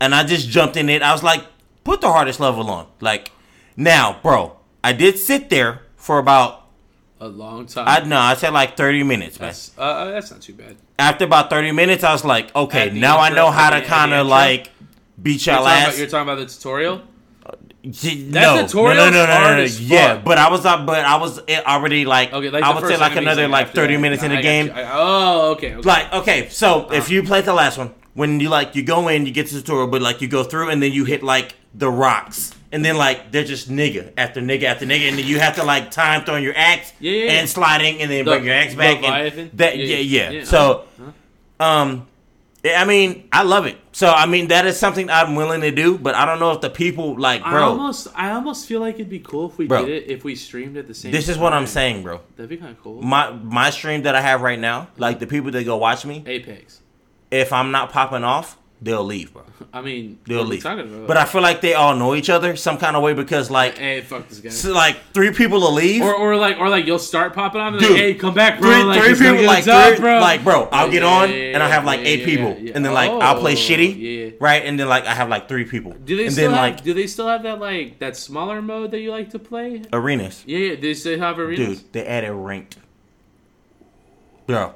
and 0.00 0.14
I 0.14 0.24
just 0.24 0.48
jumped 0.48 0.76
in 0.76 0.88
it. 0.88 1.02
I 1.02 1.12
was 1.12 1.22
like, 1.22 1.44
put 1.84 2.00
the 2.00 2.10
hardest 2.10 2.40
level 2.40 2.70
on. 2.70 2.86
Like 3.00 3.30
now, 3.76 4.18
bro, 4.22 4.56
I 4.82 4.92
did 4.92 5.18
sit 5.18 5.50
there 5.50 5.82
for 5.96 6.18
about 6.18 6.66
A 7.20 7.28
long 7.28 7.66
time. 7.66 7.84
I 7.88 8.00
no, 8.06 8.18
I 8.18 8.34
said 8.34 8.52
like 8.52 8.76
thirty 8.76 9.02
minutes, 9.02 9.38
man. 9.40 9.48
That's, 9.48 9.72
uh, 9.76 10.06
that's 10.12 10.30
not 10.30 10.40
too 10.40 10.54
bad. 10.54 10.76
After 10.98 11.24
about 11.24 11.50
thirty 11.50 11.72
minutes, 11.72 12.04
I 12.04 12.12
was 12.12 12.24
like, 12.24 12.54
okay, 12.54 12.90
now 12.90 13.18
I 13.18 13.30
know 13.30 13.50
how 13.50 13.70
to 13.70 13.76
the- 13.76 13.82
at 13.82 13.84
the 13.84 13.88
kind 13.88 14.12
of 14.14 14.26
like 14.26 14.70
beat 15.22 15.46
y'all 15.46 15.56
talking, 15.56 15.66
about, 15.66 15.88
ass. 15.88 15.98
you're 15.98 16.06
talking 16.08 16.28
about 16.32 16.38
the 16.40 16.46
tutorial. 16.54 17.02
That 17.84 18.16
no, 18.16 18.66
no, 18.66 18.94
no, 18.94 18.94
no, 18.94 19.10
no, 19.10 19.26
no, 19.26 19.62
as 19.62 19.78
Yeah, 19.78 20.16
but 20.16 20.38
I 20.38 20.48
was 20.50 20.64
up, 20.64 20.86
but 20.86 21.04
I 21.04 21.16
was 21.18 21.40
eh, 21.46 21.60
already 21.66 22.06
like, 22.06 22.32
Okay, 22.32 22.48
like 22.48 22.64
I 22.64 22.74
would 22.74 22.86
say 22.88 22.96
like 22.96 23.16
another 23.16 23.46
like 23.48 23.74
thirty 23.74 23.98
minutes 23.98 24.22
in 24.22 24.30
the 24.30 24.40
game. 24.40 24.72
Oh, 24.74 25.50
okay. 25.52 25.76
Like, 25.76 26.10
okay, 26.12 26.48
so 26.48 26.90
if 26.90 27.10
you 27.10 27.22
played 27.22 27.44
the 27.44 27.52
last 27.52 27.76
one, 27.76 27.94
when 28.14 28.40
you 28.40 28.48
like 28.48 28.74
you 28.74 28.82
go 28.82 29.08
in, 29.08 29.26
you 29.26 29.32
get 29.32 29.48
to 29.48 29.54
the 29.56 29.60
tutorial, 29.60 29.88
but 29.88 30.00
like 30.00 30.22
you 30.22 30.28
go 30.28 30.42
through 30.44 30.70
and 30.70 30.82
then 30.82 30.92
you 30.92 31.04
hit 31.04 31.22
like 31.22 31.56
the 31.74 31.90
rocks, 31.90 32.54
and 32.72 32.82
then 32.82 32.96
like 32.96 33.30
they're 33.32 33.44
just 33.44 33.68
nigga 33.70 34.12
after 34.16 34.40
nigga 34.40 34.62
after 34.62 34.86
nigga, 34.86 35.08
and 35.10 35.18
then 35.18 35.26
you 35.26 35.38
have 35.38 35.56
to 35.56 35.64
like 35.64 35.90
time 35.90 36.24
throwing 36.24 36.42
your 36.44 36.56
axe 36.56 36.94
and 37.02 37.46
sliding, 37.46 38.00
and 38.00 38.10
then 38.10 38.24
The- 38.24 38.30
bring 38.30 38.44
your 38.44 38.54
axe 38.54 38.74
back. 38.74 39.02
And 39.04 39.50
that, 39.58 39.76
Yeah, 39.76 40.30
yeah. 40.30 40.44
So, 40.44 40.84
Uh-huh. 40.98 41.64
um, 41.66 42.06
I 42.66 42.84
mean, 42.86 43.28
I 43.30 43.42
love 43.42 43.66
it. 43.66 43.76
So 43.92 44.08
I 44.08 44.24
mean, 44.26 44.48
that 44.48 44.66
is 44.66 44.78
something 44.78 45.10
I'm 45.10 45.34
willing 45.34 45.60
to 45.60 45.70
do, 45.70 45.98
but 45.98 46.14
I 46.14 46.24
don't 46.24 46.40
know 46.40 46.52
if 46.52 46.60
the 46.62 46.70
people 46.70 47.18
like, 47.18 47.42
bro. 47.42 47.52
I 47.52 47.60
almost, 47.60 48.08
I 48.14 48.30
almost 48.30 48.66
feel 48.66 48.80
like 48.80 48.94
it'd 48.94 49.10
be 49.10 49.18
cool 49.20 49.50
if 49.50 49.58
we 49.58 49.66
Bro. 49.66 49.84
did 49.84 50.02
it 50.04 50.10
if 50.10 50.24
we 50.24 50.34
streamed 50.34 50.76
at 50.78 50.86
the 50.86 50.94
same. 50.94 51.12
This 51.12 51.28
is 51.28 51.36
what 51.36 51.52
I'm 51.52 51.66
saying, 51.66 52.02
bro. 52.02 52.20
That'd 52.36 52.48
be 52.48 52.56
kind 52.56 52.70
of 52.70 52.82
cool. 52.82 53.02
My 53.02 53.30
my 53.32 53.68
stream 53.70 54.02
that 54.02 54.14
I 54.14 54.20
have 54.22 54.40
right 54.40 54.58
now, 54.58 54.88
like 54.96 55.18
the 55.18 55.26
people 55.26 55.50
that 55.50 55.64
go 55.64 55.76
watch 55.76 56.06
me, 56.06 56.22
Apex. 56.26 56.80
if 57.30 57.52
I'm 57.52 57.70
not 57.70 57.90
popping 57.92 58.24
off, 58.24 58.56
they'll 58.84 59.02
leave, 59.04 59.32
bro. 59.32 59.42
I 59.72 59.80
mean, 59.80 60.18
They'll 60.26 60.38
what 60.38 60.42
are 60.42 60.44
we 60.46 60.50
leave. 60.52 60.62
talking 60.62 60.94
about? 60.94 61.06
But 61.08 61.16
I 61.16 61.24
feel 61.24 61.40
like 61.42 61.60
they 61.60 61.74
all 61.74 61.96
know 61.96 62.14
each 62.14 62.28
other 62.30 62.54
some 62.54 62.76
kind 62.78 62.94
of 62.96 63.02
way 63.02 63.12
because 63.14 63.50
like, 63.50 63.78
hey, 63.78 64.02
fuck 64.02 64.28
this 64.28 64.38
guy. 64.40 64.50
so, 64.50 64.72
like 64.72 64.96
three 65.12 65.32
people 65.32 65.60
will 65.60 65.72
leave. 65.72 66.02
or, 66.02 66.14
or 66.14 66.36
like, 66.36 66.58
or 66.58 66.68
like, 66.68 66.86
you'll 66.86 66.98
start 66.98 67.32
popping 67.34 67.60
on 67.60 67.72
and 67.74 67.80
Dude, 67.82 67.90
like, 67.92 67.98
hey, 68.00 68.14
come 68.14 68.34
back, 68.34 68.60
bro. 68.60 68.70
three, 68.70 68.82
like, 68.84 69.02
three 69.02 69.14
people, 69.14 69.44
like 69.46 69.64
three, 69.64 69.98
bro. 70.00 70.20
like 70.20 70.44
bro, 70.44 70.68
I'll 70.70 70.90
get 70.90 71.02
on 71.02 71.30
yeah, 71.30 71.36
and 71.54 71.62
I 71.62 71.68
have 71.68 71.84
like 71.84 72.00
yeah, 72.00 72.06
eight 72.06 72.20
yeah, 72.20 72.24
people, 72.26 72.56
yeah. 72.60 72.72
and 72.74 72.84
then 72.84 72.92
like 72.92 73.10
I'll 73.10 73.40
play 73.40 73.52
Oh, 73.54 73.56
shitty, 73.56 73.96
yeah. 73.98 74.30
right? 74.40 74.64
And 74.64 74.78
then 74.78 74.88
like 74.88 75.06
I 75.06 75.14
have 75.14 75.28
like 75.28 75.48
three 75.48 75.64
people, 75.64 75.92
Do 75.92 76.16
they 76.16 76.24
and 76.24 76.32
still 76.32 76.50
then 76.50 76.58
have? 76.58 76.74
like 76.76 76.84
do 76.84 76.92
they 76.94 77.06
still 77.06 77.26
have 77.28 77.42
that 77.44 77.58
like 77.60 77.98
that 78.00 78.16
smaller 78.16 78.60
mode 78.62 78.90
that 78.92 79.00
you 79.00 79.10
like 79.10 79.30
to 79.30 79.38
play? 79.38 79.82
arenas, 79.92 80.44
Yeah, 80.46 80.58
yeah. 80.58 80.74
Do 80.76 80.80
they 80.82 80.94
still 80.94 81.18
have 81.18 81.38
arenas? 81.38 81.80
dude. 81.82 81.92
They 81.92 82.06
added 82.06 82.32
ranked, 82.32 82.76
bro, 84.46 84.74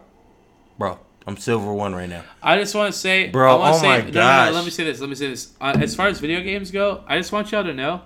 bro. 0.79 0.99
I'm 1.29 1.37
silver 1.37 1.74
one 1.74 1.95
right 1.95 2.09
now. 2.09 2.24
I 2.43 2.57
just 2.57 2.74
want 2.74 2.91
to 2.91 2.99
say, 2.99 3.29
Bro, 3.29 3.61
I 3.61 3.70
oh 3.70 3.79
say, 3.79 3.87
my 3.87 3.99
no, 3.99 4.05
no, 4.05 4.07
no, 4.07 4.12
gosh. 4.12 4.55
let 4.55 4.64
me 4.64 4.70
say 4.70 4.85
this. 4.85 4.99
Let 4.99 5.11
me 5.11 5.14
say 5.14 5.29
this. 5.29 5.53
Uh, 5.61 5.76
as 5.79 5.95
far 5.95 6.07
as 6.07 6.20
video 6.20 6.41
games 6.41 6.70
go, 6.70 7.05
I 7.07 7.18
just 7.18 7.33
want 7.33 7.53
y'all 7.53 7.64
to 7.64 7.74
know, 7.74 8.01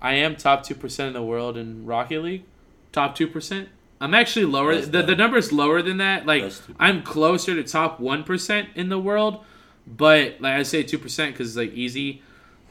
I 0.00 0.14
am 0.14 0.34
top 0.34 0.64
two 0.64 0.74
percent 0.74 1.06
in 1.06 1.12
the 1.12 1.22
world 1.22 1.56
in 1.56 1.86
Rocket 1.86 2.20
League. 2.20 2.42
Top 2.90 3.14
two 3.14 3.28
percent. 3.28 3.68
I'm 4.00 4.12
actually 4.12 4.46
lower. 4.46 4.76
The, 4.80 5.02
the 5.02 5.14
number 5.14 5.36
is 5.36 5.52
lower 5.52 5.82
than 5.82 5.98
that. 5.98 6.26
Like 6.26 6.52
I'm 6.80 7.04
closer 7.04 7.54
to 7.54 7.62
top 7.62 8.00
one 8.00 8.24
percent 8.24 8.70
in 8.74 8.88
the 8.88 8.98
world, 8.98 9.44
but 9.86 10.40
like 10.40 10.54
I 10.54 10.64
say 10.64 10.82
two 10.82 10.98
percent 10.98 11.34
because 11.34 11.50
it's 11.50 11.56
like 11.56 11.72
easy. 11.74 12.22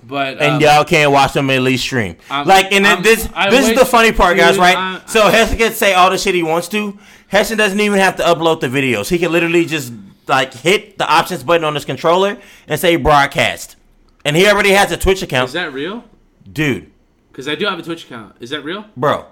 But 0.03 0.41
and 0.41 0.55
um, 0.55 0.61
y'all 0.61 0.83
can't 0.83 1.11
watch 1.11 1.33
them 1.33 1.49
at 1.49 1.61
least 1.61 1.83
stream. 1.83 2.17
I'm- 2.29 2.47
like, 2.47 2.73
and 2.73 2.83
then 2.83 2.95
I'm- 2.95 3.03
this 3.03 3.27
this 3.49 3.69
is 3.69 3.79
the 3.79 3.85
funny 3.85 4.11
part, 4.11 4.35
guys. 4.35 4.57
Right? 4.57 5.01
So 5.07 5.29
can 5.29 5.71
say 5.71 5.93
all 5.93 6.09
the 6.09 6.17
shit 6.17 6.35
he 6.35 6.43
wants 6.43 6.67
to. 6.69 6.97
Heston 7.31 7.57
doesn't 7.57 7.79
even 7.79 7.97
have 7.99 8.17
to 8.17 8.23
upload 8.23 8.59
the 8.59 8.67
videos. 8.67 9.09
He 9.09 9.17
can 9.17 9.31
literally 9.31 9.65
just 9.65 9.93
like 10.27 10.53
hit 10.53 10.97
the 10.97 11.09
options 11.09 11.43
button 11.43 11.63
on 11.63 11.73
his 11.75 11.85
controller 11.85 12.37
and 12.67 12.79
say 12.79 12.95
broadcast, 12.97 13.77
and 14.25 14.35
he 14.35 14.47
already 14.47 14.71
has 14.71 14.91
a 14.91 14.97
Twitch 14.97 15.21
account. 15.21 15.47
Is 15.47 15.53
that 15.53 15.73
real? 15.73 16.03
Dude, 16.51 16.91
Because 17.31 17.47
I 17.47 17.55
do 17.55 17.65
have 17.65 17.79
a 17.79 17.83
Twitch 17.83 18.03
account. 18.05 18.35
Is 18.39 18.49
that 18.49 18.63
real? 18.63 18.85
bro, 18.97 19.25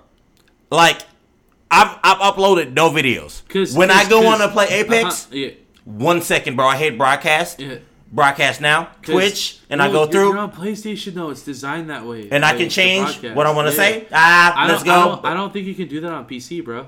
like 0.72 1.02
I've 1.70 1.98
I've 2.04 2.18
uploaded 2.34 2.74
no 2.74 2.90
videos. 2.90 3.48
Cause, 3.50 3.76
when 3.76 3.92
I 3.92 4.00
'cause- 4.02 4.08
go 4.10 4.22
'cause- 4.22 4.42
on 4.42 4.48
to 4.48 4.54
play 4.54 4.68
Apex, 4.70 5.26
uh-huh, 5.26 5.36
yeah. 5.36 5.50
one 5.84 6.22
second, 6.22 6.56
bro. 6.56 6.68
I 6.68 6.78
hit 6.78 6.98
broadcast, 6.98 7.60
Yeah. 7.60 7.76
broadcast 8.12 8.62
now, 8.62 8.90
Twitch, 9.02 9.60
and 9.70 9.82
I 9.82 9.92
go 9.92 10.06
through. 10.08 10.30
You're 10.30 10.38
on 10.38 10.52
PlayStation 10.52 11.14
though. 11.16 11.30
It's 11.32 11.44
designed 11.44 11.90
that 11.90 12.06
way. 12.06 12.30
And 12.32 12.46
I 12.46 12.56
can 12.58 12.70
change 12.70 13.22
what 13.36 13.46
I 13.46 13.52
wanna 13.52 13.72
Yeah. 13.72 13.76
say. 13.76 14.08
Ah, 14.14 14.54
I 14.56 14.68
let's 14.68 14.84
don't- 14.84 14.94
I 14.94 15.04
go. 15.04 15.10
don't, 15.16 15.26
I 15.26 15.34
don't 15.34 15.52
think 15.52 15.68
you 15.68 15.76
can 15.76 15.88
do 15.90 16.00
that 16.02 16.12
on 16.12 16.26
PC, 16.26 16.62
bro. 16.64 16.88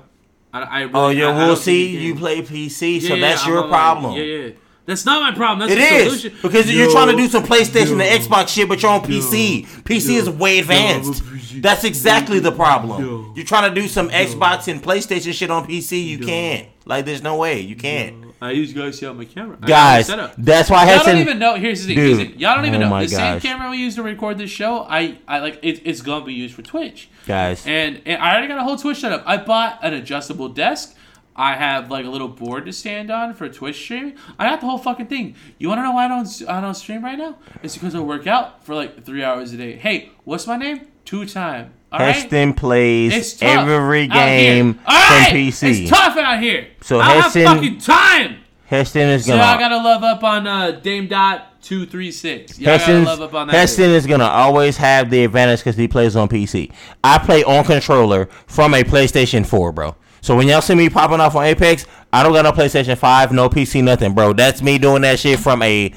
I, 0.52 0.60
I 0.62 0.80
really, 0.82 0.92
Oh 0.94 1.08
yeah, 1.08 1.28
I- 1.28 1.46
we'll 1.46 1.56
see. 1.56 1.96
You 1.96 2.14
play 2.14 2.42
PC, 2.42 3.00
so 3.00 3.08
Yeah, 3.08 3.14
yeah, 3.14 3.20
that's 3.20 3.44
I'm 3.44 3.52
your 3.52 3.60
like- 3.62 3.70
problem. 3.70 4.14
Yeah, 4.16 4.22
yeah. 4.22 4.48
That's 4.84 5.06
not 5.06 5.22
my 5.22 5.30
problem. 5.36 5.68
That's 5.68 5.80
It 5.80 5.92
is 5.92 6.20
solution. 6.20 6.38
because 6.42 6.68
you're 6.70 6.90
trying 6.90 7.08
to 7.08 7.16
do 7.16 7.28
some 7.28 7.44
PlayStation 7.44 7.90
yo, 7.90 8.00
and 8.00 8.22
Xbox 8.22 8.48
shit, 8.48 8.68
but 8.68 8.82
you're 8.82 8.90
on 8.90 9.00
PC. 9.02 9.64
PC 9.84 10.16
is 10.16 10.28
way 10.28 10.58
advanced. 10.58 11.22
That's 11.62 11.84
exactly 11.84 12.40
the 12.40 12.50
problem. 12.50 13.32
You're 13.36 13.44
trying 13.46 13.72
to 13.72 13.80
do 13.80 13.86
some 13.86 14.10
Xbox 14.10 14.66
and 14.66 14.82
PlayStation 14.82 15.32
shit 15.34 15.52
on 15.52 15.68
PC. 15.68 16.04
You 16.04 16.18
can't. 16.18 16.66
Like, 16.84 17.04
there's 17.04 17.22
no 17.22 17.36
way 17.36 17.60
you 17.60 17.76
can't. 17.76 18.16
I 18.42 18.50
use 18.52 18.72
guys 18.72 18.98
see 18.98 19.06
on 19.06 19.16
my 19.16 19.24
camera. 19.24 19.56
I 19.58 19.60
got 19.60 19.68
Guys, 19.68 20.04
it 20.06 20.10
set 20.10 20.18
up. 20.18 20.34
that's 20.36 20.68
why 20.70 20.84
y'all 20.92 21.04
don't 21.04 21.18
even 21.18 21.38
know. 21.38 21.54
Here's 21.54 21.86
the 21.86 21.94
thing. 21.94 22.04
here's 22.04 22.18
the 22.18 22.24
Dude. 22.26 22.40
Y'all 22.40 22.56
don't 22.56 22.66
even 22.66 22.82
Oh 22.82 22.86
know 22.86 22.90
my 22.90 23.02
the 23.04 23.08
same 23.08 23.34
gosh. 23.34 23.42
camera 23.42 23.70
we 23.70 23.76
use 23.78 23.94
to 23.96 24.02
record 24.02 24.38
this 24.38 24.50
show. 24.50 24.80
I, 24.88 25.18
I 25.28 25.38
like 25.40 25.58
it, 25.62 25.80
it's 25.84 26.00
gonna 26.00 26.24
be 26.24 26.34
used 26.34 26.54
for 26.54 26.62
Twitch. 26.62 27.08
Guys. 27.26 27.64
And 27.66 28.02
and 28.06 28.20
I 28.22 28.32
already 28.32 28.48
got 28.48 28.58
a 28.58 28.62
whole 28.64 28.76
Twitch 28.76 28.98
setup. 28.98 29.22
I 29.26 29.36
bought 29.36 29.78
an 29.82 29.94
adjustable 29.94 30.48
desk. 30.48 30.96
I 31.34 31.54
have 31.56 31.90
like 31.90 32.04
a 32.04 32.10
little 32.10 32.28
board 32.28 32.66
to 32.66 32.72
stand 32.72 33.10
on 33.10 33.32
for 33.32 33.48
Twitch 33.48 33.76
streaming. 33.76 34.16
I 34.38 34.48
got 34.50 34.60
the 34.60 34.66
whole 34.66 34.76
fucking 34.78 35.06
thing. 35.06 35.34
You 35.58 35.68
want 35.68 35.78
to 35.78 35.82
know 35.82 35.92
why 35.92 36.04
I 36.04 36.08
don't 36.08 36.42
I 36.48 36.60
don't 36.60 36.74
stream 36.74 37.02
right 37.04 37.16
now? 37.16 37.38
It's 37.62 37.74
because 37.74 37.94
I 37.94 38.00
work 38.00 38.26
out 38.26 38.64
for 38.66 38.74
like 38.74 39.04
three 39.04 39.22
hours 39.24 39.52
a 39.52 39.56
day. 39.56 39.76
Hey, 39.76 40.10
what's 40.24 40.46
my 40.46 40.56
name? 40.56 40.88
Two 41.04 41.24
time. 41.26 41.72
All 41.92 42.00
right. 42.00 42.14
Heston 42.14 42.54
plays 42.54 43.42
every 43.42 44.06
game 44.06 44.80
right? 44.88 45.28
from 45.28 45.36
PC. 45.36 45.82
It's 45.82 45.90
tough 45.90 46.16
out 46.16 46.40
here. 46.40 46.68
So 46.80 47.00
I 47.00 47.12
Heston- 47.14 47.42
have 47.46 47.56
fucking 47.56 47.78
time. 47.78 48.38
Heston 48.64 49.10
is 49.10 49.26
gonna. 49.26 49.42
So 49.42 49.46
I 49.46 49.58
gotta 49.58 49.76
love 49.76 50.02
up 50.02 50.24
on 50.24 50.46
uh, 50.46 50.70
Dame 50.70 51.06
Dot 51.06 51.60
two 51.60 51.84
three 51.84 52.10
six. 52.10 52.58
Yeah, 52.58 52.74
I 52.74 52.78
gotta 52.78 53.00
love 53.00 53.20
up 53.20 53.34
on 53.34 53.46
that. 53.48 53.54
Heston 53.54 53.90
is 53.90 54.06
gonna 54.06 54.24
always 54.24 54.78
have 54.78 55.10
the 55.10 55.24
advantage 55.24 55.60
because 55.60 55.76
he 55.76 55.86
plays 55.86 56.16
on 56.16 56.28
PC. 56.28 56.72
I 57.04 57.18
play 57.18 57.44
on 57.44 57.64
controller 57.64 58.30
from 58.46 58.72
a 58.72 58.82
PlayStation 58.82 59.44
4, 59.44 59.72
bro. 59.72 59.94
So 60.22 60.36
when 60.36 60.48
y'all 60.48 60.62
see 60.62 60.74
me 60.74 60.88
popping 60.88 61.20
off 61.20 61.34
on 61.34 61.44
Apex, 61.44 61.84
I 62.12 62.22
don't 62.22 62.32
got 62.32 62.42
no 62.42 62.52
PlayStation 62.52 62.96
5, 62.96 63.32
no 63.32 63.50
PC, 63.50 63.82
nothing, 63.82 64.14
bro. 64.14 64.32
That's 64.32 64.62
me 64.62 64.78
doing 64.78 65.02
that 65.02 65.18
shit 65.18 65.38
from 65.38 65.60
a. 65.62 65.92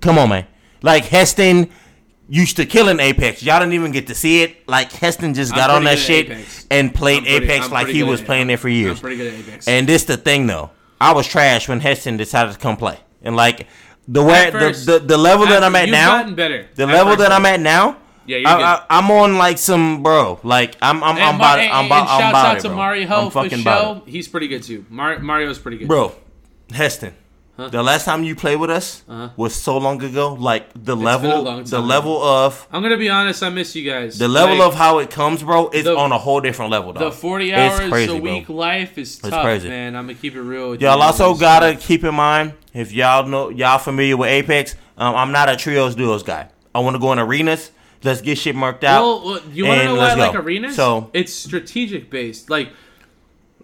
Come 0.00 0.16
on, 0.16 0.28
man. 0.28 0.46
Like 0.82 1.06
Heston 1.06 1.70
used 2.28 2.56
to 2.56 2.66
killing 2.66 3.00
Apex. 3.00 3.42
Y'all 3.42 3.58
didn't 3.60 3.74
even 3.74 3.92
get 3.92 4.06
to 4.08 4.14
see 4.14 4.42
it. 4.42 4.68
Like 4.68 4.90
Heston 4.92 5.34
just 5.34 5.54
got 5.54 5.70
on 5.70 5.84
that 5.84 5.98
shit 5.98 6.26
Apex. 6.30 6.66
and 6.70 6.94
played 6.94 7.24
pretty- 7.24 7.44
Apex 7.44 7.66
I'm 7.66 7.70
like 7.72 7.88
he 7.88 8.02
was 8.02 8.22
playing 8.22 8.50
it 8.50 8.58
for 8.58 8.68
years. 8.68 8.96
I'm 8.98 9.00
pretty 9.02 9.16
good 9.16 9.32
at 9.34 9.40
Apex. 9.40 9.68
And 9.68 9.86
this 9.88 10.04
the 10.04 10.16
thing 10.16 10.46
though. 10.46 10.70
I 11.00 11.12
was 11.12 11.26
trash 11.26 11.68
when 11.68 11.80
Heston 11.80 12.16
decided 12.16 12.52
to 12.52 12.58
come 12.58 12.76
play. 12.76 12.98
And 13.22 13.36
like 13.36 13.66
the 14.08 14.22
way 14.22 14.46
At 14.46 14.52
the, 14.52 14.92
the, 14.92 14.98
the 15.00 15.18
level 15.18 15.46
that 15.46 15.62
I'm 15.62 15.74
at 15.76 15.88
now, 15.88 16.22
the 16.24 16.86
level 16.86 17.12
first, 17.12 17.18
that 17.20 17.32
I'm 17.32 17.44
at 17.46 17.60
now, 17.60 17.98
Yeah, 18.26 18.38
I, 18.46 18.84
I'm 18.98 19.10
on 19.10 19.36
like 19.36 19.58
some 19.58 20.02
bro. 20.02 20.40
Like 20.42 20.76
I'm 20.80 21.02
I'm 21.02 21.16
I'm 21.16 21.36
about 21.36 21.58
it. 21.58 21.62
I'm 21.70 21.84
and, 21.84 21.86
about 21.86 22.00
and 22.02 22.08
I'm 22.10 22.20
shouts 22.20 22.30
about 22.30 22.46
out 22.46 22.56
it, 22.56 22.60
to 22.62 22.68
bro. 22.68 22.76
Mario 22.76 23.02
I'm 23.02 23.08
Ho 23.08 23.30
for 23.30 23.42
fucking 23.44 23.60
about 23.60 23.96
show. 23.98 24.02
He's 24.06 24.28
pretty 24.28 24.48
good 24.48 24.62
too. 24.62 24.86
Mar- 24.88 25.18
Mario's 25.18 25.58
pretty 25.58 25.78
good, 25.78 25.88
bro. 25.88 26.14
Heston, 26.70 27.14
the 27.56 27.82
last 27.82 28.04
time 28.04 28.24
you 28.24 28.34
played 28.34 28.56
with 28.56 28.70
us 28.70 29.02
Uh-huh. 29.08 29.28
was 29.36 29.54
so 29.54 29.78
long 29.78 30.02
ago. 30.02 30.34
Like 30.34 30.68
the 30.74 30.94
It's 30.96 31.04
level, 31.04 31.62
the 31.62 31.80
level 31.80 32.22
of 32.22 32.66
I'm 32.72 32.82
gonna 32.82 32.96
be 32.96 33.08
honest. 33.08 33.42
I 33.42 33.48
miss 33.50 33.74
you 33.76 33.88
guys. 33.88 34.18
the 34.18 34.26
level 34.28 34.56
Like, 34.56 34.68
of 34.68 34.74
how 34.74 34.98
it 34.98 35.10
comes, 35.10 35.42
bro, 35.42 35.68
is 35.70 35.84
the- 35.84 35.96
on 35.96 36.10
a 36.12 36.18
whole 36.18 36.40
different 36.40 36.70
level. 36.72 36.92
the 36.92 37.00
Dog. 37.00 37.12
40 37.14 37.50
It's 37.52 37.58
hours 37.80 37.90
crazy, 37.90 38.16
a 38.16 38.20
bro. 38.20 38.32
week 38.32 38.48
life 38.48 38.98
is 38.98 39.18
It's 39.18 39.28
tough, 39.28 39.42
crazy. 39.44 39.68
man. 39.68 39.94
I'm 39.94 40.06
gonna 40.06 40.14
keep 40.14 40.34
it 40.34 40.40
real. 40.42 40.70
With 40.70 40.82
Y'all 40.82 41.00
also 41.00 41.30
It's 41.32 41.40
gotta 41.40 41.74
keep 41.76 42.02
in 42.04 42.14
mind 42.14 42.54
if 42.72 42.92
y'all 42.92 43.26
know 43.26 43.50
y'all 43.50 43.78
familiar 43.78 44.16
with 44.16 44.30
Apex. 44.30 44.74
Um, 44.98 45.14
I'm 45.14 45.32
not 45.32 45.48
a 45.48 45.56
trios 45.56 45.94
duos 45.94 46.22
guy. 46.22 46.48
I 46.74 46.80
want 46.80 46.94
to 46.96 47.00
go 47.00 47.12
in 47.12 47.18
arenas. 47.18 47.70
Let's 48.02 48.20
get 48.20 48.36
shit 48.36 48.54
marked 48.54 48.84
out. 48.84 49.24
Well, 49.24 49.40
you 49.52 49.64
want 49.64 49.80
to 49.80 49.86
know 49.86 49.94
why 49.94 50.10
I 50.10 50.14
like 50.14 50.34
arenas? 50.34 50.76
So 50.76 51.08
it's 51.14 51.32
strategic 51.32 52.10
based. 52.10 52.50
Like 52.50 52.68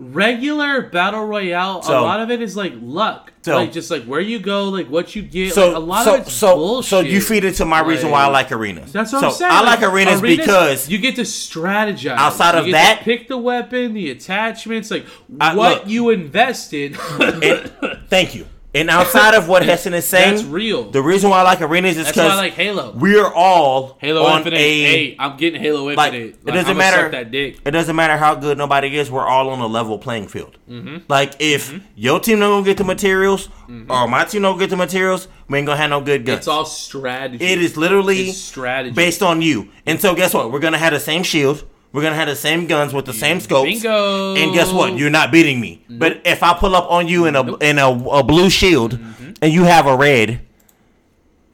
regular 0.00 0.82
battle 0.82 1.26
royale, 1.26 1.82
a 1.84 1.92
lot 1.92 2.20
of 2.20 2.30
it 2.30 2.40
is 2.40 2.56
like 2.56 2.72
luck. 2.80 3.32
So- 3.42 3.56
like 3.56 3.72
just 3.72 3.90
like 3.90 4.04
where 4.04 4.20
you 4.20 4.38
go, 4.38 4.68
like 4.68 4.88
what 4.88 5.14
you 5.14 5.22
get. 5.22 5.54
so 5.54 5.68
like, 5.68 5.76
a 5.76 5.78
lot 5.78 6.04
so 6.04 6.14
of 6.14 6.20
it's 6.22 6.32
so 6.32 6.56
bullshit. 6.56 6.88
so 6.90 7.00
you 7.00 7.20
feed 7.20 7.44
into 7.44 7.64
my 7.64 7.80
reason 7.80 8.10
why 8.10 8.24
I 8.24 8.26
like 8.26 8.50
arenas. 8.52 8.92
That's 8.92 9.12
what 9.12 9.20
so 9.20 9.26
I'm 9.28 9.32
saying. 9.32 9.52
I 9.52 9.62
like 9.62 9.82
arenas, 9.82 10.20
because 10.20 10.88
you 10.88 10.98
get 10.98 11.16
to 11.16 11.22
strategize. 11.22 12.16
Outside 12.16 12.54
of 12.56 12.70
that- 12.72 12.98
to 12.98 13.04
pick 13.04 13.28
the 13.28 13.38
weapon, 13.38 13.94
the 13.94 14.10
attachments, 14.10 14.90
like 14.90 15.06
I- 15.40 15.54
what 15.54 15.78
look. 15.80 15.88
you 15.88 16.10
invested. 16.10 16.96
thank 18.08 18.34
you. 18.34 18.46
And 18.72 18.88
outside 18.88 19.34
of 19.34 19.48
what 19.48 19.62
Heston 19.66 19.94
is 19.94 20.06
saying, 20.06 20.36
That's 20.36 20.46
real. 20.46 20.90
The 20.90 21.02
reason 21.02 21.28
why 21.28 21.40
I 21.40 21.42
like 21.42 21.60
arenas 21.60 21.96
is 21.96 22.06
because 22.06 22.30
I 22.30 22.36
like 22.36 22.52
Halo. 22.52 22.92
we're 22.92 23.26
all 23.26 23.96
Halo 24.00 24.22
on 24.24 24.38
Infinite. 24.38 24.56
a 24.58 24.82
hey, 24.84 25.16
I'm 25.18 25.36
getting 25.36 25.60
Halo 25.60 25.90
Infinite. 25.90 25.96
like, 25.96 26.12
Like, 26.12 26.22
it 26.22 26.44
doesn't 26.46 26.70
I'ma 26.70 26.78
matter 26.78 27.08
that 27.10 27.30
dick. 27.32 27.58
It 27.64 27.70
doesn't 27.72 27.96
matter 27.96 28.16
how 28.16 28.36
good 28.36 28.58
nobody 28.58 28.96
is. 28.96 29.10
We're 29.10 29.26
all 29.26 29.50
on 29.50 29.58
a 29.58 29.66
level 29.66 29.98
playing 29.98 30.28
field. 30.28 30.56
Mhm. 30.70 31.02
Like 31.08 31.34
if 31.40 31.74
your 31.96 32.20
team 32.20 32.38
don't 32.38 32.62
get 32.62 32.76
the 32.76 32.84
materials 32.84 33.48
or 33.88 34.06
my 34.06 34.24
team 34.24 34.42
don't 34.42 34.58
get 34.58 34.70
the 34.70 34.76
materials, 34.76 35.26
we 35.48 35.58
ain't 35.58 35.66
gonna 35.66 35.76
have 35.76 35.90
no 35.90 36.00
good 36.00 36.24
guns. 36.24 36.38
It's 36.38 36.48
all 36.48 36.64
strategy. 36.64 37.44
It 37.44 37.60
is 37.60 37.76
literally 37.76 38.28
It's 38.28 38.38
strategy. 38.38 38.94
based 38.94 39.20
on 39.22 39.42
you. 39.42 39.68
And 39.84 40.00
so 40.00 40.14
guess 40.14 40.32
what? 40.32 40.52
We're 40.52 40.60
gonna 40.60 40.78
have 40.78 40.92
the 40.92 41.00
same 41.00 41.24
shield. 41.24 41.64
We're 41.92 42.02
gonna 42.02 42.14
have 42.14 42.28
the 42.28 42.36
same 42.36 42.66
guns 42.66 42.92
with 42.92 43.04
the 43.06 43.12
same 43.12 43.40
scopes. 43.40 43.68
Bingo. 43.70 44.36
And 44.36 44.52
guess 44.54 44.72
what? 44.72 44.96
You're 44.96 45.10
not 45.10 45.32
beating 45.32 45.60
me. 45.60 45.84
But 45.88 46.20
if 46.24 46.42
I 46.42 46.54
pull 46.54 46.76
up 46.76 46.90
on 46.90 47.08
you 47.08 47.26
in 47.26 47.34
a 47.36 47.56
in 47.56 47.78
a, 47.78 47.88
a 47.90 48.22
blue 48.22 48.48
shield 48.50 48.92
Mm-hmm. 48.98 49.32
and 49.42 49.52
you 49.52 49.64
have 49.64 49.86
a 49.86 49.96
red, 49.96 50.40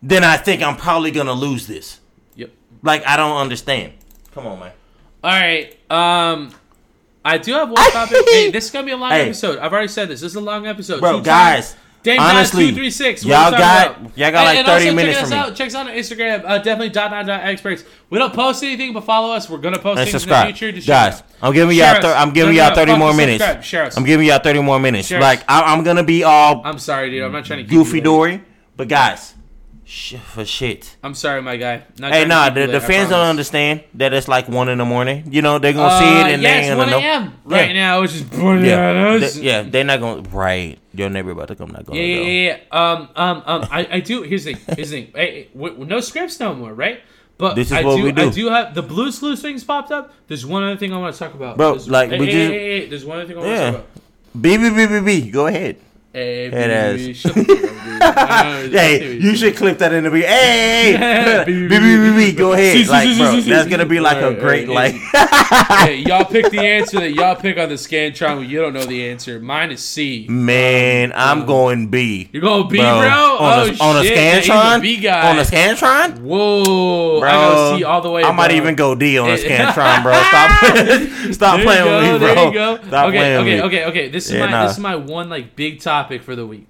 then 0.02 0.24
I 0.24 0.36
think 0.36 0.62
I'm 0.62 0.76
probably 0.76 1.10
gonna 1.10 1.32
lose 1.32 1.66
this. 1.66 2.00
Yep. 2.34 2.50
Like 2.82 3.06
I 3.06 3.16
don't 3.16 3.36
understand. 3.38 3.94
Come 4.34 4.46
on, 4.46 4.58
man. 4.60 4.72
All 5.24 5.30
right. 5.30 5.72
Um, 5.90 6.52
I 7.24 7.38
do 7.38 7.52
have 7.54 7.70
one 7.70 7.90
topic. 7.90 8.18
hey, 8.28 8.50
this 8.50 8.66
is 8.66 8.70
gonna 8.70 8.84
be 8.86 8.92
a 8.92 8.96
long 8.96 9.10
Hey. 9.10 9.22
episode. 9.26 9.58
I've 9.58 9.72
already 9.72 9.88
said 9.88 10.08
this. 10.08 10.20
This 10.20 10.32
is 10.32 10.36
a 10.36 10.40
long 10.40 10.66
episode. 10.66 11.00
Bro, 11.00 11.18
Two 11.18 11.24
guys, 11.24 11.72
times. 11.72 11.82
Dame 12.06 12.20
honestly, 12.20 12.68
two 12.70 12.74
three 12.76 12.90
six. 12.90 13.24
y'all 13.24 13.50
got- 13.50 14.16
y'all 14.16 14.30
got 14.30 14.44
like 14.44 14.64
30 14.64 14.94
minutes 14.94 15.18
check 15.18 15.26
from 15.26 15.26
us 15.26 15.30
me. 15.30 15.50
out. 15.50 15.54
Check 15.56 15.66
us 15.66 15.74
out 15.74 15.86
on 15.88 15.92
Instagram. 15.92 16.44
Uh, 16.46 16.58
definitely 16.58 16.90
dot 16.90 17.10
dot 17.10 17.26
dot 17.26 17.40
experts. 17.40 17.82
We 18.10 18.18
don't 18.20 18.32
post 18.32 18.62
anything, 18.62 18.92
but 18.92 19.02
follow 19.04 19.34
us. 19.34 19.50
We're 19.50 19.58
gonna 19.58 19.80
post 19.80 19.98
And 19.98 20.08
things 20.08 20.10
subscribe, 20.22 20.46
in 20.46 20.52
the 20.52 20.58
future. 20.58 20.86
Guys. 20.86 21.24
I'm 21.42 21.52
giving 21.52 21.76
y'all. 21.76 22.00
Thir- 22.00 22.14
I'm 22.14 22.32
giving 22.32 22.54
No, 22.54 22.62
y'all 22.62 22.70
no, 22.70 22.76
30 22.76 22.96
more 22.96 23.12
minutes. 23.12 23.42
Us. 23.42 23.96
I'm 23.96 24.04
giving 24.04 24.26
y'all 24.26 24.38
30 24.38 24.60
more 24.62 24.78
minutes. 24.78 25.08
Share 25.08 25.20
like 25.20 25.42
I, 25.48 25.62
I'm 25.62 25.82
gonna 25.82 26.04
be 26.04 26.22
all 26.22 26.62
I'm 26.64 26.78
sorry, 26.78 27.10
dude. 27.10 27.24
I'm 27.24 27.32
not 27.32 27.44
trying 27.44 27.66
to. 27.66 27.70
goofy 27.70 28.00
dory, 28.00 28.42
but 28.76 28.86
guys, 28.88 29.34
for 29.86 30.44
shit. 30.44 30.96
I'm 31.02 31.14
sorry, 31.14 31.40
my 31.42 31.56
guy. 31.56 31.84
Not 31.98 32.12
Hey, 32.12 32.22
to 32.22 32.28
nah, 32.28 32.50
the, 32.50 32.66
the 32.66 32.80
fans 32.80 33.10
don't 33.10 33.26
understand 33.26 33.84
that 33.94 34.12
it's 34.12 34.26
like 34.26 34.48
one 34.48 34.68
in 34.68 34.78
the 34.78 34.84
morning. 34.84 35.28
You 35.30 35.42
know, 35.42 35.58
they're 35.60 35.72
gonna 35.72 35.98
see 35.98 36.04
Uh, 36.04 36.26
it 36.26 36.32
and 36.34 36.42
yeah, 36.42 36.52
they 36.54 36.58
it's 36.58 36.68
ain't 36.68 36.78
gonna 36.78 36.90
know. 36.90 36.98
a.m. 36.98 37.32
right 37.44 37.72
now. 37.72 38.02
It's 38.02 38.12
just 38.14 38.32
Yeah. 38.32 39.18
They- 39.18 39.40
yeah, 39.42 39.62
they're 39.62 39.84
not 39.84 40.00
gonna. 40.00 40.22
Right, 40.30 40.78
your 40.92 41.08
neighbor 41.08 41.30
about 41.30 41.48
to 41.48 41.54
come. 41.56 41.70
Not 41.70 41.84
gonna. 41.86 42.00
Yeah, 42.00 42.04
yeah, 42.16 42.20
yeah, 42.26 42.56
yeah. 42.72 42.92
Um, 42.92 43.08
um, 43.14 43.42
um. 43.46 43.68
I, 43.70 43.88
I 43.92 44.00
do. 44.00 44.22
Here's 44.22 44.44
the 44.44 44.54
thing. 44.54 44.76
Here's 44.76 44.90
the 44.90 45.02
thing. 45.02 45.12
Hey, 45.14 45.30
hey, 45.30 45.48
w- 45.54 45.72
w- 45.74 45.88
no 45.88 46.00
scripts 46.00 46.40
no 46.40 46.54
more, 46.54 46.74
right? 46.74 47.00
But 47.38 47.54
This 47.54 47.68
is 47.68 47.72
I 47.74 47.82
what 47.82 47.96
do, 47.98 48.02
we 48.02 48.12
do. 48.12 48.22
I 48.22 48.30
do 48.30 48.48
have 48.48 48.74
the 48.74 48.82
blue 48.82 49.12
Clues 49.12 49.40
things 49.42 49.62
popped 49.62 49.92
up. 49.92 50.12
There's 50.26 50.44
one 50.46 50.62
other 50.64 50.76
thing 50.78 50.92
I 50.92 50.98
want 50.98 51.14
to 51.14 51.18
talk 51.18 51.34
about. 51.34 51.56
Bro, 51.58 51.72
There's- 51.72 51.88
like, 51.88 52.10
hey, 52.10 52.18
we 52.18 52.26
hey, 52.26 52.32
just- 52.32 52.50
hey, 52.52 52.58
hey, 52.58 52.80
hey, 52.80 52.88
There's 52.88 53.04
one 53.04 53.18
other 53.18 53.26
thing 53.28 53.36
I 53.36 53.40
want 53.40 53.50
to 53.50 53.54
Yeah. 53.56 53.70
talk 53.70 53.74
about. 53.80 54.42
B 54.42 54.56
B 54.56 54.70
B 54.70 54.86
B 54.86 55.00
B. 55.00 55.30
Go 55.30 55.46
ahead. 55.46 55.76
Hey, 56.16 56.48
Head 56.48 56.96
baby, 56.96 57.10
ass. 57.10 57.16
shut 57.18 57.34
the 57.34 57.44
fuck 57.44 57.52
up, 57.52 57.84
dude. 57.84 58.00
I 58.00 58.66
know, 58.68 58.70
hey, 58.70 59.18
you 59.18 59.36
should 59.36 59.54
clip 59.54 59.76
that 59.80 59.92
in 59.92 60.04
the 60.04 60.10
beginning. 60.10 60.30
Hey, 60.98 61.44
B 61.44 61.68
B 61.68 61.78
B 61.78 62.16
B. 62.16 62.32
Go 62.32 62.54
ahead. 62.54 62.88
Like, 62.88 63.18
bro, 63.18 63.40
that's 63.42 63.68
gonna 63.68 63.84
be 63.84 64.00
like 64.00 64.22
a 64.22 64.32
great 64.32 64.66
like. 64.66 64.94
hey, 64.94 65.96
y'all 66.06 66.24
pick 66.24 66.50
the 66.50 66.60
answer 66.60 67.00
that 67.00 67.12
y'all 67.12 67.36
pick 67.36 67.58
on 67.58 67.68
the 67.68 67.74
Scantron. 67.74 68.38
when 68.38 68.48
You 68.48 68.62
don't 68.62 68.72
know 68.72 68.86
the 68.86 69.06
answer. 69.10 69.38
Mine 69.40 69.72
is 69.72 69.84
C. 69.84 70.26
Man, 70.30 71.12
um, 71.12 71.18
I'm 71.18 71.46
going 71.46 71.88
B. 71.88 72.30
You're 72.32 72.40
going 72.40 72.66
B, 72.70 72.78
bro? 72.78 72.86
On 72.88 72.98
oh, 72.98 73.76
a, 73.78 73.84
on 73.84 73.96
a 73.96 74.02
shit. 74.02 74.16
Yeah, 74.16 74.36
he's 74.36 74.48
a 74.48 74.52
Scantron? 74.52 74.80
B 74.80 74.96
guy. 74.96 75.30
On 75.30 75.38
a 75.38 75.42
Scantron? 75.42 76.20
Whoa. 76.20 77.20
Bro, 77.20 77.28
I 77.28 77.34
go 77.34 77.76
C 77.76 77.84
all 77.84 78.00
the 78.00 78.10
way. 78.10 78.24
I 78.24 78.32
might 78.32 78.52
even 78.52 78.74
go 78.74 78.94
D 78.94 79.18
on 79.18 79.28
a 79.28 79.36
Scantron, 79.36 80.02
bro. 80.02 80.14
Stop, 80.14 81.32
stop 81.34 81.60
playing 81.60 81.84
with 81.84 82.02
me, 82.02 82.18
bro. 82.18 82.34
There 82.34 82.46
you 82.46 82.54
go. 82.54 82.76
Stop 82.86 83.08
okay, 83.08 83.18
playing 83.18 83.36
okay, 83.36 83.36
with 83.36 83.46
me. 83.46 83.62
okay, 83.62 83.84
okay. 83.90 84.08
This 84.08 84.30
is 84.30 84.40
my 84.40 84.66
this 84.66 84.72
is 84.72 84.78
my 84.78 84.96
one 84.96 85.28
like 85.28 85.54
big 85.54 85.78
topic 85.80 86.05
for 86.22 86.36
the 86.36 86.46
week. 86.46 86.66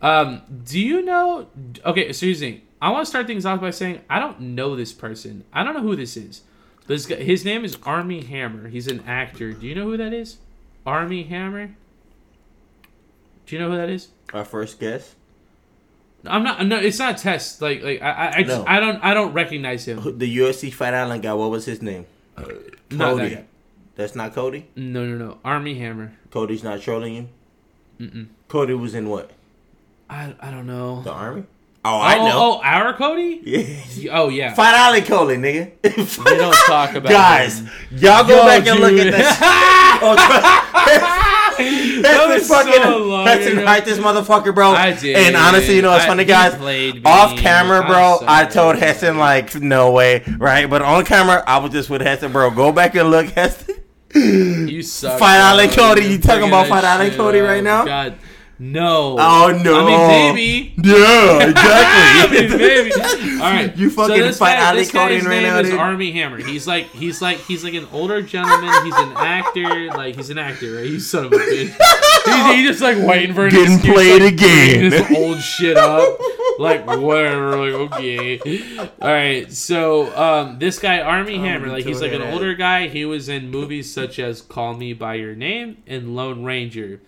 Um, 0.00 0.42
do 0.64 0.78
you 0.80 1.02
know? 1.02 1.48
Okay, 1.84 2.12
so 2.12 2.26
here's 2.26 2.40
the. 2.40 2.60
I 2.80 2.90
want 2.90 3.06
to 3.06 3.10
start 3.10 3.26
things 3.28 3.46
off 3.46 3.60
by 3.60 3.70
saying 3.70 4.00
I 4.10 4.18
don't 4.18 4.40
know 4.40 4.74
this 4.74 4.92
person. 4.92 5.44
I 5.52 5.62
don't 5.62 5.74
know 5.74 5.82
who 5.82 5.94
this 5.94 6.16
is. 6.16 6.42
This 6.88 7.06
guy, 7.06 7.16
his 7.16 7.44
name 7.44 7.64
is 7.64 7.78
Armie 7.84 8.24
Hammer. 8.24 8.68
He's 8.68 8.88
an 8.88 9.04
actor. 9.06 9.52
Do 9.52 9.66
you 9.66 9.74
know 9.74 9.84
who 9.84 9.96
that 9.96 10.12
is? 10.12 10.38
Armie 10.84 11.22
Hammer. 11.24 11.76
Do 13.46 13.56
you 13.56 13.62
know 13.62 13.70
who 13.70 13.76
that 13.76 13.88
is? 13.88 14.08
Our 14.34 14.44
first 14.44 14.80
guess. 14.80 15.14
I'm 16.26 16.42
not. 16.42 16.66
No, 16.66 16.78
it's 16.78 16.98
not 16.98 17.20
a 17.20 17.22
test. 17.22 17.62
Like, 17.62 17.82
like 17.82 18.02
I, 18.02 18.10
I, 18.10 18.36
I, 18.36 18.42
just, 18.42 18.58
No. 18.58 18.64
I 18.66 18.80
don't, 18.80 19.04
I 19.04 19.14
don't 19.14 19.32
recognize 19.32 19.86
him. 19.86 20.18
The 20.18 20.36
UFC 20.38 20.72
Fight 20.72 20.94
Island 20.94 21.22
guy. 21.22 21.34
What 21.34 21.50
was 21.50 21.64
his 21.64 21.82
name? 21.82 22.06
Not 22.90 23.16
Cody. 23.16 23.34
that. 23.34 23.46
That's 23.94 24.14
not 24.14 24.34
Cody. 24.34 24.68
No, 24.74 25.04
no, 25.04 25.16
no. 25.16 25.38
Armie 25.44 25.78
Hammer. 25.78 26.12
Cody's 26.30 26.62
not 26.62 26.80
trolling 26.80 27.14
you. 27.14 27.28
Mm-mm. 28.02 28.26
Cody 28.48 28.74
was 28.74 28.94
in 28.94 29.08
what? 29.08 29.30
I, 30.10 30.34
I 30.40 30.50
don't 30.50 30.66
know. 30.66 31.02
The 31.02 31.12
army. 31.12 31.44
Oh, 31.84 31.94
oh 31.96 32.00
I 32.00 32.16
know. 32.18 32.32
Oh, 32.34 32.60
our 32.62 32.94
Cody? 32.94 33.40
Yeah. 33.44 34.12
Oh, 34.12 34.28
yeah. 34.28 34.54
Fight 34.54 35.04
Cody, 35.06 35.36
nigga. 35.36 35.72
We 36.24 36.36
don't 36.36 36.54
talk 36.66 36.94
about 36.94 37.10
Guys, 37.10 37.60
him. 37.60 37.70
y'all 37.92 38.24
go 38.26 38.36
Yo, 38.36 38.44
back 38.46 38.66
and 38.66 38.80
look 38.80 38.90
dude. 38.90 39.14
at 39.14 39.14
oh, 40.02 40.14
that. 40.16 40.68
oh, 41.58 42.02
That 42.02 42.02
That's 42.02 42.40
was 42.40 42.48
fucking. 42.48 42.82
so 42.82 42.98
long 42.98 43.24
That's 43.24 43.46
ago. 43.46 43.64
hype 43.64 43.84
this 43.84 43.98
motherfucker, 43.98 44.54
bro. 44.54 44.70
I 44.72 44.92
did. 44.92 45.16
And 45.16 45.36
honestly, 45.36 45.76
you 45.76 45.82
know 45.82 45.90
what's 45.90 46.04
I- 46.04 46.08
funny, 46.08 46.24
guys? 46.24 46.54
played. 46.56 47.06
Off 47.06 47.36
camera, 47.38 47.86
bro, 47.86 48.18
I 48.26 48.44
told. 48.46 48.76
Heston 48.76 49.16
like, 49.18 49.54
no 49.54 49.92
way, 49.92 50.22
right? 50.38 50.68
But 50.68 50.82
on 50.82 51.04
camera, 51.04 51.42
I 51.46 51.58
was 51.58 51.72
just 51.72 51.88
with 51.90 52.00
Heston, 52.00 52.32
bro. 52.32 52.50
Go 52.50 52.72
back 52.72 52.94
and 52.96 53.10
look, 53.10 53.26
Heston. 53.30 53.76
You 54.14 54.82
suck. 54.82 55.18
Fight 55.18 55.74
bro. 55.74 55.74
Cody. 55.74 56.06
You're 56.06 56.18
talking 56.20 56.48
about 56.48 56.68
Fight 56.68 56.84
Island 56.84 57.16
Cody 57.16 57.40
up. 57.40 57.48
right 57.48 57.62
now? 57.64 57.84
God, 57.84 58.18
no. 58.58 59.16
Oh 59.18 59.60
no! 59.64 59.86
I 59.86 59.86
mean, 59.86 60.34
maybe. 60.34 60.74
Yeah, 60.88 61.48
exactly. 61.48 62.38
I 62.38 62.48
mean, 62.48 62.58
maybe. 62.58 62.92
All 63.42 63.50
right. 63.50 63.76
You 63.76 63.90
fucking 63.90 64.18
this 64.18 64.38
fight 64.38 64.56
guy, 64.58 64.68
Ali 64.68 64.86
Cody 64.86 65.16
right 65.16 65.28
name 65.28 65.42
now, 65.44 65.58
is 65.58 65.70
dude. 65.70 65.78
Armie 65.78 66.12
Hammer. 66.12 66.36
He's 66.38 66.66
like, 66.66 66.86
he's 66.90 67.20
like, 67.20 67.38
he's 67.38 67.64
like 67.64 67.74
an 67.74 67.88
older 67.92 68.22
gentleman. 68.22 68.72
He's 68.84 68.94
an 68.94 69.14
actor. 69.16 69.88
Like, 69.88 70.14
he's 70.16 70.30
an 70.30 70.38
actor, 70.38 70.74
right? 70.76 70.86
He's 70.86 71.08
son 71.10 71.24
of 71.26 71.32
a 71.32 71.36
bitch. 71.36 71.74
He's, 72.24 72.54
he's 72.54 72.68
just 72.68 72.80
like 72.80 72.98
waiting 72.98 73.34
for 73.34 73.46
an 73.46 73.50
Getting 73.50 73.74
excuse, 73.74 73.94
played 73.94 74.22
like, 74.22 74.32
again. 74.34 74.90
This 74.90 75.10
old 75.18 75.40
shit 75.40 75.76
up. 75.76 76.20
Like 76.58 76.86
whatever. 76.86 77.56
Like 77.56 77.92
okay. 77.92 78.38
All 78.78 78.88
right. 79.00 79.50
So 79.52 80.14
um, 80.16 80.58
this 80.58 80.78
guy 80.78 81.00
Armie 81.00 81.38
Hammer, 81.38 81.68
like 81.68 81.84
he's 81.84 82.00
like 82.00 82.12
an 82.12 82.22
older 82.22 82.54
guy. 82.54 82.88
He 82.88 83.04
was 83.04 83.28
in 83.28 83.50
movies 83.50 83.92
such 83.92 84.18
as 84.18 84.42
Call 84.42 84.74
Me 84.74 84.92
by 84.92 85.14
Your 85.14 85.34
Name 85.34 85.82
and 85.86 86.14
Lone 86.14 86.44
Ranger. 86.44 87.00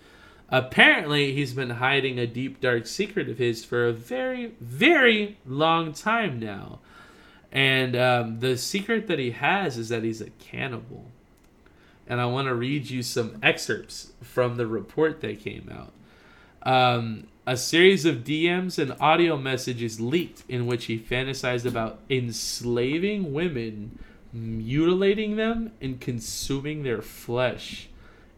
Apparently, 0.49 1.33
he's 1.33 1.53
been 1.53 1.71
hiding 1.71 2.19
a 2.19 2.27
deep, 2.27 2.61
dark 2.61 2.85
secret 2.85 3.27
of 3.29 3.39
his 3.39 3.65
for 3.65 3.87
a 3.87 3.93
very, 3.93 4.53
very 4.59 5.37
long 5.45 5.91
time 5.91 6.39
now. 6.39 6.79
And 7.51 7.95
um, 7.95 8.39
the 8.41 8.57
secret 8.57 9.07
that 9.07 9.17
he 9.17 9.31
has 9.31 9.77
is 9.77 9.89
that 9.89 10.03
he's 10.03 10.21
a 10.21 10.29
cannibal. 10.31 11.05
And 12.07 12.21
I 12.21 12.25
want 12.25 12.47
to 12.47 12.53
read 12.53 12.89
you 12.89 13.01
some 13.01 13.39
excerpts 13.41 14.11
from 14.21 14.57
the 14.57 14.67
report 14.67 15.21
that 15.21 15.39
came 15.39 15.71
out. 15.73 15.93
Um, 16.61 17.27
a 17.47 17.55
series 17.55 18.05
of 18.05 18.23
DMs 18.23 18.79
and 18.79 18.95
audio 18.99 19.37
messages 19.37 20.01
leaked 20.01 20.43
in 20.49 20.65
which 20.65 20.85
he 20.85 20.97
fantasized 20.97 21.65
about 21.65 21.99
enslaving 22.09 23.33
women, 23.33 23.99
mutilating 24.33 25.35
them, 25.35 25.71
and 25.79 26.01
consuming 26.01 26.81
their 26.81 27.01
flesh. 27.01 27.87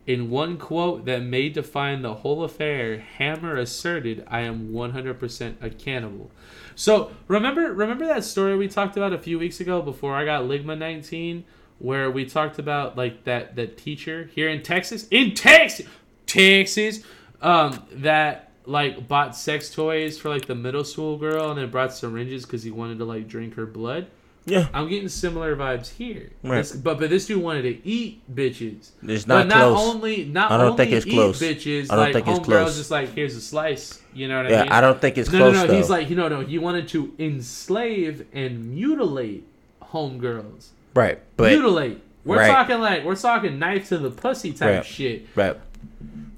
In 0.06 0.30
one 0.30 0.58
quote 0.58 1.06
that 1.06 1.22
may 1.22 1.50
define 1.50 2.02
the 2.02 2.16
whole 2.16 2.44
affair, 2.44 3.00
Hammer 3.00 3.56
asserted, 3.56 4.24
"I 4.28 4.42
am 4.42 4.72
100% 4.72 5.58
a 5.62 5.70
cannibal." 5.70 6.32
So 6.76 7.12
remember, 7.28 7.74
remember 7.74 8.06
that 8.06 8.24
story 8.24 8.56
we 8.58 8.68
talked 8.68 8.96
about 8.96 9.14
a 9.14 9.18
few 9.18 9.40
weeks 9.40 9.60
ago 9.60 9.82
before 9.82 10.16
I 10.16 10.24
got 10.26 10.44
Ligma 10.44 10.78
19, 10.78 11.44
where 11.80 12.10
we 12.10 12.26
talked 12.26 12.60
about 12.60 12.98
like 12.98 13.24
that 13.24 13.56
that 13.56 13.78
teacher 13.78 14.30
here 14.34 14.50
in 14.50 14.64
Texas, 14.64 15.08
in 15.12 15.34
Texas, 15.34 15.86
Texas, 16.26 17.04
um, 17.42 17.86
that 17.92 18.47
like 18.68 19.08
bought 19.08 19.36
sex 19.36 19.70
toys 19.74 20.18
for 20.18 20.30
like 20.30 20.46
the 20.46 20.56
middle 20.56 20.84
school 20.84 21.18
girl 21.18 21.50
and 21.50 21.58
then 21.60 21.70
brought 21.72 21.94
syringes 21.94 22.46
because 22.46 22.64
he 22.64 22.70
wanted 22.72 23.00
to 23.00 23.06
like 23.06 23.28
drink 23.28 23.56
her 23.56 23.66
blood. 23.66 24.08
Yeah. 24.46 24.68
I'm 24.74 24.88
getting 24.88 25.10
similar 25.10 25.58
vibes 25.58 25.90
here. 25.94 26.30
Right. 26.42 26.58
This- 26.60 26.72
but 26.74 27.00
but 27.00 27.10
this 27.10 27.26
dude 27.28 27.42
wanted 27.44 27.64
to 27.64 27.86
eat 27.88 28.22
bitches. 28.34 28.92
It's 29.04 29.26
but 29.26 29.44
not 29.44 29.48
not 29.48 29.74
close. 29.74 29.96
only 29.96 30.26
not 30.26 30.52
I 30.52 30.58
don't 30.58 30.66
only 30.72 30.78
think 30.78 30.92
it's 30.96 31.06
eat 31.08 31.12
close. 31.12 31.40
bitches. 31.42 31.92
I 31.92 31.96
don't 31.96 32.04
like 32.06 32.14
think 32.14 32.28
it's 32.28 32.40
homegirl's 32.40 32.46
close. 32.46 32.78
just 32.78 32.92
like 32.92 33.14
here's 33.14 33.36
a 33.36 33.42
slice. 33.42 34.02
You 34.14 34.28
know 34.30 34.42
what 34.44 34.50
Yeah, 34.52 34.60
I 34.60 34.64
mean? 34.64 34.72
I 34.72 34.82
don't 34.82 35.02
think 35.02 35.18
it's 35.18 35.30
no, 35.32 35.38
close, 35.40 35.54
No, 35.56 35.66
no, 35.66 35.74
He's 35.74 35.90
like 35.90 36.10
you 36.10 36.16
know 36.16 36.28
no. 36.30 36.42
He 36.42 36.60
wanted 36.60 36.88
to 36.90 37.14
enslave 37.20 38.26
and 38.34 38.72
mutilate 38.74 39.46
homegirls. 39.82 40.68
Right, 40.94 41.20
but 41.36 41.52
mutilate. 41.52 42.02
We're 42.26 42.38
right. 42.40 42.48
talking 42.52 42.80
like 42.80 43.06
we're 43.06 43.16
talking 43.16 43.58
knife 43.60 43.88
to 43.90 43.98
the 43.98 44.12
pussy 44.12 44.52
type 44.54 44.76
right, 44.78 44.86
shit. 44.86 45.28
Right. 45.36 45.58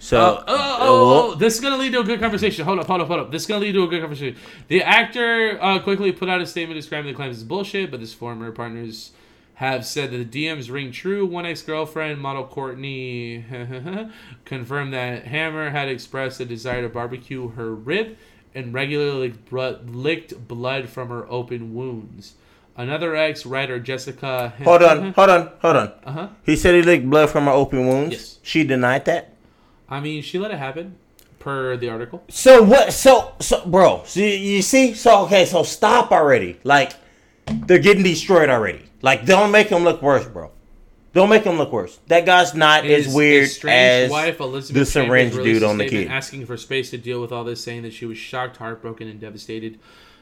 So, 0.02 0.18
Oh, 0.20 0.44
oh, 0.48 0.56
uh, 0.56 0.78
oh, 0.80 1.32
oh, 1.32 1.36
this 1.36 1.56
is 1.56 1.60
gonna 1.60 1.78
lead 1.78 1.92
to 1.92 2.00
a 2.00 2.04
good 2.04 2.22
conversation. 2.22 2.64
Hold 2.64 2.80
up, 2.80 2.88
hold 2.88 3.02
up, 3.02 3.08
hold 3.08 3.20
up. 3.20 3.32
This 3.32 3.44
is 3.44 3.48
gonna 3.48 3.62
lead 3.62 3.74
to 3.74 3.84
a 3.84 3.88
good 3.88 4.00
conversation. 4.00 4.38
The 4.70 4.82
actor 4.82 5.62
uh, 5.62 5.80
quickly 5.80 6.14
put 6.14 6.30
out 6.30 6.40
a 6.42 6.46
statement 6.46 6.80
describing 6.80 7.12
the 7.12 7.16
claims 7.16 7.38
as 7.38 7.44
bullshit, 7.44 7.92
but 7.92 8.00
his 8.00 8.14
former 8.14 8.52
partners 8.52 9.12
have 9.56 9.86
said 9.86 10.12
that 10.12 10.32
the 10.32 10.46
DMs 10.46 10.72
ring 10.72 10.90
true. 10.94 11.26
One 11.26 11.46
ex 11.46 11.62
girlfriend, 11.62 12.22
model 12.22 12.46
Courtney, 12.46 13.44
confirmed 14.46 14.94
that 14.94 15.26
Hammer 15.26 15.70
had 15.70 15.90
expressed 15.90 16.40
a 16.40 16.46
desire 16.46 16.82
to 16.82 16.88
barbecue 16.88 17.50
her 17.50 17.76
rib 17.76 18.16
and 18.56 18.74
regularly 18.74 19.34
licked 19.50 20.48
blood 20.48 20.88
from 20.88 21.10
her 21.10 21.30
open 21.30 21.74
wounds. 21.74 22.36
Another 22.78 23.18
ex 23.18 23.46
writer, 23.46 23.80
Jessica. 23.82 24.54
Hold 24.64 24.82
on, 24.82 25.12
hold 25.18 25.30
on, 25.30 25.52
hold 25.62 25.76
on. 25.76 25.92
Uh-huh. 26.06 26.28
He 26.46 26.56
said 26.56 26.74
he 26.76 26.82
licked 26.82 27.10
blood 27.10 27.30
from 27.30 27.46
her 27.46 27.52
open 27.52 27.86
wounds. 27.86 28.14
Yes. 28.14 28.40
She 28.42 28.64
denied 28.64 29.04
that. 29.06 29.34
I 29.90 30.00
mean, 30.00 30.22
she 30.22 30.38
let 30.40 30.52
it 30.52 30.58
happen, 30.58 30.96
per 31.40 31.76
the 31.78 31.90
article. 31.90 32.24
So 32.30 32.64
what? 32.64 32.94
So 32.94 33.34
so, 33.40 33.66
bro. 33.66 34.04
So 34.06 34.20
you- 34.20 34.26
you 34.28 34.62
see? 34.62 34.94
So 34.94 35.24
okay. 35.26 35.46
So 35.46 35.64
stop 35.64 36.12
already. 36.12 36.60
Like 36.64 36.94
they're 37.66 37.80
getting 37.80 38.04
destroyed 38.04 38.50
already. 38.50 38.84
Like 39.02 39.26
don't 39.26 39.52
make 39.52 39.70
them 39.70 39.84
look 39.84 40.02
worse, 40.02 40.26
bro. 40.26 40.52
Don't 41.12 41.30
make 41.30 41.44
him 41.44 41.58
look 41.58 41.72
worse. 41.72 42.00
That 42.08 42.26
guy's 42.26 42.54
not 42.54 42.84
His- 42.84 43.08
as 43.08 43.14
weird 43.16 43.50
as 43.68 44.12
wife, 44.12 44.38
the 44.38 44.86
syringe 44.86 45.34
dude 45.34 45.64
on 45.64 45.80
the 45.80 45.88
kid. 45.88 46.08
asking 46.08 46.46
for 46.46 46.56
space 46.56 46.92
to 46.92 46.98
deal 47.00 47.20
with 47.20 47.32
all 47.32 47.44
this, 47.44 47.64
saying 47.64 47.82
that 47.82 47.94
she 47.94 48.06
was 48.06 48.18
shocked, 48.18 48.58
heartbroken, 48.58 49.08
and 49.08 49.20
devastated. 49.20 49.80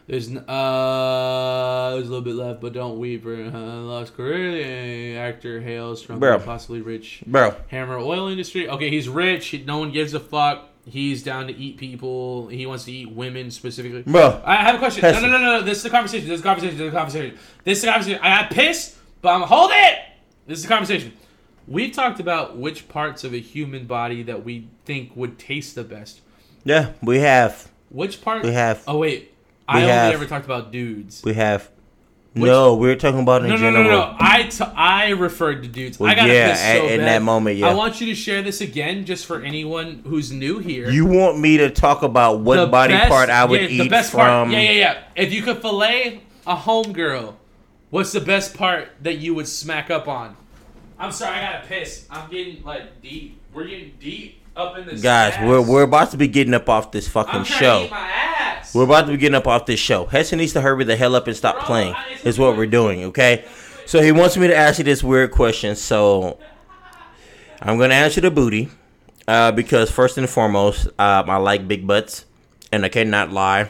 There's 0.07 0.33
uh, 0.33 1.89
there's 1.93 2.07
a 2.07 2.09
little 2.09 2.21
bit 2.21 2.35
left, 2.35 2.61
but 2.61 2.71
don't 2.71 2.97
weep. 2.97 3.25
Uh, 3.25 3.29
lost 3.29 4.15
career. 4.15 5.19
Actor 5.19 5.59
hails 5.59 6.01
from 6.01 6.19
Bro. 6.19 6.39
possibly 6.39 6.79
rich 6.81 7.23
Bro. 7.27 7.55
hammer 7.67 7.97
oil 7.97 8.29
industry. 8.29 8.69
Okay, 8.69 8.89
he's 8.89 9.09
rich. 9.09 9.53
No 9.65 9.79
one 9.79 9.91
gives 9.91 10.13
a 10.13 10.19
fuck. 10.21 10.69
He's 10.85 11.23
down 11.23 11.47
to 11.47 11.53
eat 11.53 11.75
people. 11.75 12.47
He 12.47 12.65
wants 12.65 12.85
to 12.85 12.91
eat 12.93 13.11
women 13.11 13.51
specifically. 13.51 14.03
Bro. 14.03 14.41
I 14.45 14.55
have 14.55 14.75
a 14.75 14.77
question. 14.77 15.01
No, 15.01 15.19
no, 15.19 15.27
no, 15.27 15.39
no. 15.39 15.61
This 15.61 15.79
is 15.79 15.83
the 15.83 15.89
conversation. 15.89 16.29
This 16.29 16.35
is 16.35 16.41
the 16.41 16.47
conversation. 16.47 16.77
This 16.77 16.85
is 16.87 16.91
the 16.93 16.97
conversation. 16.97 17.37
This 17.65 17.77
is 17.79 17.83
the 17.83 17.89
conversation. 17.91 18.19
I 18.23 18.41
got 18.41 18.51
pissed, 18.51 18.95
but 19.21 19.29
I'm 19.35 19.41
hold 19.41 19.71
it. 19.73 19.99
This 20.45 20.59
is 20.59 20.63
the 20.63 20.69
conversation. 20.69 21.11
We've 21.67 21.93
talked 21.93 22.21
about 22.21 22.55
which 22.55 22.87
parts 22.87 23.25
of 23.25 23.33
a 23.33 23.41
human 23.41 23.87
body 23.87 24.23
that 24.23 24.45
we 24.45 24.69
think 24.85 25.13
would 25.17 25.37
taste 25.37 25.75
the 25.75 25.83
best. 25.83 26.21
Yeah, 26.63 26.93
we 27.03 27.19
have. 27.19 27.69
Which 27.89 28.21
part? 28.21 28.43
We 28.43 28.53
have. 28.53 28.81
Oh 28.87 28.99
wait, 28.99 29.33
I 29.67 29.81
only 29.81 29.87
have. 29.91 30.13
ever 30.13 30.25
talked 30.25 30.45
about 30.45 30.71
dudes. 30.71 31.21
We 31.23 31.33
have. 31.33 31.69
no, 32.35 32.75
we're 32.75 32.95
talking 32.95 33.19
about 33.21 33.41
in 33.43 33.49
No, 33.49 33.55
no, 33.55 33.61
general. 33.61 33.83
no, 33.83 33.89
no, 33.89 34.11
no. 34.11 34.15
I, 34.19 34.43
t- 34.43 34.63
I 34.63 35.09
referred 35.09 35.63
to 35.63 35.67
dudes. 35.69 35.99
Well, 35.99 36.11
I 36.11 36.15
got 36.15 36.27
yeah, 36.29 36.53
so 36.55 36.85
at- 36.85 36.91
in 36.91 37.01
that 37.01 37.21
moment, 37.23 37.57
yeah. 37.57 37.67
I 37.67 37.73
want 37.73 37.99
you 37.99 38.07
to 38.07 38.15
share 38.15 38.41
this 38.43 38.61
again, 38.61 39.05
just 39.05 39.25
for 39.25 39.41
anyone 39.41 40.03
who's 40.05 40.31
new 40.31 40.59
here. 40.59 40.89
You 40.89 41.05
want 41.07 41.39
me 41.39 41.57
to 41.57 41.69
talk 41.71 42.03
about 42.03 42.41
what 42.41 42.57
The 42.57 42.67
body 42.67 42.93
best- 42.93 43.09
part 43.09 43.29
I 43.29 43.43
would 43.45 43.61
yeah, 43.61 43.67
eat 43.67 43.77
the 43.79 43.89
best 43.89 44.11
from? 44.11 44.19
Part. 44.19 44.49
Yeah, 44.51 44.59
yeah, 44.61 44.71
yeah. 44.71 45.03
If 45.15 45.33
you 45.33 45.41
could 45.41 45.61
fillet 45.61 46.21
a 46.45 46.55
homegirl, 46.55 47.33
what's 47.89 48.11
the 48.11 48.21
best 48.21 48.55
part 48.55 48.89
that 49.01 49.17
you 49.17 49.33
would 49.33 49.47
smack 49.47 49.89
up 49.89 50.07
on? 50.07 50.35
I'm 50.99 51.11
sorry, 51.11 51.37
I 51.37 51.53
gotta 51.53 51.67
piss. 51.67 52.07
I'm 52.09 52.29
getting 52.29 52.63
like 52.63 53.01
deep. 53.01 53.39
We're 53.53 53.65
getting 53.67 53.93
deep 53.99 54.41
up 54.57 54.77
in 54.77 54.85
this. 54.85 55.01
Guys, 55.01 55.33
ass. 55.33 55.47
we're 55.47 55.61
we're 55.61 55.83
about 55.83 56.11
to 56.11 56.17
be 56.17 56.27
getting 56.27 56.53
up 56.53 56.67
off 56.67 56.91
this 56.91 57.07
fucking 57.07 57.43
show. 57.43 57.79
to 57.79 57.85
eat 57.85 57.91
my 57.91 58.09
ass. 58.09 58.73
We're 58.75 58.83
about 58.83 59.05
to 59.05 59.11
be 59.11 59.17
getting 59.17 59.35
up 59.35 59.47
off 59.47 59.65
this 59.65 59.79
show. 59.79 60.05
Heston 60.05 60.39
needs 60.39 60.53
to 60.53 60.61
hurry 60.61 60.83
the 60.83 60.95
hell 60.95 61.15
up 61.15 61.27
and 61.27 61.35
stop 61.35 61.59
playing. 61.59 61.95
Is 62.23 62.37
what 62.37 62.57
we're 62.57 62.65
doing, 62.65 63.05
okay? 63.05 63.45
So 63.85 64.01
he 64.01 64.11
wants 64.11 64.35
me 64.35 64.47
to 64.47 64.55
ask 64.55 64.79
you 64.79 64.83
this 64.83 65.03
weird 65.03 65.31
question. 65.31 65.75
So 65.75 66.39
I'm 67.61 67.77
gonna 67.77 67.93
answer 67.93 68.19
the 68.19 68.31
booty, 68.31 68.69
uh, 69.27 69.51
because 69.51 69.91
first 69.91 70.17
and 70.17 70.29
foremost, 70.29 70.87
um, 70.99 71.29
I 71.29 71.37
like 71.37 71.67
big 71.67 71.87
butts, 71.87 72.25
and 72.71 72.83
I 72.83 72.89
cannot 72.89 73.31
lie. 73.31 73.69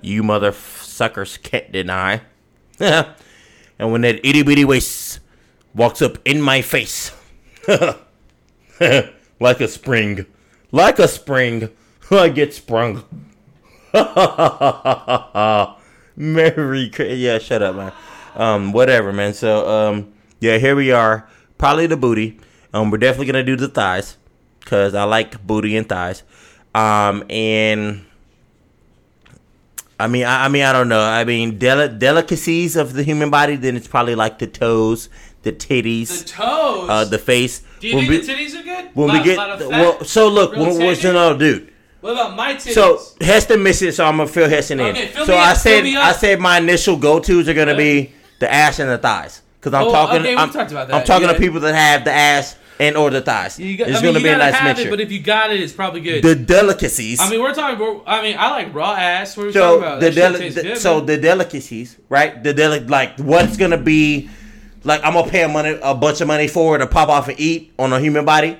You 0.00 0.22
mother 0.22 0.52
suckers 0.52 1.36
can't 1.38 1.70
deny. 1.72 2.22
and 2.80 3.12
when 3.78 4.02
that 4.02 4.26
itty 4.26 4.42
bitty 4.42 4.64
waist 4.64 5.20
walks 5.74 6.00
up 6.02 6.18
in 6.24 6.40
my 6.40 6.62
face, 6.62 7.12
like 9.40 9.60
a 9.60 9.68
spring, 9.68 10.26
like 10.72 10.98
a 10.98 11.08
spring, 11.08 11.70
I 12.10 12.28
get 12.28 12.54
sprung. 12.54 13.04
Merry 16.16 16.90
Chri- 16.90 17.20
yeah, 17.20 17.38
shut 17.38 17.62
up, 17.62 17.76
man. 17.76 17.92
Um, 18.34 18.72
whatever, 18.72 19.12
man. 19.12 19.34
So, 19.34 19.68
um, 19.68 20.12
yeah, 20.40 20.58
here 20.58 20.76
we 20.76 20.90
are. 20.92 21.28
Probably 21.58 21.86
the 21.86 21.96
booty. 21.96 22.38
Um, 22.72 22.90
we're 22.90 22.98
definitely 22.98 23.26
gonna 23.26 23.44
do 23.44 23.56
the 23.56 23.68
thighs, 23.68 24.16
cause 24.64 24.94
I 24.94 25.04
like 25.04 25.46
booty 25.46 25.76
and 25.76 25.88
thighs. 25.88 26.24
Um, 26.74 27.24
and 27.30 28.04
I 29.98 30.08
mean, 30.08 30.24
I, 30.24 30.46
I 30.46 30.48
mean, 30.48 30.62
I 30.64 30.72
don't 30.72 30.88
know. 30.88 31.00
I 31.00 31.24
mean, 31.24 31.58
deli- 31.58 31.96
delicacies 31.96 32.74
of 32.74 32.94
the 32.94 33.04
human 33.04 33.30
body. 33.30 33.54
Then 33.56 33.76
it's 33.76 33.86
probably 33.86 34.16
like 34.16 34.40
the 34.40 34.48
toes, 34.48 35.08
the 35.44 35.52
titties, 35.52 36.24
The 36.24 36.28
toes? 36.30 36.86
uh, 36.90 37.04
the 37.04 37.18
face. 37.18 37.62
Do 37.80 37.88
you 37.88 37.96
When 37.96 38.06
think 38.06 38.22
we- 38.22 38.26
the 38.26 38.32
titties 38.32 38.60
are 38.60 38.62
good? 38.62 38.84
When 38.94 39.08
Lot- 39.08 39.18
we 39.18 39.24
get 39.24 39.36
lot 39.36 39.50
of 39.50 39.60
fat? 39.60 39.68
well, 39.70 40.04
so 40.04 40.28
look, 40.28 40.52
when, 40.56 40.78
what's 40.84 41.00
tender? 41.00 41.12
no, 41.18 41.36
dude. 41.38 41.70
What 42.00 42.12
about 42.12 42.36
my 42.36 42.54
titties? 42.54 42.72
So 42.74 43.00
Heston 43.20 43.62
missed 43.62 43.82
it, 43.82 43.92
so 43.94 44.04
I'm 44.04 44.16
gonna 44.18 44.28
fill 44.28 44.48
Heston 44.48 44.80
in. 44.80 44.86
Okay, 44.86 45.06
fill 45.06 45.26
so 45.26 45.34
I 45.36 45.52
up, 45.52 45.56
said, 45.56 45.70
fill 45.76 45.82
me 45.84 45.96
up. 45.96 46.04
I 46.04 46.12
said 46.12 46.40
my 46.40 46.58
initial 46.58 46.96
go 46.96 47.18
tos 47.20 47.48
are 47.48 47.54
gonna 47.54 47.76
be 47.76 48.12
the 48.40 48.52
ass 48.52 48.78
and 48.78 48.90
the 48.90 48.98
thighs, 48.98 49.40
because 49.60 49.72
I'm 49.72 49.84
Oh, 49.86 49.92
talking. 49.92 50.20
okay, 50.20 50.36
I'm, 50.36 50.50
talked 50.50 50.70
about 50.72 50.92
I'm 50.92 51.04
talking 51.04 51.28
yeah. 51.28 51.34
to 51.34 51.38
people 51.38 51.60
that 51.60 51.74
have 51.74 52.04
the 52.04 52.12
ass 52.12 52.56
and 52.80 52.96
or 52.96 53.08
the 53.08 53.20
thighs. 53.22 53.58
You 53.58 53.76
got, 53.78 53.88
it's 53.88 53.98
I 53.98 54.02
mean, 54.02 54.12
gonna 54.14 54.22
be 54.24 54.28
a 54.30 54.36
nice 54.36 54.62
mixture. 54.64 54.88
it, 54.88 54.90
but 54.90 55.00
if 55.00 55.12
you 55.12 55.20
got 55.20 55.50
it, 55.52 55.60
it's 55.60 55.72
probably 55.72 56.00
good. 56.00 56.22
the 56.24 56.34
delicacies. 56.34 57.20
I 57.20 57.30
mean, 57.30 57.40
we're 57.40 57.54
talking. 57.54 57.78
We're, 57.78 58.00
I 58.06 58.20
mean, 58.20 58.36
I 58.38 58.50
like 58.50 58.74
raw 58.74 58.94
ass. 58.94 59.36
What 59.36 59.44
are 59.44 59.46
we 59.46 59.52
so 59.52 59.60
talking 59.60 59.82
about? 59.82 60.00
the, 60.00 60.10
deli- 60.10 60.48
the- 60.50 60.62
good, 60.62 60.78
so 60.78 60.96
man. 60.98 61.06
the 61.06 61.16
delicacies, 61.18 61.96
right? 62.08 62.42
The 62.42 62.52
deli- 62.52 62.80
like 62.80 63.18
what's 63.18 63.56
gonna 63.56 63.78
be 63.78 64.28
like? 64.84 65.02
I'm 65.04 65.14
gonna 65.14 65.30
pay 65.30 65.42
a 65.42 65.48
money 65.48 65.78
a 65.82 65.94
bunch 65.94 66.20
of 66.20 66.26
money 66.28 66.48
for 66.48 66.72
her 66.74 66.78
to 66.78 66.86
pop 66.86 67.08
off 67.08 67.28
and 67.28 67.38
eat 67.40 67.72
on 67.78 67.92
a 67.92 68.00
human 68.00 68.24
body. 68.24 68.58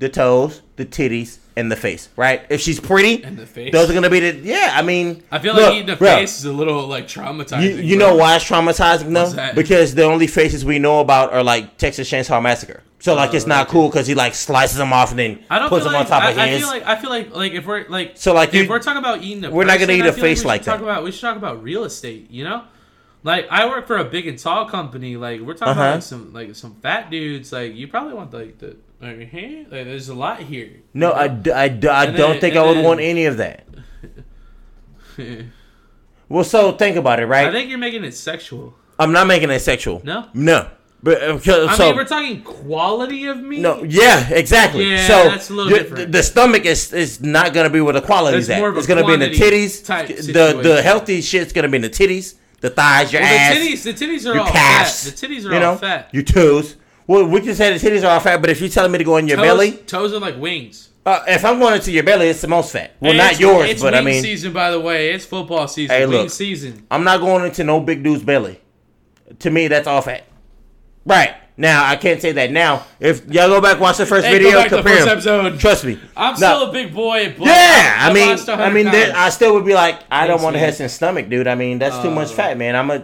The 0.00 0.08
toes, 0.08 0.60
the 0.74 0.84
titties, 0.84 1.38
and 1.56 1.70
the 1.70 1.76
face, 1.76 2.08
right? 2.16 2.44
If 2.50 2.60
she's 2.60 2.80
pretty, 2.80 3.22
And 3.22 3.38
the 3.38 3.46
face. 3.46 3.70
those 3.72 3.88
are 3.88 3.94
gonna 3.94 4.10
be 4.10 4.18
the 4.18 4.34
yeah. 4.40 4.72
I 4.74 4.82
mean, 4.82 5.22
I 5.30 5.38
feel 5.38 5.54
look, 5.54 5.66
like 5.66 5.74
eating 5.74 5.86
the 5.86 5.96
bro, 5.96 6.08
face 6.16 6.36
is 6.38 6.44
a 6.46 6.52
little 6.52 6.86
like 6.88 7.06
traumatizing. 7.06 7.62
You, 7.62 7.76
you 7.76 7.96
know 7.96 8.16
why 8.16 8.34
it's 8.34 8.44
traumatizing 8.44 9.12
though? 9.14 9.52
Because 9.54 9.94
the 9.94 10.02
only 10.02 10.26
faces 10.26 10.64
we 10.64 10.80
know 10.80 10.98
about 11.00 11.32
are 11.32 11.44
like 11.44 11.76
Texas 11.78 12.10
Chainsaw 12.10 12.42
Massacre. 12.42 12.82
So 12.98 13.14
like 13.14 13.30
oh, 13.32 13.36
it's 13.36 13.46
not 13.46 13.68
cool 13.68 13.88
because 13.88 14.06
he 14.08 14.14
like 14.14 14.34
slices 14.34 14.78
them 14.78 14.92
off 14.92 15.10
and 15.10 15.18
then 15.18 15.44
I 15.50 15.58
don't 15.60 15.68
puts 15.68 15.84
them 15.84 15.92
like, 15.92 16.00
on 16.00 16.06
top 16.06 16.22
I, 16.24 16.30
of 16.32 16.38
I 16.38 16.48
his. 16.48 16.60
feel 16.60 16.68
like 16.70 16.82
I 16.86 16.96
feel 16.96 17.10
like 17.10 17.34
like 17.36 17.52
if 17.52 17.66
we're 17.66 17.86
like 17.88 18.12
So, 18.16 18.32
like, 18.34 18.48
if 18.48 18.54
you- 18.64 18.68
we're 18.68 18.78
talking 18.80 18.98
about 18.98 19.22
eating 19.22 19.44
a 19.44 19.50
we're 19.50 19.64
not 19.64 19.78
gonna 19.78 19.92
eat 19.92 20.02
I 20.04 20.08
a 20.08 20.12
face 20.12 20.44
like 20.44 20.62
talk 20.62 20.78
that. 20.78 20.84
About 20.84 21.04
we 21.04 21.12
should 21.12 21.20
talk 21.20 21.36
about 21.36 21.62
real 21.62 21.84
estate. 21.84 22.30
You 22.30 22.44
know, 22.44 22.62
like 23.24 23.48
I 23.50 23.66
work 23.66 23.86
for 23.88 23.96
a 23.96 24.04
big 24.04 24.28
and 24.28 24.38
tall 24.38 24.68
company. 24.68 25.16
Like 25.16 25.40
we're 25.40 25.54
talking 25.54 25.72
Uh-huh. 25.72 25.80
about 25.82 25.94
like 25.94 26.02
some 26.04 26.32
like 26.32 26.54
some 26.54 26.76
fat 26.76 27.10
dudes. 27.10 27.52
Like 27.52 27.74
you 27.74 27.88
probably 27.88 28.14
want 28.14 28.32
like 28.32 28.58
the 28.58 28.76
like, 29.02 29.28
hey, 29.28 29.62
like 29.68 29.84
there's 29.86 30.08
a 30.08 30.14
lot 30.14 30.38
here. 30.40 30.70
no, 30.94 31.12
I, 31.12 31.26
d- 31.28 31.50
I, 31.50 31.68
d- 31.68 31.88
I 31.88 32.04
And 32.04 32.16
don't 32.16 32.30
then- 32.32 32.40
think 32.40 32.54
I 32.56 32.64
would 32.64 32.76
then- 32.76 32.84
want 32.84 33.00
any 33.00 33.24
of 33.26 33.38
that. 33.38 33.66
Well, 36.28 36.42
so 36.44 36.72
think 36.72 36.96
about 36.96 37.20
it, 37.20 37.26
right? 37.26 37.46
I 37.46 37.52
think 37.52 37.68
you're 37.68 37.78
making 37.78 38.02
it 38.02 38.14
sexual. 38.14 38.74
I'm 38.98 39.12
not 39.12 39.26
making 39.26 39.50
it 39.50 39.60
sexual. 39.60 40.00
No? 40.04 40.28
no. 40.32 40.70
But 41.02 41.22
uh, 41.22 41.38
so, 41.38 41.66
I 41.68 41.78
mean, 41.78 41.96
we're 41.96 42.06
talking 42.06 42.42
quality 42.42 43.26
of 43.26 43.36
meat. 43.42 43.60
no, 43.60 43.82
yeah, 43.84 44.26
exactly. 44.30 44.90
Yeah, 44.90 45.06
so 45.06 45.24
that's 45.28 45.50
a 45.50 45.52
little 45.52 45.70
the, 45.70 45.78
different. 45.78 46.12
the 46.12 46.22
stomach 46.22 46.64
is 46.64 46.94
is 46.94 47.20
not 47.20 47.52
gonna 47.52 47.68
be 47.68 47.82
where 47.82 47.92
the 47.92 48.00
quality's 48.00 48.44
It's 48.48 48.50
at. 48.56 48.58
more 48.58 48.70
of 48.70 48.76
a 48.76 48.78
It's 48.78 48.86
gonna 48.88 49.04
be 49.04 49.12
in 49.12 49.20
the 49.20 49.28
titties. 49.28 49.84
The 49.84 50.58
the 50.62 50.80
healthy 50.82 51.20
shit's 51.20 51.52
gonna 51.52 51.68
be 51.68 51.76
in 51.76 51.82
the 51.82 51.90
titties, 51.90 52.36
the 52.64 52.70
thighs, 52.70 53.12
your 53.12 53.20
Well, 53.20 53.30
ass, 53.30 53.54
the 53.54 53.60
titties, 53.60 53.82
the 53.82 53.92
titties 54.06 54.20
are 54.30 54.34
your 54.34 54.40
all 54.40 54.50
calves. 54.50 55.04
fat. 55.10 55.16
The 55.16 55.26
titties 55.26 55.44
are 55.44 55.48
you 55.50 55.54
all 55.56 55.60
know, 55.60 55.76
fat. 55.76 56.08
Your 56.12 56.22
toes. 56.22 56.76
Well, 57.06 57.26
we 57.26 57.42
can 57.42 57.54
say 57.54 57.76
the 57.76 57.88
titties 57.90 58.02
are 58.04 58.06
all 58.14 58.20
fat, 58.20 58.40
but 58.40 58.48
if 58.48 58.58
you're 58.60 58.70
telling 58.70 58.90
me 58.90 58.96
to 58.96 59.04
go 59.04 59.18
in 59.18 59.28
your 59.28 59.36
toes, 59.36 59.44
belly, 59.46 59.72
toes 59.72 60.14
are 60.14 60.18
like 60.18 60.38
wings. 60.38 60.88
uh, 61.04 61.22
if 61.28 61.44
I'm 61.44 61.58
going 61.58 61.74
into 61.74 61.92
your 61.92 62.04
belly, 62.04 62.28
it's 62.28 62.40
the 62.40 62.48
most 62.48 62.72
fat. 62.72 62.92
Well, 63.00 63.12
Hey, 63.12 63.18
not 63.18 63.38
yours, 63.38 63.68
it's 63.68 63.82
but 63.82 63.92
I 63.92 63.98
wing 63.98 64.14
mean, 64.14 64.22
season 64.22 64.54
by 64.54 64.70
the 64.70 64.80
way. 64.80 65.10
It's 65.12 65.26
football 65.26 65.68
season. 65.68 65.94
Hey, 65.94 66.06
wing 66.06 66.22
look. 66.22 66.30
season. 66.30 66.86
I'm 66.90 67.04
not 67.04 67.20
going 67.20 67.44
into 67.44 67.64
no 67.64 67.80
big 67.80 68.02
dude's 68.02 68.22
belly. 68.24 68.58
To 69.40 69.50
me, 69.50 69.68
that's 69.68 69.86
all 69.86 70.00
fat. 70.00 70.24
Right 71.04 71.34
now, 71.56 71.84
I 71.88 71.96
can't 71.96 72.20
say 72.20 72.32
that 72.32 72.50
now. 72.50 72.84
If 73.00 73.26
y'all 73.30 73.48
go 73.48 73.60
back 73.60 73.78
watch 73.80 73.98
the 73.98 74.06
first 74.06 74.26
Hey, 74.26 74.32
video, 74.38 74.52
back 74.52 74.68
to 74.70 74.76
the 74.76 74.82
compare 74.82 74.96
first 75.06 75.08
episode. 75.26 75.60
Trust 75.60 75.84
me. 75.84 75.98
I'm 76.16 76.32
No. 76.32 76.36
still 76.36 76.70
a 76.70 76.72
big 76.72 76.92
boy. 76.94 77.34
But 77.38 77.46
Yeah, 77.46 77.96
I 78.00 78.12
mean, 78.12 78.38
I 78.48 78.70
mean, 78.70 78.86
pounds. 78.86 79.12
I 79.14 79.28
still 79.28 79.54
would 79.54 79.64
be 79.64 79.74
like, 79.74 80.00
I 80.10 80.26
don't 80.26 80.42
want 80.42 80.56
have 80.56 80.74
some 80.74 80.88
stomach, 80.88 81.28
dude. 81.28 81.46
I 81.46 81.54
mean, 81.54 81.78
that's 81.78 81.98
too 81.98 82.10
much 82.10 82.28
Uh, 82.32 82.34
fat, 82.34 82.58
man. 82.58 82.74
I'm 82.76 82.90
a, 82.90 82.98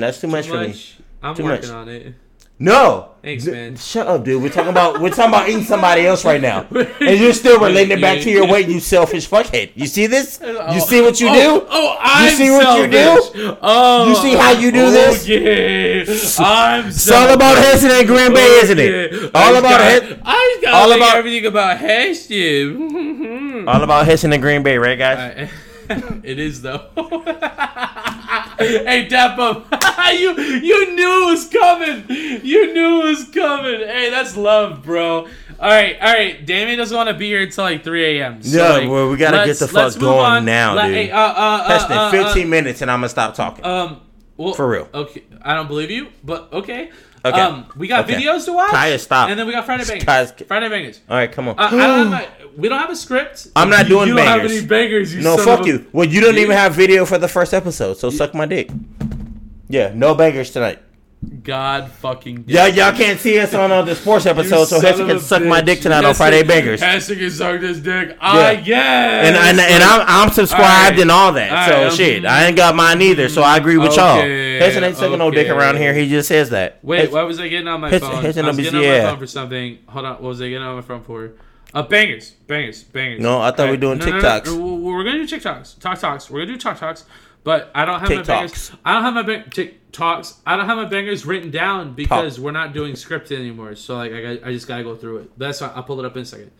that's 0.00 0.20
too 0.20 0.28
much 0.28 0.46
for 0.46 0.60
me. 0.60 0.74
I'm 1.22 1.34
Too 1.34 1.44
working 1.44 1.68
much. 1.70 1.76
on 1.76 1.88
it. 1.88 2.14
No. 2.58 3.10
Thanks, 3.22 3.44
man. 3.44 3.76
Shut 3.76 4.06
up, 4.06 4.24
dude. 4.24 4.40
We're 4.40 4.50
talking 4.50 4.70
about 4.70 5.00
we're 5.00 5.10
talking 5.10 5.34
about 5.34 5.48
eating 5.48 5.64
somebody 5.64 6.06
else 6.06 6.24
right 6.24 6.40
now, 6.40 6.64
and 6.70 7.18
you're 7.20 7.32
still 7.32 7.58
relating 7.58 7.98
it 7.98 8.00
back 8.00 8.22
to 8.22 8.30
your 8.30 8.46
weight. 8.46 8.68
You 8.68 8.78
selfish 8.78 9.28
fuckhead. 9.28 9.72
You 9.74 9.88
see 9.88 10.06
this? 10.06 10.38
Oh, 10.40 10.72
you 10.72 10.80
see 10.80 11.00
what 11.00 11.20
you 11.20 11.28
oh, 11.28 11.34
do? 11.34 11.66
Oh, 11.68 11.96
I'm 11.98 12.30
you 12.30 12.36
see 12.36 12.50
what 12.50 12.78
you 12.78 12.86
do? 12.86 13.56
Oh, 13.60 14.08
You 14.08 14.14
see 14.14 14.36
how 14.36 14.52
you 14.52 14.70
do 14.70 14.92
this? 14.92 15.28
Oh, 15.28 15.32
okay, 15.32 16.02
I'm. 16.38 16.86
It's 16.86 17.10
all 17.10 17.34
about 17.34 17.58
Heston 17.58 17.90
and 17.90 18.06
Green 18.06 18.32
Bay, 18.32 18.46
oh, 18.48 18.62
isn't 18.62 18.78
it? 18.78 19.30
All 19.34 19.56
about 19.56 19.62
got, 19.62 19.80
Hes- 19.80 20.18
I 20.24 20.58
got 20.62 20.74
all 20.74 20.92
about- 20.92 21.16
everything 21.16 21.46
about 21.46 21.78
Heston. 21.78 23.66
All 23.66 23.82
about 23.82 24.06
Heston 24.06 24.32
and 24.32 24.40
Green 24.40 24.62
Bay, 24.62 24.78
right, 24.78 24.96
guys? 24.96 25.50
it 26.22 26.38
is 26.38 26.62
though. 26.62 26.88
hey, 28.58 29.06
Dap 29.08 29.38
you 30.18 30.40
you 30.40 30.94
knew 30.94 31.22
it 31.22 31.30
was 31.30 31.48
coming. 31.48 32.04
You 32.44 32.72
knew 32.72 33.02
it 33.02 33.04
was 33.10 33.24
coming. 33.30 33.80
Hey, 33.80 34.10
that's 34.10 34.36
love, 34.36 34.82
bro. 34.82 35.28
All 35.58 35.70
right, 35.70 35.96
all 36.00 36.12
right. 36.12 36.44
Damien 36.44 36.78
doesn't 36.78 36.96
want 36.96 37.08
to 37.08 37.14
be 37.14 37.28
here 37.28 37.42
until 37.42 37.64
like 37.64 37.82
3 37.82 38.18
a.m. 38.20 38.42
So, 38.42 38.58
yeah, 38.58 38.68
like, 38.72 38.90
well, 38.90 39.10
we 39.10 39.16
gotta 39.16 39.46
get 39.46 39.58
the 39.58 39.68
fuck 39.68 39.98
going 39.98 40.44
now, 40.44 40.74
Let- 40.74 40.86
dude. 40.88 40.94
hey, 40.94 41.10
uh, 41.10 41.18
uh, 41.18 41.22
uh, 41.22 41.86
uh, 41.90 41.94
uh, 41.94 42.10
15 42.10 42.48
minutes 42.50 42.82
and 42.82 42.90
I'm 42.90 42.98
gonna 42.98 43.08
stop 43.08 43.34
talking. 43.34 43.64
Um, 43.64 44.00
well, 44.36 44.52
For 44.52 44.68
real. 44.68 44.88
Okay, 44.92 45.24
I 45.40 45.54
don't 45.54 45.66
believe 45.66 45.90
you, 45.90 46.08
but 46.22 46.52
okay. 46.52 46.90
Okay. 47.26 47.40
Um, 47.40 47.66
we 47.76 47.88
got 47.88 48.04
Okay. 48.04 48.14
videos 48.22 48.44
to 48.46 48.52
watch. 48.52 48.70
Kaya, 48.70 48.98
stop. 48.98 49.28
And 49.30 49.38
then 49.38 49.46
we 49.46 49.52
got 49.52 49.66
Friday 49.66 49.84
bangers. 49.84 50.04
Kaya's- 50.04 50.32
Friday 50.46 50.68
bangers. 50.68 51.00
All 51.08 51.16
right, 51.16 51.30
come 51.30 51.48
on. 51.48 51.58
Uh, 51.58 51.62
I 51.62 51.70
don't 51.70 51.80
have 51.80 52.10
my, 52.10 52.28
we 52.56 52.68
don't 52.68 52.78
have 52.78 52.90
a 52.90 52.96
script. 52.96 53.48
I'm 53.56 53.68
not 53.70 53.84
You- 53.84 53.96
doing 53.96 54.08
you 54.08 54.16
don't 54.16 54.26
have 54.26 54.44
any 54.44 54.64
bangers. 54.64 55.14
You 55.14 55.22
no, 55.22 55.36
son 55.36 55.44
fuck 55.44 55.60
of 55.60 55.66
a- 55.66 55.68
you. 55.68 55.86
Well, 55.92 56.06
you 56.06 56.20
don't 56.20 56.34
You- 56.34 56.42
even 56.42 56.56
have 56.56 56.74
video 56.74 57.04
for 57.04 57.18
the 57.18 57.28
first 57.28 57.52
episode, 57.54 57.98
so 57.98 58.10
suck 58.10 58.34
my 58.34 58.46
dick. 58.46 58.70
Yeah, 59.68 59.92
no 59.94 60.14
bangers 60.14 60.50
tonight. 60.52 60.78
God 61.42 61.90
fucking. 61.90 62.44
Y'all, 62.48 62.68
y'all 62.68 62.92
can't 62.92 63.18
see 63.18 63.38
us 63.38 63.54
on 63.54 63.70
uh, 63.72 63.82
the 63.82 63.94
sports 63.94 64.26
episode, 64.26 64.64
so 64.66 64.80
Heston 64.80 65.06
can 65.08 65.20
suck 65.20 65.42
my 65.42 65.60
dick 65.60 65.80
tonight 65.80 66.04
on 66.04 66.14
Friday 66.14 66.42
Bangers. 66.42 66.80
Heston 66.80 67.18
can 67.18 67.30
suck 67.30 67.60
this 67.60 67.78
dick. 67.78 68.16
I 68.20 68.56
guess. 68.56 69.26
And, 69.26 69.36
and, 69.36 69.60
and 69.60 69.82
I'm, 69.82 70.04
I'm 70.06 70.32
subscribed 70.32 70.64
Alright. 70.64 70.98
and 71.00 71.10
all 71.10 71.32
that. 71.32 71.68
so 71.68 71.74
Alright, 71.74 71.90
um, 71.92 71.96
shit, 71.96 72.24
I 72.24 72.46
ain't 72.46 72.56
got 72.56 72.74
mine 72.74 73.00
either. 73.02 73.28
So 73.28 73.42
I 73.42 73.56
agree 73.56 73.78
with 73.78 73.96
y'all. 73.96 74.18
Okay, 74.18 74.58
Heston 74.58 74.84
ain't 74.84 74.96
sucking 74.96 75.18
no 75.18 75.30
dick 75.30 75.48
around 75.48 75.76
here. 75.76 75.94
He 75.94 76.08
just 76.08 76.28
says 76.28 76.50
that. 76.50 76.78
Wait, 76.82 77.00
Hes- 77.00 77.12
why 77.12 77.22
was 77.22 77.38
I 77.40 77.48
getting 77.48 77.68
on 77.68 77.80
my 77.80 77.90
Heston- 77.90 78.10
phone? 78.10 78.22
Heston 78.22 78.44
I 78.44 78.48
was 78.48 78.56
getting 78.56 78.76
on 78.76 78.82
yeah. 78.82 79.02
my 79.04 79.10
phone 79.10 79.18
for 79.18 79.26
something. 79.26 79.78
Hold 79.88 80.04
on, 80.04 80.12
what 80.14 80.22
was 80.22 80.40
I 80.40 80.48
getting 80.48 80.62
on 80.62 80.76
my 80.76 80.82
phone 80.82 81.02
for? 81.02 81.32
Uh, 81.74 81.82
bangers, 81.82 82.30
bangers, 82.30 82.82
bangers. 82.84 83.20
No, 83.20 83.40
I 83.40 83.50
thought 83.50 83.66
we 83.66 83.72
were 83.72 83.76
doing 83.76 83.98
no, 83.98 84.06
no, 84.06 84.12
no, 84.12 84.22
TikToks. 84.22 84.46
no, 84.46 84.74
We're 84.76 85.04
gonna 85.04 85.26
do 85.26 85.36
TikToks, 85.36 85.78
talk 85.78 85.98
talks. 85.98 86.30
We're 86.30 86.40
gonna 86.40 86.52
do 86.52 86.58
talk 86.58 86.78
talks, 86.78 87.04
but 87.46 87.70
I 87.76 87.84
don't 87.84 88.00
have 88.00 88.08
my 88.10 88.16
TikToks. 88.16 88.26
bangers. 88.26 88.72
I 88.84 88.92
don't 88.94 89.02
have 89.04 89.14
my 89.14 89.22
bang- 89.22 89.44
TikToks. 89.44 90.38
I 90.44 90.56
don't 90.56 90.66
have 90.66 90.76
my 90.76 90.84
bangers 90.86 91.24
written 91.24 91.52
down 91.52 91.94
because 91.94 92.40
we're 92.40 92.50
not 92.50 92.74
doing 92.74 92.96
script 92.96 93.30
anymore. 93.30 93.76
So 93.76 93.94
like, 93.94 94.12
I, 94.12 94.20
got, 94.20 94.48
I 94.48 94.52
just 94.52 94.66
gotta 94.66 94.82
go 94.82 94.96
through 94.96 95.18
it. 95.18 95.30
But 95.38 95.46
that's 95.46 95.60
why 95.60 95.70
I'll 95.76 95.84
pull 95.84 96.00
it 96.00 96.04
up 96.04 96.16
in 96.16 96.22
a 96.22 96.26
second. 96.26 96.50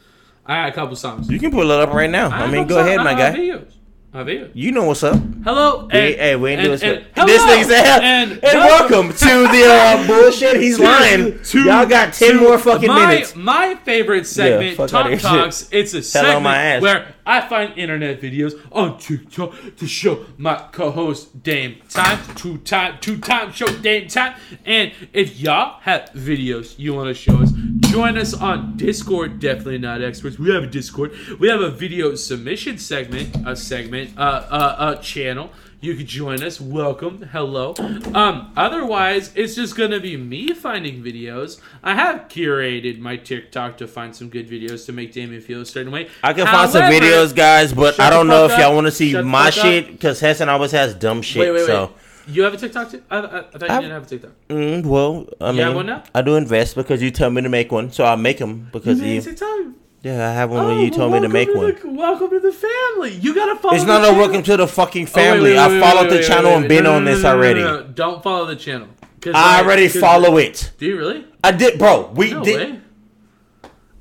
I 0.47 0.63
got 0.63 0.69
a 0.69 0.73
couple 0.73 0.95
songs. 0.95 1.29
You 1.29 1.41
can 1.41 1.51
pull 1.51 1.69
it 1.69 1.81
up 1.81 1.93
right 1.93 2.09
now. 2.09 2.29
I 2.31 2.39
have 2.43 2.53
mean, 2.53 2.69
go 2.69 2.79
ahead, 2.79 2.99
my 2.99 3.15
guy. 3.15 3.33
Videos. 3.37 3.73
I 4.15 4.19
videos. 4.23 4.53
You 4.55 4.71
know 4.71 4.85
what's 4.85 5.03
up. 5.03 5.21
Hello, 5.43 5.83
and- 5.83 5.91
hey, 5.91 6.37
we 6.37 6.53
ain't 6.53 6.61
and- 6.61 6.67
doing 6.67 6.73
and- 6.73 6.81
script. 7.05 7.15
This 7.27 7.43
hello, 7.43 7.57
nigga 7.57 7.65
said, 7.65 8.03
and 8.03 8.33
and, 8.33 8.41
welcome 8.45 9.09
to 9.09 9.27
the 9.49 9.65
uh, 9.67 10.07
bullshit. 10.23 10.61
He's 10.61 10.79
lying. 10.79 11.43
to- 11.43 11.65
Y'all 11.65 11.85
got 11.85 12.15
ten 12.15 12.37
more 12.37 12.59
fucking 12.59 12.87
my, 12.89 13.09
minutes. 13.09 13.35
My 13.35 13.75
favorite 13.75 14.25
segment, 14.29 14.77
fuck 14.77 14.89
Talk. 14.89 15.19
Talks. 15.19 15.69
It's 15.73 15.95
a 15.95 16.03
segment 16.05 16.45
my 16.45 16.79
where 16.79 17.16
I 17.27 17.41
find 17.41 17.77
internet 17.77 18.21
videos 18.21 18.55
on 18.71 18.99
TikTok 18.99 19.53
to 19.77 19.87
show 19.87 20.25
my 20.39 20.55
co-host 20.71 21.43
Dame 21.43 21.83
Time, 21.89 22.21
two 22.37 22.59
time, 22.59 22.99
two 23.01 23.19
time 23.19 23.51
show 23.53 23.67
Dame 23.67 24.07
Time. 24.07 24.37
And 24.65 24.93
if 25.13 25.41
y'all 25.41 25.81
have 25.81 26.11
videos 26.13 26.79
you 26.79 26.95
want 26.95 27.09
to 27.09 27.15
show 27.15 27.43
us, 27.43 27.51
join 27.81 28.17
us 28.17 28.33
on 28.33 28.77
Discord. 28.77 29.41
Definitely 29.41 29.79
not 29.79 30.03
experts. 30.03 30.39
We 30.39 30.55
have 30.55 30.63
a 30.63 30.69
Discord. 30.69 31.13
We 31.41 31.49
have 31.49 31.61
a 31.61 31.71
video 31.71 32.15
submission 32.15 32.79
segment, 32.79 33.37
a 33.45 33.57
segment, 33.57 34.17
uh, 34.17 34.47
uh, 34.49 34.95
a 34.97 35.03
channel. 35.03 35.51
You 35.87 35.95
could 35.95 36.09
join 36.09 36.43
us. 36.43 36.61
Welcome. 36.61 37.29
Hello. 37.31 37.73
Um, 38.13 38.51
otherwise, 38.57 39.31
it's 39.37 39.55
just 39.55 39.77
gonna 39.77 40.01
be 40.01 40.17
me 40.17 40.53
finding 40.53 41.01
videos. 41.01 41.61
I 41.81 41.95
have 41.95 42.27
curated 42.29 42.99
my 42.99 43.17
TikTok 43.17 43.79
to 43.79 43.87
find 43.87 44.15
some 44.17 44.29
good 44.29 44.49
videos 44.51 44.85
to 44.87 44.93
make 44.93 45.13
Damien 45.13 45.41
feel 45.41 45.61
a 45.61 45.65
certain 45.65 45.93
way. 45.93 46.09
I 46.25 46.33
can 46.33 46.45
find 46.49 46.69
some 46.69 46.83
videos, 46.91 47.33
guys, 47.33 47.73
but 47.73 48.01
I 48.01 48.11
don't 48.11 48.27
know 48.27 48.47
if 48.47 48.59
y'all 48.59 48.75
want 48.75 48.89
to 48.89 48.91
see 48.91 49.15
my 49.23 49.51
shit 49.51 49.93
because 49.93 50.19
Heston 50.19 50.49
always 50.49 50.73
has 50.73 50.93
dumb 50.93 51.23
shit. 51.23 51.39
Wait, 51.43 51.51
wait, 51.53 51.61
wait. 51.61 51.67
So, 51.67 51.93
You 52.27 52.43
have 52.43 52.55
a 52.55 52.57
TikTok 52.57 52.91
too? 52.91 53.03
I, 53.09 53.19
I, 53.19 53.21
I 53.21 53.43
thought 53.43 53.61
you 53.63 53.67
I- 53.69 53.81
didn't 53.81 53.93
have 53.93 54.03
a 54.03 54.07
TikTok. 54.07 54.31
mm, 54.49 54.85
well, 54.85 55.29
I 55.41 55.53
You 55.53 55.59
have 55.61 55.69
mean, 55.69 55.77
one 55.77 55.87
now? 55.87 56.03
I 56.13 56.21
do 56.23 56.35
invest 56.35 56.75
because 56.75 57.01
you 57.01 57.13
tell 57.13 57.31
me 57.31 57.43
to 57.43 57.49
make 57.49 57.71
one, 57.71 57.93
so 57.93 58.05
I 58.05 58.17
make 58.17 58.39
them 58.39 58.71
because 58.73 58.99
You 58.99 59.07
you. 59.07 59.15
made 59.15 59.23
TikTok. 59.23 59.67
Yeah, 60.03 60.29
I 60.31 60.33
have 60.35 60.51
one 60.51 60.67
when 60.69 60.77
Oh, 60.79 60.81
you 60.83 60.91
told 60.91 61.13
me 61.13 61.21
to 61.21 61.29
make 61.29 61.53
the- 61.53 61.59
one. 61.59 61.97
welcome 61.97 62.31
to 62.31 62.39
the 62.39 62.53
family. 62.53 63.13
You 63.21 63.35
gotta 63.35 63.57
follow. 63.57 63.75
It's 63.75 63.83
the 63.85 63.89
not 63.89 64.03
a 64.03 64.07
channel. 64.07 64.21
welcome 64.21 64.43
to 64.45 64.57
the 64.57 64.69
fucking 64.69 65.03
Oh, 65.03 65.07
wait, 65.07 65.11
family. 65.25 65.51
wait, 65.53 65.59
I 65.59 65.81
followed 65.81 66.03
wait, 66.03 66.11
the 66.11 66.17
wait, 66.17 66.25
channel 66.27 66.51
wait, 66.53 66.57
and 66.59 66.69
been 66.69 66.87
on 66.87 67.05
this 67.05 67.25
already. 67.25 67.61
no, 67.61 67.77
no. 67.81 67.83
Don't 67.83 68.23
follow 68.23 68.47
the 68.47 68.57
channel. 68.57 68.89
'Cause, 69.21 69.33
I 69.35 69.57
like, 69.57 69.65
already 69.67 69.89
'cause- 69.89 70.01
follow 70.01 70.37
it. 70.37 70.71
Do 70.79 70.87
you 70.87 70.97
really? 70.99 71.25
I 71.43 71.51
did, 71.51 71.79
bro. 71.79 72.11
We 72.15 72.31
No 72.31 72.45
did. 72.45 72.57
way. 72.57 72.79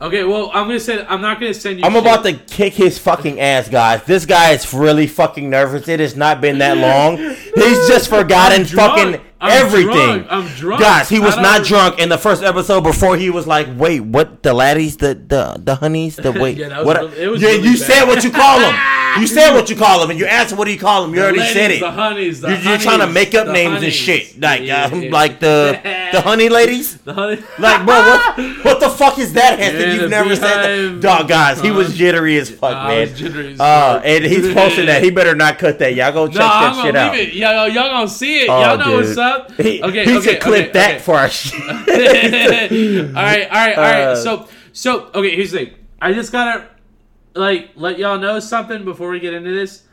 Okay, 0.02 0.24
well, 0.26 0.52
I'm 0.54 0.68
gonna 0.68 0.80
say 0.80 1.04
I'm 1.10 1.22
not 1.22 1.40
gonna 1.40 1.54
send 1.54 1.80
you. 1.80 1.86
I'm 1.86 1.94
shit. 1.94 2.02
about 2.02 2.24
to 2.26 2.34
kick 2.34 2.74
his 2.74 3.00
fucking 3.00 3.40
ass, 3.40 3.70
guys. 3.70 4.02
This 4.06 4.26
guy 4.26 4.52
is 4.52 4.72
really 4.74 5.08
fucking 5.08 5.50
nervous. 5.50 5.88
It 5.88 6.02
has 6.02 6.16
not 6.16 6.42
been 6.42 6.60
that 6.60 6.78
long. 6.78 7.18
He's 7.18 7.88
just 7.88 8.10
forgotten 8.10 8.66
fucking 8.66 9.20
I'm 9.41 9.66
everything. 9.66 9.91
drunk. 9.91 10.28
I'm 10.30 10.48
drunk. 10.56 10.82
Guys, 10.82 11.10
he 11.10 11.20
was 11.20 11.36
not 11.36 11.64
drunk 11.66 11.99
in 11.99 12.10
the 12.10 12.18
first 12.18 12.41
episode 12.44 12.82
before 12.82 13.18
he 13.18 13.30
was 13.30 13.45
like, 13.45 13.68
wait, 13.76 13.99
what? 13.99 14.41
The 14.44 14.53
laddies? 14.53 14.98
The 14.98 15.14
the 15.16 15.60
the 15.62 15.76
honeys? 15.76 16.16
The 16.16 16.32
wait. 16.41 16.57
Yeah, 16.57 16.82
what? 16.84 16.98
really- 16.98 17.18
it 17.22 17.28
was 17.28 17.41
yeah, 17.41 17.49
really 17.49 17.68
you 17.70 17.78
bad. 17.78 17.88
said 17.88 18.06
what 18.06 18.24
you 18.24 18.32
call 18.32 18.60
them. 18.60 18.76
You 19.16 19.28
said 19.28 19.53
what 19.53 19.70
you 19.70 19.78
call 19.78 20.02
them, 20.02 20.10
and 20.10 20.20
you 20.20 20.26
asked 20.26 20.57
what 20.57 20.66
do 20.66 20.74
you 20.74 20.78
call 20.78 21.03
them. 21.03 21.12
You 21.12 21.22
The 21.22 21.24
already 21.24 21.40
ladies, 21.40 21.53
said 21.53 21.72
it. 21.72 21.80
The 21.80 21.90
honeys. 21.90 22.41
The 22.41 22.49
you're, 22.49 22.60
you're 22.60 22.78
trying 22.78 22.99
to 22.99 23.07
make 23.07 23.34
up 23.34 23.48
names 23.48 23.82
and 23.82 23.94
shit, 23.94 24.38
like 24.41 24.64
Yeah, 24.64 24.88
um, 24.91 25.03
yeah. 25.03 25.10
like 25.10 25.40
the 25.40 25.80
the 26.12 26.20
honey 26.20 26.49
ladies. 26.49 26.98
The 26.98 27.14
honey. 27.14 27.41
Like, 27.57 27.86
bro, 27.86 27.95
what, 27.95 28.38
what 28.66 28.80
the 28.82 28.90
fuck 28.90 29.18
is 29.18 29.32
that, 29.32 29.57
Heston? 29.57 29.95
You've 30.02 30.10
never 30.10 30.36
said 30.36 30.95
that. 30.95 30.99
Dog, 31.02 31.30
guys, 31.30 31.62
he 31.62 31.72
was 31.72 31.95
jittery 31.95 32.36
as 32.38 32.49
fuck, 32.49 32.74
man. 32.90 33.16
jittery 33.16 33.56
uh, 33.57 34.02
and 34.03 34.26
he's 34.26 34.53
posting 34.53 34.88
that. 34.88 35.02
He 35.02 35.12
better 35.12 35.34
not 35.34 35.60
cut 35.60 35.80
that. 35.80 35.95
Y'all 35.95 36.12
go 36.12 36.28
check 36.28 36.36
that 36.36 36.84
shit 36.84 36.95
out. 36.98 37.34
Y'all, 37.34 37.70
y'all 37.70 37.90
gonna 37.91 38.10
see 38.10 38.41
it. 38.41 38.49
Oh, 38.49 38.60
y'all 38.60 38.78
know 38.78 38.95
what's 38.98 39.07
dude. 39.07 39.16
Up. 39.26 39.52
He, 39.57 39.81
okay, 39.81 40.06
he 40.06 40.18
okay, 40.18 40.38
clip 40.38 40.69
okay, 40.69 40.72
that 40.73 40.91
okay. 40.95 40.99
for 40.99 41.15
us. 41.15 41.53
all 41.60 41.69
right, 41.69 43.47
all 43.47 43.65
right, 43.65 43.77
all 43.77 43.84
right. 43.84 44.03
Uh, 44.03 44.15
so, 44.15 44.47
so 44.73 45.06
okay. 45.14 45.35
Here's 45.35 45.52
the 45.52 45.65
thing. 45.65 45.73
I 46.02 46.14
just 46.14 46.31
gotta 46.31 46.69
like 47.34 47.72
let 47.76 47.97
y'all 47.97 48.19
know 48.19 48.39
something 48.39 48.85
before 48.85 49.10
we 49.10 49.19
get 49.19 49.34
into 49.34 49.52
this. 49.53 49.84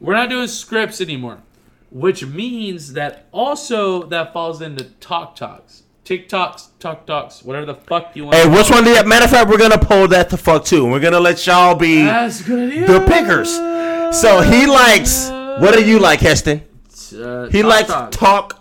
We're 0.00 0.14
not 0.14 0.28
doing 0.30 0.48
scripts 0.48 1.00
anymore, 1.00 1.38
which 1.90 2.24
means 2.24 2.94
that 2.94 3.26
also 3.32 4.04
that 4.04 4.32
falls 4.32 4.60
into 4.62 4.84
talk 4.84 5.36
talks, 5.36 5.82
TikToks, 6.04 6.68
talk 6.78 7.06
talks, 7.06 7.42
whatever 7.42 7.66
the 7.66 7.74
fuck 7.74 8.16
you 8.16 8.24
want. 8.24 8.36
Hey, 8.36 8.48
which 8.48 8.70
one 8.70 8.84
do 8.84 8.90
you? 8.90 9.04
Matter 9.04 9.26
of 9.26 9.30
fact, 9.30 9.48
we're 9.50 9.58
gonna 9.58 9.78
pull 9.78 10.08
that 10.08 10.30
the 10.30 10.36
fuck 10.38 10.64
too. 10.64 10.86
We're 10.90 11.00
gonna 11.00 11.20
let 11.20 11.46
y'all 11.46 11.74
be 11.74 12.02
the 12.02 13.04
pickers. 13.06 13.54
So 14.18 14.40
he 14.40 14.66
likes. 14.66 15.28
What 15.60 15.74
do 15.74 15.84
you 15.84 15.98
like, 15.98 16.20
Heston? 16.20 16.62
Uh, 17.12 17.48
He 17.48 17.60
talk 17.62 17.70
likes 17.70 17.88
talks. 17.88 18.16
talk 18.16 18.59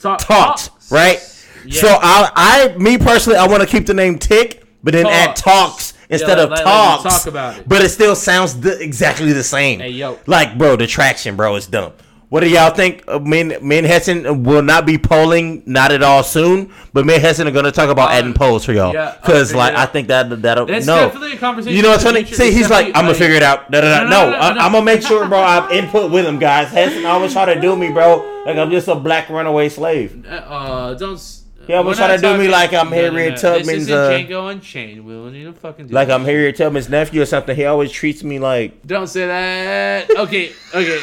Talk- 0.00 0.18
talks, 0.20 0.68
talks. 0.68 0.92
right? 0.92 1.36
Yeah. 1.66 1.80
So 1.80 1.88
I, 2.00 2.30
I, 2.74 2.76
me 2.78 2.96
personally, 2.98 3.38
I 3.38 3.46
want 3.46 3.62
to 3.62 3.68
keep 3.68 3.86
the 3.86 3.94
name 3.94 4.18
Tick, 4.18 4.64
but 4.82 4.92
then 4.94 5.06
add 5.06 5.36
Talks. 5.36 5.92
talks 5.92 5.94
instead 6.08 6.38
Yeah, 6.38 6.44
of 6.44 6.50
like- 6.50 6.64
like 6.64 7.02
talks. 7.02 7.18
talk 7.18 7.26
about 7.26 7.58
it. 7.58 7.68
But 7.68 7.82
it 7.82 7.90
still 7.90 8.16
sounds 8.16 8.58
the, 8.60 8.80
exactly 8.80 9.32
the 9.32 9.44
same. 9.44 9.80
Hey, 9.80 9.90
yo. 9.90 10.18
Like, 10.26 10.56
bro, 10.58 10.76
the 10.76 10.86
traction, 10.86 11.36
bro, 11.36 11.54
is 11.56 11.66
dumb. 11.66 11.92
What 12.30 12.40
do 12.40 12.48
y'all 12.48 12.70
think? 12.72 13.02
Uh, 13.08 13.18
Me 13.18 13.40
and, 13.40 13.60
me 13.60 13.82
Heston 13.82 14.44
will 14.44 14.62
not 14.62 14.86
be 14.86 14.96
polling, 14.98 15.64
not 15.66 15.90
at 15.90 16.00
all 16.02 16.22
soon. 16.22 16.72
But 16.92 17.04
me 17.04 17.14
and 17.14 17.22
Heston 17.22 17.48
are 17.48 17.50
gonna 17.50 17.72
talk 17.72 17.90
about 17.90 18.12
adding 18.12 18.34
polls 18.34 18.64
for 18.64 18.72
y'all, 18.72 18.90
Uh, 18.90 18.92
yeah, 18.92 19.16
because 19.20 19.52
like 19.52 19.74
I 19.74 19.84
think 19.86 20.06
that 20.08 20.40
that'll 20.40 20.66
That's 20.66 20.86
no. 20.86 20.94
definitely 21.06 21.32
a 21.32 21.36
conversation 21.38 21.76
You 21.76 21.82
know 21.82 21.92
the 21.92 21.98
funny? 21.98 22.22
future. 22.22 22.36
See, 22.36 22.52
he's 22.52 22.70
like, 22.70 22.86
I'm 22.94 23.04
gonna 23.06 23.14
figure 23.14 23.34
it 23.36 23.42
out. 23.42 23.68
No, 23.70 23.80
No, 23.80 23.88
no, 24.04 24.08
no, 24.08 24.36
I, 24.36 24.54
no. 24.54 24.60
I'm 24.60 24.72
gonna 24.72 24.84
make 24.84 25.02
sure, 25.02 25.26
bro. 25.28 25.40
I 25.40 25.54
have 25.56 25.72
input 25.72 26.12
with 26.12 26.24
him, 26.24 26.38
guys. 26.38 26.68
Heston 26.70 27.04
always 27.04 27.32
try 27.32 27.52
to 27.52 27.60
do 27.60 27.74
me, 27.74 27.90
bro. 27.90 28.42
Like 28.46 28.56
I'm 28.56 28.70
just 28.70 28.86
a 28.86 28.94
black 28.94 29.28
runaway 29.28 29.68
slave. 29.68 30.24
Uh, 30.24 30.94
don't. 30.94 31.20
S- 31.60 31.66
He 31.66 31.74
always 31.74 31.98
we're 31.98 32.06
try 32.06 32.16
to 32.16 32.22
do 32.22 32.36
me 32.38 32.48
like 32.48 32.72
I'm 32.72 32.90
No, 32.90 32.96
no, 32.96 33.02
Harriet 33.02 33.34
no. 33.34 33.40
Tubman's, 33.40 33.66
This 33.66 33.76
isn't 33.88 33.94
uh, 33.94 34.10
Django 34.10 34.50
Unchained. 34.50 35.04
We 35.04 35.12
don't 35.12 35.32
need 35.32 35.44
to 35.44 35.52
fucking 35.52 35.86
do 35.88 35.94
Like 35.94 36.08
that. 36.08 36.14
I'm 36.14 36.24
Harriet 36.24 36.56
Tubman's 36.56 36.88
nephew 36.88 37.22
or 37.22 37.26
something. 37.26 37.54
He 37.54 37.64
always 37.64 37.90
treats 37.92 38.22
me 38.24 38.38
like. 38.38 38.86
Don't 38.86 39.06
say 39.06 39.26
that. 39.26 40.10
Okay, 40.10 40.52
okay. 40.74 40.98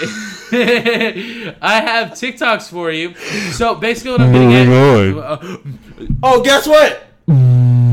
I 1.61 1.81
have 1.81 2.11
TikToks 2.11 2.69
for 2.69 2.91
you. 2.91 3.13
So 3.51 3.75
basically, 3.75 4.11
what 4.11 4.21
I'm 4.21 4.31
getting 4.31 4.53
at. 4.53 4.67
Moving 4.67 5.19
Uh, 5.23 5.57
Oh, 6.23 6.41
guess 6.43 6.67
what? 6.67 7.03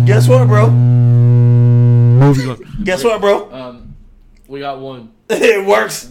Guess 0.06 0.28
what, 0.28 0.46
bro? 0.48 0.70
Moving 0.70 2.50
on. 2.50 2.84
Guess 2.84 3.02
what, 3.04 3.20
bro? 3.20 3.52
Um, 3.52 3.96
we 4.46 4.60
got 4.60 4.78
one. 4.78 5.12
it 5.30 5.66
works. 5.66 6.08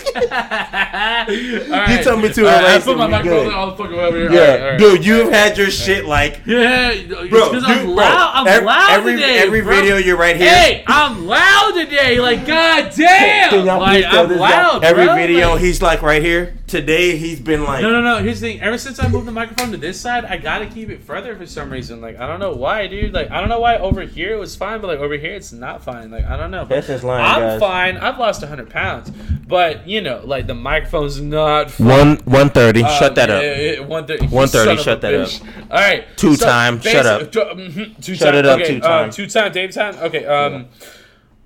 right. 0.30 1.96
You 1.98 2.04
told 2.04 2.22
me 2.22 2.32
to 2.32 2.44
right, 2.44 2.64
I 2.64 2.78
put 2.80 2.96
my 2.96 3.06
microphone 3.06 3.52
all 3.52 3.70
the 3.70 3.76
fucking 3.76 3.96
way 3.96 4.04
over 4.04 4.16
here. 4.18 4.32
Yeah, 4.32 4.40
All 4.40 4.46
right, 4.46 4.60
all 4.62 4.68
right. 4.70 4.78
dude, 4.78 5.04
you've 5.04 5.30
had 5.32 5.56
your 5.58 5.70
shit 5.70 6.04
like. 6.04 6.40
Yeah, 6.46 6.94
Bro, 7.28 7.52
I'm 7.64 7.88
loud. 7.88 8.30
I'm 8.34 8.46
ev- 8.46 8.64
loud 8.64 8.90
every- 8.90 9.14
today. 9.14 9.38
every 9.38 9.60
bro. 9.62 9.74
video 9.74 9.96
you're 9.96 10.16
right 10.16 10.36
here. 10.36 10.48
Hey, 10.50 10.84
I'm 10.86 11.26
loud 11.26 11.72
today. 11.74 12.20
Like, 12.20 12.46
god 12.46 12.92
damn. 12.96 13.50
Can 13.50 13.66
y'all 13.66 13.80
Like, 13.80 14.04
I'm 14.06 14.36
loud. 14.36 14.84
Every 14.84 15.04
bro. 15.06 15.14
video, 15.16 15.50
Like- 15.52 15.60
he's 15.60 15.82
like 15.82 16.02
right 16.02 16.22
here. 16.22 16.54
Today, 16.66 17.16
he's 17.16 17.40
been 17.40 17.64
like. 17.64 17.82
No, 17.82 17.90
no, 17.90 18.00
no. 18.00 18.22
Here's 18.22 18.40
the 18.40 18.52
thing. 18.52 18.60
Ever 18.60 18.78
since 18.78 19.00
I 19.00 19.08
moved 19.08 19.26
the 19.26 19.32
microphone 19.32 19.72
to 19.72 19.76
this 19.76 20.00
side, 20.00 20.24
I 20.24 20.36
gotta 20.36 20.66
keep 20.66 20.88
it 20.88 21.02
further 21.02 21.34
for 21.34 21.44
some 21.44 21.68
reason. 21.68 22.00
Like, 22.00 22.20
I 22.20 22.28
don't 22.28 22.38
know 22.38 22.52
why, 22.52 22.86
dude. 22.86 23.12
Like, 23.12 23.30
I 23.32 23.40
don't 23.40 23.48
know 23.48 23.58
why 23.58 23.76
over 23.78 24.02
here 24.02 24.34
it 24.34 24.38
was 24.38 24.54
fine, 24.54 24.80
but 24.80 24.86
like 24.86 25.00
over 25.00 25.14
here 25.16 25.34
it's 25.34 25.50
not 25.52 25.82
fine. 25.82 26.12
Like, 26.12 26.24
I 26.26 26.36
don't 26.36 26.52
know. 26.52 26.60
But 26.64 26.76
That's 26.76 26.86
just 26.86 27.02
lying, 27.04 27.24
I'm 27.24 27.40
guys. 27.40 27.60
fine. 27.60 27.96
I've 27.96 28.18
lost 28.18 28.42
100 28.42 28.70
pounds, 28.70 29.10
but 29.10 29.88
you 29.90 30.00
know, 30.00 30.20
like 30.24 30.46
the 30.46 30.54
microphone's 30.54 31.20
not. 31.20 31.70
Fine. 31.72 31.86
One 31.88 32.16
one 32.24 32.48
thirty. 32.50 32.82
Um, 32.84 32.90
shut 32.98 33.14
that 33.16 33.28
up. 33.28 33.42
yeah, 33.42 33.56
yeah, 33.72 33.80
130. 33.80 34.26
130, 34.34 34.82
shut 34.82 35.00
that 35.00 35.12
bitch. 35.12 35.40
up. 35.42 35.70
All 35.72 35.78
right. 35.78 36.04
Two 36.16 36.36
time, 36.36 36.80
shut 36.80 37.06
up. 37.06 37.32
two- 37.32 37.40
mhm, 37.40 38.04
two 38.04 38.14
Shut 38.14 38.28
time. 38.28 38.34
it 38.36 38.46
up, 38.46 38.60
okay, 38.60 38.74
two 38.74 38.80
time. 38.80 39.04
Um, 39.06 39.10
two 39.10 39.26
time. 39.26 39.52
Dave 39.52 39.72
time. 39.72 39.96
Okay. 39.96 40.24
Um. 40.26 40.68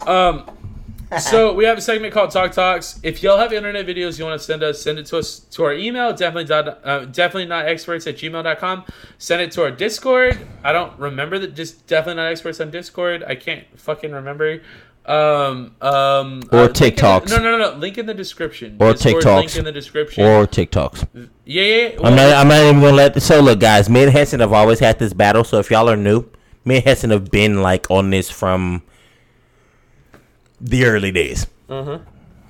Um. 0.06 0.50
so 1.20 1.54
we 1.54 1.64
have 1.64 1.78
a 1.78 1.80
segment 1.80 2.12
called 2.12 2.30
Talk 2.32 2.52
Talks. 2.52 3.00
If 3.02 3.22
y'all 3.22 3.38
have 3.38 3.52
internet 3.52 3.86
videos 3.86 4.18
you 4.18 4.24
want 4.24 4.38
to 4.38 4.44
send 4.44 4.62
us, 4.62 4.82
send 4.82 4.98
it 4.98 5.06
to 5.06 5.18
us 5.18 5.38
to 5.52 5.64
our 5.64 5.72
email. 5.72 6.12
Definitely 6.12 6.44
dot, 6.46 6.80
uh, 6.84 7.04
definitely 7.06 7.46
not 7.46 7.66
experts 7.66 8.06
at 8.06 8.16
gmail.com. 8.16 8.84
Send 9.18 9.40
it 9.40 9.52
to 9.52 9.62
our 9.62 9.70
Discord. 9.70 10.38
I 10.62 10.72
don't 10.72 10.98
remember 10.98 11.38
that. 11.38 11.54
Just 11.54 11.86
definitely 11.86 12.22
not 12.22 12.30
experts 12.32 12.60
on 12.60 12.70
Discord. 12.70 13.22
I 13.22 13.36
can't 13.36 13.64
fucking 13.78 14.12
remember. 14.12 14.60
Um. 15.06 15.74
Um. 15.82 16.42
Or 16.50 16.64
in 16.64 16.72
the- 16.72 17.26
no, 17.30 17.36
no, 17.38 17.58
no, 17.58 17.58
no. 17.72 17.76
Link 17.76 17.98
in 17.98 18.06
the 18.06 18.14
description. 18.14 18.76
Or 18.80 18.92
Discord 18.94 19.22
TikToks. 19.22 19.36
Link 19.36 19.56
in 19.56 19.64
the 19.64 19.72
description. 19.72 20.24
Or 20.24 20.46
TikToks. 20.46 21.28
yeah, 21.44 21.62
yeah. 21.62 21.88
I'm 22.02 22.16
not. 22.16 22.32
I'm 22.32 22.48
not 22.48 22.62
even 22.62 22.80
gonna 22.80 22.92
let. 22.96 23.22
So 23.22 23.40
look, 23.40 23.60
guys. 23.60 23.90
Me 23.90 24.04
and 24.04 24.12
Heston 24.12 24.40
have 24.40 24.52
always 24.52 24.78
had 24.78 24.98
this 24.98 25.12
battle. 25.12 25.44
So 25.44 25.58
if 25.58 25.70
y'all 25.70 25.90
are 25.90 25.96
new, 25.96 26.24
me 26.64 26.76
and 26.76 26.84
Heston 26.84 27.10
have 27.10 27.30
been 27.30 27.60
like 27.62 27.90
on 27.90 28.08
this 28.10 28.30
from 28.30 28.82
the 30.60 30.84
early 30.86 31.12
days. 31.12 31.46
Uh 31.68 31.84
huh. 31.84 31.98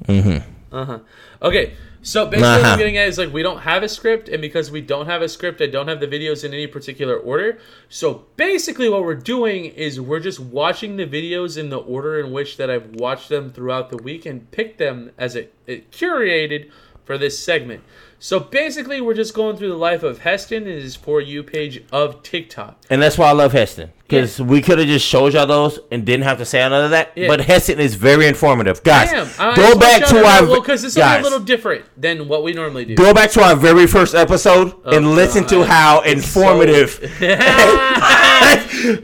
Mm-hmm. 0.07 0.75
Uh 0.77 0.85
huh. 0.85 0.99
Okay. 1.43 1.73
So 2.05 2.27
basically, 2.27 2.49
Uh-huh. 2.49 2.73
I'm 2.73 2.79
getting 2.79 2.99
at 2.99 3.09
is 3.09 3.17
like 3.17 3.33
we 3.33 3.43
don't 3.43 3.61
have 3.61 3.83
a 3.83 3.89
script, 3.89 4.29
and 4.29 4.43
because 4.43 4.71
we 4.71 4.83
don't 4.83 5.07
have 5.07 5.23
a 5.23 5.29
script, 5.29 5.63
I 5.63 5.67
don't 5.67 5.89
have 5.89 6.01
the 6.01 6.07
videos 6.07 6.45
in 6.45 6.53
any 6.53 6.67
particular 6.67 7.17
order. 7.17 7.59
So 7.89 8.27
basically, 8.37 8.91
what 8.91 9.03
we're 9.05 9.15
doing 9.15 9.65
is 9.65 9.99
we're 10.01 10.21
just 10.21 10.39
watching 10.39 10.97
the 10.97 11.07
videos 11.07 11.57
in 11.57 11.71
the 11.71 11.79
order 11.79 12.21
in 12.21 12.31
which 12.31 12.59
that 12.59 12.71
I've 12.71 12.91
watched 12.97 13.31
them 13.31 13.51
throughout 13.51 13.89
the 13.91 13.97
week 13.97 14.27
and 14.27 14.51
picked 14.51 14.77
them 14.79 15.13
as 15.17 15.35
a, 15.35 15.49
it 15.67 15.91
curated 15.91 16.71
for 17.07 17.17
this 17.17 17.39
segment. 17.39 17.83
So 18.25 18.41
basically, 18.41 19.03
we're 19.03 19.13
just 19.13 19.35
going 19.35 19.59
through 19.59 19.69
the 19.69 19.77
life 19.77 20.03
of 20.03 20.21
Heston 20.21 20.67
and 20.67 20.81
his 20.81 20.97
for 20.97 21.21
you 21.21 21.43
page 21.43 21.85
of 21.93 22.23
TikTok. 22.23 22.81
And 22.89 23.03
that's 23.03 23.19
why 23.19 23.29
I 23.29 23.33
love 23.33 23.53
Heston. 23.53 23.93
Because 24.09 24.41
we 24.41 24.63
could 24.63 24.79
have 24.79 24.87
just 24.89 25.07
showed 25.07 25.35
y'all 25.35 25.47
those 25.47 25.79
and 25.91 26.07
didn't 26.07 26.25
have 26.25 26.39
to 26.39 26.47
say 26.47 26.67
none 26.67 26.87
of 26.87 26.91
that. 26.93 27.13
Yeah. 27.17 27.29
But 27.29 27.43
Heston 27.43 27.79
is 27.81 27.97
very 27.97 28.27
informative. 28.27 28.83
Guys, 28.83 29.11
go 29.37 29.79
back 29.79 30.07
to 30.09 30.25
our 30.25 30.59
because 30.59 30.81
this 30.81 30.97
will 30.97 31.05
be 31.05 31.21
a 31.21 31.23
little 31.23 31.39
different 31.39 31.85
than 32.01 32.27
what 32.27 32.43
we 32.43 32.55
normally 32.55 32.87
do. 32.87 32.95
Go 32.95 33.13
back 33.13 33.31
to 33.33 33.43
our 33.43 33.55
very 33.55 33.87
first 33.87 34.15
episode 34.15 34.73
oh, 34.87 34.97
and 34.97 35.15
listen 35.15 35.47
to 35.49 35.57
Oh, 35.57 35.65
how 35.65 36.01
It's 36.01 36.27
so- 36.27 36.41
informative 36.41 37.01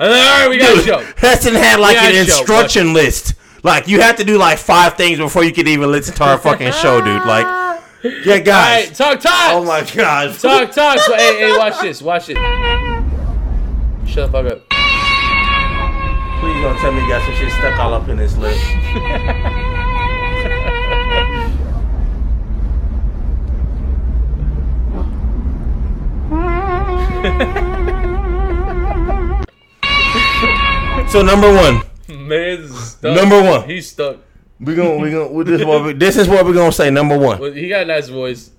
All 0.01 0.09
right, 0.09 0.47
we 0.49 0.57
got 0.57 0.73
a 0.73 0.77
Dude, 0.77 0.85
show. 0.87 1.05
Heston 1.19 1.57
had 1.57 1.79
like 1.79 1.99
an 1.99 2.13
a 2.13 2.25
show. 2.25 2.39
instruction 2.39 2.95
list. 2.95 3.35
Like 3.63 3.87
you 3.87 4.01
have 4.01 4.17
to 4.17 4.25
do 4.25 4.39
like 4.39 4.57
five 4.59 4.95
things 4.97 5.19
before 5.19 5.45
you 5.45 5.53
can 5.53 5.69
even 5.69 5.93
listen 5.93 6.15
to 6.15 6.25
our 6.25 6.39
fucking 6.39 6.73
show, 6.73 7.03
dude. 7.05 7.27
Like, 7.27 7.60
yeah, 8.03 8.39
guys. 8.39 8.89
right, 8.89 8.95
talk 8.95 9.21
talk. 9.21 9.53
Oh 9.53 9.63
my 9.65 9.83
god. 9.95 10.35
Talk 10.39 10.73
talk. 10.73 10.99
So, 11.01 11.15
hey, 11.15 11.39
hey, 11.39 11.59
watch 11.59 11.79
this. 11.81 12.01
Watch 12.01 12.31
it. 12.31 12.37
Shut 14.07 14.33
the 14.33 14.33
fuck 14.33 14.47
up. 14.47 14.67
Please 16.41 16.63
don't 16.63 16.79
tell 16.79 16.93
me 16.93 17.03
you 17.03 17.09
got 17.09 17.23
some 17.25 17.35
shit 17.35 17.53
stuck 17.53 17.79
all 17.79 17.93
up 17.93 18.09
in 18.09 18.17
this 18.17 18.37
lip. 18.39 18.57
so 31.11 31.23
number 31.23 31.53
one, 31.53 31.83
stuck. 32.75 33.15
Number 33.15 33.43
one. 33.43 33.69
He's 33.69 33.91
stuck. 33.91 34.17
We 34.61 34.75
gonna 34.75 34.97
we 34.99 35.11
gonna 35.11 35.45
this 35.45 35.61
is 35.61 35.67
what 35.67 35.85
we, 35.85 35.93
this 35.95 36.17
is 36.17 36.29
what 36.29 36.45
we're 36.45 36.53
gonna 36.55 36.73
say. 36.73 36.91
Number 36.91 37.17
one, 37.19 37.39
Well, 37.41 37.53
he 37.53 37.69
got 37.69 37.83
a 37.83 37.87
nice 37.87 38.09
voice. 38.09 38.51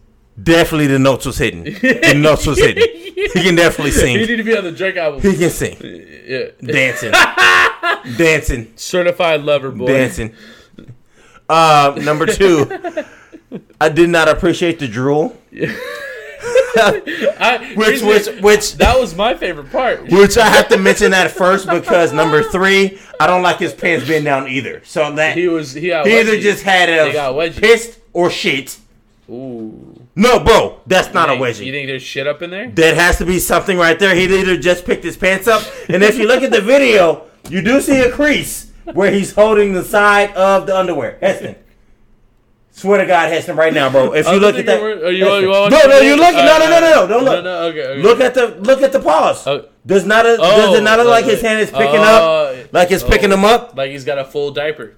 definitely 0.41 0.87
the 0.87 0.99
notes 0.99 1.25
was 1.25 1.37
hidden. 1.37 1.63
The 1.63 2.13
notes 2.15 2.45
was 2.47 2.57
hidden. 2.59 2.83
He 3.33 3.43
can 3.43 3.55
definitely 3.55 3.91
sing. 3.91 4.17
He 4.19 4.25
need 4.25 4.37
to 4.37 4.43
be 4.43 4.57
on 4.57 4.63
the 4.63 4.71
Drake 4.71 4.97
album. 4.97 5.21
He 5.21 5.37
can 5.37 5.49
sing. 5.51 5.77
Yeah. 6.25 6.47
Dancing. 6.61 7.11
Dancing. 8.17 8.73
Certified 8.75 9.41
lover 9.41 9.71
boy. 9.71 9.87
Dancing. 9.87 10.33
Uh, 11.47 11.93
number 12.01 12.25
two, 12.25 12.69
I 13.81 13.89
did 13.89 14.09
not 14.09 14.27
appreciate 14.27 14.79
the 14.79 14.87
drool. 14.87 15.37
I, 17.39 17.73
Which- 17.75 18.01
which- 18.01 18.27
which- 18.41 18.73
that 18.77 18.99
was 18.99 19.15
my 19.15 19.33
favorite 19.35 19.71
part. 19.71 20.07
Which 20.09 20.37
I 20.37 20.47
have 20.47 20.67
to 20.69 20.77
mention 20.77 21.11
that 21.11 21.31
first 21.31 21.69
because 21.69 22.13
number 22.13 22.43
three, 22.43 22.99
I 23.19 23.27
don't 23.27 23.41
like 23.41 23.59
his 23.59 23.73
pants 23.73 24.07
being 24.07 24.23
down 24.23 24.47
either. 24.47 24.81
So 24.85 25.11
that 25.15 25.35
He 25.37 25.47
was 25.47 25.73
he 25.73 25.81
he 25.81 25.91
either 25.93 26.39
just 26.39 26.63
had 26.63 26.89
a 26.89 27.51
pissed 27.51 27.99
or 28.13 28.29
shit. 28.29 28.77
Ooh. 29.29 29.97
No, 30.15 30.39
bro, 30.39 30.79
that's 30.87 31.13
not 31.13 31.29
a 31.29 31.35
You 31.35 31.39
wedgie. 31.39 31.65
You 31.65 31.71
think 31.71 31.87
there's 31.87 32.03
shit 32.03 32.27
up 32.27 32.41
in 32.41 32.49
there? 32.49 32.69
There 32.69 32.93
has 32.95 33.17
to 33.19 33.25
be 33.25 33.39
something 33.39 33.77
right 33.77 33.97
there. 33.97 34.13
He 34.13 34.23
either 34.23 34.57
just 34.57 34.85
picked 34.85 35.03
his 35.05 35.15
pants 35.15 35.47
up, 35.47 35.63
and 35.87 36.03
if 36.03 36.17
you 36.17 36.27
look 36.27 36.43
at 36.43 36.51
the 36.51 36.59
video, 36.61 37.27
you 37.49 37.61
do 37.61 37.79
see 37.79 37.99
a 38.01 38.11
crease 38.11 38.71
where 38.93 39.11
he's 39.11 39.33
holding 39.33 39.73
the 39.73 39.83
side 39.83 40.33
of 40.33 40.67
the 40.67 40.77
underwear. 40.77 41.17
Heston. 41.21 41.55
Swear 42.73 42.99
to 42.99 43.05
God, 43.05 43.29
Heston, 43.29 43.57
right 43.57 43.73
now, 43.73 43.89
bro. 43.89 44.13
If 44.13 44.25
oh, 44.27 44.33
you 44.33 44.39
look 44.39 44.55
at 44.55 44.65
that, 44.65 44.81
were- 44.81 44.91
are 44.91 45.05
oh, 45.05 45.09
you- 45.09 45.25
Heston. 45.25 45.43
you 45.43 45.49
no, 45.49 45.67
no, 45.69 45.99
you 45.99 46.15
look. 46.15 46.33
No, 46.33 46.57
no, 46.57 46.69
no, 46.69 46.79
no, 46.79 46.89
no. 46.89 47.07
Don't 47.07 47.25
No, 47.25 47.31
look. 47.31 47.43
no, 47.43 47.63
okay, 47.63 47.85
okay. 47.85 48.01
Look 48.01 48.19
at 48.21 48.33
the 48.33 48.47
look 48.61 48.81
at 48.81 48.91
the 48.93 48.99
paws. 48.99 49.45
Oh. 49.45 49.65
does 49.85 50.05
not 50.05 50.25
a, 50.25 50.37
does 50.37 50.77
it 50.77 50.83
not 50.83 50.97
look 50.97 51.07
like 51.07 51.25
his 51.25 51.41
hand 51.41 51.59
is 51.59 51.69
picking 51.69 51.99
Oh, 51.99 52.55
up, 52.55 52.73
like 52.73 52.91
it's 52.91 53.03
picking 53.03 53.31
oh, 53.33 53.35
them 53.35 53.45
up? 53.45 53.75
Like 53.75 53.91
he's 53.91 54.05
got 54.05 54.17
a 54.17 54.25
full 54.25 54.51
diaper. 54.51 54.95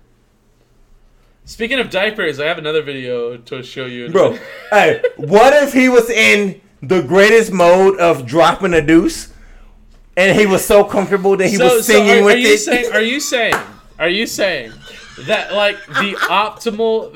Speaking 1.46 1.80
of 1.80 1.90
diapers, 1.90 2.40
I 2.40 2.46
have 2.46 2.58
another 2.58 2.84
video 2.84 3.38
to 3.38 3.64
show 3.64 3.86
you. 3.86 4.10
Bro, 4.10 4.38
hey, 4.70 5.02
what 5.18 5.52
if 5.64 5.74
he 5.74 5.90
was 5.90 6.10
in 6.10 6.62
the 6.82 7.02
greatest 7.02 7.52
mode 7.52 8.00
of 8.00 8.26
dropping 8.26 8.74
a 8.74 8.82
deuce, 8.82 9.34
and 10.16 10.38
he 10.38 10.46
was 10.46 10.64
so 10.64 10.84
comfortable 10.84 11.36
that 11.38 11.48
he 11.48 11.56
so, 11.56 11.66
was 11.76 11.88
so 11.88 11.94
singing 11.94 12.22
are, 12.22 12.26
with 12.26 12.36
are 12.36 12.40
you 12.40 12.54
it? 12.54 12.60
saying? 12.60 12.94
Are 12.94 13.02
you 13.02 13.20
saying? 13.20 13.56
Are 14.00 14.10
you 14.10 14.28
saying 14.28 14.74
that 15.20 15.54
like 15.54 15.78
the 15.88 16.16
optimal? 16.30 17.14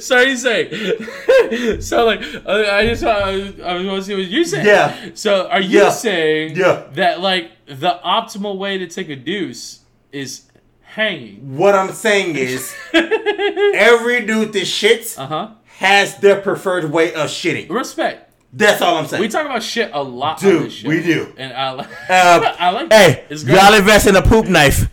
so 0.00 0.16
are 0.16 0.24
you 0.24 0.36
saying? 0.36 1.80
so 1.80 2.04
like 2.04 2.20
I 2.46 2.86
just 2.86 3.04
I, 3.04 3.30
I 3.62 3.74
was 3.74 3.86
want 3.86 4.00
to 4.00 4.02
see 4.02 4.14
what 4.14 4.24
you're 4.28 4.44
saying. 4.44 4.66
Yeah. 4.66 5.10
So 5.14 5.48
are 5.48 5.60
you 5.60 5.80
Yeah. 5.82 5.90
saying 5.90 6.56
Yeah. 6.56 6.84
that 6.92 7.20
like 7.20 7.50
the 7.66 8.00
optimal 8.04 8.56
way 8.58 8.78
to 8.78 8.86
take 8.86 9.08
a 9.08 9.16
deuce 9.16 9.80
is 10.12 10.42
hanging? 10.82 11.56
What 11.56 11.74
I'm 11.74 11.92
saying 11.92 12.36
is, 12.36 12.74
every 12.94 14.24
dude 14.26 14.52
that 14.54 14.62
shits 14.62 15.18
Uh-huh. 15.18 15.50
has 15.78 16.16
their 16.18 16.40
preferred 16.40 16.90
way 16.90 17.12
of 17.14 17.28
shitting. 17.28 17.68
Respect. 17.68 18.24
That's 18.50 18.80
all 18.80 18.96
I'm 18.96 19.06
saying. 19.06 19.20
We 19.20 19.28
talk 19.28 19.44
about 19.44 19.62
shit 19.62 19.90
a 19.92 20.02
lot, 20.02 20.40
Dude, 20.40 20.56
on 20.56 20.62
this 20.64 20.72
show. 20.72 20.88
we 20.88 21.02
do. 21.02 21.34
and 21.36 21.52
I, 21.52 21.74
li- 21.74 21.84
Uh, 22.08 22.54
I 22.58 22.70
like. 22.70 22.90
hey, 22.92 23.12
that. 23.12 23.24
It's 23.28 23.44
great. 23.44 23.56
y'all 23.60 23.74
invest 23.74 24.06
in 24.06 24.16
a 24.16 24.22
poop 24.22 24.46
knife. 24.46 24.88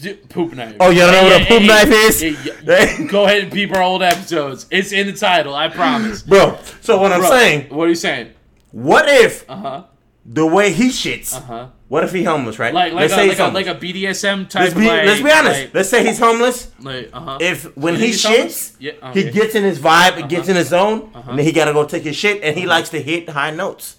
D- 0.00 0.14
poop 0.14 0.52
knife. 0.54 0.76
Oh, 0.80 0.90
you 0.90 0.98
don't 1.00 1.12
know 1.12 1.22
what 1.24 1.42
a 1.42 1.46
poop 1.46 1.62
knife 1.62 1.88
is? 1.90 2.22
yeah, 2.22 2.54
yeah. 2.64 3.06
Go 3.08 3.24
ahead 3.24 3.42
and 3.44 3.52
peep 3.52 3.72
our 3.74 3.82
old 3.82 4.02
episodes. 4.02 4.66
It's 4.70 4.92
in 4.92 5.06
the 5.06 5.12
title. 5.12 5.54
I 5.54 5.68
promise. 5.68 6.22
Bro, 6.22 6.58
so 6.80 6.98
what 7.00 7.12
I'm 7.12 7.20
Bro, 7.20 7.30
saying, 7.30 7.68
What 7.74 7.86
are 7.86 7.90
you 7.90 7.94
saying? 7.94 8.30
what 8.72 9.08
if 9.08 9.48
Uh 9.50 9.56
huh. 9.56 9.82
the 10.24 10.46
way 10.46 10.72
he 10.72 10.88
shits, 10.88 11.34
Uh-huh. 11.36 11.68
what 11.88 12.04
if 12.04 12.12
he 12.12 12.22
homeless, 12.24 12.58
right? 12.58 12.72
Like 12.72 12.92
like 12.92 13.00
let's 13.02 13.12
a, 13.12 13.16
say 13.16 13.22
like, 13.22 13.30
he's 13.30 13.40
a, 13.40 13.48
like 13.48 13.66
a 13.66 13.74
BDSM 13.74 14.48
type. 14.48 14.62
let's, 14.62 14.74
be, 14.74 14.86
like, 14.86 15.06
let's 15.06 15.22
be 15.22 15.30
honest. 15.32 15.60
Like, 15.60 15.74
let's 15.74 15.88
say 15.88 16.06
he's 16.06 16.18
homeless. 16.18 16.70
like, 16.80 17.10
uh-huh. 17.12 17.38
If 17.40 17.76
when 17.76 17.94
You 17.94 18.00
he 18.00 18.12
think 18.12 18.14
he's 18.14 18.24
homeless? 18.24 18.70
shits, 18.72 18.76
Yeah, 18.78 18.92
uh, 19.02 19.12
he 19.12 19.30
gets 19.30 19.54
in 19.54 19.64
his 19.64 19.78
vibe, 19.78 20.18
it 20.18 20.28
gets 20.28 20.48
in 20.48 20.56
his 20.56 20.68
zone, 20.68 21.10
Uh-huh. 21.14 21.30
and 21.30 21.38
then 21.38 21.44
he 21.46 21.52
gotta 21.52 21.72
go 21.72 21.84
take 21.84 22.04
his 22.04 22.16
shit, 22.16 22.42
and 22.42 22.56
he 22.56 22.66
likes 22.66 22.88
to 22.90 23.00
hit 23.02 23.28
high 23.28 23.50
notes. 23.50 23.96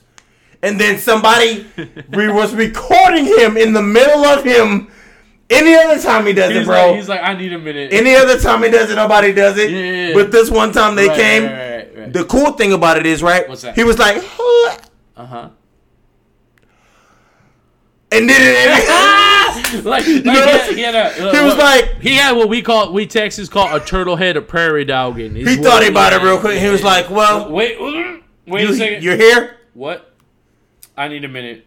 And 0.63 0.79
then 0.79 0.99
somebody 0.99 1.65
re- 2.09 2.29
was 2.31 2.53
recording 2.53 3.25
him 3.25 3.57
in 3.57 3.73
the 3.73 3.81
middle 3.81 4.23
of 4.25 4.43
him. 4.43 4.89
Any 5.51 5.75
other 5.75 6.01
time 6.01 6.25
he 6.25 6.33
does 6.33 6.51
he's 6.53 6.61
it, 6.61 6.65
bro. 6.65 6.87
Like, 6.87 6.95
he's 6.95 7.09
like, 7.09 7.21
I 7.21 7.33
need 7.33 7.51
a 7.53 7.59
minute. 7.59 7.91
Any 7.93 8.15
other 8.15 8.39
time 8.39 8.63
he 8.63 8.69
does 8.69 8.89
it, 8.89 8.95
nobody 8.95 9.33
does 9.33 9.57
it. 9.57 9.69
Yeah, 9.69 9.77
yeah, 9.79 10.07
yeah. 10.07 10.13
But 10.13 10.31
this 10.31 10.49
one 10.49 10.71
time 10.71 10.95
they 10.95 11.07
Right, 11.09 11.17
came. 11.19 11.43
right, 11.43 11.97
right. 11.97 12.13
The 12.13 12.23
cool 12.25 12.53
thing 12.53 12.71
about 12.73 12.97
it 12.97 13.05
is, 13.05 13.21
right? 13.21 13.47
What's 13.49 13.61
that? 13.63 13.75
He 13.75 13.83
was 13.83 13.99
like, 13.99 14.17
Uh 15.17 15.25
huh. 15.25 15.49
and 18.11 18.27
did 18.27 18.37
it. 18.39 18.87
like, 19.83 19.85
like 19.85 20.03
he, 20.05 20.21
had, 20.23 20.73
he 20.75 20.81
had 20.81 20.95
a. 20.95 21.29
uh, 21.29 21.33
He 21.33 21.41
was 21.43 21.57
like- 21.57 21.99
he 22.01 22.15
had 22.15 22.31
what 22.35 22.47
we 22.49 22.61
call 22.61 22.91
we 22.93 23.05
Texans 23.05 23.49
call 23.49 23.73
a 23.75 23.79
turtle 23.79 24.15
head 24.15 24.37
of 24.37 24.47
prairie 24.47 24.85
dogging. 24.85 25.35
he 25.35 25.57
thought 25.57 25.87
about 25.87 26.13
it 26.13 26.21
real 26.21 26.39
quick. 26.39 26.59
He 26.59 26.69
was 26.69 26.83
like, 26.83 27.09
well, 27.09 27.51
Wait, 27.51 27.79
wait 28.47 28.63
you, 28.63 28.69
a 28.69 28.73
second. 28.73 29.03
you're 29.03 29.17
here. 29.17 29.57
What? 29.73 30.13
I 30.97 31.07
need 31.09 31.23
a 31.25 31.29
minute. 31.29 31.65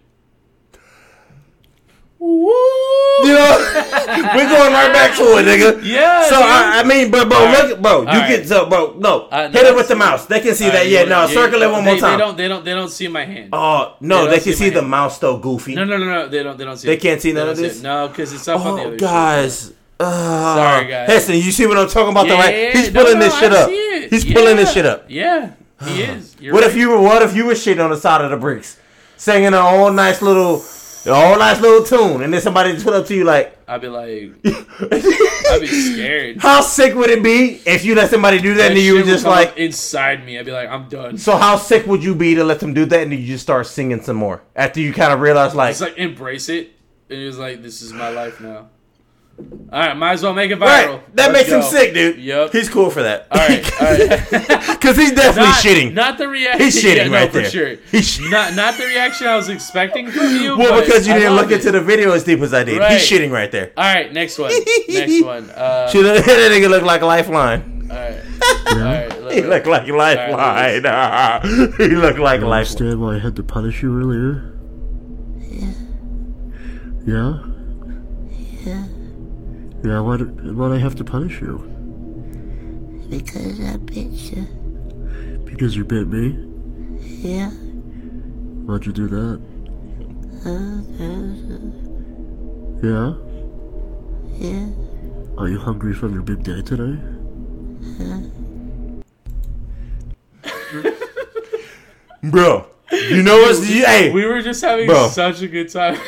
You 2.25 3.35
know, 3.35 3.53
we're 4.35 4.49
going 4.49 4.73
right 4.73 4.93
back 4.93 5.15
to 5.19 5.23
it, 5.39 5.45
nigga. 5.45 5.85
Yeah, 5.85 6.29
So. 6.29 6.37
I, 6.37 6.81
I 6.81 6.85
mean, 6.85 7.11
but 7.11 7.29
bro, 7.29 7.45
right. 7.45 7.69
look, 7.69 7.83
bro, 7.83 8.01
you 8.01 8.07
can 8.07 8.39
right. 8.41 8.47
so, 8.49 8.67
bro, 8.69 8.95
no, 8.99 9.27
Uh, 9.29 9.49
no, 9.49 9.59
hit 9.61 9.67
it 9.67 9.75
with 9.77 9.89
the 9.89 9.95
mouse. 9.95 10.25
They 10.27 10.41
can 10.41 10.55
see 10.55 10.65
All 10.67 10.73
that. 10.73 10.79
right, 10.79 10.89
Yeah, 10.89 11.05
no, 11.05 11.27
you- 11.27 11.35
circle 11.35 11.61
it 11.63 11.71
one 11.71 11.85
more 11.85 11.95
they, 11.95 12.01
time. 12.01 12.19
They 12.19 12.25
don't. 12.25 12.37
They 12.37 12.49
don't. 12.49 12.65
They 12.65 12.73
don't 12.73 12.89
see 12.89 13.09
my 13.09 13.25
hand. 13.25 13.51
Oh 13.53 13.97
no, 14.01 14.25
They 14.25 14.31
they, 14.31 14.35
can 14.37 14.43
see 14.45 14.53
see 14.55 14.69
the 14.71 14.81
hand. 14.81 14.91
mouse 14.91 15.19
though, 15.19 15.37
goofy. 15.37 15.75
No, 15.75 15.85
no, 15.85 15.99
no, 15.99 16.07
no. 16.07 16.29
They 16.29 16.43
don't. 16.43 16.57
They 16.57 16.65
don't 16.65 16.77
see. 16.79 16.87
They 16.89 16.95
it. 16.95 17.01
can't 17.03 17.21
see 17.21 17.33
They 17.33 17.41
none 17.41 17.51
of 17.51 17.57
this? 17.59 17.83
No, 17.83 18.09
because 18.09 18.33
it's 18.33 18.49
up 18.49 18.65
on 18.65 18.77
the 18.77 18.83
Oh, 18.83 18.87
other. 18.89 18.97
guys. 18.97 19.73
Uh, 20.01 20.55
Sorry, 20.57 20.89
guys. 20.89 21.09
Heston, 21.09 21.37
you 21.37 21.53
see 21.53 21.67
what 21.67 21.79
I'm 21.79 21.89
talking 21.89 22.11
about? 22.11 22.27
Yeah, 22.27 22.33
though, 22.33 22.39
right? 22.41 22.73
He's 22.75 22.91
pulling 22.91 23.19
no, 23.19 23.25
this 23.25 23.39
shit 23.39 23.53
up. 23.53 23.71
He's 24.11 24.25
pulling 24.25 24.57
this 24.57 24.73
shit 24.73 24.87
up. 24.87 25.05
Yeah, 25.09 25.51
he 25.85 26.03
is. 26.03 26.35
What 26.51 26.65
if 26.65 26.75
you 26.75 26.89
were? 26.91 27.01
What 27.01 27.23
if 27.23 27.37
you 27.37 27.45
were 27.47 27.53
shitting 27.55 27.83
on 27.85 27.91
the 27.91 27.97
side 27.97 28.23
of 28.23 28.31
the 28.31 28.37
bricks, 28.37 28.79
singing 29.17 29.47
an 29.49 29.55
all 29.55 29.93
nice 29.93 30.21
little, 30.21 30.65
all 31.13 31.39
nice 31.39 31.61
little 31.61 31.85
tune, 31.85 32.23
and 32.23 32.33
then 32.33 32.41
somebody 32.41 32.73
just 32.73 32.85
put 32.85 32.95
up 32.95 33.07
to 33.07 33.15
you 33.15 33.25
like, 33.25 33.57
I'd 33.69 33.81
be 33.81 33.89
like, 33.89 34.33
I'd 35.51 35.61
be 35.61 35.67
scared. 35.67 36.37
how 36.39 36.61
sick 36.61 36.95
would 36.95 37.11
it 37.11 37.23
be 37.23 37.61
if 37.67 37.85
you 37.85 37.95
let 37.95 38.11
somebody 38.11 38.39
do 38.41 38.55
that, 38.55 38.63
That 38.69 38.71
and 38.73 38.81
you 38.81 38.95
were 38.95 39.03
just 39.03 39.25
like, 39.25 39.57
inside 39.57 40.25
me. 40.25 40.39
I'd 40.39 40.47
be 40.47 40.53
like, 40.53 40.69
I'm 40.69 40.89
done. 40.89 41.19
so 41.19 41.37
how 41.37 41.57
sick 41.57 41.87
would 41.87 42.03
you 42.03 42.15
be 42.15 42.35
to 42.37 42.45
let 42.45 42.61
them 42.61 42.73
do 42.75 42.85
that, 42.87 43.03
and 43.03 43.13
then 43.13 43.19
you 43.21 43.27
just 43.27 43.43
start 43.43 43.67
singing 43.67 44.01
some 44.03 44.17
more 44.17 44.43
after 44.57 44.81
you 44.81 44.93
kind 44.93 45.13
of 45.13 45.21
realize 45.21 45.55
like, 45.55 45.71
Just 45.71 45.81
like 45.83 45.99
embrace 45.99 46.49
it, 46.49 46.73
and 47.11 47.25
was 47.25 47.39
like, 47.39 47.63
"This 47.63 47.83
is 47.83 47.93
my 47.93 48.09
life 48.09 48.41
now." 48.41 48.69
All 49.73 49.81
right, 49.81 49.97
might 49.97 50.13
as 50.13 50.23
well 50.23 50.35
make 50.35 50.53
it 50.53 50.59
viral. 50.61 50.61
right? 50.63 51.17
That 51.17 51.33
Let's 51.33 51.51
makes 51.51 51.51
him 51.51 51.63
sick, 51.63 51.95
dude. 51.95 52.19
Yep. 52.19 52.53
He's 52.53 52.69
cool 52.69 52.91
for 52.91 53.03
that. 53.03 53.27
All 53.33 53.39
right, 53.41 53.83
all 53.83 53.87
right. 53.89 54.69
Because 54.85 54.97
he's 54.97 55.13
definitely 55.13 55.51
not, 55.51 55.65
shitting. 55.65 55.93
Not 55.95 56.19
the 56.19 56.29
reaction. 56.29 56.61
He's 56.61 56.81
shitting 56.85 56.97
yeah, 56.97 57.05
no, 57.09 57.13
right 57.19 57.33
for 57.33 57.39
there. 57.41 57.51
sure. 57.51 57.77
He's 57.91 58.21
not 58.31 58.55
not 58.55 58.77
the 58.77 58.85
reaction 58.87 59.27
I 59.27 59.35
was 59.35 59.49
expecting 59.49 60.11
from 60.11 60.37
you. 60.37 60.57
well, 60.59 60.81
because 60.81 61.07
you 61.09 61.15
I 61.15 61.19
didn't 61.19 61.35
love 61.37 61.47
look 61.51 61.59
into 61.59 61.73
the 61.73 61.81
video 61.81 62.13
as 62.13 62.23
deep 62.23 62.41
as 62.41 62.53
I 62.55 62.63
did. 62.65 62.79
Right. 62.79 62.93
He's 62.93 63.11
shitting 63.11 63.33
right 63.33 63.51
there. 63.51 63.73
All 63.77 63.83
right, 63.93 64.13
next 64.13 64.39
one. 64.39 64.53
next 64.89 65.23
one. 65.25 65.51
Uh, 65.51 65.89
Should 65.89 66.05
that 66.07 66.25
nigga 66.53 66.69
look 66.69 66.83
like 66.85 67.01
a 67.03 67.07
lifeline? 67.07 67.89
all 67.91 67.97
right. 67.97 68.21
All 68.69 68.79
right. 68.79 69.33
He 69.33 69.41
looked 69.43 69.67
like 69.67 69.89
a 69.89 69.93
lifeline. 69.93 71.73
he 71.79 71.89
looked 71.97 72.19
like 72.19 72.41
You 72.41 72.47
lifeline. 72.47 72.53
understand 72.61 73.01
why 73.01 73.17
I 73.17 73.19
had 73.19 73.35
to 73.37 73.43
punish 73.43 73.83
you 73.83 73.99
earlier? 73.99 74.53
Yeah? 75.49 75.73
Yeah, 77.07 77.39
Yeah, 79.85 80.01
why 80.01 80.17
did, 80.17 80.57
why'd 80.57 80.73
I 80.73 80.79
have 80.79 80.95
to 80.97 81.05
punish 81.05 81.41
you? 81.41 81.59
because 83.11 83.61
I 83.61 83.77
bit 83.77 84.07
you. 84.11 84.43
Because 85.45 85.77
you 85.77 85.85
bit 85.85 86.09
me? 86.09 86.37
Yeah. 87.01 87.51
Why'd 87.51 88.87
you 88.87 88.93
do 88.93 89.07
that? 89.09 89.41
Uh, 90.47 90.81
Yeah? 92.83 93.15
yeah. 94.39 94.67
Are 95.39 95.49
you 95.49 95.59
hungry 95.59 95.93
from 95.95 96.15
your 96.15 96.23
big 96.23 96.43
day 96.43 96.63
today? 96.63 96.99
Bro, 102.23 102.67
you 102.91 103.23
know 103.23 103.37
what's 103.43 103.69
you, 103.69 103.85
hey? 103.85 104.11
We 104.11 104.25
were 104.25 104.41
just 104.41 104.63
having 104.63 104.87
Bro. 104.87 105.09
such 105.09 105.43
a 105.43 105.49
good 105.49 105.69
time. 105.69 105.99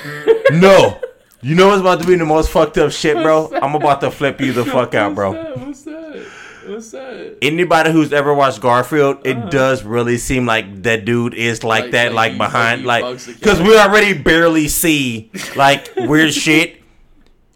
no. 0.53 0.99
You 1.43 1.55
know 1.55 1.69
what's 1.69 1.81
about 1.81 2.01
to 2.01 2.07
be 2.07 2.17
the 2.17 2.25
most 2.25 2.51
fucked 2.51 2.79
up 2.79 2.91
shit, 2.93 3.17
bro? 3.17 3.51
I'm 3.53 3.75
about 3.75 4.01
to 4.01 4.11
flip 4.11 4.41
you 4.41 4.53
the 4.53 4.65
fuck 4.77 4.95
out, 4.95 5.15
bro. 5.15 5.33
What's 5.55 5.83
that? 5.83 6.27
What's 6.67 6.91
that? 6.91 7.39
Anybody 7.43 7.93
who's 7.93 8.13
ever 8.13 8.35
watched 8.35 8.61
Garfield, 8.61 9.25
it 9.25 9.37
uh-huh. 9.37 9.51
does 9.51 9.85
really 9.85 10.19
seem 10.19 10.47
like 10.47 10.83
that 10.83 11.05
dude 11.05 11.35
is 11.35 11.63
like, 11.63 11.85
Like- 11.85 11.93
that, 11.93 12.13
like 12.15 12.31
like, 12.33 12.39
behind, 12.39 12.85
like 12.85 13.03
he 13.03 13.05
like, 13.05 13.13
bugs 13.13 13.27
the 13.27 13.33
because 13.35 13.61
we 13.61 13.79
already 13.79 14.15
barely 14.19 14.69
see 14.69 15.31
like 15.57 15.89
weird 15.97 16.33
shit, 16.33 16.83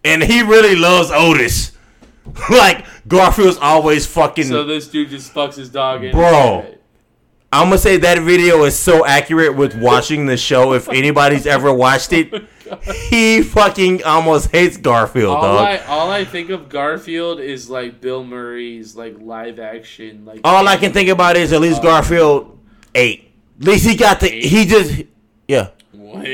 and 0.04 0.22
he 0.22 0.42
really 0.42 0.76
loves 0.76 1.10
Otis. 1.10 1.72
like 2.50 2.86
Garfield's 3.08 3.58
always 3.58 4.06
fucking 4.06 4.44
So 4.44 4.64
this 4.64 4.86
dude 4.88 5.08
just 5.08 5.34
fucks 5.34 5.56
his 5.56 5.68
dog 5.68 6.04
in. 6.04 6.12
Bro. 6.12 6.76
I'm 7.52 7.66
gonna 7.66 7.78
say 7.78 7.96
that 7.98 8.20
video 8.22 8.62
is 8.64 8.78
so 8.78 9.04
accurate 9.04 9.56
with 9.56 9.74
watching 9.74 10.26
the 10.26 10.36
show. 10.36 10.72
If 10.72 10.88
anybody's 10.88 11.46
ever 11.46 11.72
watched 11.72 12.12
it, 12.12 12.32
he 13.08 13.42
fucking 13.42 14.04
almost 14.04 14.52
hates 14.52 14.76
Garfield, 14.76 15.34
All 15.34 15.42
dog. 15.42 15.66
I 15.66 15.78
all 15.86 16.10
I 16.12 16.24
think 16.24 16.50
of 16.50 16.68
Garfield 16.68 17.40
is 17.40 17.68
like 17.68 18.00
Bill 18.00 18.22
Murray's 18.22 18.94
like 18.94 19.16
live 19.18 19.58
action 19.58 20.24
like 20.24 20.40
All 20.44 20.68
I 20.68 20.76
can 20.76 20.92
think 20.92 21.08
about 21.08 21.36
is 21.36 21.52
at 21.52 21.60
least 21.60 21.80
uh, 21.80 21.84
Garfield 21.84 22.56
ate. 22.94 23.32
At 23.60 23.66
least 23.66 23.84
he 23.86 23.96
got 23.96 24.20
the. 24.20 24.28
He 24.28 24.64
just 24.64 25.02
yeah. 25.48 25.70
What? 25.90 26.26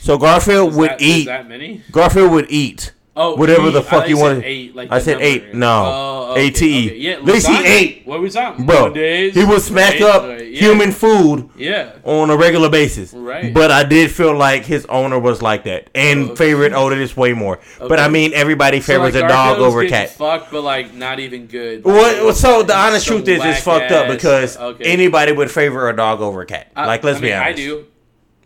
So 0.00 0.18
Garfield 0.18 0.70
Is 0.72 0.76
would 0.76 0.90
that- 0.90 1.00
eat. 1.02 1.24
that 1.26 1.48
many? 1.48 1.82
Garfield 1.92 2.32
would 2.32 2.46
eat. 2.50 2.92
Oh, 3.16 3.36
whatever 3.36 3.68
eat. 3.68 3.72
the 3.72 3.82
fuck 3.82 4.08
you 4.08 4.18
want. 4.18 4.38
like 4.74 4.90
I 4.90 4.98
said 4.98 5.12
number. 5.12 5.24
eight. 5.24 5.54
No, 5.54 5.84
Oh, 5.86 6.30
okay, 6.32 6.40
ate. 6.46 6.62
E. 6.62 6.86
okay. 6.88 6.96
Yeah, 6.98 7.12
At 7.12 7.24
least 7.24 7.46
lasagna. 7.46 7.58
he 7.64 7.66
ate. 7.66 8.06
What 8.06 8.20
was 8.20 8.34
that? 8.34 8.56
Bro, 8.58 8.80
Mondays, 8.86 9.34
he 9.34 9.44
would 9.44 9.62
smack 9.62 9.92
right? 9.94 10.02
up 10.02 10.22
Right, 10.24 10.46
yeah. 10.48 10.60
human 10.60 10.90
food 10.90 11.48
Yeah. 11.56 11.92
on 12.02 12.30
a 12.30 12.36
regular 12.36 12.68
basis. 12.68 13.12
Right. 13.12 13.54
But 13.54 13.70
I 13.70 13.84
did 13.84 14.10
feel 14.10 14.34
like 14.36 14.64
his 14.64 14.84
owner 14.86 15.18
was 15.20 15.42
like 15.42 15.62
that 15.64 15.90
and 15.94 16.36
favorite 16.36 16.72
Otis 16.72 17.16
way 17.16 17.34
more. 17.34 17.60
But 17.78 18.00
I 18.00 18.08
mean, 18.08 18.32
everybody 18.34 18.80
So, 18.80 18.94
like, 18.98 19.12
favors 19.12 19.24
a 19.24 19.28
dog 19.28 19.58
over 19.60 19.82
a 19.82 19.88
cat. 19.88 20.10
Fucked, 20.10 20.50
but 20.50 20.62
like 20.62 20.92
not 20.94 21.20
even 21.20 21.46
good. 21.46 21.84
What, 21.84 22.24
what- 22.24 22.36
so 22.36 22.64
the 22.64 22.76
honest 22.76 23.06
truth 23.06 23.28
is, 23.28 23.44
it's 23.44 23.60
fucked 23.62 23.92
up 23.92 24.08
because 24.08 24.56
okay. 24.56 24.84
anybody 24.84 25.30
would 25.30 25.52
favor 25.52 25.88
a 25.88 25.94
dog 25.94 26.20
over 26.20 26.40
a 26.40 26.46
cat. 26.46 26.66
I- 26.74 26.86
like, 26.86 27.04
let's 27.04 27.18
I 27.18 27.20
be 27.20 27.32
honest. 27.32 27.48
I 27.48 27.52
do. 27.52 27.84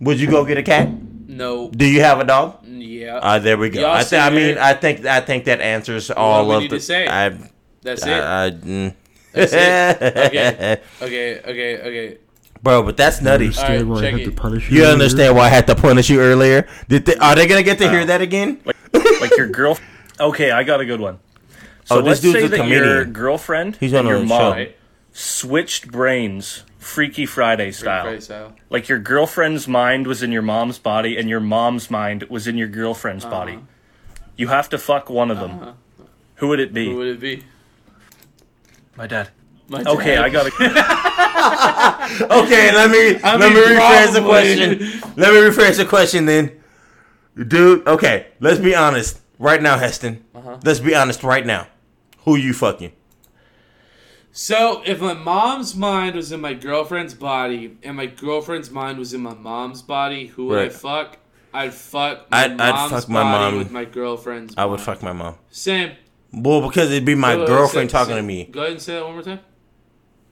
Would 0.00 0.20
you 0.20 0.30
go 0.30 0.44
get 0.44 0.58
a 0.58 0.62
cat? 0.62 0.90
No. 1.26 1.70
Do 1.70 1.86
you 1.86 2.00
have 2.02 2.20
a 2.20 2.24
dog? 2.24 2.66
Yeah. 2.80 3.16
Uh, 3.16 3.38
there 3.38 3.56
we 3.58 3.70
go. 3.70 3.80
Y'all 3.80 3.90
I, 3.96 4.02
th- 4.02 4.20
I 4.22 4.30
mean. 4.30 4.58
I 4.58 4.74
think 4.74 5.04
I 5.06 5.20
think 5.20 5.44
that 5.44 5.60
answers 5.60 6.10
all 6.10 6.48
we 6.48 6.54
of 6.54 6.62
need 6.62 6.70
the. 6.70 6.76
to 6.76 6.82
say? 6.82 7.06
I, 7.06 7.36
That's 7.82 8.02
I- 8.04 8.10
it. 8.10 8.22
I- 8.22 8.50
mm. 8.50 8.94
That's 9.32 9.52
it. 9.52 10.16
Okay. 10.26 10.80
Okay. 11.02 11.40
Okay. 11.40 11.78
Okay. 11.80 12.18
Bro, 12.62 12.82
but 12.82 12.96
that's 12.96 13.20
nutty. 13.22 13.44
You 13.44 13.50
Understand 13.50 13.72
Alright, 13.72 13.86
why 13.88 13.98
I 13.98 14.00
check 14.02 14.12
had 14.12 14.20
it. 14.20 14.24
to 14.24 14.30
punish 14.32 14.70
you? 14.70 14.76
You 14.78 14.84
understand 14.86 15.36
why 15.36 15.46
I 15.46 15.48
had 15.48 15.66
to 15.68 15.74
punish 15.76 16.10
you 16.10 16.20
earlier? 16.20 16.66
Did 16.88 17.04
they, 17.06 17.14
are 17.16 17.36
they 17.36 17.46
gonna 17.46 17.62
get 17.62 17.78
to 17.78 17.88
hear 17.88 18.04
that 18.06 18.20
again? 18.20 18.60
like 19.20 19.36
your 19.36 19.46
girl. 19.48 19.78
Okay, 20.18 20.50
I 20.50 20.64
got 20.64 20.80
a 20.80 20.84
good 20.84 21.00
one. 21.00 21.20
So 21.84 21.96
Oh, 21.98 22.02
this 22.02 22.06
let's 22.08 22.20
dude's 22.20 22.38
say 22.40 22.44
a 22.46 22.48
that 22.48 22.56
comedian. 22.56 22.84
your 22.84 23.04
girlfriend 23.04 23.76
He's 23.78 23.92
and 23.92 24.08
on 24.08 24.12
your 24.12 24.22
a 24.22 24.26
mom 24.26 24.54
show. 24.56 24.66
switched 25.12 25.90
brains, 25.92 26.64
Freaky 26.88 27.26
Friday 27.26 27.70
style. 27.70 28.04
Friday 28.04 28.20
style. 28.20 28.54
Like 28.70 28.88
your 28.88 28.98
girlfriend's 28.98 29.68
mind 29.68 30.06
was 30.06 30.22
in 30.22 30.32
your 30.32 30.42
mom's 30.42 30.78
body, 30.78 31.16
and 31.18 31.28
your 31.28 31.40
mom's 31.40 31.90
mind 31.90 32.24
was 32.30 32.46
in 32.46 32.56
your 32.56 32.68
girlfriend's 32.68 33.24
Uh-huh. 33.24 33.34
body. 33.38 33.58
You 34.36 34.48
have 34.48 34.68
to 34.70 34.78
fuck 34.78 35.10
one 35.10 35.30
of 35.30 35.38
them. 35.38 35.74
Who 36.36 36.48
would 36.48 36.60
it 36.60 36.72
be? 36.72 36.86
Who 36.90 36.96
would 36.96 37.08
it 37.08 37.20
be? 37.20 37.44
My 38.96 39.06
dad. 39.06 39.28
My 39.68 39.82
okay. 39.84 40.16
I 40.16 40.28
got 40.30 40.44
to. 40.50 40.52
okay, 42.42 42.72
let 42.74 42.90
me 42.90 43.20
I 43.22 43.36
let 43.36 43.52
mean, 43.52 43.54
me 43.54 43.60
rephrase 43.76 44.12
the 44.14 44.22
question. 44.22 44.68
Let 45.16 45.32
me 45.34 45.40
rephrase 45.40 45.76
the 45.76 45.84
question 45.84 46.24
then, 46.24 46.52
dude. 47.36 47.86
Okay, 47.86 48.28
let's 48.40 48.58
be 48.60 48.74
honest 48.74 49.20
right 49.38 49.60
now, 49.60 49.76
Heston. 49.78 50.24
Uh-huh. 50.34 50.56
Let's 50.64 50.80
be 50.80 50.94
honest 50.94 51.22
right 51.22 51.44
now. 51.44 51.66
Who 52.24 52.36
you 52.36 52.54
fucking? 52.54 52.92
So, 54.30 54.82
if 54.86 55.00
my 55.00 55.14
mom's 55.14 55.74
mind 55.74 56.14
was 56.14 56.30
in 56.32 56.40
my 56.40 56.54
girlfriend's 56.54 57.14
body 57.14 57.76
and 57.82 57.96
my 57.96 58.06
girlfriend's 58.06 58.70
mind 58.70 58.98
was 58.98 59.12
in 59.14 59.20
my 59.20 59.34
mom's 59.34 59.82
body, 59.82 60.26
who 60.26 60.46
would 60.46 60.58
I 60.58 60.68
fuck? 60.68 61.16
I'd 61.52 61.72
fuck 61.74 62.30
my 62.30 62.44
I'd, 62.44 62.60
I'd 62.60 62.90
fuck 62.90 63.08
my 63.08 63.22
body 63.22 63.50
mom. 63.52 63.58
with 63.58 63.70
my 63.72 63.84
girlfriend's. 63.84 64.54
I 64.56 64.64
would 64.66 64.76
mind. 64.78 64.82
fuck 64.86 65.02
my 65.02 65.12
mom. 65.12 65.36
Same. 65.50 65.96
Well, 66.32 66.60
because 66.68 66.90
it'd 66.92 67.06
be 67.06 67.14
my 67.14 67.34
Wait, 67.34 67.40
wait, 67.40 67.46
girlfriend 67.48 67.90
say- 67.90 67.92
talking 67.92 68.14
say- 68.14 68.20
to 68.20 68.22
me. 68.22 68.44
Go 68.44 68.60
ahead 68.60 68.72
and 68.72 68.82
say 68.82 68.94
that 68.94 69.04
one 69.04 69.14
more 69.14 69.22
time. 69.22 69.40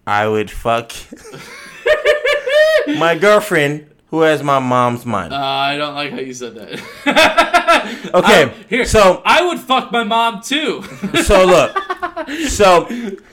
I 0.06 0.28
would 0.28 0.50
fuck 0.50 0.92
my 2.98 3.16
girlfriend 3.18 3.90
who 4.08 4.20
has 4.22 4.42
my 4.42 4.58
mom's 4.58 5.04
mind. 5.04 5.32
Uh, 5.32 5.36
I 5.36 5.76
don't 5.76 5.94
like 5.94 6.12
how 6.12 6.18
you 6.20 6.34
said 6.34 6.54
that. 6.54 7.42
Okay, 8.14 8.44
I- 8.44 8.54
here, 8.68 8.84
so- 8.84 9.22
I 9.24 9.46
would 9.46 9.60
fuck 9.60 9.92
my 9.92 10.02
mom 10.02 10.40
too. 10.40 10.82
so 11.24 11.44
look, 11.44 11.76
so 12.48 12.86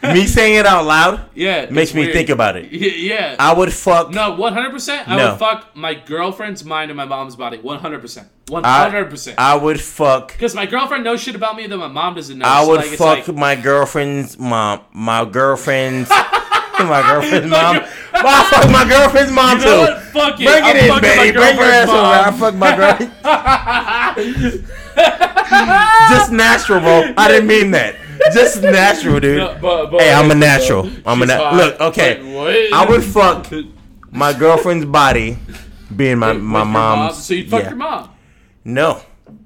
me 0.03 0.25
saying 0.27 0.55
it 0.55 0.65
out 0.65 0.85
loud, 0.85 1.29
Yeah, 1.33 1.67
makes 1.69 1.93
me 1.93 2.01
weird. 2.01 2.13
think 2.13 2.29
about 2.29 2.57
it. 2.57 2.71
Y- 2.71 2.77
yeah. 2.97 3.35
I 3.39 3.53
would 3.53 3.71
fuck. 3.73 4.11
no, 4.11 4.33
one 4.35 4.53
hundred 4.53 4.71
percent. 4.71 5.07
I 5.07 5.15
No. 5.17 5.29
would 5.31 5.39
fuck 5.39 5.75
my 5.75 5.93
girlfriend's 5.93 6.63
mind 6.65 6.91
in 6.91 6.97
my 6.97 7.05
mom's 7.05 7.35
body. 7.35 7.57
One 7.57 7.79
hundred 7.79 8.01
percent. 8.01 8.27
Hundred 8.51 9.09
percent. 9.09 9.39
I 9.39 9.55
would 9.55 9.79
fuck. 9.79 10.33
Because 10.33 10.53
my 10.53 10.65
girlfriend 10.65 11.03
knows 11.03 11.21
shit 11.21 11.35
about 11.35 11.55
me 11.55 11.65
that 11.65 11.77
my 11.77 11.87
mom 11.87 12.15
doesn't 12.15 12.37
know. 12.37 12.45
I 12.45 12.65
would 12.65 12.77
like, 12.81 12.89
fuck 12.89 13.27
like- 13.27 13.35
my 13.35 13.55
girlfriend's 13.55 14.37
mom. 14.37 14.81
My 14.91 15.25
girlfriend's. 15.25 16.09
my 16.79 17.01
girlfriend's 17.01 17.49
mom. 17.49 17.75
I 18.13 18.43
fuck 18.49 18.69
my 18.71 18.85
girlfriend's 18.87 19.31
mom 19.31 19.59
You 19.59 19.65
know 19.65 19.71
too. 19.87 19.93
what? 19.93 20.01
Fuck 20.03 20.41
it. 20.41 20.45
Bring 20.45 20.63
it 20.63 20.91
I'm 20.91 20.95
in, 20.95 21.01
baby. 21.01 21.31
Bring 21.37 21.55
your 21.55 21.65
ass 21.65 21.87
girlfriend's 21.87 21.89
over. 21.89 21.97
I 21.97 22.29
mom. 22.29 22.39
fuck 22.39 22.55
my 22.55 22.75
girl. 22.75 22.97
Just 26.09 26.31
natural, 26.31 26.79
bro. 26.79 27.13
I 27.17 27.27
didn't 27.27 27.47
mean 27.47 27.71
that. 27.71 27.95
Just 28.33 28.61
natural, 28.61 29.19
dude. 29.19 29.37
No, 29.39 29.57
but- 29.61 29.91
but- 29.91 30.01
hey, 30.01 30.13
I'm 30.13 30.29
a 30.31 30.35
natural. 30.35 30.89
I'm 31.05 31.21
a 31.21 31.25
na- 31.25 31.51
look. 31.55 31.79
Okay. 31.79 32.69
I 32.73 32.85
would 32.87 33.03
fuck 33.03 33.47
my 34.11 34.33
girlfriend's 34.33 34.85
body, 34.85 35.37
being 35.95 36.19
my 36.19 36.33
my 36.33 36.59
your 36.59 36.65
mom? 36.65 37.13
So 37.13 37.33
you'd 37.33 37.49
fuck 37.49 37.63
yeah. 37.63 37.69
your 37.69 37.77
mom. 37.77 38.09
No, 38.65 39.01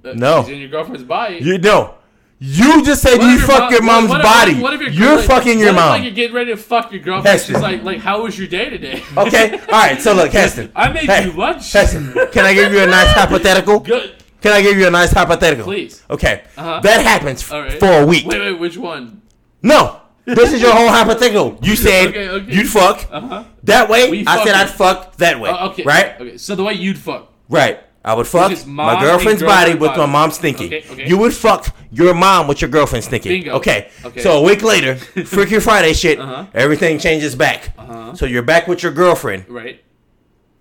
Uh, 0.05 0.13
No. 0.13 0.43
She's 0.43 0.53
in 0.53 0.59
your 0.59 0.69
girlfriend's 0.69 1.03
body. 1.03 1.37
You 1.41 1.57
no. 1.57 1.95
You 2.39 2.85
just 2.85 3.01
said 3.01 3.17
What 3.17 3.27
you 3.31 3.35
if 3.37 3.45
fuck 3.45 3.59
mom- 3.61 3.71
your 3.71 3.81
mom's 3.81 4.09
what 4.09 4.19
if- 4.19 4.23
body. 4.23 4.61
What 4.61 4.73
if 4.75 4.81
your 4.81 4.89
You're 4.91 5.15
like, 5.17 5.25
fucking 5.25 5.57
your 5.59 5.69
what 5.69 5.75
if, 5.75 5.75
mom. 5.75 5.89
Like 5.89 6.03
you're 6.03 6.11
getting 6.11 6.35
ready 6.35 6.51
to 6.51 6.57
fuck 6.57 6.91
your 6.91 7.01
girlfriend. 7.01 7.25
Heston. 7.27 7.55
She's 7.55 7.61
like, 7.63 7.83
like, 7.83 7.97
how 7.99 8.21
was 8.23 8.37
your 8.37 8.47
day 8.47 8.69
today? 8.69 9.01
Okay. 9.17 9.53
All 9.53 9.65
right. 9.69 9.99
So 9.99 10.13
look, 10.13 10.31
Heston. 10.41 10.71
I 10.75 10.91
made 10.91 11.05
Hey, 11.09 11.25
you 11.25 11.31
lunch. 11.31 11.71
Heston, 11.71 12.13
can 12.31 12.45
I 12.45 12.53
give 12.53 12.71
you 12.71 12.79
a 12.83 12.85
nice 12.97 13.11
hypothetical? 13.13 13.79
Good. 13.79 14.15
Can 14.41 14.51
I 14.53 14.61
give 14.61 14.77
you 14.77 14.85
a 14.87 14.91
nice 14.91 15.11
hypothetical? 15.11 15.65
Please. 15.65 16.03
Okay. 16.11 16.43
Uh-huh. 16.55 16.79
That 16.81 17.03
happens 17.03 17.49
right. 17.51 17.79
for 17.79 18.01
a 18.01 18.05
week. 18.05 18.27
Wait, 18.27 18.39
wait, 18.39 18.59
which 18.59 18.77
one? 18.77 19.23
No. 19.63 20.01
This 20.25 20.53
is 20.53 20.61
your 20.61 20.73
whole 20.73 20.89
hypothetical. 20.89 21.57
You 21.63 21.75
said 21.75 22.09
Okay, 22.09 22.29
okay. 22.29 22.53
you'd 22.53 22.67
fuck 22.69 23.07
Uh-huh. 23.11 23.45
that 23.63 23.89
way. 23.89 24.11
We 24.11 24.19
I 24.27 24.35
said 24.37 24.37
fucking- 24.39 24.53
I'd 24.53 24.69
fuck 24.69 25.15
that 25.17 25.39
way. 25.39 25.49
Oh, 25.51 25.69
okay. 25.69 25.83
Right. 25.83 26.21
Okay. 26.21 26.37
So 26.37 26.53
the 26.55 26.63
way 26.63 26.73
you'd 26.73 26.99
fuck. 26.99 27.33
Right. 27.49 27.79
I 28.07 28.13
would 28.13 28.25
fuck 28.25 28.51
my 28.65 28.99
girlfriend's 29.01 29.43
body 29.43 29.71
girlfriend 29.73 29.81
with 29.81 29.97
my 29.97 30.05
mom's 30.05 30.37
thinking. 30.37 30.67
Okay, 30.67 30.83
okay. 30.91 31.07
You 31.09 31.17
would 31.17 31.33
fuck 31.33 31.75
your 31.91 32.13
mom 32.13 32.47
with 32.47 32.61
your 32.61 32.69
girlfriend's 32.69 33.07
thinking. 33.07 33.31
Bingo. 33.41 33.55
Okay. 33.57 33.89
Okay. 34.05 34.21
So 34.21 34.37
a 34.39 34.41
week 34.41 34.63
later, 34.63 34.95
Freaky 35.35 35.59
Friday 35.59 35.93
shit, 35.93 36.17
Uh-huh. 36.19 36.45
everything 36.53 36.99
changes 36.99 37.35
back. 37.35 37.73
Uh-huh. 37.77 38.13
So 38.15 38.25
you're 38.25 38.43
back 38.53 38.67
with 38.67 38.81
your 38.81 38.93
girlfriend, 38.93 39.43
Right. 39.49 39.83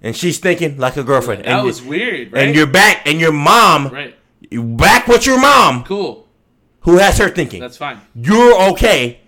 and 0.02 0.16
she's 0.16 0.38
thinking 0.40 0.76
like 0.76 0.96
a 0.96 1.04
girlfriend. 1.04 1.44
That 1.44 1.48
and 1.58 1.64
was 1.66 1.82
you- 1.82 1.90
weird. 1.90 2.32
Right. 2.32 2.42
And 2.48 2.54
you're 2.56 2.66
back, 2.66 3.06
and 3.06 3.20
your 3.20 3.32
mom, 3.32 3.88
right. 3.88 4.16
you 4.50 4.64
back 4.64 5.06
with 5.06 5.24
your 5.24 5.40
mom, 5.40 5.84
Cool. 5.84 6.26
who 6.80 6.98
has 6.98 7.18
her 7.18 7.28
thinking. 7.28 7.60
That's 7.60 7.76
fine. 7.76 8.00
You're 8.14 8.60
okay 8.72 9.20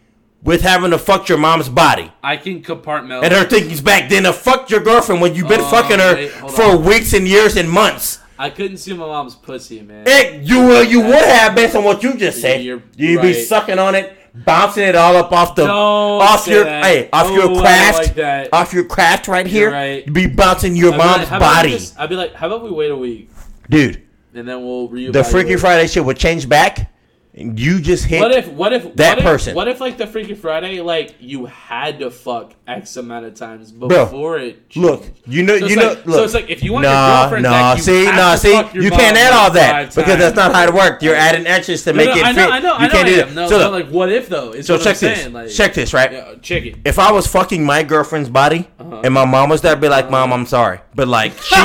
with 0.42 0.62
having 0.62 0.90
to 0.92 0.98
fuck 0.98 1.28
your 1.28 1.38
mom's 1.38 1.68
body. 1.68 2.12
I 2.22 2.36
can 2.36 2.62
compartmentalize. 2.62 3.24
And 3.24 3.32
her 3.34 3.44
thinking's 3.44 3.80
back. 3.80 4.08
Then 4.08 4.22
to 4.24 4.32
fuck 4.32 4.70
your 4.70 4.80
girlfriend 4.80 5.20
when 5.20 5.34
you've 5.34 5.48
been 5.48 5.60
Oh, 5.60 5.70
fucking 5.70 5.98
her 5.98 6.14
wait, 6.14 6.30
for 6.30 6.62
on. 6.62 6.84
weeks 6.84 7.12
and 7.12 7.26
years 7.26 7.56
and 7.56 7.68
months. 7.70 8.20
I 8.38 8.50
couldn't 8.50 8.76
see 8.76 8.92
my 8.92 9.04
mom's 9.04 9.34
pussy, 9.34 9.80
man. 9.82 10.04
It, 10.06 10.42
you 10.42 10.60
will, 10.60 10.84
you 10.84 11.00
would 11.00 11.14
have 11.24 11.56
based 11.56 11.74
on 11.74 11.82
what 11.82 12.02
you 12.04 12.16
just 12.16 12.40
said. 12.40 12.62
You'd 12.62 13.20
be 13.20 13.32
sucking 13.34 13.80
on 13.80 13.96
it, 13.96 14.16
bouncing 14.44 14.84
it 14.84 14.94
all 14.94 15.16
up 15.16 15.32
off 15.32 15.56
the 15.56 15.66
Don't 15.66 15.74
off 16.22 16.46
your 16.46 16.62
that. 16.62 16.84
hey 16.84 17.08
off 17.12 17.26
Oh, 17.30 17.34
your 17.34 17.60
craft, 17.60 18.16
like 18.16 18.48
off 18.52 18.72
your 18.72 18.84
craft 18.84 19.26
right 19.26 19.44
here. 19.46 19.72
right. 19.72 20.06
You'd 20.06 20.14
be 20.14 20.28
bouncing 20.28 20.76
your 20.76 20.92
I'd 20.92 20.98
like, 20.98 21.06
mom's 21.18 21.30
we 21.32 21.38
body, 21.40 21.70
just- 21.70 21.98
I'd 21.98 22.08
be 22.08 22.14
like, 22.14 22.34
how 22.34 22.46
about 22.46 22.62
we 22.62 22.70
wait 22.70 22.92
a 22.92 22.96
week 22.96 23.28
dude. 23.68 24.02
and 24.34 24.46
then 24.46 24.64
we'll 24.64 24.88
reevaluate. 24.88 25.12
The 25.14 25.24
Freaky 25.24 25.56
Friday 25.56 25.88
shit 25.88 26.04
would 26.04 26.16
change 26.16 26.48
back, 26.48 26.92
you 27.38 27.80
just 27.80 28.04
hit. 28.04 28.20
What 28.20 28.32
if? 28.32 28.48
What 28.48 28.72
if 28.72 28.94
that 28.96 29.10
what 29.10 29.18
if- 29.18 29.24
person? 29.24 29.54
What 29.54 29.68
if 29.68 29.80
like 29.80 29.96
the 29.96 30.06
Freaky 30.06 30.34
Friday, 30.34 30.80
like 30.80 31.14
you 31.20 31.46
had 31.46 32.00
to 32.00 32.10
fuck 32.10 32.52
X 32.66 32.96
amount 32.96 33.26
of 33.26 33.34
times 33.34 33.70
Bro, 33.70 33.88
before 33.88 34.38
it? 34.38 34.74
Look, 34.76 35.04
you 35.26 35.42
know, 35.44 35.58
So 35.58 35.66
you 35.66 35.76
know. 35.76 35.88
like- 35.90 36.04
so 36.04 36.24
it's 36.24 36.34
like 36.34 36.50
if 36.50 36.62
you 36.64 36.72
want 36.72 36.84
nah, 36.84 36.90
your 36.90 37.20
girlfriend 37.22 37.42
nah, 37.44 37.50
back, 37.50 37.76
you 37.78 37.82
see, 37.84 38.04
nah, 38.06 38.32
to 38.32 38.38
see, 38.38 38.56
you 38.74 38.90
can't 38.90 39.16
add 39.16 39.32
all 39.32 39.50
that 39.52 39.94
because 39.94 40.18
that's 40.18 40.34
not 40.36 40.52
how 40.52 40.64
it 40.64 40.74
works. 40.74 41.02
You're 41.02 41.14
adding 41.14 41.46
extras 41.46 41.84
to 41.84 41.92
No, 41.92 41.96
make 41.98 42.08
no, 42.08 42.16
it 42.16 42.24
I 42.24 42.32
know, 42.32 42.44
fit. 42.46 42.50
I 42.52 42.58
know, 42.58 42.68
you 42.68 42.74
I 42.74 42.82
know 42.86 42.92
can't 42.92 43.08
I 43.08 43.10
do 43.12 43.20
am. 43.20 43.28
that. 43.28 43.34
No, 43.34 43.48
so, 43.48 43.70
like, 43.70 43.88
what 43.88 44.10
if 44.12 44.28
though? 44.28 44.50
Is 44.52 44.66
so 44.66 44.74
what 44.74 44.82
check 44.82 44.96
I'm 44.96 45.08
this. 45.08 45.20
saying, 45.20 45.32
like- 45.32 45.50
check 45.50 45.74
this, 45.74 45.94
right? 45.94 46.12
Yeah, 46.12 46.34
check 46.42 46.64
it. 46.66 46.76
If 46.84 46.98
I 46.98 47.12
was 47.12 47.26
fucking 47.26 47.64
my 47.64 47.82
girlfriend's 47.84 48.28
body 48.28 48.68
Uh-huh. 48.80 49.02
and 49.04 49.14
my 49.14 49.24
mom 49.24 49.48
was 49.50 49.60
there, 49.60 49.72
I'd 49.72 49.80
be 49.80 49.88
like, 49.88 50.10
"Mom, 50.10 50.32
I'm 50.32 50.46
sorry," 50.46 50.80
but 50.94 51.06
like 51.08 51.32
she 51.40 51.54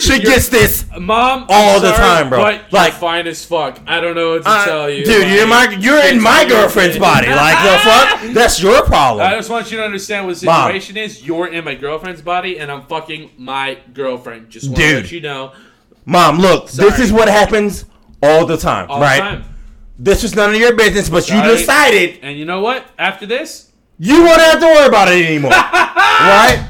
she 0.00 0.18
gets 0.20 0.48
this 0.48 0.84
Mom, 0.98 1.46
all 1.48 1.80
the 1.80 1.94
sorry, 1.94 1.98
time, 2.22 2.28
bro. 2.28 2.38
But 2.38 2.44
Like- 2.54 2.72
like 2.72 2.92
fine 2.94 3.26
as 3.26 3.44
fuck. 3.44 3.80
I 3.86 4.00
don't 4.00 4.14
know 4.14 4.32
what 4.34 4.42
to 4.44 4.48
Uh, 4.50 4.64
tell 4.64 4.90
you, 4.90 5.04
dude. 5.04 5.28
You're 5.30 5.46
my 5.46 5.68
you're 5.78 6.04
in 6.04 6.20
my 6.20 6.44
girlfriend's 6.44 6.98
body. 6.98 7.28
Like 7.28 7.62
the 7.62 7.78
fuck? 7.78 8.20
That's 8.34 8.62
your 8.62 8.82
problem. 8.84 9.26
I 9.26 9.34
just 9.36 9.50
want 9.50 9.70
you 9.70 9.78
to 9.78 9.84
understand 9.84 10.26
what 10.26 10.36
the 10.36 10.46
Mom. 10.46 10.66
situation 10.68 10.96
is. 10.96 11.24
You're 11.26 11.48
in 11.48 11.64
my 11.64 11.74
girlfriend's 11.74 12.22
body, 12.22 12.58
and 12.58 12.70
I'm 12.70 12.82
fucking 12.86 13.30
my 13.38 13.78
girlfriend. 13.92 14.50
Just 14.50 14.66
want 14.68 14.78
to 14.80 14.94
let 14.96 15.12
you 15.12 15.20
know. 15.20 15.52
Mom, 16.06 16.38
look, 16.38 16.70
this 16.70 16.98
is 16.98 17.12
what 17.12 17.28
happens 17.28 17.84
all 18.22 18.44
the 18.46 18.56
time, 18.56 18.90
All 18.90 18.98
the 18.98 19.04
right? 19.04 19.20
time. 19.20 19.44
This 19.98 20.24
is 20.24 20.34
none 20.34 20.50
of 20.54 20.56
your 20.60 20.74
business, 20.74 21.08
but 21.08 21.28
you 21.30 21.40
decided 21.42 22.18
And 22.22 22.36
you 22.36 22.44
know 22.44 22.60
what? 22.60 22.84
After 22.98 23.26
this, 23.26 23.70
you 23.98 24.22
won't 24.24 24.40
have 24.40 24.58
to 24.60 24.66
worry 24.66 24.86
about 24.86 25.08
it 25.08 25.24
anymore, 25.24 25.50
right? 25.52 26.66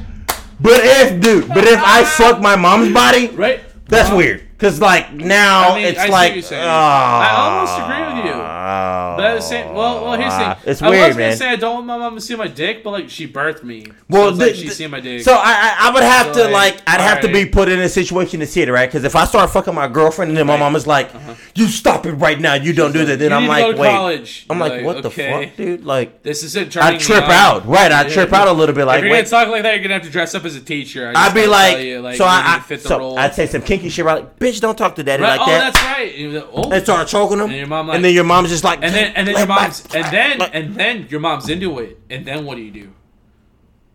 But 0.60 0.80
if, 0.82 1.20
dude, 1.20 1.48
but 1.48 1.64
if 1.64 1.80
I 1.82 2.04
fuck 2.04 2.40
my 2.40 2.56
mom's 2.56 2.92
body, 2.92 3.28
right? 3.28 3.60
That's 3.86 4.10
weird. 4.10 4.43
Cause 4.56 4.80
like 4.80 5.12
now 5.12 5.70
I 5.70 5.74
mean, 5.74 5.84
it's 5.86 5.98
I 5.98 6.06
like, 6.06 6.30
what 6.30 6.34
you're 6.34 6.42
saying. 6.42 6.62
oh, 6.62 6.66
I 6.66 7.30
almost 7.36 7.78
agree 7.80 8.16
with 8.22 8.24
you. 8.26 8.40
But 8.40 9.34
the 9.34 9.40
same, 9.40 9.74
well, 9.74 10.04
well, 10.04 10.18
here's 10.18 10.32
the 10.32 10.38
thing. 10.38 10.70
It's 10.70 10.80
I 10.82 10.90
weird, 10.90 11.08
was 11.08 11.16
gonna 11.16 11.28
man. 11.28 11.36
say 11.36 11.48
I 11.50 11.56
don't 11.56 11.74
want 11.74 11.86
my 11.86 11.98
mom 11.98 12.14
to 12.14 12.20
see 12.20 12.34
my 12.36 12.46
dick, 12.46 12.82
but 12.84 12.90
like 12.90 13.10
she 13.10 13.26
birthed 13.28 13.62
me. 13.64 13.86
Well, 14.08 14.24
so 14.24 14.28
it's 14.30 14.38
like 14.38 14.50
the- 14.52 14.56
she's 14.56 14.76
seen 14.76 14.90
my 14.90 15.00
dick. 15.00 15.22
So 15.22 15.34
I, 15.34 15.38
I, 15.42 15.76
I 15.88 15.92
would 15.92 16.02
have 16.02 16.34
So, 16.34 16.46
to 16.46 16.52
like, 16.52 16.80
I'd 16.86 17.00
have 17.00 17.20
to 17.22 17.28
be 17.32 17.46
put 17.46 17.68
in 17.68 17.80
a 17.80 17.88
situation 17.88 18.40
to 18.40 18.46
see 18.46 18.62
it, 18.62 18.68
right? 18.70 18.88
Because 18.88 19.04
if 19.04 19.16
I 19.16 19.24
start 19.24 19.50
fucking 19.50 19.74
my 19.74 19.88
girlfriend 19.88 20.30
and 20.30 20.38
then 20.38 20.46
my 20.46 20.56
mom 20.56 20.76
is 20.76 20.86
like, 20.86 21.10
"You 21.54 21.66
stop 21.66 22.06
it 22.06 22.12
right 22.12 22.40
now, 22.40 22.54
you 22.54 22.72
don't 22.72 22.92
do 22.92 23.04
that," 23.04 23.18
then 23.18 23.32
Uh-huh. 23.32 23.42
I'm 23.42 23.48
like, 23.48 23.76
"Wait," 23.76 23.90
college. 23.90 24.46
I'm 24.48 24.58
like, 24.58 24.72
like, 24.72 24.84
"What 24.84 25.04
okay. 25.04 25.30
the 25.40 25.46
fuck, 25.48 25.56
dude?" 25.56 25.84
Like, 25.84 26.22
This 26.22 26.42
is 26.44 26.54
it. 26.56 26.76
I 26.76 26.96
trip 26.96 27.24
out, 27.24 27.66
right? 27.66 27.90
I 27.92 28.08
trip 28.08 28.32
out 28.32 28.48
a 28.48 28.52
little 28.52 28.74
bit. 28.74 28.84
Like, 28.86 28.98
if 29.00 29.04
you're 29.04 29.14
gonna 29.16 29.26
talk 29.28 29.48
like 29.48 29.62
that, 29.64 29.74
you're 29.74 29.82
gonna 29.82 29.94
have 29.94 30.04
to 30.04 30.10
dress 30.10 30.34
up 30.34 30.44
as 30.44 30.54
a 30.56 30.60
teacher. 30.60 31.12
I'd 31.14 31.34
be 31.34 31.46
like, 31.46 31.76
like, 32.02 32.16
so 32.16 32.24
I, 32.24 32.40
need 32.42 32.48
I 32.48 32.56
to 32.58 32.62
fit 32.62 32.82
the 32.82 32.88
so. 32.88 33.16
I'd 33.16 33.34
say 33.34 33.46
some 33.46 33.62
kinky 33.62 33.88
shit, 33.88 34.04
like, 34.04 34.38
"Bitch, 34.44 34.60
don't 34.60 34.76
talk 34.76 34.94
to 34.96 35.02
daddy 35.02 35.22
Right? 35.22 35.38
like 35.38 35.48
oh, 35.48 35.50
that." 35.50 35.72
that's 35.72 35.84
right. 35.84 36.14
You 36.14 36.32
know, 36.32 36.48
Oh. 36.52 36.70
and 36.70 36.82
start 36.84 37.08
choking 37.08 37.38
him, 37.38 37.48
And 37.50 37.56
your 37.56 37.66
mom 37.66 37.88
like, 37.88 37.96
and 37.96 38.04
then 38.04 38.12
your 38.14 38.24
mom's 38.24 38.50
just 38.50 38.64
like, 38.64 38.80
and 38.82 38.94
then 38.94 39.12
and 39.16 39.26
then 39.28 39.36
your 39.36 39.46
mom's 39.46 39.86
and 39.94 40.04
then 40.12 40.42
and 40.42 40.74
then 40.76 41.06
your 41.10 41.20
mom's 41.20 41.48
into 41.48 41.78
it, 41.80 41.98
and 42.10 42.26
then 42.26 42.44
what 42.44 42.56
do 42.56 42.62
you 42.62 42.70
do? 42.70 42.90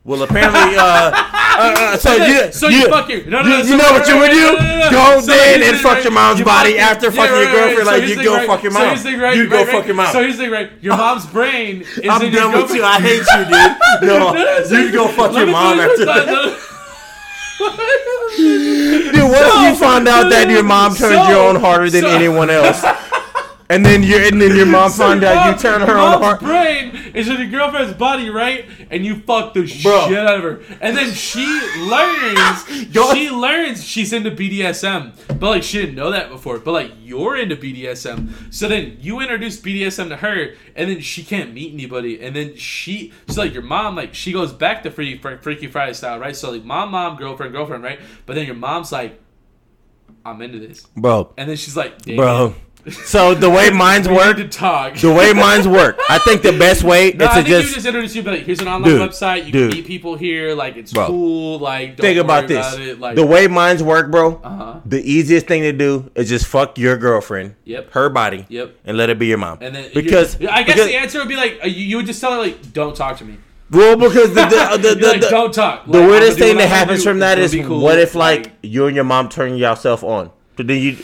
Well, 0.06 0.24
apparently, 0.24 0.76
uh, 0.78 0.82
uh, 0.82 1.14
uh, 1.14 1.98
so 2.06 2.18
So 2.18 2.26
you, 2.26 2.52
so 2.54 2.68
you 2.70 2.88
fuck 2.90 3.10
your- 3.10 3.26
no, 3.26 3.42
no, 3.44 3.50
you, 3.50 3.50
no, 3.50 3.58
you 3.58 3.64
so- 3.66 3.78
know 3.78 3.92
what 3.92 4.08
you 4.08 4.18
would 4.18 4.32
do? 4.32 4.58
Go 4.90 5.20
So 5.20 5.28
then 5.28 5.62
and 5.62 5.78
fuck 5.78 6.04
your 6.04 6.14
mom's 6.14 6.42
body 6.42 6.80
after 6.80 7.12
fucking 7.12 7.36
your 7.36 7.52
girlfriend. 7.52 7.86
Like 7.86 8.04
you 8.08 8.16
go 8.24 8.48
fuck 8.48 8.64
your 8.64 8.72
mom. 8.72 8.88
here's 8.88 9.04
the 9.04 9.12
thing, 9.12 9.20
right, 9.20 9.36
You 9.38 9.50
go 9.50 9.66
fuck 9.66 9.86
your 9.86 9.96
mom. 9.96 10.12
So 10.14 10.22
here's 10.24 10.38
the 10.38 10.44
thing, 10.46 10.52
right? 10.52 10.72
Your 10.82 10.96
mom's 11.04 11.26
brain 11.28 11.82
is 11.82 12.10
I'm 12.10 12.22
in 12.24 12.32
your 12.32 12.42
done 12.44 12.62
with 12.64 12.74
you. 12.74 12.84
I 12.84 13.00
hate 13.02 13.18
you, 13.36 13.46
dude. 13.46 13.76
No, 14.10 14.34
you 14.80 14.92
go 14.92 15.10
fuck 15.10 15.34
your 15.36 15.48
mom 15.48 15.80
after 15.80 15.98
this 15.98 16.06
thought, 16.06 16.26
that. 16.26 16.28
no. 16.28 16.58
Dude, 17.60 19.16
what 19.30 19.48
if 19.48 19.74
you 19.74 19.76
find 19.80 20.08
out 20.08 20.30
that 20.30 20.48
your 20.50 20.64
mom 20.64 20.96
turns 20.96 21.16
So- 21.16 21.30
you 21.30 21.38
on 21.40 21.56
harder 21.58 21.90
than 21.90 22.04
so- 22.04 22.10
anyone 22.10 22.50
else? 22.50 22.84
And 23.72 23.86
then 23.86 24.02
you 24.02 24.18
and 24.18 24.42
then 24.42 24.56
your 24.56 24.66
mom 24.66 24.90
So 24.90 25.04
find 25.04 25.24
out 25.24 25.46
you 25.46 25.52
mom- 25.52 25.60
turn 25.60 25.82
her 25.82 25.88
your 25.88 25.98
on 26.00 26.20
mom's 26.22 26.26
hard. 26.26 26.40
brain 26.40 27.14
is 27.14 27.28
in 27.30 27.38
your 27.40 27.50
girlfriend's 27.52 27.94
body, 27.94 28.32
right? 28.32 28.66
And 28.90 29.06
you 29.06 29.18
fuck 29.18 29.54
the 29.54 29.62
Bro. 29.84 30.08
shit 30.08 30.18
out 30.18 30.38
of 30.38 30.42
her, 30.44 30.62
and 30.82 30.98
then 30.98 31.14
she 31.14 31.46
learns. 31.78 32.66
she 33.14 33.30
learns 33.30 33.84
she's 33.84 34.12
into 34.12 34.32
BDSM, 34.32 35.14
but 35.40 35.50
like 35.52 35.62
she 35.64 35.80
didn't 35.80 35.94
know 35.94 36.10
that 36.10 36.30
before. 36.32 36.58
But 36.58 36.72
like 36.72 36.92
you're 37.00 37.38
into 37.38 37.56
BDSM, 37.56 38.52
so 38.52 38.68
then 38.68 38.98
you 39.02 39.20
introduce 39.20 39.60
BDSM 39.62 40.10
to 40.10 40.16
her, 40.18 40.56
and 40.76 40.90
then 40.90 41.00
she 41.02 41.24
can't 41.24 41.54
meet 41.54 41.72
anybody, 41.72 42.20
and 42.22 42.36
then 42.36 42.56
she 42.56 43.14
so 43.28 43.42
like 43.42 43.54
your 43.54 43.62
mom 43.62 43.96
like 43.96 44.16
she 44.16 44.32
goes 44.32 44.52
back 44.52 44.82
to 44.84 44.90
Freaky 44.90 45.20
Freaky 45.42 45.68
Friday 45.68 45.94
style, 45.94 46.18
right? 46.18 46.36
So 46.36 46.50
like 46.50 46.64
mom, 46.64 46.90
mom, 46.90 47.18
girlfriend, 47.18 47.54
girlfriend, 47.54 47.84
right? 47.84 48.00
But 48.26 48.36
then 48.36 48.48
your 48.48 48.56
mom's 48.56 48.92
like, 48.92 49.22
I'm 50.26 50.42
into 50.42 50.58
this, 50.60 50.82
Bro. 50.98 51.34
and 51.38 51.48
then 51.50 51.56
she's 51.56 51.78
like, 51.78 52.02
Damn. 52.02 52.16
Bro. 52.18 52.56
So 52.92 53.34
the 53.36 53.50
way 53.50 53.70
mine's 53.74 54.08
We 54.08 54.16
work, 54.16 54.38
need 54.38 54.52
to 54.52 54.58
talk. 54.58 54.96
the 54.96 55.12
way 55.14 55.34
mine's 55.34 55.68
work, 55.68 56.00
I 56.10 56.18
think 56.20 56.42
the 56.42 56.52
best 56.58 56.84
way 56.84 57.12
No, 57.12 57.26
is 57.26 57.32
I 57.32 57.36
to 57.42 57.44
think 57.44 57.48
you 57.50 57.62
just 57.62 57.74
just 57.76 57.86
introduce 57.86 58.16
you, 58.16 58.24
but 58.24 58.34
like, 58.36 58.44
here's 58.44 58.62
an 58.62 58.68
online 58.68 58.92
Dude, 58.96 59.10
website. 59.10 59.46
You 59.46 59.52
dude. 59.52 59.72
can 59.72 59.78
meet 59.82 59.86
people 59.88 60.16
here. 60.16 60.56
Like 60.56 60.78
it's 60.78 60.94
Bro. 60.94 61.08
cool. 61.08 61.60
Like 61.60 61.98
don't 61.98 62.02
think 62.06 62.16
worry 62.16 62.20
about 62.20 62.48
this. 62.48 62.66
About 62.74 62.80
it. 62.88 63.00
Like 63.00 63.16
the 63.16 63.26
way 63.26 63.48
mine's 63.48 63.84
work, 63.84 64.10
bro. 64.12 64.36
Uh-huh. 64.44 64.80
The 64.86 65.02
easiest 65.02 65.46
thing 65.48 65.62
to 65.64 65.74
do 65.74 66.10
is 66.16 66.30
just 66.30 66.48
fuck 66.48 66.78
your 66.78 66.96
girlfriend, 66.98 67.56
Yep. 67.66 67.92
her 67.92 68.10
body, 68.10 68.46
Yep. 68.50 68.76
and 68.86 68.98
let 68.98 69.10
it 69.10 69.20
be 69.20 69.28
your 69.28 69.38
mom. 69.38 69.58
and 69.62 69.76
then 69.76 69.92
because 69.94 70.36
I 70.38 70.64
guess 70.64 70.76
because, 70.76 70.88
the 70.88 70.96
answer 70.96 71.20
would 71.20 71.28
be 71.28 71.36
like 71.36 71.60
uh, 71.64 71.68
you, 71.68 71.84
you 71.86 71.98
would 71.98 72.06
just 72.06 72.22
tell 72.22 72.32
her 72.32 72.38
like 72.40 72.72
don't 72.74 72.96
talk 72.96 73.18
to 73.18 73.26
me. 73.26 73.38
well 73.70 73.98
because 73.98 74.30
the 74.34 74.46
the, 74.46 74.78
the, 74.90 74.96
the, 74.96 75.08
like, 75.08 75.22
the- 75.22 75.30
don't 75.30 75.54
talk. 75.54 75.86
The 75.86 75.92
Like, 75.92 76.02
I'm 76.04 76.08
weirdest 76.10 76.40
thing 76.40 76.58
that 76.58 76.70
happens 76.70 77.00
do. 77.04 77.10
from 77.10 77.20
that 77.20 77.38
is 77.40 77.54
cool. 77.54 77.82
what 77.82 78.00
if 78.00 78.16
like 78.16 78.52
you 78.64 78.86
and 78.88 78.96
your 78.96 79.06
mom 79.06 79.28
turn 79.30 79.58
yourself 79.58 80.04
on? 80.04 80.32
So 80.58 80.64
then 80.64 80.82
you 80.82 80.98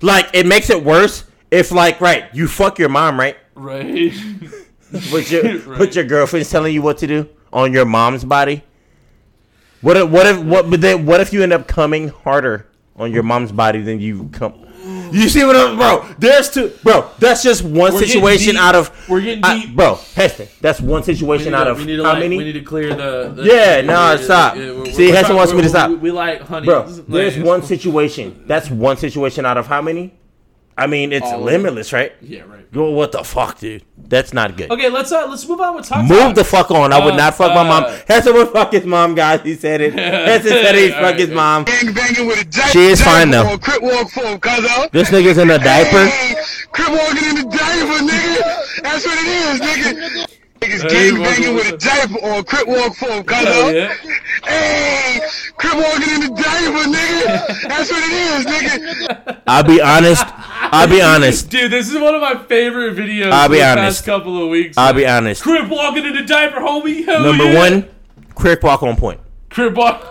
like 0.00 0.28
it 0.32 0.46
makes 0.46 0.70
it 0.70 0.84
worse 0.84 1.24
if 1.50 1.70
like 1.72 2.00
right 2.00 2.24
you 2.34 2.46
fuck 2.48 2.78
your 2.78 2.88
mom 2.88 3.18
right, 3.18 3.36
right? 3.54 4.12
but 5.10 5.30
your 5.30 5.42
Right. 5.42 5.78
but 5.78 5.94
your 5.94 6.04
girlfriend's 6.04 6.50
telling 6.50 6.72
you 6.72 6.80
what 6.82 6.98
to 6.98 7.06
do 7.06 7.28
on 7.52 7.72
your 7.72 7.84
mom's 7.84 8.24
body. 8.24 8.62
What 9.80 9.96
if 9.96 10.08
what 10.08 10.26
if 10.26 10.38
what 10.42 10.70
but 10.70 10.80
then 10.80 11.06
what 11.06 11.20
if 11.20 11.32
you 11.32 11.42
end 11.42 11.52
up 11.52 11.68
coming 11.68 12.08
harder 12.08 12.66
on 12.96 13.12
your 13.12 13.22
mom's 13.22 13.52
body 13.52 13.80
than 13.82 14.00
you 14.00 14.28
come? 14.32 14.66
You 15.12 15.28
see 15.28 15.44
what 15.44 15.56
I'm, 15.56 15.76
bro? 15.76 16.06
There's 16.18 16.50
two, 16.50 16.72
bro. 16.82 17.10
That's 17.18 17.42
just 17.42 17.62
one 17.62 17.92
We're 17.94 18.00
situation 18.04 18.56
out 18.56 18.74
of. 18.74 18.90
We're 19.08 19.20
getting 19.20 19.44
I- 19.44 19.60
deep. 19.60 19.74
bro. 19.76 19.98
Heston, 20.14 20.48
that's 20.60 20.80
one 20.80 21.02
situation 21.02 21.54
out 21.54 21.64
to- 21.64 21.70
of 21.72 21.78
we 21.78 21.84
need 21.86 21.96
to 21.96 22.04
how 22.04 22.10
like, 22.12 22.20
many? 22.20 22.36
We 22.38 22.44
need 22.44 22.52
to 22.52 22.60
clear 22.62 22.94
the. 22.94 23.32
the 23.34 23.42
Yeah, 23.44 23.80
no, 23.82 24.16
the- 24.16 24.24
stop. 24.24 24.54
See, 24.92 25.08
Heston 25.08 25.36
wants 25.36 25.52
me 25.52 25.62
to 25.62 25.68
stop. 25.68 25.90
We, 25.90 25.96
we 25.96 26.10
like 26.10 26.40
honey, 26.42 26.66
Bro, 26.66 26.84
there's 27.08 27.38
one 27.38 27.62
situation. 27.62 28.44
That's 28.46 28.70
one 28.70 28.96
situation 28.96 29.44
out 29.46 29.56
of 29.56 29.66
how 29.66 29.80
many? 29.82 30.12
I 30.78 30.86
mean, 30.86 31.12
it's 31.12 31.26
All 31.26 31.34
of 31.40 31.42
limitless, 31.42 31.92
right? 31.92 32.12
Yeah, 32.22 32.42
right. 32.42 32.70
Go, 32.72 32.90
what 32.90 33.10
the 33.12 33.24
fuck, 33.24 33.58
dude? 33.58 33.82
That's 33.96 34.32
not 34.32 34.56
good. 34.56 34.70
Okay, 34.70 34.88
let's 34.88 35.10
uh 35.10 35.26
let's 35.28 35.46
move 35.48 35.60
on 35.60 35.74
with 35.74 35.86
talk. 35.86 36.04
Move 36.04 36.18
Talk. 36.18 36.34
the 36.36 36.44
fuck 36.44 36.70
on. 36.70 36.92
I 36.92 37.04
would 37.04 37.14
Uh, 37.14 37.16
not 37.16 37.34
fuck 37.34 37.52
my 37.54 37.64
mom. 37.64 37.84
uh, 37.84 37.98
Hanson 38.06 38.32
would 38.34 38.48
fuck 38.50 38.70
his 38.72 38.84
mom, 38.86 39.14
guys. 39.16 39.40
He 39.42 39.54
said 39.54 39.80
it. 39.80 39.92
Hanson 40.28 40.50
said 40.52 40.74
he'd 40.76 40.92
fuck 40.92 41.16
his 41.16 41.30
mom. 41.30 41.64
Gang 41.64 41.92
banging 41.92 42.26
with 42.28 42.40
a 42.40 42.44
diaper. 42.44 42.68
She 42.70 42.86
is 42.86 43.02
fine, 43.02 43.30
though. 43.30 43.54
Or 43.54 43.58
crip 43.58 43.82
walk 43.82 44.08
for 44.10 44.20
him, 44.24 44.38
cuzzo. 44.38 44.90
This 44.92 45.10
nigga's 45.10 45.38
in 45.38 45.50
a 45.50 45.58
diaper. 45.58 46.06
Hey, 46.06 46.36
crip 46.70 46.90
walking 46.90 47.28
in 47.28 47.34
the 47.36 47.56
diaper, 47.56 47.98
nigga. 48.04 48.82
That's 48.82 49.04
what 49.04 49.18
it 49.18 49.28
is, 49.28 49.60
nigga. 49.60 50.27
Niggas 50.68 50.90
Hey, 50.90 51.10
gang 51.10 51.22
banging 51.22 51.54
with 51.54 51.72
a 51.72 51.76
diaper 51.78 52.18
or 52.22 52.40
a 52.40 52.44
crip 52.44 52.68
walk 52.68 52.94
for 52.96 53.08
him, 53.08 53.26
Hell 53.26 53.74
yeah. 53.74 53.94
Hey, 54.44 55.20
crip 55.56 55.74
walking 55.74 56.14
in 56.14 56.20
the 56.20 56.42
diaper, 56.42 56.88
nigga. 56.90 57.68
That's 57.68 57.90
what 57.90 58.02
it 58.04 58.12
is, 58.12 58.46
nigga. 58.46 59.42
I'll 59.46 59.64
be 59.64 59.80
honest. 59.80 60.24
I'll 60.26 60.88
be 60.88 61.00
honest. 61.00 61.48
Dude, 61.48 61.70
this 61.70 61.88
is 61.88 61.98
one 61.98 62.14
of 62.14 62.20
my 62.20 62.36
favorite 62.44 62.96
videos. 62.96 63.30
I'll 63.32 63.48
be 63.48 63.56
the 63.56 63.64
honest. 63.64 63.98
Past 64.00 64.06
couple 64.06 64.42
of 64.42 64.50
weeks. 64.50 64.76
I'll 64.76 64.92
be 64.92 65.06
honest. 65.06 65.42
Crib 65.42 65.70
walking 65.70 66.04
in 66.04 66.14
the 66.14 66.24
diaper, 66.24 66.60
homie. 66.60 67.04
Hell 67.04 67.22
Number 67.22 67.44
yeah. 67.44 67.58
one, 67.58 67.88
Crick 68.34 68.62
walk 68.62 68.82
on 68.82 68.96
point. 68.96 69.20
Crib 69.50 69.76
walk. 69.76 70.02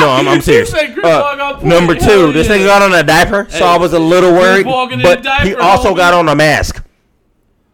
No, 0.00 0.10
I'm, 0.10 0.26
I'm 0.28 0.40
serious. 0.40 0.72
He 0.72 0.78
said 0.78 0.94
crib 0.94 1.04
Uh, 1.04 1.36
walk 1.36 1.62
on 1.62 1.68
number 1.68 1.94
Hell 1.94 2.08
two, 2.08 2.32
this 2.32 2.48
yeah. 2.48 2.56
nigga 2.56 2.66
got 2.66 2.82
on 2.82 2.94
a 2.94 3.02
diaper, 3.02 3.46
so 3.50 3.58
Hey, 3.58 3.64
I 3.64 3.76
was 3.76 3.92
a 3.92 3.98
little 3.98 4.32
worried. 4.32 4.64
But 4.64 5.26
he 5.42 5.54
also 5.54 5.94
got 5.94 6.14
on 6.14 6.28
a 6.28 6.34
mask. 6.34 6.82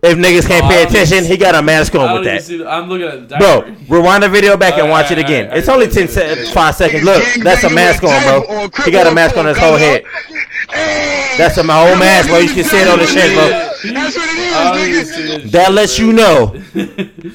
If 0.06 0.18
niggas 0.18 0.46
can't 0.46 0.64
Oh, 0.64 0.68
pay 0.68 0.82
attention, 0.82 1.24
he 1.24 1.36
got 1.36 1.54
a 1.54 1.62
mask 1.62 1.94
I 1.94 1.98
on 1.98 2.14
with 2.14 2.24
that. 2.24 2.44
the- 2.44 2.68
I'm 2.68 2.88
looking 2.88 3.06
at 3.08 3.28
the 3.28 3.36
Bro, 3.36 3.64
rewind 3.88 4.22
the 4.22 4.28
video 4.28 4.56
back 4.56 4.74
and 4.74 4.82
Alright, 4.82 5.04
watch 5.04 5.10
it 5.10 5.18
again. 5.18 5.44
alright, 5.46 5.58
It's 5.58 5.68
only 5.68 5.88
10 5.88 6.08
se- 6.08 6.50
5 6.52 6.74
seconds. 6.74 7.02
Look, 7.04 7.22
that's 7.42 7.64
a 7.64 7.70
mask 7.70 8.02
on, 8.04 8.22
bro. 8.22 8.68
He 8.84 8.90
got 8.90 9.06
a 9.06 9.14
mask 9.14 9.36
on 9.36 9.46
his 9.46 9.56
whole 9.56 9.76
head. 9.76 10.04
That's 11.38 11.56
a 11.58 11.62
my 11.64 11.74
whole 11.86 11.96
mask, 11.96 12.28
bro. 12.28 12.38
You 12.38 12.52
can 12.52 12.64
see 12.64 12.76
it 12.80 12.88
on 12.88 12.98
the 12.98 13.06
shit, 13.06 13.32
bro. 13.34 13.48
That's 13.48 14.16
what 14.16 14.28
it 14.28 14.38
is, 14.38 14.54
I 14.54 14.72
don't 14.72 14.88
even 14.88 15.40
nigga. 15.48 15.50
That 15.52 15.72
lets 15.72 15.98
you 15.98 16.12
know. 16.12 16.54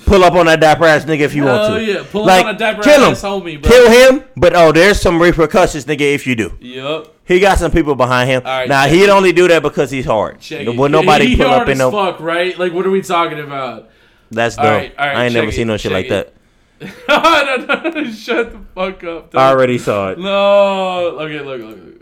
Pull 0.05 0.23
up 0.23 0.33
on 0.33 0.45
that 0.47 0.59
diaper 0.59 0.85
ass 0.85 1.05
nigga 1.05 1.21
if 1.21 1.33
you 1.35 1.45
want 1.45 1.73
to. 1.75 1.83
yeah, 1.83 2.03
pull 2.11 2.25
like, 2.25 2.45
on 2.45 2.55
a 2.55 2.57
diaper 2.57 2.81
kill 2.83 3.03
him. 3.05 3.13
homie. 3.13 3.61
Kill 3.63 3.89
him, 3.91 4.23
but 4.37 4.55
oh, 4.55 4.71
there's 4.71 4.99
some 5.01 5.21
repercussions, 5.21 5.85
nigga, 5.85 6.01
if 6.13 6.25
you 6.27 6.35
do. 6.35 6.53
Yup. 6.59 7.15
He 7.29 7.39
got 7.39 7.59
some 7.59 7.69
people 7.71 7.93
behind 7.93 8.27
him. 8.27 8.41
Alright, 8.41 8.67
now 8.67 8.87
he'd 8.87 9.03
it. 9.03 9.09
only 9.09 9.31
do 9.31 9.47
that 9.49 9.61
because 9.61 9.91
he's 9.91 10.05
hard. 10.05 10.39
Check 10.39 10.65
it. 10.67 10.73
Nobody 10.75 11.27
he 11.27 11.35
pull 11.37 11.47
hard 11.47 11.61
up 11.61 11.67
in 11.67 11.73
as 11.73 11.77
no? 11.77 11.91
fuck, 11.91 12.19
right? 12.19 12.57
Like, 12.57 12.73
what 12.73 12.87
are 12.87 12.89
we 12.89 13.03
talking 13.03 13.39
about? 13.39 13.91
That's 14.31 14.55
dumb. 14.55 14.65
Alright, 14.65 14.97
alright, 14.97 15.15
I 15.15 15.25
ain't 15.25 15.35
never 15.35 15.49
it, 15.49 15.53
seen 15.53 15.67
no 15.67 15.77
shit 15.77 15.91
check 15.91 16.09
like 16.09 16.09
that. 16.09 16.33
it. 16.81 16.93
no, 17.07 17.65
no, 17.67 17.89
no, 18.01 18.11
shut 18.11 18.51
the 18.51 18.59
fuck 18.73 19.03
up. 19.03 19.35
I 19.35 19.49
already 19.49 19.77
saw 19.77 20.09
it. 20.09 20.17
No. 20.17 21.19
Okay, 21.19 21.39
look, 21.41 21.61
look, 21.61 21.77
look. 21.77 22.01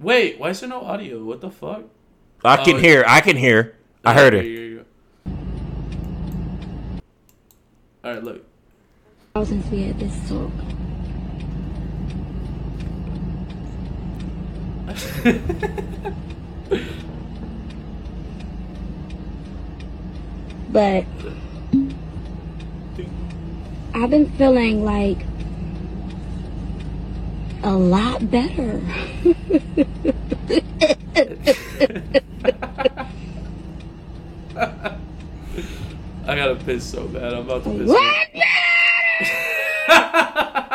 Wait, 0.00 0.40
why 0.40 0.50
is 0.50 0.58
there 0.58 0.68
no 0.68 0.80
audio? 0.80 1.22
What 1.22 1.40
the 1.40 1.50
fuck? 1.52 1.84
I 2.44 2.56
can 2.56 2.74
Oh, 2.74 2.78
hear. 2.78 3.04
I 3.06 3.20
can 3.20 3.36
hear. 3.36 3.76
I 4.04 4.14
heard 4.14 4.32
Here 4.32 4.80
it. 4.80 4.86
All 8.02 8.14
right, 8.14 8.24
look. 8.24 8.44
Since 9.44 9.70
we 9.70 9.82
had 9.84 10.00
this 10.00 10.28
talk. 10.28 10.50
but 20.70 21.04
I've 23.94 24.10
been 24.10 24.30
feeling 24.32 24.84
like 24.84 25.18
a 27.62 27.74
lot 27.74 28.30
better. 28.30 28.80
I 36.26 36.36
gotta 36.36 36.56
piss 36.64 36.84
so 36.84 37.06
bad. 37.08 37.34
I'm 37.34 37.48
about 37.48 37.64
to 37.64 37.70
piss. 37.70 37.90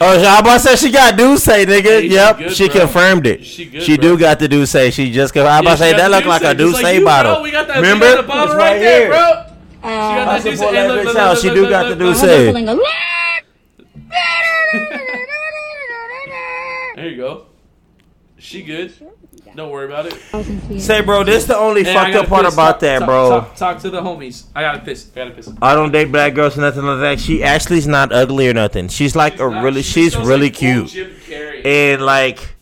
Oh, 0.00 0.18
I 0.20 0.40
about 0.40 0.54
to 0.54 0.58
say 0.60 0.76
she 0.76 0.90
got 0.92 1.16
do 1.16 1.36
say, 1.36 1.64
nigga. 1.64 1.84
Hey, 1.84 2.08
she 2.08 2.14
yep, 2.14 2.38
good, 2.38 2.52
she 2.52 2.68
bro. 2.68 2.80
confirmed 2.80 3.26
it. 3.28 3.44
She 3.44 3.64
good, 3.66 3.82
She 3.82 3.96
bro. 3.96 4.16
do 4.16 4.18
got 4.18 4.38
the 4.40 4.48
do 4.48 4.66
say. 4.66 4.90
She 4.90 5.12
just. 5.12 5.36
I 5.36 5.40
about 5.40 5.64
Yeah, 5.64 5.70
to 5.70 5.76
say 5.76 5.92
that 5.92 6.10
look 6.10 6.24
like 6.24 6.42
a 6.42 6.52
do 6.54 6.72
say 6.72 6.96
you, 6.98 7.04
bottle. 7.04 7.34
Bro. 7.34 7.42
We 7.44 7.50
got 7.52 7.68
that. 7.68 7.76
Remember? 7.76 8.06
We 8.06 8.12
got 8.14 8.22
the 8.22 8.26
bottle 8.26 8.44
It's 8.46 8.54
right, 8.54 8.72
right 8.72 8.78
there, 8.80 9.00
here. 9.00 9.08
bro. 9.08 9.20
Uh, 9.90 10.08
She 10.10 10.14
got 10.14 10.24
that 10.26 10.28
I 10.28 10.38
D'usse. 10.40 10.58
support 10.58 10.74
Hey, 10.74 10.82
that 10.82 10.88
look, 10.88 11.04
look, 11.04 11.14
look, 11.14 11.38
She 11.38 11.48
do 11.50 11.60
look, 11.62 11.70
got 11.70 11.82
the 11.84 11.88
look, 11.90 11.98
D'usse. 11.98 12.22
look. 12.22 12.46
feeling 12.46 12.68
a 12.68 12.74
lot 12.74 12.82
There 16.96 17.08
you 17.08 17.16
go. 17.16 17.46
She 18.38 18.62
good. 18.62 18.92
Don't 19.56 19.70
worry 19.70 19.86
about 19.86 20.06
it. 20.06 20.80
Say, 20.80 21.00
bro, 21.00 21.24
this 21.24 21.44
the 21.46 21.56
only 21.56 21.82
Hey, 21.82 21.92
fucked 21.94 22.14
up 22.14 22.26
part 22.28 22.44
piss. 22.44 22.54
about 22.54 22.70
Talk- 22.72 22.80
that, 22.80 23.04
bro. 23.06 23.28
Talk, 23.30 23.56
talk 23.56 23.78
to 23.80 23.90
the 23.90 24.00
homies. 24.00 24.44
I 24.54 24.60
gotta 24.62 24.78
piss. 24.80 25.08
I 25.14 25.18
gotta 25.18 25.30
piss. 25.32 25.48
I 25.60 25.74
don't 25.74 25.90
date 25.90 26.12
black 26.12 26.34
girls 26.34 26.56
or 26.56 26.60
nothing 26.60 26.84
like 26.84 27.00
that. 27.00 27.20
She 27.20 27.42
actually's 27.42 27.86
not 27.88 28.12
ugly 28.12 28.48
or 28.48 28.54
nothing. 28.54 28.88
She's 28.88 29.16
like 29.16 29.40
a 29.40 29.48
really, 29.48 29.82
she's 29.82 30.16
really 30.16 30.50
cute. 30.50 30.94
And 31.64 32.02
like, 32.02 32.54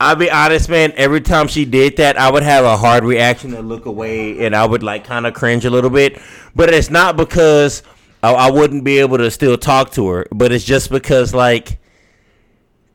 I'll 0.00 0.16
be 0.16 0.30
honest, 0.30 0.68
man. 0.68 0.92
Every 0.96 1.20
time 1.20 1.48
she 1.48 1.64
did 1.64 1.96
that, 1.96 2.16
I 2.18 2.30
would 2.30 2.42
have 2.42 2.64
a 2.64 2.76
hard 2.76 3.04
reaction 3.04 3.54
and 3.54 3.68
look 3.68 3.86
away, 3.86 4.44
and 4.44 4.54
I 4.54 4.64
would 4.66 4.82
like 4.82 5.04
kind 5.04 5.26
of 5.26 5.34
cringe 5.34 5.64
a 5.64 5.70
little 5.70 5.90
bit. 5.90 6.20
But 6.54 6.72
it's 6.72 6.90
not 6.90 7.16
because 7.16 7.82
I, 8.22 8.32
I 8.32 8.50
wouldn't 8.50 8.84
be 8.84 8.98
able 8.98 9.18
to 9.18 9.30
still 9.30 9.56
talk 9.56 9.90
to 9.92 10.08
her, 10.08 10.26
but 10.30 10.52
it's 10.52 10.64
just 10.64 10.90
because 10.90 11.34
like 11.34 11.78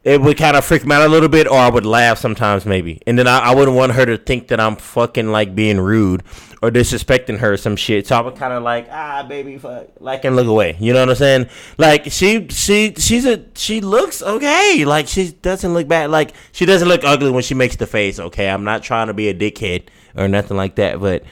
it 0.08 0.22
would 0.22 0.38
kind 0.38 0.56
of 0.56 0.64
freak 0.64 0.86
me 0.86 0.96
out 0.96 1.06
a 1.06 1.10
little 1.10 1.28
bit, 1.28 1.48
or 1.48 1.58
I 1.58 1.70
would 1.70 1.86
laugh 1.86 2.18
sometimes 2.18 2.66
maybe, 2.66 3.02
and 3.06 3.20
then 3.20 3.28
I, 3.28 3.40
I 3.40 3.56
wouldn't 3.56 3.76
want 3.76 3.92
her 3.92 4.06
to 4.06 4.18
think 4.18 4.48
that 4.48 4.60
I'm 4.60 4.78
fucking 4.78 5.28
like 5.28 5.54
being 5.54 5.82
rude 5.82 6.24
or 6.62 6.72
disrespecting 6.72 7.40
her 7.40 7.54
or 7.54 7.58
some 7.58 7.76
shit. 7.76 8.08
So 8.08 8.16
I 8.16 8.22
would 8.22 8.38
kind 8.38 8.54
of 8.54 8.64
like 8.64 8.88
ah 8.90 9.26
baby 9.28 9.58
fuck 9.58 9.88
like 10.00 10.24
and 10.24 10.38
look 10.38 10.48
away. 10.48 10.78
You 10.80 10.94
know 10.94 11.02
what 11.02 11.10
I'm 11.10 11.16
saying? 11.16 11.50
Like 11.78 12.10
she 12.10 12.48
she 12.48 12.94
she's 12.98 13.26
a 13.26 13.44
she 13.56 13.82
looks 13.82 14.22
okay. 14.22 14.86
Like 14.86 15.10
she 15.10 15.32
doesn't 15.34 15.74
look 15.74 15.90
bad. 15.90 16.10
Like 16.10 16.34
she 16.54 16.66
doesn't 16.66 16.88
look 16.88 17.04
ugly 17.04 17.30
when 17.30 17.44
she 17.44 17.54
makes 17.54 17.76
the 17.76 17.86
face. 17.86 18.18
Okay, 18.18 18.50
I'm 18.50 18.64
not 18.64 18.84
trying 18.84 19.08
to 19.08 19.14
be 19.14 19.28
a 19.28 19.34
dickhead 19.34 19.84
or 20.16 20.30
nothing 20.30 20.56
like 20.56 20.76
that, 20.76 21.02
but 21.02 21.24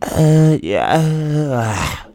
uh 0.00 0.56
yeah. 0.62 2.06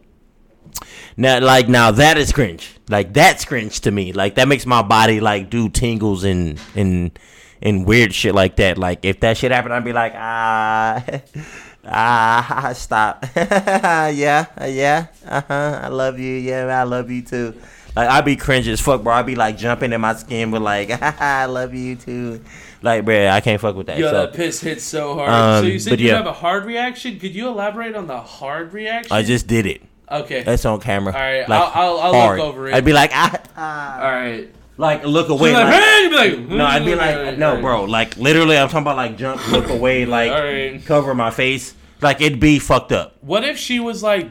Now, 1.17 1.39
like 1.39 1.69
now, 1.69 1.91
that 1.91 2.17
is 2.17 2.31
cringe. 2.31 2.75
Like 2.89 3.13
that's 3.13 3.45
cringe 3.45 3.79
to 3.81 3.91
me. 3.91 4.11
Like 4.11 4.35
that 4.35 4.47
makes 4.47 4.65
my 4.65 4.81
body 4.81 5.19
like 5.19 5.49
do 5.49 5.69
tingles 5.69 6.23
and 6.23 6.59
and 6.75 7.17
and 7.61 7.85
weird 7.85 8.13
shit 8.13 8.35
like 8.35 8.57
that. 8.57 8.77
Like 8.77 8.99
if 9.03 9.21
that 9.21 9.37
shit 9.37 9.51
happened, 9.51 9.73
I'd 9.73 9.85
be 9.85 9.93
like, 9.93 10.13
ah, 10.15 11.03
ah, 11.85 12.71
stop. 12.75 13.25
yeah, 13.35 14.45
yeah, 14.65 15.07
uh 15.25 15.41
huh. 15.47 15.79
I 15.83 15.87
love 15.87 16.19
you. 16.19 16.35
Yeah, 16.35 16.65
I 16.65 16.83
love 16.83 17.09
you 17.09 17.21
too. 17.21 17.55
Like 17.95 18.09
I'd 18.09 18.25
be 18.25 18.35
cringe 18.35 18.67
as 18.67 18.81
fuck, 18.81 19.01
bro. 19.01 19.13
I'd 19.13 19.25
be 19.25 19.35
like 19.35 19.57
jumping 19.57 19.93
in 19.93 20.01
my 20.01 20.15
skin, 20.15 20.51
but 20.51 20.61
like, 20.61 20.91
I 21.01 21.45
love 21.45 21.73
you 21.73 21.95
too. 21.95 22.41
Like, 22.81 23.05
bro, 23.05 23.29
I 23.29 23.39
can't 23.39 23.59
fuck 23.61 23.77
with 23.77 23.87
that. 23.87 23.97
Yo, 23.97 24.11
so, 24.11 24.11
that 24.11 24.33
piss 24.33 24.59
hits 24.59 24.83
so 24.83 25.15
hard. 25.15 25.29
Um, 25.29 25.63
so 25.63 25.71
you 25.71 25.79
said 25.79 25.99
you 26.01 26.09
yeah. 26.09 26.17
have 26.17 26.27
a 26.27 26.33
hard 26.33 26.65
reaction. 26.65 27.17
Could 27.19 27.33
you 27.33 27.47
elaborate 27.47 27.95
on 27.95 28.07
the 28.07 28.19
hard 28.19 28.73
reaction? 28.73 29.13
I 29.13 29.23
just 29.23 29.47
did 29.47 29.65
it. 29.65 29.81
Okay. 30.11 30.43
That's 30.43 30.65
on 30.65 30.79
camera. 30.79 31.13
All 31.13 31.19
right, 31.19 31.47
Like, 31.49 31.75
I'll, 31.75 31.99
I'll, 31.99 32.13
I'll 32.15 32.35
look 32.35 32.39
over 32.45 32.67
it. 32.69 32.75
I'd 32.75 32.85
be 32.85 32.93
like, 32.93 33.11
ah, 33.13 33.99
All 34.01 34.11
right. 34.11 34.49
like 34.77 35.03
look 35.05 35.27
So 35.27 35.33
away. 35.37 35.53
like, 35.53 35.65
like- 35.65 35.73
hey, 35.83 36.01
you'd 36.03 36.09
be 36.09 36.15
like, 36.15 36.39
no, 36.49 36.65
I'd 36.65 36.85
be 36.85 36.91
"Hmm, 36.93 36.97
like, 36.99 37.15
alright, 37.15 37.37
no, 37.39 37.47
alright." 37.47 37.61
bro. 37.63 37.83
Like 37.85 38.17
literally, 38.17 38.57
I'm 38.57 38.67
talking 38.67 38.81
about 38.83 38.97
like 38.97 39.17
jump, 39.17 39.47
look 39.51 39.69
away, 39.69 40.05
like 40.17 40.31
Alright. 40.31 40.85
cover 40.85 41.15
my 41.15 41.31
face. 41.31 41.73
Like 42.01 42.21
it'd 42.21 42.39
be 42.39 42.59
fucked 42.59 42.91
up. 42.91 43.15
What 43.21 43.43
if 43.43 43.57
she 43.57 43.79
was 43.79 44.03
like, 44.03 44.29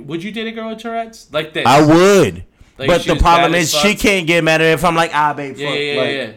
would 0.00 0.22
you 0.22 0.30
date 0.32 0.46
a 0.46 0.52
girl 0.52 0.70
with 0.70 0.78
Tourette's 0.78 1.30
like 1.32 1.52
this? 1.52 1.66
I 1.66 1.84
would, 1.84 2.44
Like, 2.78 2.86
but 2.88 3.02
the 3.04 3.16
problem 3.16 3.54
is 3.54 3.74
she 3.74 3.94
can't 3.94 4.26
get 4.26 4.42
mad 4.44 4.60
at 4.62 4.64
me 4.66 4.70
if 4.72 4.84
I'm 4.84 4.94
like, 4.94 5.10
ah, 5.14 5.34
babe, 5.34 5.56
Yeah, 5.56 5.68
fuck. 5.68 5.76
yeah, 5.78 5.82
yeah, 5.92 6.00
like, 6.00 6.10
yeah. 6.14 6.32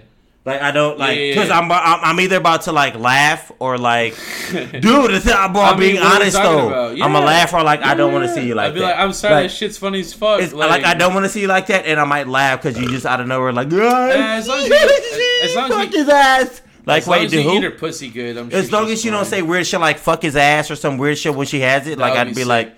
Like 0.45 0.61
I 0.61 0.69
don't 0.69 0.99
like 0.99 1.17
Yeah, 1.17 1.23
yeah, 1.23 1.33
because 1.33 1.49
yeah. 1.49 1.57
I'm, 1.57 1.71
I'm 1.71 1.99
I'm 2.03 2.19
either 2.19 2.37
about 2.37 2.61
to 2.63 2.71
like 2.71 2.93
laugh 2.95 3.51
or 3.57 3.79
like, 3.79 4.13
dude, 4.51 4.71
the 5.11 5.19
thing, 5.19 5.33
bro. 5.53 5.61
I 5.61 5.71
I'm 5.71 5.79
being 5.79 5.97
honest 5.97 6.37
though. 6.37 6.89
I'm 6.91 6.97
Yeah. 6.97 7.07
a 7.19 7.21
laugh 7.25 7.51
or 7.53 7.63
like 7.63 7.81
I 7.81 7.95
don't 7.95 8.13
want 8.13 8.25
to 8.27 8.33
see 8.33 8.45
you 8.45 8.53
like 8.53 8.67
I'd 8.67 8.73
be 8.75 8.79
that. 8.81 8.85
like, 8.85 8.99
I'm 8.99 9.11
sorry, 9.11 9.43
that 9.43 9.49
shit's 9.51 9.77
funny 9.79 10.01
as 10.01 10.13
fuck. 10.13 10.41
It's 10.43 10.53
like, 10.53 10.83
I 10.83 10.93
don't 10.93 11.15
want 11.15 11.25
to 11.25 11.29
see 11.29 11.41
you 11.41 11.47
like 11.47 11.65
that, 11.67 11.87
and 11.87 11.99
I 11.99 12.03
might 12.03 12.27
laugh 12.27 12.61
because 12.61 12.79
you 12.79 12.87
just 12.89 13.07
out 13.07 13.19
of 13.19 13.27
nowhere 13.27 13.51
like, 13.53 13.67
as 13.73 14.47
long 14.47 14.59
as 14.59 14.67
you, 14.69 14.75
as 15.43 15.55
long 15.55 15.71
as 15.71 15.77
fuck 15.77 15.91
you, 15.91 15.99
his 15.99 16.09
ass. 16.09 16.61
Like, 16.85 17.01
as 17.01 17.07
wait, 17.07 17.29
dude, 17.31 17.43
you 17.43 17.49
who? 17.49 17.57
eat 17.57 17.63
her 17.63 17.71
pussy 17.71 18.09
good, 18.11 18.37
I'm 18.37 18.51
sure 18.51 18.59
As 18.59 18.71
long 18.71 18.91
as 18.91 19.03
you 19.03 19.09
don't 19.09 19.25
say 19.25 19.41
weird 19.41 19.65
shit 19.65 19.79
like 19.79 19.97
fuck 19.97 20.21
his 20.21 20.35
ass 20.35 20.69
or 20.69 20.75
some 20.75 20.99
weird 20.99 21.17
shit 21.17 21.33
when 21.33 21.47
she 21.47 21.61
has 21.61 21.87
it, 21.87 21.97
That 21.97 21.99
like 21.99 22.13
I'd 22.13 22.27
be 22.27 22.33
be 22.35 22.43
like, 22.45 22.75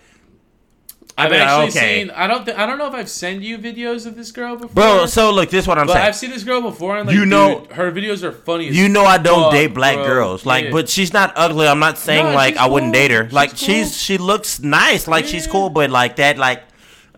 I've 1.19 1.31
I'd 1.31 1.39
actually 1.39 1.69
okay. 1.79 2.01
seen. 2.03 2.11
I 2.11 2.27
don't. 2.27 2.45
Th- 2.45 2.55
I 2.55 2.65
don't 2.67 2.77
know 2.77 2.87
if 2.87 2.93
I've 2.93 3.09
sent 3.09 3.41
you 3.41 3.57
videos 3.57 4.05
of 4.05 4.15
this 4.15 4.31
girl 4.31 4.55
before. 4.55 4.69
bro. 4.69 5.05
So 5.07 5.31
look, 5.31 5.49
this 5.49 5.63
is 5.63 5.67
what 5.67 5.79
I'm 5.79 5.87
but 5.87 5.93
saying. 5.93 6.05
I've 6.05 6.15
seen 6.15 6.29
this 6.29 6.43
girl 6.43 6.61
before, 6.61 6.97
and 6.97 7.07
like, 7.07 7.15
You 7.15 7.25
know- 7.25 7.61
dude, 7.61 7.71
her 7.71 7.91
videos 7.91 8.21
are 8.23 8.31
funny. 8.31 8.69
As 8.69 8.77
You 8.77 8.87
know 8.87 9.03
I 9.03 9.17
don't 9.17 9.43
fuck, 9.45 9.51
date 9.53 9.73
black 9.73 9.95
bro. 9.95 10.05
girls, 10.05 10.45
like, 10.45 10.65
Yeah. 10.65 10.71
but 10.71 10.89
she's 10.89 11.13
not 11.13 11.33
ugly. 11.35 11.67
I'm 11.67 11.79
not 11.79 11.97
saying 11.97 12.25
No, 12.27 12.33
like 12.35 12.57
I 12.57 12.67
wouldn't 12.67 12.93
date 12.93 13.09
her. 13.11 13.23
She's 13.25 13.33
Like 13.33 13.49
cool. 13.49 13.57
she's 13.57 13.97
she 13.99 14.17
looks 14.19 14.59
nice, 14.61 15.07
like 15.07 15.25
she's 15.25 15.47
cool, 15.47 15.69
but 15.71 15.89
like 15.89 16.17
that, 16.17 16.37
like 16.37 16.61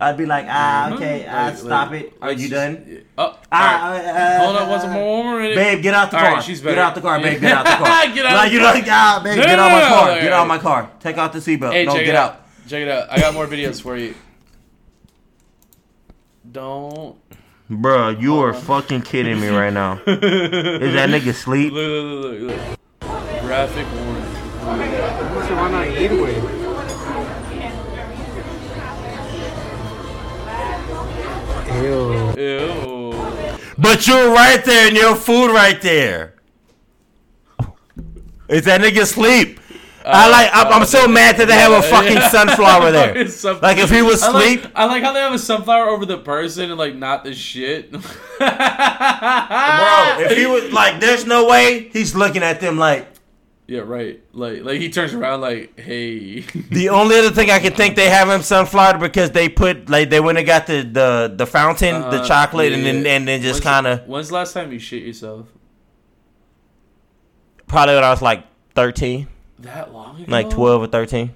I'd 0.02 0.16
be 0.16 0.24
like, 0.24 0.46
ah, 0.48 0.94
okay, 0.94 1.26
ah, 1.28 1.44
Like- 1.48 1.56
stop 1.58 1.90
like- 1.90 2.00
it. 2.00 2.12
Are 2.22 2.32
you 2.32 2.48
done? 2.48 3.02
Oh, 3.18 3.36
Ah, 3.52 3.84
alright. 3.90 4.04
uh, 4.06 4.38
hold 4.38 4.56
on, 4.56 4.68
one 4.70 4.90
more 4.92 5.38
minute. 5.40 5.54
Babe, 5.56 5.82
get 5.82 5.92
out 5.92 6.10
the 6.10 6.16
All 6.16 6.22
car. 6.24 6.32
right, 6.36 6.42
she's 6.42 6.62
get 6.62 6.78
out 6.78 6.94
the 6.94 7.02
car, 7.02 7.20
babe. 7.20 7.38
Get 7.38 7.52
out 7.52 7.66
the 7.66 7.70
car. 7.84 8.06
Get 8.14 8.24
out 8.24 8.32
No, 8.32 8.48
the 8.48 8.54
you 8.54 8.60
car. 8.60 8.72
don't. 8.72 8.88
Ah, 8.88 9.20
babe, 9.22 9.36
No, 9.36 9.44
get 9.44 9.58
out 9.58 9.70
my 9.70 9.88
car. 9.88 10.20
Get 10.22 10.32
out 10.32 10.48
my 10.48 10.58
car. 10.58 10.90
Take 11.00 11.18
out 11.18 11.32
the 11.34 11.38
seatbelt. 11.40 11.72
Hey, 11.72 11.84
no, 11.84 11.92
get 11.96 12.14
out. 12.14 12.30
out. 12.32 12.46
Check 12.70 12.82
it 12.82 12.88
out. 12.88 13.10
I 13.10 13.18
got 13.18 13.34
more 13.34 13.48
videos 13.48 13.82
for 13.82 13.96
you. 13.96 14.14
Don't. 16.52 17.16
Bruh, 17.68 18.20
you 18.20 18.38
are 18.38 18.54
fucking 18.54 19.02
kidding 19.02 19.40
me 19.40 19.48
right 19.48 19.72
now. 19.72 19.94
Is 20.06 20.92
that 20.94 21.10
nigga 21.10 21.34
sleep? 21.34 21.72
Look, 21.72 21.88
look, 21.88 22.22
look, 22.22 22.40
look, 22.42 22.78
look. 23.00 23.40
Graphic 23.40 23.86
warning. 23.92 24.22
Why 25.56 25.70
not 25.72 25.88
either 25.88 26.22
way? 26.22 26.36
Ew. 31.82 32.34
Ew. 32.38 33.58
But 33.78 34.06
you're 34.06 34.32
right 34.32 34.64
there 34.64 34.86
and 34.86 34.96
your 34.96 35.16
food 35.16 35.50
right 35.50 35.82
there. 35.82 36.34
Is 38.48 38.62
that 38.66 38.80
nigga 38.80 39.04
sleep? 39.06 39.59
I 40.04 40.28
like. 40.30 40.50
I'm, 40.52 40.80
I'm 40.80 40.86
so 40.86 41.06
mad 41.06 41.36
that 41.36 41.46
they 41.46 41.54
have 41.54 41.72
a 41.72 41.82
fucking 41.82 42.20
sunflower 42.30 42.90
there. 42.98 43.28
Some- 43.28 43.60
Like 43.60 43.78
if 43.78 43.90
he 43.90 44.00
was 44.02 44.22
I 44.22 44.30
like- 44.30 44.58
asleep, 44.60 44.72
I 44.74 44.84
like 44.86 45.02
how 45.02 45.12
they 45.12 45.20
have 45.20 45.32
a 45.34 45.38
sunflower 45.38 45.88
over 45.88 46.06
the 46.06 46.18
person 46.18 46.70
and 46.70 46.78
like 46.78 46.94
not 46.94 47.24
the 47.24 47.34
shit. 47.34 47.90
bro. 47.92 48.00
If 48.40 50.36
he 50.36 50.46
was 50.46 50.72
like, 50.72 51.00
there's 51.00 51.26
no 51.26 51.46
way 51.48 51.88
he's 51.92 52.14
looking 52.14 52.42
at 52.42 52.60
them 52.60 52.78
like. 52.78 53.08
Yeah, 53.66 53.80
right. 53.82 54.20
Like, 54.32 54.64
like 54.64 54.80
he 54.80 54.90
turns 54.90 55.14
around 55.14 55.42
like, 55.42 55.78
"Hey." 55.78 56.40
The 56.70 56.88
only 56.88 57.16
other 57.18 57.30
thing 57.30 57.50
I 57.52 57.60
can 57.60 57.72
think 57.72 57.94
they 57.94 58.08
have 58.10 58.28
him 58.28 58.42
sunflower 58.42 58.98
because 58.98 59.30
they 59.30 59.48
put 59.48 59.88
like 59.88 60.10
they 60.10 60.18
went 60.18 60.38
and 60.38 60.46
got 60.46 60.66
the 60.66 60.82
the, 60.82 61.32
the 61.36 61.46
fountain, 61.46 62.00
the 62.00 62.20
Uh, 62.22 62.26
chocolate, 62.26 62.72
and 62.72 62.84
then 62.84 63.06
and 63.06 63.28
then 63.28 63.40
just 63.42 63.62
kind 63.62 63.86
of 63.86 64.08
When's 64.08 64.28
the 64.28 64.34
last 64.34 64.54
time 64.54 64.72
you 64.72 64.80
shit 64.80 65.04
yourself? 65.04 65.46
probably 67.68 67.94
when 67.94 68.02
I 68.02 68.10
was 68.10 68.20
like 68.22 68.44
thirteen, 68.74 69.28
That 69.60 69.92
long 69.92 70.16
ago? 70.22 70.30
like 70.30 70.50
twelve 70.50 70.82
or 70.82 70.86
thirteen. 70.86 71.34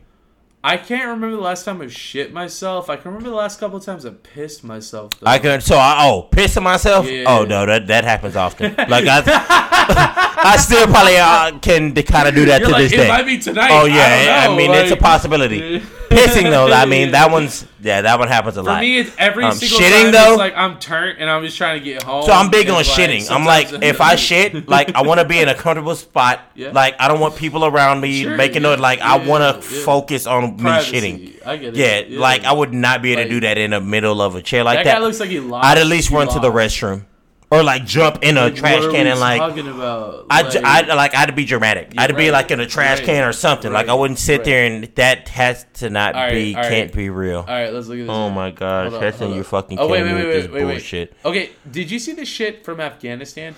I 0.67 0.79
can't 0.79 1.05
remember 1.09 1.37
the 1.37 1.43
last 1.43 1.67
time 1.67 1.83
I 1.83 1.89
shit 1.89 2.33
myself. 2.33 2.89
I 2.89 2.97
can 2.97 3.11
remember 3.11 3.29
the 3.29 3.37
last 3.37 3.61
couple 3.61 3.77
of 3.77 3.85
times 3.85 4.07
I 4.07 4.11
pissed 4.11 4.65
myself. 4.65 5.11
Though. 5.21 5.27
I 5.27 5.39
can 5.39 5.61
so 5.61 5.77
I 5.77 6.07
oh 6.09 6.27
pissing 6.31 6.63
myself. 6.63 7.07
Yeah. 7.07 7.25
Oh 7.27 7.45
no, 7.45 7.67
that 7.67 7.87
that 7.89 8.05
happens 8.05 8.35
often. 8.35 8.75
Like 8.89 9.05
I, 9.07 9.23
I 10.47 10.57
still 10.57 10.87
probably 10.87 11.17
uh, 11.19 11.59
can 11.59 11.93
kind 11.95 12.29
of 12.29 12.35
do 12.35 12.47
that 12.47 12.61
You're 12.61 12.69
to 12.69 12.73
like, 12.73 12.83
this 12.85 12.93
"It 12.93 12.97
day. 12.97 13.09
might 13.09 13.27
be 13.27 13.39
tonight. 13.39 13.71
Oh 13.71 13.85
I 13.85 13.89
yeah, 13.89 14.45
don't 14.47 14.55
I, 14.55 14.57
mean 14.57 14.71
know, 14.73 14.79
it's 14.79 14.91
a 14.91 14.95
like- 14.95 15.03
possibility. 15.03 15.83
Pissing 16.15 16.51
though, 16.51 16.73
I 16.73 16.87
mean 16.87 17.11
that 17.13 17.31
one's 17.37 17.67
yeah 17.81 18.01
that 18.03 18.19
one 18.19 18.29
happens 18.29 18.57
a 18.57 18.63
lot. 18.63 18.77
For 18.77 18.81
me, 18.81 18.99
it's 18.99 19.11
every 19.19 19.45
Um, 19.45 19.53
single 19.53 19.79
shitting 19.79 20.03
time. 20.05 20.13
though. 20.13 20.31
it's 20.33 20.39
like 20.39 20.55
I'm 20.57 20.79
turned 20.79 21.19
and 21.19 21.29
I'm 21.31 21.43
just 21.45 21.57
trying 21.57 21.79
to 21.79 21.85
get 21.85 22.03
home. 22.03 22.25
so 22.25 22.33
I'm 22.33 22.51
big 22.51 22.69
on 22.69 22.77
like, 22.77 22.87
shitting. 22.87 23.31
I'm 23.31 23.45
like, 23.45 23.73
if 23.83 24.01
I 24.01 24.15
shit, 24.29 24.69
like 24.69 24.95
I 24.95 25.03
want 25.03 25.21
to 25.21 25.27
be 25.27 25.39
in 25.41 25.49
a 25.49 25.55
comfortable 25.55 25.95
spot. 25.95 26.41
Yeah. 26.57 26.71
Like 26.71 26.95
I 27.01 27.09
don't 27.09 27.19
want 27.19 27.35
people 27.37 27.65
around 27.65 28.01
me 28.01 28.23
Sure, 28.23 28.37
making 28.37 28.63
yeah, 28.63 28.69
noise. 28.71 28.79
Like 28.81 29.01
I 29.01 29.17
want 29.27 29.43
to 29.65 29.75
yeah. 29.75 29.85
focus 29.85 30.27
on 30.27 30.57
Privacy. 30.57 30.93
me 30.93 31.01
shitting. 31.41 31.47
I 31.47 31.57
get 31.57 31.69
it. 31.71 31.77
Yeah, 31.77 31.99
Yeah. 32.15 32.21
like 32.21 32.45
I 32.45 32.53
would 32.53 32.73
not 32.73 33.03
be 33.03 33.11
able 33.13 33.23
Like- 33.23 33.29
to 33.29 33.35
do 33.35 33.41
that 33.41 33.59
in 33.59 33.73
the 33.73 33.81
middle 33.81 34.23
of 34.23 34.37
a 34.37 34.43
chair 34.43 34.63
like 34.63 34.79
That 34.79 34.85
that. 34.85 35.03
looks 35.03 35.19
like 35.19 35.31
he 35.31 35.41
lost. 35.41 35.67
I'd 35.67 35.79
at 35.79 35.87
least 35.89 36.11
He 36.11 36.15
run 36.15 36.29
to 36.29 36.39
the 36.39 36.51
restroom. 36.53 37.05
Or 37.51 37.63
like 37.63 37.85
jump 37.85 38.19
in 38.23 38.37
a 38.37 38.45
Like, 38.45 38.57
trash 38.57 38.83
can 38.91 39.07
and 39.07 39.21
like 39.21 39.39
talking 39.39 39.69
about? 39.69 40.27
I 40.31 40.43
Like- 40.43 40.65
I 40.65 40.95
like 40.95 41.15
I'd 41.15 41.37
be 41.37 41.45
dramatic. 41.45 41.93
I'd 41.97 42.17
be 42.17 42.31
like 42.31 42.51
in 42.51 42.59
a 42.59 42.67
trash 42.67 42.99
right, 42.99 43.07
can 43.07 43.25
or 43.25 43.33
something. 43.33 43.73
Like 43.73 43.89
I 43.89 43.95
wouldn't 43.95 44.19
sit 44.19 44.39
right. 44.39 44.45
there 44.45 44.65
and 44.65 44.85
that 44.97 45.29
has 45.29 45.65
to 45.75 45.91
not 45.91 46.15
right, 46.15 46.33
be 46.33 46.55
right. 46.55 46.69
can't 46.69 46.93
be 46.93 47.11
real. 47.11 47.41
All 47.41 47.45
right, 47.45 47.73
let's 47.73 47.87
look 47.87 47.99
at 47.99 48.07
this. 48.07 48.11
Oh 48.11 48.31
my 48.31 48.51
gosh, 48.51 48.91
Hold 48.91 49.03
that's 49.03 49.19
hold 49.19 49.37
you 49.37 49.45
fucking 49.45 49.79
Oh 49.79 49.87
wait, 49.89 50.03
wait, 50.03 50.09
me 50.09 50.15
wait, 50.15 50.25
with 50.25 50.35
wait, 50.35 50.43
this 50.43 50.51
wait, 50.51 50.63
bullshit. 50.63 51.17
Okay, 51.25 51.51
did 51.71 51.91
you 51.91 51.99
see 51.99 52.13
the 52.13 52.25
shit 52.25 52.65
from 52.65 52.81
Afghanistan? 52.81 53.55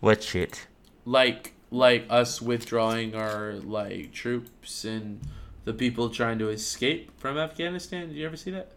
What 0.00 0.22
shit? 0.22 0.66
Like, 1.04 1.54
like 1.70 2.04
us 2.10 2.42
withdrawing 2.42 3.14
our 3.14 3.54
like 3.54 4.12
troops 4.12 4.84
and 4.84 5.20
the 5.64 5.72
people 5.72 6.10
trying 6.10 6.38
to 6.40 6.48
escape 6.50 7.18
from 7.18 7.38
Afghanistan. 7.38 8.08
Did 8.08 8.16
you 8.16 8.26
ever 8.26 8.36
see 8.36 8.50
that? 8.50 8.72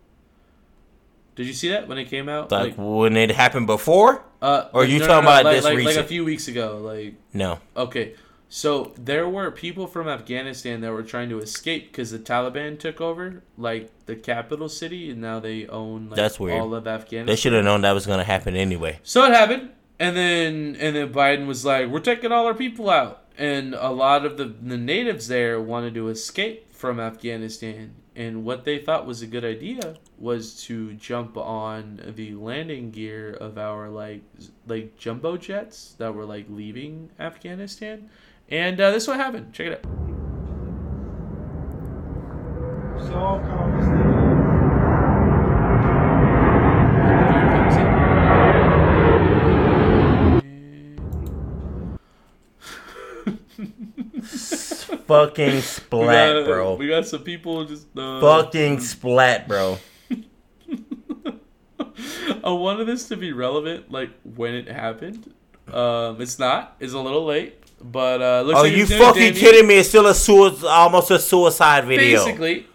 Did 1.40 1.48
you 1.48 1.53
see 1.53 1.70
that 1.70 1.88
when 1.88 1.98
it 1.98 2.10
came 2.10 2.28
out? 2.28 2.52
Like, 2.52 2.74
when 2.76 3.16
it 3.16 3.32
happened 3.32 3.66
before? 3.66 4.26
Uh, 4.41 4.66
or 4.74 4.82
like, 4.82 4.90
you 4.90 4.99
no, 4.99 5.07
talking 5.07 5.24
no, 5.24 5.32
no, 5.32 5.40
about 5.40 5.45
like, 5.45 5.56
this 5.56 5.64
like, 5.64 5.78
recent? 5.78 5.95
like 5.95 6.06
a 6.06 6.07
few 6.10 6.26
weeks 6.26 6.49
ago? 6.49 6.82
Like 6.84 7.14
No. 7.34 7.60
Okay, 7.78 8.16
so 8.49 8.91
there 8.98 9.30
were 9.30 9.49
people 9.49 9.88
from 9.88 10.10
Afghanistan 10.10 10.82
that 10.82 10.91
were 10.91 11.02
trying 11.02 11.30
to 11.30 11.40
escape 11.40 11.94
because 11.94 12.11
the 12.11 12.20
Taliban 12.20 12.78
took 12.78 12.99
over 12.99 13.41
like 13.57 13.90
the 14.06 14.18
capital 14.18 14.68
city, 14.68 15.11
and 15.11 15.22
now 15.22 15.40
they 15.40 15.66
own 15.68 16.10
like, 16.10 16.18
That's 16.18 16.41
weird. 16.41 16.60
all 16.60 16.74
of 16.76 16.86
Afghanistan. 16.86 17.28
They 17.28 17.38
should 17.38 17.53
have 17.53 17.64
known 17.64 17.84
that 17.84 17.94
was 17.94 18.06
gonna 18.06 18.26
happen 18.26 18.57
anyway. 18.57 18.99
So 19.03 19.24
it 19.24 19.32
happened, 19.32 19.70
and 19.98 20.18
then 20.18 20.76
and 20.78 20.94
then 20.94 21.14
Biden 21.14 21.48
was 21.48 21.64
like, 21.64 21.88
"We're 21.88 22.02
taking 22.02 22.34
all 22.34 22.48
our 22.48 22.53
people 22.53 22.90
out," 22.90 23.24
and 23.38 23.76
a 23.76 23.91
lot 23.91 24.26
of 24.26 24.36
the 24.36 24.44
the 24.44 24.78
natives 24.78 25.30
there 25.30 25.61
wanted 25.61 25.94
to 25.94 26.10
escape 26.10 26.74
from 26.74 26.99
Afghanistan, 26.99 27.94
and 28.14 28.44
what 28.44 28.66
they 28.66 28.78
thought 28.78 29.06
was 29.06 29.22
a 29.22 29.26
good 29.28 29.45
idea 29.45 29.95
was 30.20 30.64
to 30.64 30.94
jump 30.96 31.38
on 31.38 32.14
the 32.16 32.34
landing 32.36 32.91
gear 32.91 33.32
of 33.32 33.58
our 33.58 33.90
like 33.90 34.22
like 34.68 34.98
jumbo 34.98 35.38
jets 35.38 35.96
that 35.98 36.14
were 36.14 36.26
like 36.26 36.46
leaving 36.50 37.10
Afghanistan, 37.20 38.10
and 38.50 38.80
uh, 38.82 38.91
this 38.91 39.04
is 39.04 39.08
what 39.08 39.18
happened. 39.18 39.54
Check 39.54 39.68
it 39.68 39.86
out. 39.86 40.10
Fucking 55.08 55.62
splat, 55.62 56.36
we 56.36 56.41
got, 56.41 56.46
bro. 56.46 56.76
We 56.76 56.88
got 56.88 57.08
some 57.08 57.24
people 57.24 57.66
just 57.66 57.88
uh, 57.98 58.22
Fucking 58.22 58.80
splat, 58.80 59.48
bro. 59.48 59.80
I 62.44 62.50
wanted 62.52 62.86
this 62.86 63.08
to 63.10 63.18
be 63.18 63.32
relevant, 63.34 63.92
like 63.92 64.10
when 64.24 64.54
it 64.56 64.68
happened. 64.68 65.34
Um, 65.72 66.20
it's 66.22 66.40
not. 66.40 66.76
It's 66.80 66.94
a 66.94 67.00
little 67.00 67.26
late, 67.26 67.62
but 67.82 68.22
uh, 68.22 68.42
looks 68.42 68.60
Oh, 68.60 68.64
like 68.64 68.74
you 68.74 68.86
fucking 68.88 69.22
damn 69.22 69.34
kidding 69.36 69.68
me? 69.68 69.76
It's 69.80 69.90
still 69.90 70.08
a 70.08 70.14
suicide, 70.16 70.68
almost 70.68 71.12
a 71.12 71.20
suicide 71.20 71.86
video. 71.86 72.26
Basically, 72.26 72.66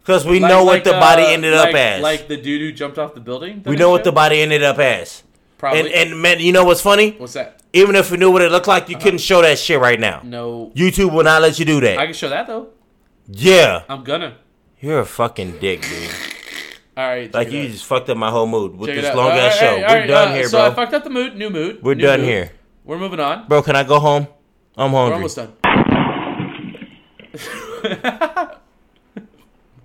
Because 0.00 0.24
we 0.24 0.38
Like- 0.38 0.48
know 0.50 0.64
what 0.64 0.74
like, 0.74 0.84
the 0.84 0.92
body 0.92 1.22
uh, 1.22 1.28
ended 1.30 1.54
like, 1.54 1.68
up 1.70 1.74
as. 1.74 2.02
Like 2.02 2.28
the 2.28 2.36
dude 2.36 2.60
who 2.60 2.72
jumped 2.72 2.98
off 2.98 3.14
the 3.14 3.20
building. 3.20 3.62
we 3.66 3.74
know 3.76 3.90
what 3.90 4.04
the 4.04 4.12
body 4.12 4.40
ended 4.40 4.62
up 4.62 4.78
as. 4.78 5.24
Probably. 5.58 5.80
And, 5.92 6.10
and 6.12 6.22
man, 6.22 6.38
you 6.38 6.52
know 6.52 6.64
what's 6.64 6.82
funny? 6.82 7.12
What's 7.18 7.32
that? 7.32 7.62
Even 7.72 7.96
if 7.96 8.10
we 8.10 8.16
knew 8.16 8.30
what 8.30 8.42
it 8.42 8.52
looked 8.52 8.68
like, 8.68 8.88
you 8.88 8.96
couldn't 8.96 9.18
show 9.20 9.42
that 9.42 9.58
shit 9.58 9.80
right 9.80 9.98
now. 9.98 10.20
No. 10.22 10.70
YouTube 10.76 11.12
will 11.12 11.24
not 11.24 11.42
let 11.42 11.58
you 11.58 11.64
do 11.64 11.80
that. 11.80 11.98
I 11.98 12.04
can 12.04 12.14
show 12.14 12.28
that 12.28 12.46
though. 12.46 12.68
yeah. 13.26 13.82
I'm 13.88 14.04
gonna. 14.04 14.36
You're 14.80 15.00
a 15.00 15.06
fucking 15.06 15.58
dick, 15.58 15.82
dude. 15.82 16.10
All 16.96 17.06
right. 17.06 17.32
Like 17.32 17.50
you 17.50 17.62
out. 17.64 17.68
just 17.70 17.84
fucked 17.84 18.08
up 18.08 18.16
my 18.16 18.30
whole 18.30 18.46
mood 18.46 18.76
with 18.76 18.88
Check 18.90 19.00
this 19.02 19.14
long 19.14 19.30
ass 19.32 19.52
right, 19.52 19.60
show. 19.60 19.66
all 19.74 19.82
right, 19.82 19.90
We're 19.90 20.00
all 20.02 20.06
done 20.06 20.28
right, 20.28 20.36
here, 20.36 20.48
so 20.48 20.58
bro. 20.58 20.66
So 20.66 20.72
I 20.72 20.74
fucked 20.74 20.94
up 20.94 21.04
the 21.04 21.10
mood. 21.10 21.36
New 21.36 21.50
mood. 21.50 21.82
We're 21.82 21.94
new 21.94 22.02
done 22.02 22.20
mood. 22.20 22.28
here. 22.28 22.52
We're 22.84 22.98
moving 22.98 23.20
on. 23.20 23.46
Bro, 23.48 23.62
can 23.62 23.76
I 23.76 23.82
go 23.84 23.98
home? 23.98 24.26
I'm 24.76 24.90
hungry. 24.92 25.10
We're 25.10 25.14
almost 25.14 25.36
done. 25.36 25.52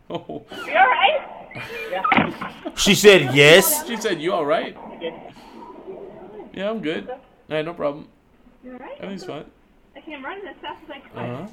oh. 0.09 0.45
You 0.67 0.73
alright? 0.75 1.17
She 2.77 2.95
said 2.95 3.35
yes. 3.35 3.85
She 3.87 3.97
said, 3.97 4.21
"You 4.21 4.31
all 4.33 4.45
right?" 4.45 4.75
Yeah, 6.53 6.69
I'm 6.69 6.81
good. 6.81 7.09
All 7.09 7.19
right, 7.49 7.63
no 7.65 7.73
problem. 7.73 8.07
You 8.63 8.71
alright? 8.73 8.95
Everything's 8.99 9.25
fine. 9.25 9.45
I 9.95 10.01
came 10.01 10.23
run 10.23 10.39
as 10.47 10.55
fast 10.61 10.79
as 10.85 10.89
I 10.89 10.99
can. 10.99 11.29
Uh-huh. 11.29 11.47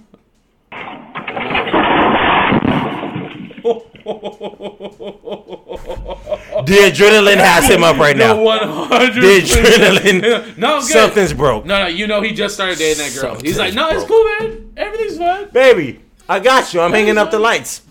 The 6.66 6.74
adrenaline 6.74 7.36
has 7.36 7.68
him 7.68 7.82
up 7.82 7.96
right 7.98 8.16
now. 8.16 8.34
No, 8.34 8.42
100. 8.42 9.14
The 9.14 9.40
adrenaline. 9.40 10.18
No, 10.58 10.76
I'm 10.76 10.80
good. 10.80 10.88
Something's 10.90 11.32
broke. 11.32 11.64
No, 11.64 11.82
no, 11.84 11.86
you 11.86 12.06
know 12.06 12.20
he 12.20 12.32
just 12.32 12.54
started 12.54 12.78
dating 12.78 13.04
that 13.04 13.20
girl. 13.20 13.38
He's 13.40 13.58
like, 13.58 13.72
Something's 13.72 13.76
no, 13.76 13.88
it's 13.90 14.04
cool, 14.08 14.24
man. 14.24 14.72
Everything's 14.76 15.18
fine. 15.18 15.48
Baby, 15.50 16.00
I 16.28 16.40
got 16.40 16.74
you. 16.74 16.80
I'm 16.80 16.92
hanging 16.92 17.16
up 17.16 17.30
the 17.30 17.38
lights. 17.38 17.82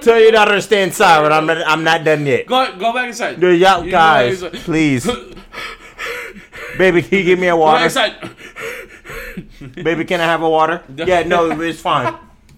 Tell 0.00 0.20
your 0.20 0.32
daughter 0.32 0.52
to 0.56 0.62
stay 0.62 0.82
inside, 0.82 1.22
but 1.22 1.32
I'm 1.32 1.46
not, 1.46 1.58
I'm 1.66 1.84
not 1.84 2.04
done 2.04 2.26
yet. 2.26 2.46
Go, 2.46 2.76
go 2.76 2.92
back 2.92 3.08
inside. 3.08 3.40
Y'all 3.40 3.84
You 3.84 3.90
guys, 3.90 4.42
please. 4.42 5.08
Baby, 6.78 7.02
can 7.02 7.18
you 7.18 7.24
give 7.24 7.38
me 7.38 7.48
a 7.48 7.56
water? 7.56 7.88
Baby, 9.74 10.04
can 10.04 10.20
I 10.20 10.24
have 10.24 10.42
a 10.42 10.48
water? 10.48 10.82
Yeah, 10.96 11.22
no, 11.22 11.50
it's 11.60 11.80
fine. 11.80 12.14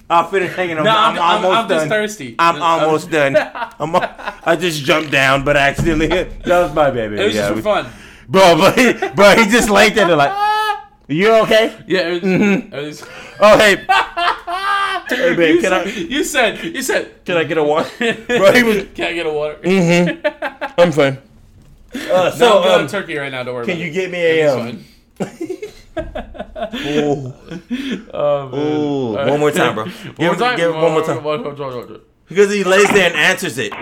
I'll 0.08 0.28
finish 0.28 0.54
hanging 0.54 0.78
up. 0.78 0.84
No, 0.84 0.90
I'm, 0.90 1.18
I'm- 1.18 1.22
I'm- 1.22 1.44
almost 1.44 1.56
I'm 1.62 1.68
done. 1.68 1.78
just 1.78 1.88
thirsty. 1.88 2.34
I'm 2.38 2.62
almost 2.62 3.10
done. 3.10 3.36
I'm, 3.80 3.96
I 4.44 4.56
just 4.56 4.84
jumped 4.84 5.10
down, 5.10 5.44
but 5.44 5.56
accidentally. 5.56 6.08
That 6.44 6.62
was 6.62 6.74
my 6.74 6.90
baby. 6.90 7.16
It 7.20 7.24
was 7.26 7.34
yeah, 7.34 7.40
just 7.42 7.50
for 7.50 7.56
we- 7.56 7.62
fun. 7.62 7.86
Bro, 8.28 8.56
but 8.58 8.78
he, 8.78 8.92
bro, 9.14 9.34
he 9.36 9.44
just 9.50 9.68
laid 9.70 9.94
there 9.94 10.14
like, 10.16 10.32
You 11.08 11.32
okay? 11.42 11.76
Yeah. 11.86 12.00
everything's- 12.00 12.42
Mhm. 12.42 12.72
everything's- 12.72 13.04
Oh 13.40 13.58
hey. 13.58 13.84
Hey 15.08 15.36
babe, 15.36 15.54
you, 15.56 15.60
can 15.60 15.70
said, 15.70 15.86
I 15.86 15.90
you 15.90 16.24
said. 16.24 16.64
You 16.64 16.82
said. 16.82 17.24
can 17.24 17.36
I 17.36 17.44
get 17.44 17.58
a 17.58 17.62
water? 17.62 17.88
Bro, 18.26 18.52
he 18.52 18.62
was. 18.64 18.76
Can 18.94 19.06
I 19.06 19.12
get 19.14 19.26
a 19.26 19.30
water? 19.32 19.54
Mm-hmm. 19.62 20.80
I'm 20.80 20.90
fine. 20.90 21.18
Uh, 22.10 22.30
So 22.30 22.36
so 22.38 22.56
I'm 22.58 22.62
good 22.62 22.72
on 22.72 22.80
um, 22.82 22.86
turkey 22.88 23.16
right 23.16 23.30
now. 23.32 23.42
Don't 23.42 23.54
worry. 23.54 23.66
can 23.66 23.74
about 23.76 23.84
you 23.84 23.90
it. 23.90 23.94
get 23.94 24.10
me 24.10 24.18
a 24.40 24.52
um? 24.52 24.84
Ooh. 26.86 27.34
Oh. 28.12 28.48
Ooh, 28.54 29.08
All 29.08 29.16
right. 29.16 29.30
one 29.30 29.40
more 29.40 29.50
time, 29.50 29.74
bro. 29.74 29.84
one 29.86 29.92
Give 29.92 30.18
more 30.26 30.34
time. 30.36 30.56
give 30.56 30.70
it 30.70 30.74
one 30.74 30.92
more 30.92 31.02
time. 31.02 31.22
One 31.24 31.42
more 31.42 31.54
time. 31.54 31.58
One 31.58 31.74
more 31.74 31.86
time. 31.86 32.00
Because 32.28 32.52
he 32.52 32.64
lays 32.64 32.88
there 32.90 33.06
and 33.06 33.16
answers 33.16 33.56
it. 33.58 33.72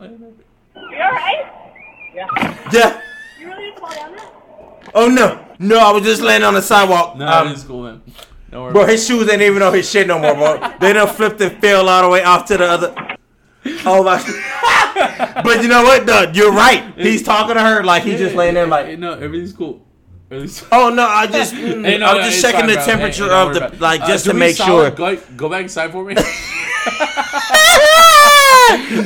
You 0.00 0.96
alright? 1.02 1.46
Yeah. 2.14 2.26
Yeah. 2.72 3.00
You 3.38 3.48
really 3.48 3.64
didn't 3.66 3.78
fall 3.80 3.90
down 3.94 4.12
there? 4.12 4.26
Oh 4.94 5.08
no, 5.08 5.44
no! 5.58 5.78
I 5.78 5.92
was 5.92 6.02
just 6.02 6.22
laying 6.22 6.42
on 6.42 6.54
the 6.54 6.62
sidewalk. 6.62 7.16
No, 7.16 7.26
Um, 7.26 7.48
it's 7.48 7.62
cool, 7.64 7.82
man. 7.82 8.02
Don't. 8.50 8.72
Bro, 8.72 8.86
his 8.86 9.06
shoes 9.06 9.28
ain't 9.30 9.42
even 9.42 9.62
on 9.62 9.74
his 9.74 9.88
shit 9.90 10.06
no 10.06 10.18
more, 10.18 10.34
bro. 10.34 10.72
they 10.80 10.92
done 10.92 11.08
flipped 11.08 11.40
and 11.40 11.60
fell 11.60 11.88
all 11.88 12.02
the 12.02 12.08
way 12.08 12.22
off 12.24 12.46
to 12.46 12.56
the 12.56 12.64
other. 12.64 12.94
Oh 13.84 14.02
my! 14.02 14.16
but 15.44 15.62
you 15.62 15.68
know 15.68 15.82
what? 15.82 16.06
though? 16.06 16.30
you're 16.32 16.52
right. 16.52 16.94
He's 16.96 17.22
talking 17.22 17.54
to 17.56 17.60
her 17.60 17.82
like 17.84 18.02
he's 18.04 18.18
just 18.18 18.34
laying 18.34 18.54
there 18.54 18.66
like. 18.66 18.98
no, 18.98 19.12
everything's 19.14 19.52
cool. 19.52 19.84
Everything's 20.30 20.64
Oh 20.72 20.88
no! 20.90 21.06
I 21.06 21.26
just, 21.26 21.54
mm, 21.54 21.84
Hey, 21.84 21.98
no, 21.98 22.06
I'm 22.06 22.16
no, 22.18 22.22
just 22.22 22.40
checking 22.40 22.60
fine, 22.60 22.68
the 22.68 22.74
bro. 22.76 22.84
temperature 22.84 23.24
Hey, 23.28 23.46
of 23.46 23.54
the 23.72 23.76
like 23.82 24.00
Uh, 24.02 24.06
just 24.08 24.24
do 24.24 24.32
to 24.32 24.36
make 24.38 24.56
sure. 24.56 24.90
Go, 24.90 25.16
go 25.36 25.48
back 25.50 25.62
inside 25.64 25.90
for 25.92 26.04
me. 26.04 26.14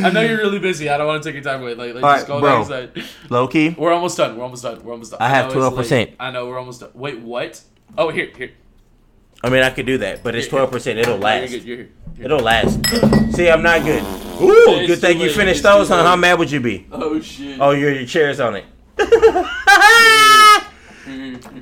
I 0.04 0.10
know 0.12 0.20
you're 0.20 0.38
really 0.38 0.58
busy. 0.58 0.88
I 0.88 0.96
don't 0.96 1.06
want 1.06 1.22
to 1.22 1.28
take 1.28 1.34
your 1.34 1.44
time 1.44 1.62
away. 1.62 1.74
Like, 1.74 1.94
like 1.94 2.04
All 2.04 2.10
just 2.16 2.28
right, 2.28 2.34
go 2.34 2.40
bro. 2.40 2.64
back 2.64 2.96
inside. 2.96 3.04
Low 3.30 3.48
key. 3.48 3.70
We're 3.70 3.92
almost 3.92 4.16
done. 4.16 4.36
We're 4.36 4.44
almost 4.44 4.62
done. 4.62 4.82
We're 4.84 4.92
almost 4.92 5.10
done. 5.12 5.20
I 5.22 5.28
have 5.28 5.52
know 5.54 5.66
it's 5.78 5.90
12%. 5.90 6.14
I 6.20 6.30
know 6.30 6.46
we're 6.46 6.58
almost 6.58 6.80
done. 6.80 6.90
Wait, 6.94 7.20
what? 7.20 7.60
Oh, 7.96 8.10
here, 8.10 8.30
here. 8.36 8.52
I 9.44 9.50
mean, 9.50 9.62
I 9.62 9.70
could 9.70 9.86
do 9.86 9.98
that, 9.98 10.22
but 10.22 10.34
it's 10.34 10.48
twelve 10.48 10.70
percent. 10.70 10.98
It'll 10.98 11.14
You're 11.14 11.20
last. 11.22 11.50
good. 11.50 11.64
You're 11.64 11.76
here. 11.76 11.88
You're 12.16 12.24
It'll 12.26 12.40
last. 12.40 12.78
See, 13.34 13.48
I'm 13.50 13.62
not 13.62 13.82
good. 13.82 14.02
Ooh, 14.40 14.64
It's 14.78 14.86
good 14.86 15.00
thing 15.00 15.18
too 15.18 15.24
you 15.24 15.30
finished 15.32 15.58
It's 15.60 15.62
those, 15.62 15.88
huh? 15.88 16.02
How 16.04 16.16
mad 16.16 16.38
would 16.38 16.50
you 16.50 16.60
be? 16.60 16.86
Oh 16.92 17.20
shit. 17.20 17.60
Oh, 17.60 17.70
your 17.72 17.92
your 17.92 18.06
chair's 18.06 18.40
on 18.40 18.56
it. 18.56 18.64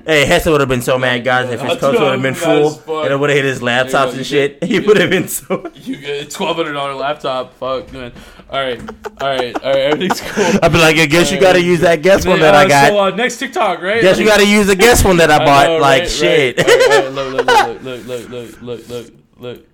hey, 0.06 0.24
Hessa 0.27 0.51
would 0.51 0.60
have 0.60 0.68
been 0.68 0.82
so 0.82 0.98
mad, 0.98 1.24
guys, 1.24 1.51
if 1.51 1.60
his 1.60 1.72
I 1.72 1.77
coach 1.77 1.98
would 1.98 2.12
have 2.12 2.22
been 2.22 2.35
I'm 2.35 2.40
mad 2.40 2.43
as 2.43 2.43
full 2.43 2.70
fuck. 2.70 3.05
and 3.05 3.12
it 3.12 3.16
would 3.18 3.31
have 3.31 3.36
hit 3.36 3.44
his 3.44 3.60
laptops 3.60 4.14
and 4.16 4.24
shit. 4.27 4.60
get- 4.60 4.68
He 4.70 4.81
would 4.81 4.97
have 4.98 5.10
been 5.10 5.28
so. 5.28 5.70
You 5.74 5.97
get 5.97 6.27
a 6.27 6.28
twelve 6.28 6.56
hundred 6.56 6.72
dollar 6.72 6.94
laptop. 6.94 7.55
Fuck, 7.55 7.93
man. 7.93 8.12
All 8.51 8.59
right, 8.60 8.81
all 9.20 9.28
right, 9.28 9.55
all 9.62 9.70
right. 9.72 9.81
Everything's 9.81 10.20
cool. 10.20 10.44
I'd 10.62 10.72
be 10.72 10.78
like, 10.78 10.97
I 10.97 11.06
guess 11.06 11.31
you 11.31 11.36
All 11.36 11.43
got 11.43 11.52
to 11.52 11.59
right. 11.59 11.64
use 11.66 11.81
that 11.81 12.02
guest 12.02 12.27
one 12.27 12.39
Uh, 12.40 12.43
that 12.43 12.55
I 12.55 12.68
got. 12.68 12.89
So 12.89 12.98
uh, 12.98 13.10
next 13.10 13.39
TikTok, 13.39 13.81
right? 13.82 14.01
Guess 14.02 14.18
you 14.18 14.27
got 14.27 14.39
to 14.40 14.47
use 14.48 14.66
the 14.66 14.77
guest 14.77 15.05
one 15.05 15.16
that 15.18 15.31
I 15.31 15.39
bought. 15.44 15.66
know, 15.68 15.77
like 15.78 16.02
right, 16.02 16.10
shit. 16.10 16.59
Right, 16.59 16.66
right, 16.66 16.89
right. 17.05 17.12
Look, 17.12 17.32
look, 17.35 17.47
look, 17.47 17.82
look, 17.82 18.06
look, 18.06 18.28
look, 18.28 18.60
look, 18.60 18.89
look, 18.89 19.06
look. 19.39 19.66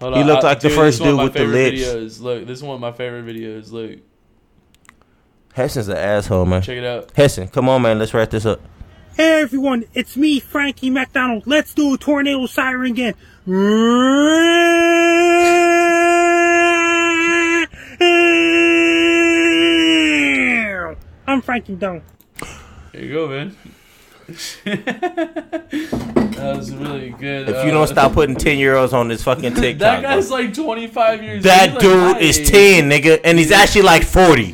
Hold 0.00 0.14
He 0.14 0.20
on. 0.20 0.26
looked 0.26 0.44
I- 0.44 0.48
like 0.48 0.60
the 0.60 0.68
dude, 0.68 0.76
first 0.76 0.98
this 0.98 1.06
one 1.06 1.08
dude 1.08 1.12
of 1.12 1.16
my 1.18 1.24
with 1.24 1.32
the 1.32 1.38
favorite 1.40 1.74
lips. 1.74 2.18
Videos. 2.18 2.20
Look, 2.22 2.46
this 2.46 2.58
is 2.58 2.62
one 2.62 2.74
of 2.74 2.80
my 2.80 2.92
favorite 2.92 3.24
videos. 3.26 3.72
Look, 3.72 3.98
Hessen's 5.56 5.88
an 5.88 5.96
asshole, 5.96 6.44
man. 6.44 6.60
check 6.60 6.76
it 6.76 6.84
out. 6.84 7.10
Hessen, 7.16 7.48
come 7.48 7.70
on, 7.70 7.80
man. 7.80 7.98
Let's 7.98 8.12
wrap 8.12 8.28
this 8.28 8.44
up. 8.44 8.60
Hey 9.16 9.40
everyone, 9.40 9.84
it's 9.94 10.14
me, 10.14 10.38
Frankie 10.38 10.90
MacDonald. 10.90 11.46
Let's 11.46 11.72
do 11.72 11.94
a 11.94 11.96
tornado 11.96 12.44
siren 12.44 12.90
again. 12.90 13.14
I'm 21.26 21.40
Frankie 21.40 21.76
Dong. 21.76 22.02
There 22.92 23.02
you 23.02 23.14
go, 23.14 23.26
man. 23.26 23.56
that 24.64 26.54
was 26.56 26.74
really 26.74 27.10
good. 27.10 27.48
If 27.48 27.64
you 27.64 27.70
don't 27.70 27.82
uh, 27.84 27.86
stop 27.86 28.12
putting 28.12 28.34
10 28.36 28.56
euros 28.58 28.92
on 28.92 29.08
this 29.08 29.22
fucking 29.22 29.54
TikTok, 29.54 29.78
that 29.78 30.00
bro. 30.02 30.10
guy's 30.10 30.30
like 30.30 30.52
25 30.54 31.22
years. 31.22 31.42
That 31.44 31.70
he's 31.72 31.80
dude 31.80 32.12
like, 32.12 32.22
is. 32.22 32.50
10, 32.50 32.90
nigga, 32.90 33.20
and 33.24 33.38
he's 33.38 33.52
actually 33.52 33.82
like 33.82 34.02
40. 34.04 34.50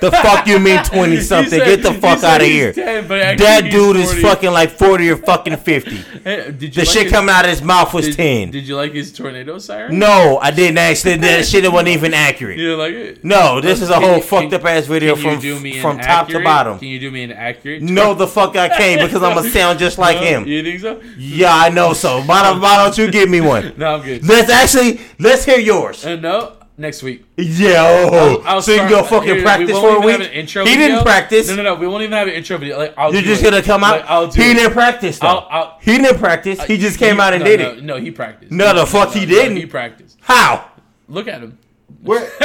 The 0.00 0.10
fuck 0.10 0.46
you 0.46 0.58
mean 0.58 0.82
20 0.84 1.20
something? 1.20 1.58
said- 1.58 1.64
Get 1.66 1.82
the 1.82 1.94
fuck 1.94 2.22
out 2.24 2.40
of 2.40 2.46
here. 2.46 2.72
10, 2.72 3.08
but 3.08 3.38
that 3.38 3.70
dude 3.70 3.96
is 3.96 4.12
fucking 4.20 4.50
like 4.50 4.70
40 4.70 5.10
or 5.10 5.16
fucking 5.16 5.56
50. 5.56 5.90
Hey, 5.96 6.52
did 6.52 6.62
you 6.62 6.70
The 6.70 6.80
like 6.80 6.88
shit 6.88 7.02
his- 7.04 7.12
coming 7.12 7.30
out 7.34 7.44
of 7.44 7.50
his 7.50 7.62
mouth 7.62 7.92
was 7.94 8.06
did, 8.06 8.16
10. 8.16 8.50
Did 8.50 8.68
you 8.68 8.76
like 8.76 8.92
his 8.92 9.12
tornado 9.12 9.58
siren? 9.58 9.98
No, 9.98 10.38
I 10.40 10.50
didn't 10.50 10.78
actually. 10.78 11.16
That 11.16 11.44
shit 11.46 11.70
wasn't 11.70 11.88
even 11.88 12.12
accurate. 12.14 12.58
You 12.58 12.76
didn't 12.76 12.78
like 12.78 12.92
it? 12.94 13.24
No, 13.24 13.60
this 13.60 13.80
is 13.82 13.90
a 13.90 13.98
whole 13.98 14.16
you- 14.16 14.22
fucked 14.22 14.50
can- 14.50 14.60
up 14.60 14.66
ass 14.66 14.86
video 14.86 15.16
from 15.16 15.40
do 15.40 15.58
me 15.60 15.76
an 15.76 15.82
from 15.82 15.98
top 15.98 16.28
to 16.28 16.42
bottom. 16.42 16.78
Can 16.78 16.88
you 16.88 16.98
do 17.00 17.10
me 17.10 17.22
an 17.24 17.32
accurate? 17.32 17.82
No, 17.82 18.14
the 18.14 18.26
fuck 18.26 18.56
I 18.56 18.68
can't 18.68 19.00
because 19.06 19.22
I'm 19.22 19.34
gonna 19.34 19.48
sound 19.60 19.78
just 19.78 19.98
like 19.98 20.16
No? 20.16 20.22
him. 20.22 20.46
You 20.46 20.62
think 20.62 20.80
so? 20.80 21.00
Yeah, 21.16 21.54
I 21.54 21.68
know 21.70 21.92
so. 21.92 22.22
Why 22.22 22.42
don't, 22.42 22.60
why 22.60 22.76
don't 22.76 22.96
you 22.98 23.10
give 23.10 23.28
me 23.28 23.40
one? 23.40 23.72
No, 23.78 23.94
I'm 23.96 24.02
good. 24.02 24.24
Let's 24.26 24.50
actually 24.50 25.00
let's 25.18 25.44
hear 25.44 25.58
yours. 25.58 26.04
Uh, 26.04 26.16
no, 26.16 26.56
next 26.78 27.02
week. 27.02 27.24
Yeah, 27.36 27.74
oh, 27.78 28.16
I'll- 28.42 28.42
I'll 28.56 28.62
so 28.62 28.72
you 28.72 28.78
can 28.78 28.90
go 28.90 29.02
fucking 29.02 29.26
here, 29.28 29.36
we 29.36 29.42
practice 29.42 29.72
won't 29.72 30.02
for 30.02 30.02
a 30.02 30.18
week. 30.18 30.30
he 30.30 30.42
video. 30.42 30.64
didn't 30.64 31.02
practice. 31.02 31.48
No, 31.48 31.56
no, 31.56 31.62
no. 31.62 31.74
We 31.76 31.86
won't 31.86 32.02
even 32.02 32.12
have 32.12 32.28
an 32.28 32.34
intro 32.34 32.58
video. 32.58 32.78
Like, 32.78 32.94
I'll 32.96 33.12
You're 33.12 33.22
just 33.22 33.42
it. 33.42 33.50
gonna 33.50 33.62
come 33.62 33.82
out. 33.84 34.00
Like, 34.00 34.10
I'll 34.10 34.28
do 34.28 34.42
he 34.42 34.50
it. 34.50 34.54
didn't 34.54 34.72
practice 34.72 35.18
though. 35.18 35.26
I'll- 35.28 35.48
I'll- 35.50 35.78
he 35.80 35.98
didn't 35.98 36.18
practice. 36.18 36.62
He 36.64 36.76
just 36.78 36.98
came 36.98 37.18
out 37.20 37.32
and 37.34 37.42
no, 37.44 37.50
did 37.50 37.60
no, 37.60 37.70
it. 37.72 37.82
No, 37.84 37.96
he 37.96 38.10
practiced. 38.10 38.52
No, 38.52 38.74
the 38.74 38.86
fuck 38.86 39.12
he 39.12 39.24
didn't. 39.26 39.56
He 39.56 39.66
practiced. 39.66 40.18
How? 40.20 40.70
Look 41.08 41.28
at 41.28 41.40
him. 41.42 41.58
Where? 42.02 42.28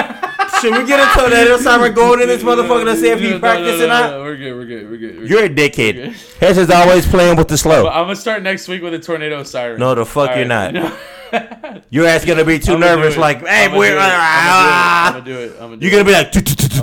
Should 0.62 0.74
we 0.78 0.86
get 0.86 1.00
a 1.00 1.20
tornado 1.20 1.58
siren 1.58 1.94
going 1.94 2.22
in 2.22 2.28
this 2.28 2.44
motherfucker 2.44 2.86
to 2.86 2.96
see 2.96 3.10
if 3.10 3.20
No, 3.20 3.26
he 3.28 3.32
no, 3.34 3.40
practiced 3.40 3.80
no, 3.80 3.86
or 3.86 3.88
no, 3.88 4.00
not? 4.00 4.10
no, 4.12 4.22
We're 4.24 4.38
good. 4.38 4.56
We're 4.56 4.66
good. 4.66 4.90
We're 4.90 4.98
good. 4.98 5.18
We're 5.20 5.26
You're 5.26 5.44
a 5.46 5.50
dickhead. 5.50 5.96
We're. 5.96 6.48
Hess 6.48 6.58
is 6.58 6.70
always 6.70 7.06
playing 7.08 7.36
with 7.38 7.48
the 7.48 7.58
slow. 7.58 7.84
But 7.84 7.94
I'm 7.94 8.04
gonna 8.06 8.16
start 8.16 8.44
next 8.44 8.68
week 8.68 8.82
with 8.82 8.94
a 8.94 9.00
tornado 9.00 9.44
siren. 9.44 9.80
No, 9.80 9.96
the 9.96 10.06
fuck 10.06 10.32
All 10.32 10.38
you're 10.38 10.48
right. 10.48 10.74
not. 10.74 10.98
Your 11.90 12.06
ass 12.06 12.26
gonna 12.26 12.44
be 12.46 12.60
too 12.60 12.74
I'ma 12.76 12.80
do 12.88 12.96
nervous. 12.98 13.16
it. 13.16 13.20
Like, 13.20 13.40
hey, 13.48 13.66
I'ma 13.66 13.78
we're. 13.78 13.92
do 13.92 13.98
it. 13.98 14.02
I'm 14.04 15.14
gonna 15.14 15.26
do 15.26 15.40
it. 15.40 15.52
I'm 15.54 15.58
gonna 15.60 15.78
do 15.78 15.86
You're 15.88 15.92
gonna 15.92 16.06
be 16.06 16.12
like. 16.12 16.36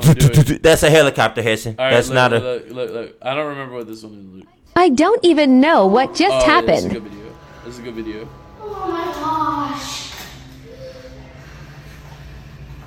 I'ma 0.05 0.15
do 0.15 0.55
it. 0.55 0.63
That's 0.63 0.83
a 0.83 0.91
helicopter, 0.91 1.43
Hessen. 1.43 1.77
All 1.79 1.85
right, 1.85 1.93
That's 1.95 2.09
look, 2.09 2.15
not 2.15 2.33
a. 2.33 2.39
look, 2.41 2.71
look, 2.71 2.91
look. 2.91 3.17
I 3.23 3.35
don't 3.35 3.47
remember 3.49 3.75
what 3.75 3.87
this 3.87 4.03
one 4.03 4.13
is. 4.15 4.27
Luke. 4.41 4.47
I 4.75 4.89
don't 4.89 5.21
even 5.25 5.61
know 5.61 5.87
what 5.87 6.15
just 6.15 6.35
oh, 6.35 6.39
Yeah, 6.51 6.61
this 6.63 6.79
is 6.81 6.85
a 6.85 6.89
happened. 6.89 6.93
good 6.93 7.03
video. 7.13 7.37
This 7.65 7.75
is 7.75 7.79
a 7.79 7.83
good 7.83 7.95
video. 7.95 8.29
Oh 8.61 8.89
my 8.91 9.05
gosh. 9.13 10.13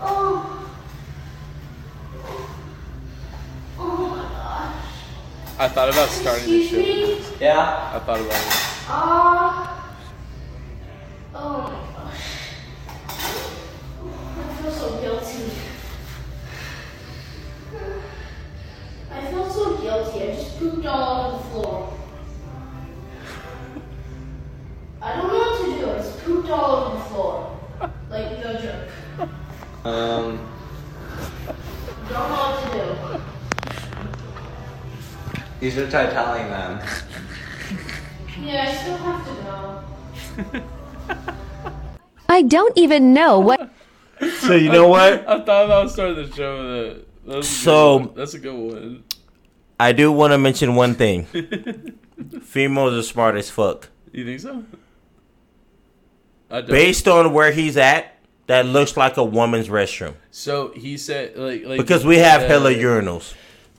Oh. 0.04 0.58
Oh 0.58 0.61
I 5.62 5.68
thought 5.68 5.90
about 5.90 6.10
starting 6.10 6.48
this 6.48 6.72
show. 6.72 6.78
with 6.78 7.40
Yeah. 7.40 7.92
I 7.94 8.00
thought 8.00 8.20
about 8.20 8.34
it. 8.34 8.48
Ah. 8.88 9.96
oh 11.36 11.62
my 11.62 12.02
gosh. 12.02 12.26
I 14.40 14.54
feel 14.56 14.72
so 14.72 15.02
guilty. 15.02 15.52
I 19.12 19.26
feel 19.30 19.50
so 19.52 19.78
guilty. 19.78 20.32
I 20.32 20.36
just 20.36 20.58
pooped 20.58 20.84
all 20.88 21.28
over 21.28 21.38
the 21.38 21.44
floor. 21.52 21.94
I 25.00 25.16
don't 25.16 25.28
know 25.28 25.38
what 25.38 25.64
to 25.64 25.80
do. 25.80 25.92
I 25.92 25.98
just 25.98 26.24
pooped 26.24 26.50
all 26.50 26.76
over 26.76 26.98
the 26.98 27.04
floor. 27.04 27.60
Like, 28.10 28.44
no 28.44 28.60
joke. 28.60 29.30
Um. 29.86 30.51
You 35.62 35.70
should 35.72 35.90
try 35.92 36.08
telling 36.10 36.50
them. 36.50 36.80
Yeah, 38.42 38.66
I 38.68 38.74
still 38.74 38.98
have 38.98 39.26
to 40.52 40.54
go. 40.54 40.64
I 42.30 42.42
don't 42.42 42.76
even 42.78 43.14
know 43.14 43.40
what. 43.40 43.70
So 44.38 44.54
you 44.54 44.72
know 44.72 44.88
what? 44.88 45.28
I 45.28 45.40
thought 45.44 45.66
about 45.66 45.90
starting 45.90 46.16
the 46.30 46.32
show 46.36 46.58
with 46.64 46.98
it. 46.98 47.08
That's 47.26 47.34
a 47.34 47.40
good 47.40 47.44
So- 47.46 47.98
one. 47.98 48.10
that's 48.16 48.34
a 48.36 48.40
good 48.40 48.54
one. 48.54 49.04
I 49.80 49.94
do 49.94 50.12
want 50.12 50.32
to 50.34 50.38
mention 50.38 50.76
one 50.76 50.94
thing. 50.94 51.26
Females 52.44 52.94
are 52.94 53.02
smart 53.02 53.36
as 53.36 53.50
fuck. 53.50 53.90
You 54.12 54.24
think 54.26 54.40
so? 54.40 54.64
I 56.52 56.62
don't. 56.62 56.70
Based 56.70 57.08
on 57.08 57.34
where 57.34 57.52
he's 57.52 57.78
at, 57.78 58.16
that 58.46 58.68
looks 58.68 58.96
like 58.96 59.18
a 59.18 59.24
woman's 59.24 59.70
restroom. 59.70 60.14
So 60.30 60.72
he 60.76 60.98
said, 60.98 61.36
like, 61.36 61.66
like 61.66 61.80
Because 61.80 62.06
we 62.06 62.20
have 62.20 62.44
uh, 62.44 62.48
hella 62.48 62.72
urinals. 62.76 63.34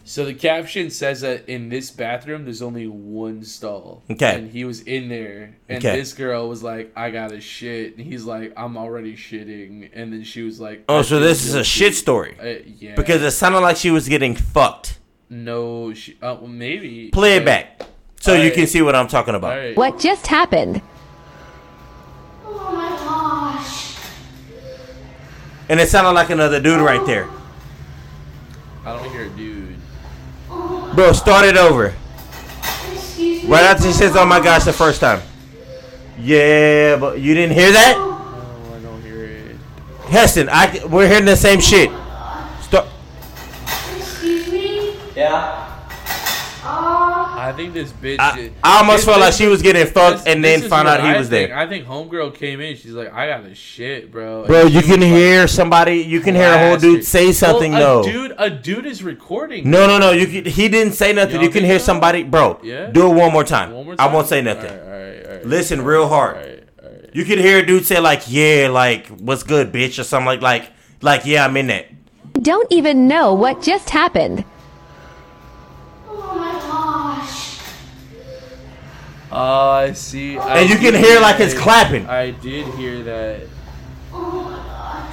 So 0.04 0.24
the 0.24 0.34
caption 0.34 0.90
says 0.90 1.20
that 1.20 1.48
in 1.48 1.68
this 1.68 1.90
bathroom, 1.92 2.44
there's 2.44 2.60
only 2.60 2.88
one 2.88 3.44
stall. 3.44 4.02
Okay. 4.10 4.34
And 4.36 4.50
he 4.50 4.64
was 4.64 4.80
in 4.82 5.08
there, 5.08 5.54
and 5.68 5.78
Okay. 5.78 5.96
this 5.96 6.12
girl 6.12 6.48
was 6.48 6.60
like, 6.62 6.90
"I 6.96 7.10
got 7.10 7.30
to 7.30 7.40
shit," 7.40 7.96
and 7.96 8.04
he's 8.04 8.24
like, 8.24 8.52
"I'm 8.56 8.76
already 8.76 9.14
shitting," 9.14 9.90
and 9.94 10.12
then 10.12 10.24
she 10.24 10.42
was 10.42 10.58
like, 10.60 10.82
Oh, 10.88 11.02
so 11.02 11.20
this 11.20 11.44
is 11.44 11.54
a 11.54 11.58
guilty." 11.58 11.68
shit 11.68 11.94
story. 11.94 12.36
Uh, 12.40 12.62
yeah. 12.80 12.94
Because 12.96 13.22
it 13.22 13.30
sounded 13.30 13.60
like 13.60 13.76
she 13.76 13.90
was 13.92 14.08
getting 14.08 14.34
fucked. 14.34 14.98
no, 15.30 15.94
she, 15.94 16.12
uh, 16.20 16.36
well, 16.40 16.48
maybe 16.48 17.08
Play 17.10 17.36
it 17.36 17.44
back 17.44 17.82
so 18.20 18.32
you 18.32 18.38
Alright. 18.38 18.54
can 18.54 18.66
see 18.66 18.82
what 18.82 18.94
I'm 18.94 19.08
talking 19.08 19.34
about. 19.34 19.52
Alright. 19.52 19.76
What 19.76 19.98
just 20.00 20.26
happened? 20.26 20.82
Oh 22.44 22.72
my 22.74 22.88
gosh. 22.90 23.96
And 25.70 25.80
it 25.80 25.88
sounded 25.88 26.10
like 26.10 26.28
another 26.30 26.60
dude 26.60 26.80
right 26.80 27.04
there. 27.06 27.28
I 28.84 28.96
don't 28.96 29.10
hear 29.10 29.26
a 29.26 29.28
dude. 29.30 29.51
Bro, 30.94 31.12
start 31.12 31.46
it 31.46 31.56
over. 31.56 31.94
Right 33.46 33.64
after 33.64 33.84
she 33.84 33.92
says, 33.92 34.14
"Oh 34.14 34.26
my 34.26 34.40
gosh," 34.40 34.64
the 34.64 34.72
first 34.72 35.00
time. 35.00 35.22
Yeah, 36.18 36.96
but 36.96 37.18
you 37.18 37.34
didn't 37.34 37.54
hear 37.54 37.72
that, 37.72 37.96
Oh, 37.96 38.74
I 38.76 38.78
don't 38.80 39.02
hear 39.02 39.24
it. 39.24 39.56
Heston. 40.10 40.48
I 40.50 40.84
we're 40.88 41.08
hearing 41.08 41.24
the 41.24 41.36
same 41.36 41.60
shit. 41.60 41.90
Start. 42.60 42.86
Excuse 43.96 44.52
me? 44.52 44.96
Yeah. 45.16 45.61
I 47.52 47.56
think 47.56 47.74
this 47.74 47.92
bitch. 47.92 48.16
I, 48.18 48.50
I 48.62 48.78
almost 48.78 49.04
felt 49.04 49.20
like 49.20 49.34
she 49.34 49.46
was 49.46 49.60
getting 49.62 49.86
fucked 49.86 50.26
and 50.26 50.42
then 50.42 50.60
this 50.60 50.68
found 50.70 50.88
out 50.88 51.00
he 51.00 51.06
I 51.08 51.18
was 51.18 51.28
think. 51.28 51.50
there. 51.50 51.58
I 51.58 51.66
think 51.68 51.86
homegirl 51.86 52.34
came 52.34 52.60
in. 52.60 52.76
She's 52.76 52.92
like, 52.92 53.12
I 53.12 53.26
got 53.26 53.44
the 53.44 53.54
shit, 53.54 54.10
bro. 54.10 54.46
Bro, 54.46 54.66
And 54.66 54.70
you 54.74 54.80
can 54.80 55.00
was 55.00 55.08
like, 55.08 55.08
hear 55.08 55.46
somebody. 55.48 55.96
You 55.98 56.20
can 56.20 56.34
hear 56.34 56.52
a 56.52 56.58
whole 56.68 56.78
dude 56.78 57.04
say 57.04 57.32
something. 57.32 57.72
Well, 57.72 58.00
a 58.00 58.06
no, 58.06 58.10
dude, 58.12 58.34
a 58.38 58.48
dude 58.50 58.86
is 58.86 59.02
recording. 59.02 59.70
no, 59.70 59.86
no, 59.86 59.98
no. 59.98 60.12
You 60.12 60.26
can, 60.26 60.44
he 60.50 60.68
didn't 60.68 60.94
say 60.94 61.12
nothing. 61.12 61.34
don't 61.36 61.44
You 61.44 61.50
can 61.50 61.64
hear 61.64 61.78
so? 61.78 61.84
somebody, 61.86 62.22
bro. 62.22 62.58
Yeah? 62.62 62.86
Do 62.86 63.10
it 63.10 63.14
one 63.14 63.32
more 63.32 63.44
time. 63.44 63.72
One 63.72 63.84
more 63.84 63.96
I 63.98 64.12
won't 64.12 64.28
say 64.28 64.40
nothing. 64.40 64.70
All 64.70 64.76
right, 64.88 65.26
all 65.26 65.32
right. 65.36 65.46
Listen 65.46 65.82
real 65.82 66.08
hard. 66.08 66.58
You 67.12 67.24
can 67.26 67.38
hear 67.38 67.58
a 67.58 67.66
dude 67.66 67.84
say 67.84 68.00
like, 68.00 68.22
"Yeah, 68.28 68.68
like 68.72 69.08
what's 69.08 69.42
good, 69.42 69.70
bitch," 69.70 69.98
or 69.98 70.04
something 70.04 70.24
like 70.26 70.40
like 70.40 70.70
like 71.02 71.26
yeah, 71.26 71.44
I'm 71.44 71.54
in 71.58 71.66
that. 71.66 71.88
Don't 72.32 72.66
even 72.72 73.06
know 73.06 73.34
what 73.34 73.60
just 73.60 73.90
happened. 73.90 74.46
Oh 76.08 76.34
my 76.34 76.52
gosh. 76.52 77.58
Oh, 79.32 79.70
I 79.70 79.92
see. 79.92 80.38
I 80.38 80.58
And 80.60 80.70
you 80.70 80.76
can 80.76 80.94
hear, 80.94 81.20
like, 81.20 81.40
it's 81.40 81.54
clapping. 81.54 82.06
I 82.06 82.30
did 82.32 82.66
hear 82.74 83.02
that. 83.04 83.40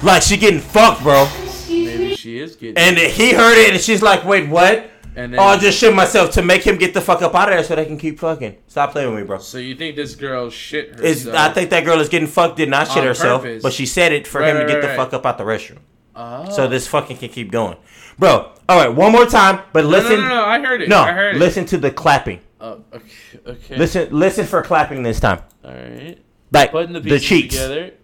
Like 0.02 0.22
she 0.22 0.36
getting 0.36 0.60
fucked, 0.60 1.02
bro. 1.02 1.28
Maybe 1.68 2.14
she 2.16 2.38
is 2.38 2.56
getting. 2.56 2.76
And 2.78 2.96
he 2.96 3.32
heard 3.32 3.56
it, 3.58 3.72
and 3.72 3.80
she's 3.80 4.00
like, 4.02 4.24
"Wait, 4.24 4.48
what?" 4.48 4.90
And 5.16 5.32
then- 5.34 5.40
oh, 5.40 5.42
I 5.44 5.58
just 5.58 5.78
shit 5.78 5.94
myself 5.94 6.30
to 6.32 6.42
make 6.42 6.62
him 6.62 6.76
get 6.78 6.94
the 6.94 7.00
fuck 7.00 7.20
up 7.20 7.34
out 7.34 7.48
of 7.48 7.54
there 7.54 7.64
so 7.64 7.74
they 7.76 7.84
can 7.84 7.98
keep 7.98 8.18
fucking. 8.18 8.56
Stop 8.66 8.92
playing 8.92 9.10
with 9.10 9.18
me, 9.20 9.26
bro. 9.26 9.38
So 9.38 9.58
you 9.58 9.74
think 9.74 9.96
this 9.96 10.14
girl 10.14 10.48
shit 10.48 10.90
herself? 10.98 11.04
It's, 11.04 11.26
I 11.26 11.52
think 11.52 11.68
that 11.70 11.84
girl 11.84 12.00
is 12.00 12.08
getting 12.08 12.28
fucked, 12.28 12.56
did 12.56 12.70
not 12.70 12.88
shit 12.88 13.04
herself, 13.04 13.42
purpose. 13.42 13.62
but 13.62 13.72
she 13.74 13.84
said 13.86 14.12
it 14.12 14.26
for 14.26 14.40
Right, 14.40 14.50
him 14.50 14.56
to 14.56 14.60
right, 14.62 14.68
get 14.68 14.74
right, 14.84 14.88
the 14.90 14.94
fuck 14.96 15.12
up 15.12 15.26
out 15.26 15.36
the 15.36 15.44
restroom. 15.44 15.78
Oh. 16.16 16.48
So 16.50 16.66
this 16.68 16.86
fucking 16.86 17.16
can 17.18 17.28
keep 17.28 17.50
going, 17.50 17.76
bro. 18.20 18.52
All 18.68 18.78
right, 18.78 18.94
one 18.94 19.10
more 19.10 19.26
time, 19.26 19.62
but 19.72 19.82
no, 19.82 19.90
listen. 19.90 20.20
no, 20.20 20.28
no, 20.28 20.44
I 20.44 20.60
heard 20.60 20.82
it. 20.82 20.88
No, 20.88 21.00
I 21.00 21.10
heard 21.10 21.34
it. 21.34 21.38
listen 21.40 21.66
to 21.66 21.78
the 21.78 21.90
clapping. 21.90 22.38
Oh, 22.60 22.84
okay. 22.92 23.08
okay. 23.44 23.76
Listen, 23.76 24.16
listen 24.16 24.46
for 24.46 24.62
clapping 24.62 25.02
this 25.02 25.18
time. 25.18 25.42
All 25.64 25.72
right. 25.72 26.22
Like 26.52 26.70
Putting 26.70 26.92
the 26.92 27.00
the, 27.00 27.10
pieces 27.10 27.28
cheeks. 27.28 27.54
together. 27.56 27.94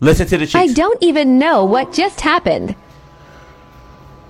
Listen 0.00 0.26
to 0.26 0.38
the 0.38 0.46
cheeks. 0.46 0.54
I 0.56 0.74
don't 0.74 1.00
even 1.00 1.38
know 1.38 1.64
what 1.64 1.92
just 1.92 2.22
happened. 2.22 2.74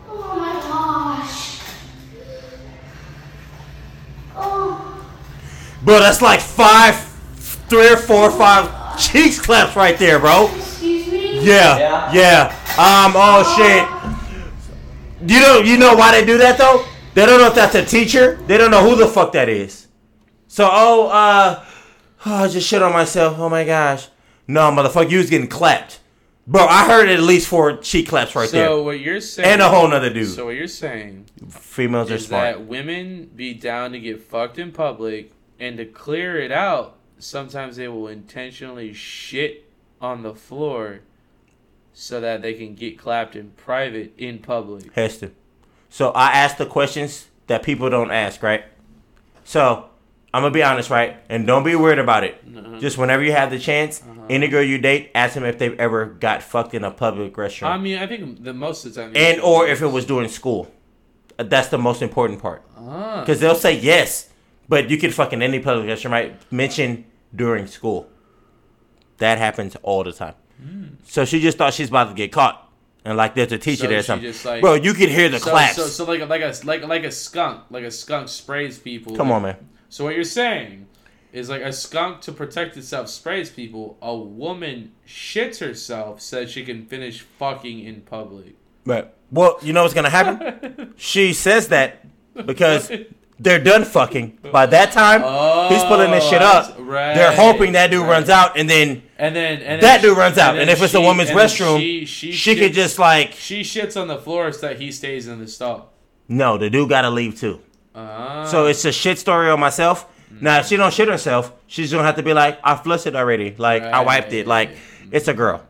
Oh 0.09 0.37
my 0.37 0.53
gosh. 0.61 1.61
Oh. 4.37 5.09
Bro, 5.83 6.01
that's 6.01 6.21
like 6.21 6.41
five, 6.41 6.97
three 7.37 7.91
or 7.91 7.97
four, 7.97 8.25
or 8.25 8.31
five 8.31 9.01
cheeks 9.01 9.41
claps 9.41 9.77
right 9.77 9.99
there, 9.99 10.19
bro. 10.19 10.51
Excuse 10.55 11.11
me? 11.11 11.41
Yeah, 11.47 12.13
yeah. 12.13 12.49
Um. 12.77 13.15
Oh 13.17 13.55
shit. 13.57 14.12
You 15.25 15.41
know, 15.41 15.61
you 15.61 15.79
know 15.79 15.95
why 15.95 16.13
they 16.13 16.27
do 16.27 16.39
that 16.39 16.59
though? 16.59 16.85
They 17.15 17.27
don't 17.27 17.39
know 17.41 17.49
if 17.49 17.55
that's 17.55 17.75
a 17.75 17.85
teacher. 17.85 18.37
They 18.47 18.57
don't 18.59 18.71
know 18.71 18.89
who 18.89 18.97
the 18.97 19.07
fuck 19.07 19.33
that 19.33 19.49
is. 19.49 19.87
So, 20.49 20.69
oh, 20.71 21.09
uh, 21.09 21.65
oh, 22.27 22.35
I 22.35 22.49
just 22.49 22.69
shit 22.69 22.83
on 22.83 22.93
myself. 22.93 23.39
Oh 23.39 23.49
my 23.49 23.65
gosh. 23.65 24.09
No, 24.49 24.71
motherfucker, 24.71 25.11
you 25.11 25.19
was 25.19 25.31
getting 25.31 25.49
clapped, 25.49 26.01
bro. 26.47 26.67
I 26.67 26.87
heard 26.87 27.09
at 27.09 27.21
least 27.21 27.49
four 27.49 27.77
cheek 27.77 28.09
claps 28.09 28.35
right 28.35 28.49
so 28.49 28.57
there. 28.57 28.83
what 28.83 29.01
you're 29.01 29.21
saying? 29.21 29.49
And 29.49 29.63
a 29.63 29.69
whole 29.69 29.89
nother 29.89 30.13
dude. 30.13 30.29
So 30.29 30.47
what 30.47 30.57
you're 30.57 30.67
saying 30.67 31.27
Females 31.49 32.11
are 32.11 32.15
is 32.15 32.27
smart. 32.27 32.57
that 32.57 32.67
women 32.67 33.31
be 33.35 33.55
down 33.55 33.93
to 33.93 34.01
get 34.01 34.21
fucked 34.21 34.59
in 34.59 34.73
public, 34.73 35.33
and 35.61 35.79
to 35.79 35.85
clear 35.85 36.39
it 36.41 36.51
out, 36.51 36.97
sometimes 37.19 37.77
they 37.77 37.89
will 37.89 38.09
intentionally 38.09 38.93
shit 38.93 39.71
on 40.01 40.23
the 40.23 40.35
floor, 40.35 41.01
so 41.93 42.21
that 42.21 42.43
they 42.43 42.55
can 42.55 42.75
get 42.75 42.99
clapped 42.99 43.37
in 43.37 43.51
private 43.51 44.13
in 44.19 44.39
public. 44.39 44.93
Heston. 44.95 45.35
So 45.89 46.11
I 46.11 46.33
ask 46.33 46.57
the 46.57 46.67
questions 46.67 47.29
that 47.49 47.63
people 47.63 47.91
don't 47.91 48.11
ask, 48.11 48.43
right? 48.43 48.65
So 49.45 49.91
I'm 50.33 50.43
gonna 50.43 50.53
be 50.53 50.63
honest, 50.63 50.89
right? 50.89 51.17
And 51.29 51.47
don't 51.47 51.65
be 51.65 51.75
weird 51.75 51.99
about 51.99 52.25
it. 52.25 52.43
Uh-huh. 52.47 52.79
Just 52.79 52.97
whenever 52.97 53.23
you 53.23 53.33
have 53.33 53.51
the 53.51 53.59
chance, 53.59 54.03
any 54.31 54.49
girl 54.49 54.63
you 54.63 54.79
date, 54.79 55.11
ask 55.15 55.35
them 55.35 55.45
if 55.45 55.59
they've 55.59 55.79
ever 55.79 56.07
got 56.07 56.43
fucked 56.43 56.73
in 56.75 56.85
a 56.85 56.91
public 56.91 57.35
restroom, 57.35 57.67
I 57.67 57.77
mean, 57.77 57.99
I 57.99 58.07
think 58.07 58.43
the 58.43 58.55
most 58.55 58.87
of 58.87 58.95
the 58.95 59.03
time. 59.03 59.13
and 59.15 59.41
or 59.43 59.67
if 59.67 59.83
it 59.83 59.89
was 59.89 60.07
during 60.07 60.29
school. 60.29 60.71
That's 61.39 61.69
the 61.69 61.79
most 61.79 62.03
important 62.03 62.41
part. 62.41 62.63
Ah. 62.77 63.21
Because 63.21 63.41
they'll 63.41 63.55
say 63.55 63.79
yes, 63.79 64.31
but 64.69 64.89
you 64.91 64.97
can 64.97 65.11
fuck 65.11 65.33
in 65.33 65.43
any 65.43 65.59
public 65.61 65.87
restroom, 65.87 66.11
right? 66.13 66.53
Mention 66.53 67.05
during 67.35 67.67
school. 67.67 68.07
That 69.19 69.39
happens 69.39 69.77
all 69.83 70.05
the 70.05 70.13
time. 70.13 70.35
So 71.05 71.25
she 71.25 71.41
just 71.41 71.59
thought 71.59 71.75
she's 71.75 71.89
about 71.89 72.09
to 72.09 72.15
get 72.15 72.33
caught. 72.33 72.71
And 73.05 73.17
like 73.17 73.35
there's 73.35 73.51
a 73.53 73.59
teacher 73.59 73.83
So 73.83 73.89
there 73.89 73.99
or 73.99 74.03
something. 74.03 74.33
like- 74.45 74.61
Bro, 74.61 74.75
you 74.75 74.95
can 74.95 75.09
hear 75.09 75.29
the 75.29 75.41
so, 75.41 75.51
claps. 75.51 75.77
So, 75.77 75.87
so 75.87 76.05
like 76.05 76.21
a, 76.21 76.27
like 76.27 76.43
a 76.43 76.55
like 76.65 76.87
like 76.87 77.05
a 77.05 77.11
skunk, 77.11 77.65
like 77.71 77.85
a 77.85 77.91
skunk 77.91 78.29
sprays 78.29 78.79
people. 78.79 79.17
Come 79.17 79.33
on, 79.33 79.43
man. 79.43 79.57
So 79.89 80.05
what 80.05 80.15
you're 80.15 80.25
saying 80.25 80.87
is 81.33 81.51
like 81.51 81.63
a 81.63 81.73
skunk 81.73 82.21
to 82.23 82.33
protect 82.33 82.77
itself 82.77 83.09
sprays 83.09 83.51
people. 83.51 83.97
A 84.01 84.17
woman 84.17 84.93
shits 85.07 85.59
herself 85.59 86.21
so 86.21 86.41
that 86.41 86.51
she 86.51 86.65
can 86.65 86.87
finish 86.87 87.21
fucking 87.21 87.81
in 87.81 88.03
public. 88.03 88.55
Right. 88.87 89.09
Well, 89.33 89.59
you 89.63 89.73
know 89.73 89.83
what's 89.83 89.95
gonna 89.95 90.11
happen? 90.11 90.95
she 90.97 91.33
says 91.33 91.69
that 91.69 92.05
because 92.47 92.91
they're 93.41 93.63
done 93.63 93.85
fucking. 93.85 94.39
By 94.53 94.67
that 94.67 94.93
time, 94.93 95.21
he's 95.73 95.83
pulling 95.85 96.11
this 96.11 96.29
shit 96.29 96.43
up. 96.43 96.75
Oh, 96.79 96.83
right, 96.83 97.15
they're 97.15 97.35
hoping 97.35 97.73
that 97.73 97.91
dude 97.91 98.07
runs 98.07 98.29
out, 98.29 98.57
and 98.59 98.69
then 98.71 99.03
And 99.23 99.37
then 99.37 99.59
and 99.59 99.81
then 99.81 99.81
that 99.81 100.01
she- 100.01 100.09
dude 100.09 100.19
runs 100.19 100.37
out. 100.37 100.53
then 100.53 100.63
And, 100.63 100.71
if 100.71 100.83
it's 100.83 100.95
a 100.95 101.01
woman's 101.01 101.31
restroom, 101.31 101.79
she, 101.79 102.05
she, 102.07 102.33
she, 102.33 102.57
could 102.57 102.73
just 102.73 102.99
like 102.99 103.33
she 103.35 103.61
shits 103.63 104.01
on 104.01 104.09
the 104.09 104.19
floor 104.19 104.51
so 104.51 104.67
that 104.67 104.81
he 104.81 104.91
stays 104.91 105.29
in 105.29 105.39
the 105.39 105.47
stall. 105.47 105.93
no. 106.29 106.59
The 106.59 106.69
dude 106.69 106.89
gotta 106.89 107.11
leave 107.11 107.39
too. 107.39 107.61
Ah. 107.95 108.45
So 108.51 108.67
it's 108.67 108.85
a 108.85 108.91
shit 108.93 109.19
story 109.19 109.49
on 109.49 109.61
myself. 109.61 110.07
Now, 110.41 110.59
if 110.61 110.67
she 110.67 110.77
don't 110.77 110.93
shit 110.93 111.09
herself, 111.09 111.53
she's 111.67 111.93
gonna 111.93 112.05
have 112.05 112.17
to 112.17 112.23
be 112.23 112.33
like, 112.35 112.59
I 112.65 112.75
flushed 112.75 113.07
it 113.07 113.15
already. 113.15 113.55
Like 113.57 113.83
I 113.85 114.01
wiped 114.03 114.33
it. 114.33 114.47
Like 114.47 114.71
it's 115.13 115.29
a 115.29 115.35
girl. 115.35 115.63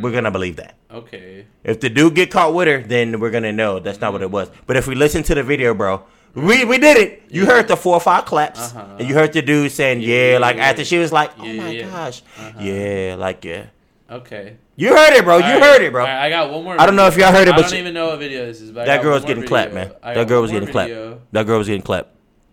We're 0.00 0.12
gonna 0.12 0.30
believe 0.32 0.56
that. 0.56 0.74
Okay. 0.90 1.46
If 1.62 1.78
the 1.80 1.88
dude 1.88 2.14
get 2.16 2.30
caught 2.30 2.52
with 2.54 2.66
her, 2.66 2.82
then 2.82 3.20
we're 3.20 3.30
gonna 3.30 3.52
know 3.52 3.78
that's 3.78 4.00
not 4.00 4.12
what 4.12 4.22
it 4.22 4.30
was. 4.30 4.50
But 4.66 4.76
if 4.76 4.86
we 4.88 4.94
listen 4.94 5.22
to 5.24 5.34
the 5.34 5.42
video, 5.44 5.74
bro, 5.74 6.02
we 6.34 6.64
we 6.64 6.78
did 6.78 6.96
it. 6.96 7.22
You 7.30 7.46
heard 7.46 7.68
the 7.68 7.76
four 7.76 7.94
or 7.94 8.00
five 8.00 8.24
claps, 8.24 8.60
Uh-huh. 8.74 8.96
and 8.98 9.08
you 9.08 9.14
heard 9.14 9.32
the 9.32 9.42
dude 9.42 9.72
saying, 9.72 10.00
"Yeah,", 10.00 10.38
like 10.40 10.56
after 10.56 10.84
she 10.84 10.98
was 10.98 11.12
like, 11.12 11.32
"Oh 11.38 11.44
my 11.44 11.70
yeah. 11.70 11.86
gosh, 11.90 12.22
Uh-huh. 12.38 12.60
yeah," 12.60 13.16
like 13.18 13.44
yeah. 13.44 13.66
Okay. 14.10 14.56
You 14.76 14.96
heard 14.96 15.12
it, 15.12 15.24
bro. 15.24 15.36
You 15.38 15.44
Alright, 15.44 15.62
heard 15.62 15.82
it, 15.82 15.92
bro. 15.92 16.02
alright, 16.02 16.16
I 16.22 16.30
got 16.30 16.50
one 16.50 16.64
more. 16.64 16.80
I 16.80 16.86
don't 16.86 16.96
know 16.96 17.06
if 17.06 17.16
y'all 17.16 17.30
heard 17.32 17.46
it, 17.46 17.52
but 17.54 17.58
I 17.58 17.62
don't 17.62 17.70
she- 17.70 17.78
even 17.78 17.94
know 17.94 18.06
what 18.08 18.18
video 18.18 18.46
this 18.46 18.60
is. 18.60 18.70
But 18.72 18.86
that 18.86 19.02
girl 19.02 19.12
one 19.12 19.20
was 19.22 19.24
getting 19.24 19.42
more 19.42 19.48
clapped, 19.48 19.72
man. 19.74 19.92
That 20.02 20.26
girl 20.26 20.42
was 20.42 20.50
more 20.50 20.60
getting 20.60 20.72
clapped. 20.72 20.92
That 21.32 21.46
girl 21.46 21.58
was 21.58 21.66
getting 21.68 21.82
clapped. 21.82 22.08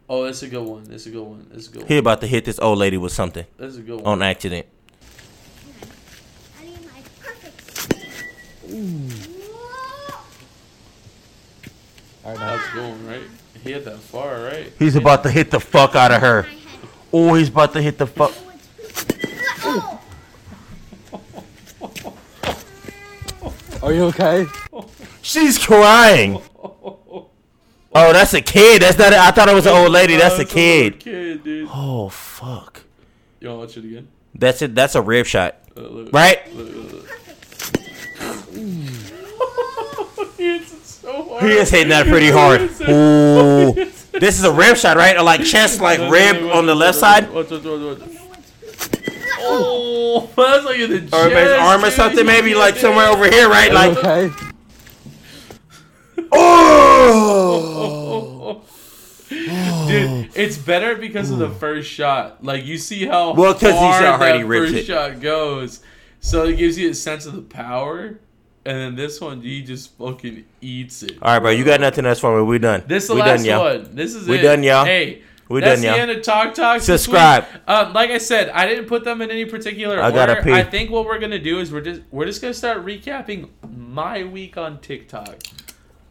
Oh, 0.09 0.23
that's 0.25 0.41
a 0.43 0.47
good 0.47 0.63
one. 0.63 0.83
That's 0.83 1.05
a 1.05 1.09
good 1.09 1.23
one. 1.23 1.47
That's 1.51 1.67
a 1.67 1.71
good 1.71 1.81
one. 1.83 1.87
He 1.87 1.97
about 1.97 2.21
to 2.21 2.27
hit 2.27 2.45
this 2.45 2.59
old 2.59 2.77
lady 2.77 2.97
with 2.97 3.11
something 3.11 3.45
That's 3.57 3.75
a 3.77 3.81
good 3.81 4.01
one. 4.01 4.05
on 4.05 4.21
accident. 4.21 4.65
Alright, 12.25 12.39
that's 12.39 12.73
going 12.73 13.07
right. 13.07 13.21
He 13.63 13.71
hit 13.73 13.85
that 13.85 13.99
far, 13.99 14.41
right? 14.43 14.71
He's 14.79 14.95
about 14.95 15.23
to 15.23 15.31
hit 15.31 15.51
the 15.51 15.59
fuck 15.59 15.95
out 15.95 16.11
of 16.11 16.21
her. 16.21 16.47
Oh, 17.11 17.33
he's 17.35 17.49
about 17.49 17.73
to 17.73 17.81
hit 17.81 17.97
the 17.97 18.07
fuck. 18.07 18.33
Are 23.83 23.93
you 23.93 24.03
okay? 24.05 24.45
She's 25.21 25.57
crying. 25.63 26.41
Oh, 26.59 28.13
that's 28.13 28.33
a 28.33 28.41
kid. 28.41 28.81
That's 28.81 28.97
not. 28.97 29.13
A, 29.13 29.19
I 29.19 29.31
thought 29.31 29.49
it 29.49 29.55
was 29.55 29.65
an 29.65 29.73
old 29.73 29.91
lady. 29.91 30.15
That's 30.17 30.39
a 30.39 30.45
kid. 30.45 30.99
Kid, 30.99 31.43
dude. 31.43 31.69
Oh 31.71 32.09
fuck. 32.09 32.81
You 33.39 33.49
wanna 33.49 33.59
watch 33.61 33.77
it 33.77 33.85
again? 33.85 34.07
That's 34.35 34.61
it. 34.61 34.75
That's 34.75 34.95
a 34.95 35.01
rib 35.01 35.25
shot, 35.25 35.55
Uh, 35.75 35.81
look, 35.81 36.13
right? 36.13 36.53
look, 36.55 36.69
look, 36.75 37.07
look. 41.17 41.27
he 41.27 41.33
so 41.33 41.39
hard. 41.39 41.43
He 41.43 41.51
is 41.57 41.69
hitting 41.69 41.89
that 41.89 42.07
pretty 42.07 42.29
hard. 42.29 42.61
He 42.61 42.67
hits 42.67 42.81
it. 42.81 42.89
Ooh. 42.89 43.73
He 43.73 43.79
hits 43.81 44.07
it. 44.13 44.19
This 44.19 44.39
is 44.39 44.45
a 44.45 44.51
rib 44.53 44.77
shot, 44.77 44.97
right? 44.97 45.15
Or 45.17 45.23
like 45.23 45.43
chest, 45.43 45.81
like 45.89 45.99
Look, 45.99 46.11
rib 46.11 46.35
look, 46.37 46.43
look, 46.45 46.55
on 46.55 46.65
the 46.65 46.75
left 46.75 46.97
side, 46.97 47.31
Watch, 47.31 47.51
watch, 47.51 47.63
watch, 47.63 47.99
watch. 47.99 48.09
Oh, 49.49 50.29
that's 50.35 50.65
like 50.65 50.79
in 50.79 50.89
the 50.89 50.97
or 51.15 51.29
maybe 51.29 51.35
chest, 51.35 51.61
arm 51.61 51.81
or 51.81 51.85
dude. 51.85 51.93
something, 51.93 52.25
maybe 52.25 52.53
like 52.55 52.75
somewhere 52.75 53.07
over 53.07 53.29
here, 53.29 53.47
right? 53.49 53.71
Like, 53.71 53.97
okay? 53.97 54.31
oh. 56.31 58.61
Dude, 59.29 60.31
it's 60.35 60.57
better 60.57 60.95
because 60.95 61.31
of 61.31 61.39
the 61.39 61.49
first 61.49 61.89
shot. 61.89 62.43
Like 62.43 62.65
you 62.65 62.77
see 62.77 63.05
how 63.05 63.33
Well, 63.33 63.53
'cause 63.53 63.71
he's 63.71 63.79
hard 63.79 64.03
already 64.05 64.41
that 64.43 64.47
first 64.47 64.73
it. 64.73 64.85
shot 64.85 65.19
goes, 65.21 65.79
so 66.19 66.45
it 66.45 66.57
gives 66.57 66.77
you 66.77 66.89
a 66.89 66.93
sense 66.93 67.25
of 67.25 67.33
the 67.33 67.41
power. 67.41 68.19
And 68.67 68.77
then 68.77 68.95
this 68.95 69.21
one 69.21 69.41
he 69.41 69.63
just 69.63 69.97
fucking 69.97 70.45
eats 70.61 71.01
it. 71.03 71.17
All 71.21 71.33
right, 71.33 71.39
bro. 71.39 71.51
You 71.51 71.63
got 71.63 71.79
nothing 71.79 72.05
else 72.05 72.19
for 72.19 72.37
me. 72.37 72.43
We 72.43 72.59
done. 72.59 72.83
This 72.85 73.03
is 73.03 73.09
the 73.09 73.15
we 73.15 73.21
last 73.21 73.45
done, 73.45 73.59
one. 73.59 73.95
This 73.95 74.13
is 74.13 74.27
it. 74.27 74.31
we 74.31 74.39
it. 74.39 74.41
done, 74.41 74.61
y'all. 74.63 74.85
Hey, 74.85 75.23
we 75.49 75.61
that's 75.61 75.81
done, 75.81 75.91
the 75.91 75.97
y'all. 75.97 76.09
end 76.09 76.11
of 76.11 76.23
Talk 76.23 76.53
Talk. 76.53 76.81
Subscribe. 76.81 77.45
Um, 77.67 77.93
like 77.93 78.09
I 78.09 78.17
said, 78.17 78.49
I 78.49 78.67
didn't 78.67 78.85
put 78.85 79.05
them 79.05 79.21
in 79.21 79.31
any 79.31 79.45
particular 79.45 80.01
I 80.01 80.11
order. 80.11 80.41
pee. 80.43 80.51
I 80.51 80.63
think 80.63 80.91
what 80.91 81.05
we're 81.05 81.19
gonna 81.19 81.39
do 81.39 81.59
is 81.59 81.71
we're 81.71 81.81
just 81.81 82.01
we're 82.11 82.25
just 82.25 82.41
gonna 82.41 82.53
start 82.53 82.85
recapping 82.85 83.49
my 83.69 84.25
week 84.25 84.57
on 84.57 84.81
TikTok. 84.81 85.43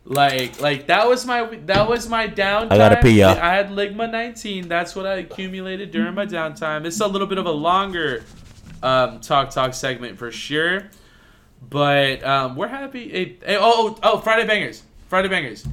Like, 0.08 0.60
like 0.60 0.86
that 0.86 1.08
was 1.08 1.26
my 1.26 1.44
that 1.66 1.88
was 1.88 2.08
my 2.08 2.28
downtime. 2.28 2.72
I 2.72 2.78
gotta 2.78 3.02
pee, 3.02 3.20
y'all. 3.20 3.38
I 3.38 3.54
had 3.54 3.70
Ligma 3.70 4.10
19. 4.10 4.68
That's 4.68 4.96
what 4.96 5.04
I 5.04 5.16
accumulated 5.16 5.90
during 5.90 6.14
my 6.14 6.24
downtime. 6.24 6.86
It's 6.86 7.00
a 7.00 7.06
little 7.06 7.26
bit 7.26 7.38
of 7.38 7.46
a 7.46 7.50
longer 7.50 8.24
um, 8.82 9.20
talk 9.20 9.50
talk 9.50 9.74
segment 9.74 10.18
for 10.18 10.30
sure, 10.30 10.90
but 11.60 12.24
um, 12.24 12.56
we're 12.56 12.68
happy. 12.68 13.08
Hey, 13.08 13.36
hey, 13.44 13.56
oh, 13.58 13.96
oh, 13.96 13.98
oh, 14.02 14.18
Friday 14.20 14.46
bangers, 14.46 14.82
Friday 15.08 15.28
bangers, 15.28 15.66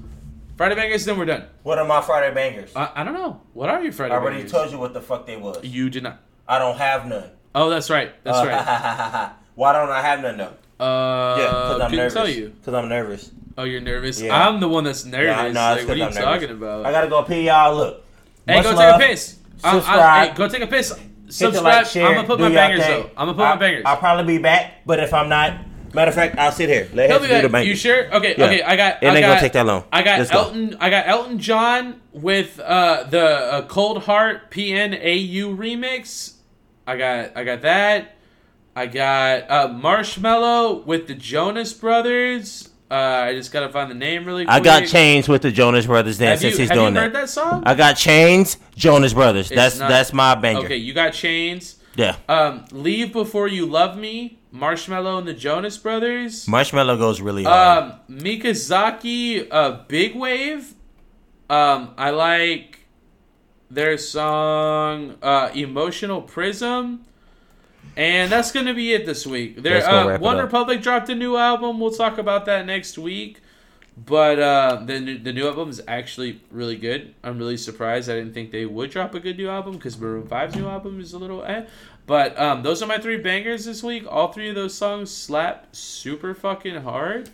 Friday 0.57 0.75
bangers. 0.75 1.05
Then 1.05 1.17
we're 1.17 1.25
done. 1.25 1.45
What 1.63 1.77
are 1.79 1.85
my 1.85 2.01
Friday 2.01 2.33
bangers? 2.33 2.71
I, 2.75 2.89
I 2.95 3.03
don't 3.03 3.13
know. 3.13 3.41
What 3.53 3.69
are 3.69 3.81
your 3.81 3.91
Friday 3.91 4.13
I 4.13 4.17
already 4.17 4.37
bangers? 4.37 4.51
told 4.51 4.71
you 4.71 4.79
what 4.79 4.93
the 4.93 5.01
fuck 5.01 5.25
they 5.25 5.37
was. 5.37 5.63
You 5.63 5.89
did 5.89 6.03
not. 6.03 6.19
I 6.47 6.59
don't 6.59 6.77
have 6.77 7.05
none. 7.07 7.29
Oh, 7.55 7.69
that's 7.69 7.89
right. 7.89 8.11
That's 8.23 8.37
Uh, 8.37 8.45
right. 8.47 9.31
Why 9.55 9.73
don't 9.73 9.89
I 9.89 10.01
have 10.01 10.21
none 10.21 10.37
though? 10.37 10.53
Uh, 10.83 11.37
yeah, 11.37 11.45
because 11.47 11.81
I'm 11.81 11.91
nervous. 11.95 12.13
tell 12.13 12.27
you. 12.27 12.49
Because 12.49 12.73
I'm 12.73 12.89
nervous. 12.89 13.31
Oh, 13.57 13.63
you're 13.63 13.81
nervous. 13.81 14.19
Yeah. 14.19 14.47
I'm 14.47 14.59
the 14.59 14.67
one 14.67 14.83
that's 14.83 15.05
nervous. 15.05 15.27
Yeah, 15.27 15.51
no, 15.51 15.59
like, 15.75 15.87
what 15.87 15.89
are 15.91 15.95
you 15.95 16.03
I'm 16.05 16.13
nervous. 16.13 16.23
talking 16.23 16.49
about? 16.49 16.85
I 16.87 16.91
gotta 16.91 17.07
go 17.07 17.21
pee, 17.23 17.45
y'all. 17.45 17.75
Look. 17.75 18.03
Hey, 18.47 18.55
Much 18.55 18.63
go 18.65 18.71
love. 18.71 18.99
take 18.99 19.07
a 19.09 19.11
piss. 19.11 19.37
I- 19.63 19.69
I- 19.69 19.73
Subscribe. 19.73 20.29
hey, 20.29 20.35
go 20.35 20.49
take 20.49 20.61
a 20.63 20.67
piss. 20.67 20.89
Hit 20.97 21.03
Subscribe. 21.31 21.63
like, 21.63 21.85
share, 21.85 22.07
I'm 22.07 22.15
gonna 22.15 22.27
put 22.27 22.39
my 22.39 22.49
bangers 22.49 22.81
thing. 22.83 23.03
though. 23.03 23.09
I'm 23.15 23.27
gonna 23.27 23.33
put 23.33 23.43
I- 23.43 23.53
my 23.53 23.59
bangers. 23.59 23.83
I'll 23.85 23.97
probably 23.97 24.37
be 24.37 24.41
back, 24.41 24.73
but 24.85 24.99
if 24.99 25.13
I'm 25.13 25.29
not, 25.29 25.53
matter 25.93 26.09
of 26.09 26.15
fact, 26.15 26.37
I'll 26.37 26.51
sit 26.51 26.69
here. 26.69 26.89
Let 26.93 27.09
He'll 27.09 27.19
be 27.19 27.27
do 27.27 27.41
the 27.41 27.49
bangers. 27.49 27.67
You 27.69 27.75
sure? 27.75 28.13
Okay, 28.15 28.35
Yeah. 28.37 28.45
okay. 28.45 28.61
I 28.63 28.75
got. 28.75 29.03
It 29.03 29.07
I 29.07 29.15
ain't 29.15 29.21
got, 29.21 29.27
gonna 29.29 29.39
take 29.41 29.53
that 29.53 29.65
long. 29.65 29.83
I 29.91 30.01
got 30.03 30.19
Let's 30.19 30.31
go. 30.31 30.39
Elton. 30.39 30.77
I 30.79 30.89
got 30.89 31.07
Elton 31.07 31.39
John 31.39 32.01
with 32.11 32.59
uh, 32.59 33.03
the 33.09 33.25
uh, 33.25 33.61
Cold 33.67 34.03
Heart 34.03 34.51
PNAU 34.51 35.55
remix. 35.57 36.33
I 36.87 36.97
got. 36.97 37.37
I 37.37 37.43
got 37.43 37.61
that. 37.61 38.15
I 38.75 38.87
got 38.87 39.51
uh, 39.51 39.67
Marshmello 39.69 40.85
with 40.85 41.07
the 41.07 41.13
Jonas 41.15 41.73
Brothers. 41.73 42.69
Uh, 42.89 42.95
I 43.27 43.33
just 43.33 43.51
gotta 43.51 43.69
find 43.69 43.89
the 43.89 43.95
name 43.95 44.25
really 44.25 44.45
quick. 44.45 44.53
I 44.53 44.59
got 44.59 44.85
chains 44.85 45.27
with 45.27 45.41
the 45.41 45.51
Jonas 45.51 45.85
Brothers 45.87 46.17
then 46.19 46.29
Have 46.29 46.39
since 46.39 46.53
you- 46.53 46.59
he's 46.61 46.69
have 46.69 46.77
you 46.77 46.83
doing 46.83 46.95
heard 46.95 47.13
that 47.13 47.29
song? 47.29 47.63
I 47.65 47.73
got 47.73 47.93
chains, 47.97 48.57
Jonas 48.75 49.13
Brothers. 49.13 49.49
It's 49.49 49.55
that's 49.55 49.79
not- 49.79 49.89
that's 49.89 50.13
my 50.13 50.35
banger. 50.35 50.65
Okay, 50.65 50.77
you 50.77 50.93
got 50.93 51.13
Chains. 51.13 51.77
Yeah. 51.95 52.15
Um, 52.27 52.65
Leave 52.71 53.13
Before 53.13 53.47
You 53.47 53.65
Love 53.65 53.97
Me, 53.97 54.39
Marshmello 54.53 55.19
and 55.19 55.27
the 55.27 55.33
Jonas 55.33 55.77
Brothers. 55.77 56.45
Marshmello 56.47 56.97
goes 56.97 57.21
really 57.21 57.43
hard. 57.43 57.83
Um, 57.83 57.99
Mikazaki, 58.09 59.47
uh, 59.49 59.83
Big 59.87 60.15
Wave. 60.15 60.73
Um, 61.49 61.93
I 61.97 62.09
like 62.09 62.79
their 63.69 63.97
song, 63.97 65.15
uh, 65.21 65.49
Emotional 65.53 66.21
Prism. 66.21 67.05
And 67.95 68.31
that's 68.31 68.51
gonna 68.51 68.73
be 68.73 68.93
it 68.93 69.05
this 69.05 69.27
week. 69.27 69.61
There, 69.61 69.87
uh, 69.87 70.17
One. 70.17 70.37
Republic 70.37 70.81
dropped 70.81 71.09
a 71.09 71.15
new 71.15 71.37
album. 71.37 71.79
We'll 71.79 71.91
talk 71.91 72.17
about 72.17 72.45
that 72.45 72.65
next 72.65 72.97
week. 72.97 73.39
But 73.95 74.39
uh, 74.39 74.83
the 74.85 74.99
new, 74.99 75.17
the 75.19 75.31
new 75.31 75.47
album 75.47 75.69
is 75.69 75.81
actually 75.87 76.41
really 76.49 76.77
good. 76.77 77.13
I'm 77.23 77.37
really 77.37 77.57
surprised. 77.57 78.09
I 78.09 78.15
didn't 78.15 78.33
think 78.33 78.51
they 78.51 78.65
would 78.65 78.89
drop 78.89 79.13
a 79.13 79.19
good 79.19 79.37
new 79.37 79.49
album 79.49 79.73
because 79.73 79.99
Maroon 79.99 80.23
5's 80.23 80.55
new 80.55 80.67
album 80.67 80.99
is 80.99 81.13
a 81.13 81.19
little 81.19 81.43
eh. 81.43 81.65
But 82.05 82.37
um, 82.39 82.63
those 82.63 82.81
are 82.81 82.87
my 82.87 82.97
three 82.97 83.17
bangers 83.17 83.65
this 83.65 83.83
week. 83.83 84.05
All 84.09 84.31
three 84.31 84.49
of 84.49 84.55
those 84.55 84.73
songs 84.73 85.11
slap 85.11 85.75
super 85.75 86.33
fucking 86.33 86.81
hard. 86.81 87.29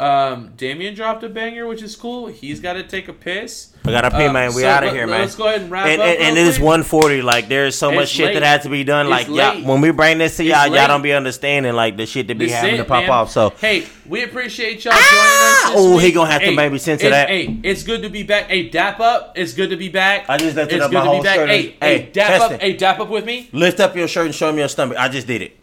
Um, 0.00 0.52
Damien 0.56 0.94
dropped 0.94 1.22
a 1.24 1.28
banger, 1.28 1.66
which 1.66 1.82
is 1.82 1.94
cool. 1.94 2.26
He's 2.28 2.58
got 2.60 2.72
to 2.72 2.82
take 2.82 3.08
a 3.08 3.12
piss. 3.12 3.74
I 3.84 3.90
gotta 3.92 4.10
pee, 4.10 4.24
Um, 4.26 4.34
man. 4.34 4.54
We 4.54 4.62
so 4.62 4.68
out 4.68 4.84
of 4.84 4.92
here, 4.92 5.06
man. 5.06 5.20
Let's 5.22 5.34
go 5.34 5.46
ahead 5.46 5.62
and 5.62 5.70
wrap 5.70 5.86
and, 5.86 6.00
up. 6.02 6.06
and, 6.06 6.18
and 6.18 6.38
it 6.38 6.46
is 6.46 6.60
one 6.60 6.82
forty. 6.82 7.22
Like 7.22 7.48
there's 7.48 7.74
so 7.76 7.90
much 7.90 8.08
shit 8.10 8.26
late. 8.26 8.34
that 8.34 8.42
has 8.42 8.62
to 8.64 8.68
be 8.68 8.84
done. 8.84 9.06
It's 9.06 9.10
Like 9.10 9.28
yeah, 9.28 9.66
when 9.66 9.80
we 9.80 9.90
bring 9.90 10.18
this 10.18 10.36
to 10.36 10.44
y'all, 10.44 10.66
y'all 10.66 10.86
don't 10.86 11.00
be 11.02 11.12
understanding 11.14 11.72
like 11.74 11.96
the 11.96 12.04
shit 12.04 12.26
that 12.28 12.38
be 12.38 12.46
This 12.46 12.54
having 12.54 12.74
it, 12.74 12.78
to 12.78 12.84
pop 12.84 13.02
man. 13.04 13.10
off. 13.10 13.30
So 13.30 13.50
hey, 13.58 13.86
we 14.06 14.22
appreciate 14.22 14.84
y'all 14.84 14.92
joining 14.92 15.02
us. 15.08 15.72
Oh, 15.76 15.98
he 15.98 16.12
gonna 16.12 16.30
have 16.30 16.42
to 16.42 16.48
Hey, 16.48 16.54
maybe 16.54 16.76
censor 16.78 17.06
it's- 17.06 17.26
that. 17.26 17.28
Hey, 17.30 17.58
it's 17.62 17.82
good 17.82 18.02
to 18.02 18.10
be 18.10 18.22
back. 18.22 18.48
Hey, 18.48 18.68
dap 18.68 19.00
up. 19.00 19.32
It's 19.36 19.54
good 19.54 19.70
to 19.70 19.76
be 19.76 19.88
back. 19.88 20.26
I 20.28 20.36
just 20.36 20.56
lifted 20.56 20.76
it's 20.76 20.84
up 20.84 20.90
good 20.90 20.96
my 20.98 21.04
to 21.04 21.08
whole 21.10 21.18
be 21.20 21.24
back. 21.24 21.36
shirt. 21.36 21.48
Hey, 21.48 21.62
Hey, 21.80 21.98
hey, 21.98 22.10
dap 22.12 22.40
up. 22.42 22.60
Hey, 22.60 22.72
dap 22.74 23.00
up 23.00 23.08
with 23.08 23.24
me. 23.24 23.48
lift 23.52 23.80
up 23.80 23.96
your 23.96 24.08
shirt 24.08 24.26
and 24.26 24.34
show 24.34 24.52
me 24.52 24.58
your 24.58 24.68
stomach. 24.68 24.98
I 24.98 25.08
just 25.08 25.26
did 25.26 25.40
it. 25.42 25.56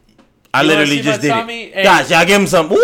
I 0.57 0.61
You 0.63 0.67
literally 0.69 1.01
just 1.01 1.21
did 1.21 1.31
it. 1.31 1.73
Hey. 1.73 1.83
Guys, 1.83 2.09
y'all 2.09 2.25
give 2.25 2.41
him 2.41 2.47
some. 2.47 2.69
Woo! 2.69 2.77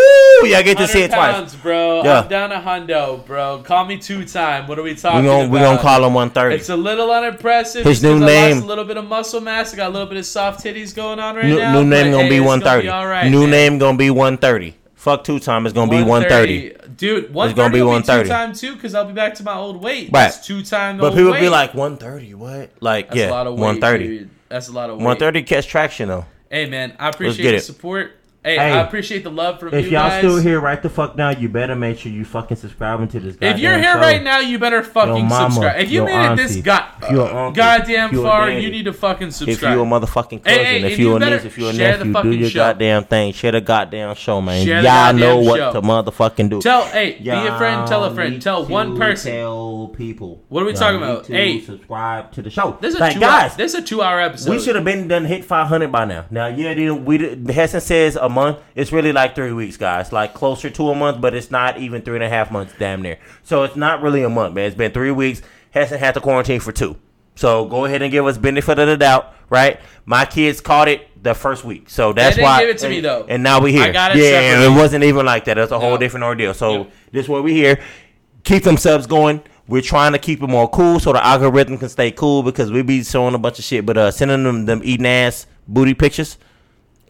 Y'all 0.43 0.61
get 0.63 0.77
to 0.77 0.87
see 0.87 1.01
100 1.01 1.03
it 1.03 1.07
twice. 1.15 1.33
pounds, 1.35 1.55
bro. 1.55 2.03
Yeah. 2.03 2.21
I'm 2.21 2.27
down 2.27 2.51
a 2.51 2.59
hundo, 2.61 3.25
bro. 3.25 3.63
Call 3.65 3.85
me 3.85 3.97
two 3.97 4.25
time. 4.25 4.67
What 4.67 4.77
are 4.77 4.83
we 4.83 4.93
talking 4.95 5.21
We 5.21 5.25
gonna 5.27 5.43
about? 5.45 5.51
we 5.53 5.59
gonna 5.59 5.79
call 5.79 6.05
him 6.05 6.13
130. 6.13 6.55
It's 6.55 6.69
a 6.69 6.75
little 6.75 7.11
unimpressive. 7.11 7.85
His 7.85 8.03
new 8.03 8.19
name- 8.19 8.59
a 8.63 8.65
little 8.65 8.83
bit 8.85 8.97
of 8.97 9.05
muscle 9.07 9.41
mass. 9.41 9.73
I 9.73 9.77
got 9.77 9.87
a 9.89 9.93
little 9.93 10.07
bit 10.07 10.17
of 10.17 10.25
soft 10.25 10.63
titties 10.63 10.93
going 10.95 11.19
on 11.19 11.35
right 11.35 11.45
New, 11.45 11.57
now. 11.57 11.73
new 11.73 11.83
name 11.85 12.11
gonna 12.11 12.23
hey, 12.23 12.29
be 12.29 12.39
130. 12.39 12.63
Gonna 12.63 12.81
be 12.83 12.89
all 12.89 13.07
right, 13.07 13.29
new 13.31 13.41
man. 13.41 13.49
name 13.51 13.77
gonna 13.79 13.97
be 13.97 14.09
130. 14.09 14.75
Fuck 14.95 15.23
two 15.23 15.39
time. 15.39 15.65
It's 15.65 15.73
gonna 15.73 15.89
be 15.91 16.01
130. 16.03 16.75
Dude, 16.95 17.33
130 17.33 17.49
It's 17.49 17.53
gonna 17.57 17.73
be 17.73 17.81
will 17.81 17.87
130. 17.89 18.23
two 18.23 18.29
time 18.29 18.53
too, 18.53 18.75
because 18.75 18.95
I'll 18.95 19.05
be 19.05 19.13
back 19.13 19.33
to 19.35 19.43
my 19.43 19.55
old 19.55 19.81
weight. 19.83 20.05
Right. 20.13 20.23
That's 20.31 20.45
two 20.45 20.61
time. 20.63 20.97
But 20.97 21.13
people 21.13 21.31
weight. 21.31 21.41
be 21.41 21.49
like 21.49 21.73
130. 21.73 22.33
What? 22.35 22.69
Like 22.79 23.07
That's 23.07 23.17
yeah, 23.19 23.29
a 23.29 23.31
lot 23.31 23.47
of 23.47 23.53
weight, 23.55 23.61
130. 23.81 24.07
dude. 24.07 24.29
That's 24.49 24.67
a 24.67 24.71
lot 24.71 24.89
of 24.89 24.97
weight. 24.97 25.05
130 25.05 25.43
catch 25.43 25.67
traction 25.67 26.09
though. 26.09 26.25
Hey 26.53 26.67
man, 26.69 26.95
I 26.99 27.09
appreciate 27.09 27.49
the 27.49 27.59
support. 27.61 28.11
Hey, 28.43 28.57
Hey, 28.57 28.71
I 28.73 28.81
appreciate 28.81 29.23
the 29.23 29.31
love 29.31 29.59
from 29.59 29.71
you. 29.73 29.79
If 29.79 29.85
you 29.85 29.91
y'all 29.91 30.09
guys. 30.09 30.19
still 30.19 30.37
here 30.37 30.59
right 30.59 30.81
the 30.81 30.89
fuck 30.89 31.15
now, 31.15 31.29
you 31.29 31.47
better 31.47 31.75
make 31.75 31.97
sure 31.99 32.11
you 32.11 32.25
fucking 32.25 32.57
subscribing 32.57 33.07
to 33.09 33.19
this. 33.21 33.37
If 33.39 33.57
you're 33.59 33.77
here 33.77 33.93
show. 33.93 33.99
right 33.99 34.21
now, 34.21 34.39
you 34.39 34.59
better 34.59 34.83
fucking 34.83 35.25
mama, 35.27 35.53
subscribe. 35.53 35.79
If 35.79 35.89
you 35.91 36.03
made 36.03 36.33
it 36.33 36.35
this 36.35 36.51
auntie, 36.51 36.61
god- 36.61 36.89
if 37.01 37.11
you're 37.11 37.25
an 37.25 37.35
uh, 37.35 37.39
uncle, 37.39 37.51
goddamn 37.53 38.15
far, 38.21 38.49
daddy, 38.49 38.61
you 38.61 38.69
need 38.69 38.83
to 38.83 38.91
fucking 38.93 39.31
subscribe. 39.31 39.71
If 39.71 39.77
you 39.77 39.81
a 39.81 39.85
motherfucking 39.85 40.43
cousin, 40.43 40.59
hey, 40.65 40.83
if 40.83 40.99
you 40.99 41.09
you 41.11 41.15
a 41.15 41.19
niece, 41.19 41.45
if 41.45 41.57
you 41.57 41.67
a 41.69 41.73
nephew, 41.73 42.13
do 42.21 42.31
your 42.31 42.49
show. 42.49 42.59
goddamn 42.59 43.05
thing. 43.05 43.31
Share 43.31 43.53
the 43.53 43.61
goddamn 43.61 44.13
show, 44.15 44.41
man. 44.41 44.65
Share 44.65 44.81
Y'all 44.83 45.13
know 45.13 45.37
what 45.39 45.57
show. 45.57 45.73
to 45.73 45.81
motherfucking 45.81 46.49
do. 46.49 46.61
Tell, 46.61 46.83
hey, 46.87 47.19
be 47.19 47.29
a 47.29 47.57
friend, 47.57 47.87
tell 47.87 48.03
a 48.03 48.13
friend, 48.13 48.41
tell 48.41 48.65
one 48.65 48.97
person. 48.97 49.31
Tell 49.31 49.87
people. 49.95 50.43
What 50.49 50.63
are 50.63 50.65
we 50.65 50.71
Y'all 50.73 50.79
talking 50.81 50.97
about? 50.97 51.27
Hey. 51.27 51.61
subscribe 51.61 52.31
to 52.33 52.41
the 52.41 52.49
show. 52.49 52.77
This 52.81 52.93
is 52.93 52.99
a 52.99 53.03
like 53.03 53.13
two 53.13 53.19
guys. 53.21 53.51
hour, 53.51 53.57
this 53.57 53.73
is 53.73 53.79
a 53.79 53.83
two 53.83 54.01
hour 54.01 54.19
episode. 54.19 54.51
We 54.51 54.59
should 54.59 54.75
have 54.75 54.83
been 54.83 55.07
done 55.07 55.23
hit 55.25 55.45
500 55.45 55.91
by 55.91 56.03
now. 56.05 56.25
Now, 56.29 56.47
yeah, 56.47 56.91
we 56.91 57.37
Heston 57.49 57.79
says 57.79 58.17
a 58.17 58.32
month. 58.33 58.59
It's 58.75 58.91
really 58.91 59.11
like 59.11 59.35
three 59.35 59.53
weeks, 59.53 59.77
guys. 59.77 60.11
Like 60.11 60.33
closer 60.33 60.69
to 60.69 60.89
a 60.89 60.95
month, 60.95 61.21
but 61.21 61.33
it's 61.33 61.51
not 61.51 61.77
even 61.79 62.01
three 62.01 62.15
and 62.15 62.23
a 62.23 62.29
half 62.29 62.51
months, 62.51 62.73
damn 62.77 63.01
near. 63.01 63.19
So 63.43 63.63
it's 63.63 63.75
not 63.75 64.01
really 64.01 64.23
a 64.23 64.29
month, 64.29 64.55
man. 64.55 64.65
It's 64.65 64.75
been 64.75 64.91
three 64.91 65.11
weeks. 65.11 65.41
Hasn't 65.71 65.99
had 65.99 66.13
to 66.15 66.21
quarantine 66.21 66.59
for 66.59 66.71
two. 66.71 66.97
So 67.35 67.65
go 67.65 67.85
ahead 67.85 68.01
and 68.01 68.11
give 68.11 68.25
us 68.25 68.37
benefit 68.37 68.77
of 68.79 68.87
the 68.87 68.97
doubt, 68.97 69.33
right? 69.49 69.79
My 70.05 70.25
kids 70.25 70.61
caught 70.61 70.87
it 70.87 71.07
the 71.23 71.33
first 71.33 71.63
week, 71.63 71.89
so 71.89 72.13
that's 72.13 72.37
why. 72.37 72.61
give 72.61 72.69
it 72.69 72.77
to 72.79 72.85
and, 72.87 72.95
me, 72.95 73.01
though. 73.01 73.25
And 73.27 73.41
now 73.41 73.59
we 73.61 73.71
here. 73.71 73.83
I 73.83 73.91
got 73.91 74.15
it 74.15 74.17
yeah, 74.17 74.41
separately. 74.41 74.75
it 74.75 74.77
wasn't 74.77 75.03
even 75.05 75.25
like 75.25 75.45
that. 75.45 75.57
It's 75.57 75.71
a 75.71 75.79
whole 75.79 75.91
No. 75.91 75.97
different 75.97 76.25
ordeal. 76.25 76.53
So 76.53 76.87
this 77.11 77.25
is 77.25 77.29
what 77.29 77.43
we 77.43 77.53
here. 77.53 77.79
Keep 78.43 78.63
them 78.63 78.77
subs 78.77 79.07
going. 79.07 79.41
We're 79.67 79.81
trying 79.81 80.11
to 80.11 80.19
keep 80.19 80.43
it 80.43 80.47
more 80.47 80.67
cool 80.69 80.99
so 80.99 81.13
the 81.13 81.25
algorithm 81.25 81.77
can 81.77 81.87
stay 81.87 82.11
cool 82.11 82.43
because 82.43 82.71
we 82.71 82.81
be 82.81 83.03
showing 83.03 83.33
a 83.33 83.39
bunch 83.39 83.57
of 83.59 83.65
shit, 83.65 83.85
but 83.85 83.97
uh, 83.97 84.11
sending 84.11 84.43
them 84.43 84.65
them 84.65 84.81
eating 84.83 85.05
ass 85.07 85.47
booty 85.67 85.93
pictures 85.93 86.37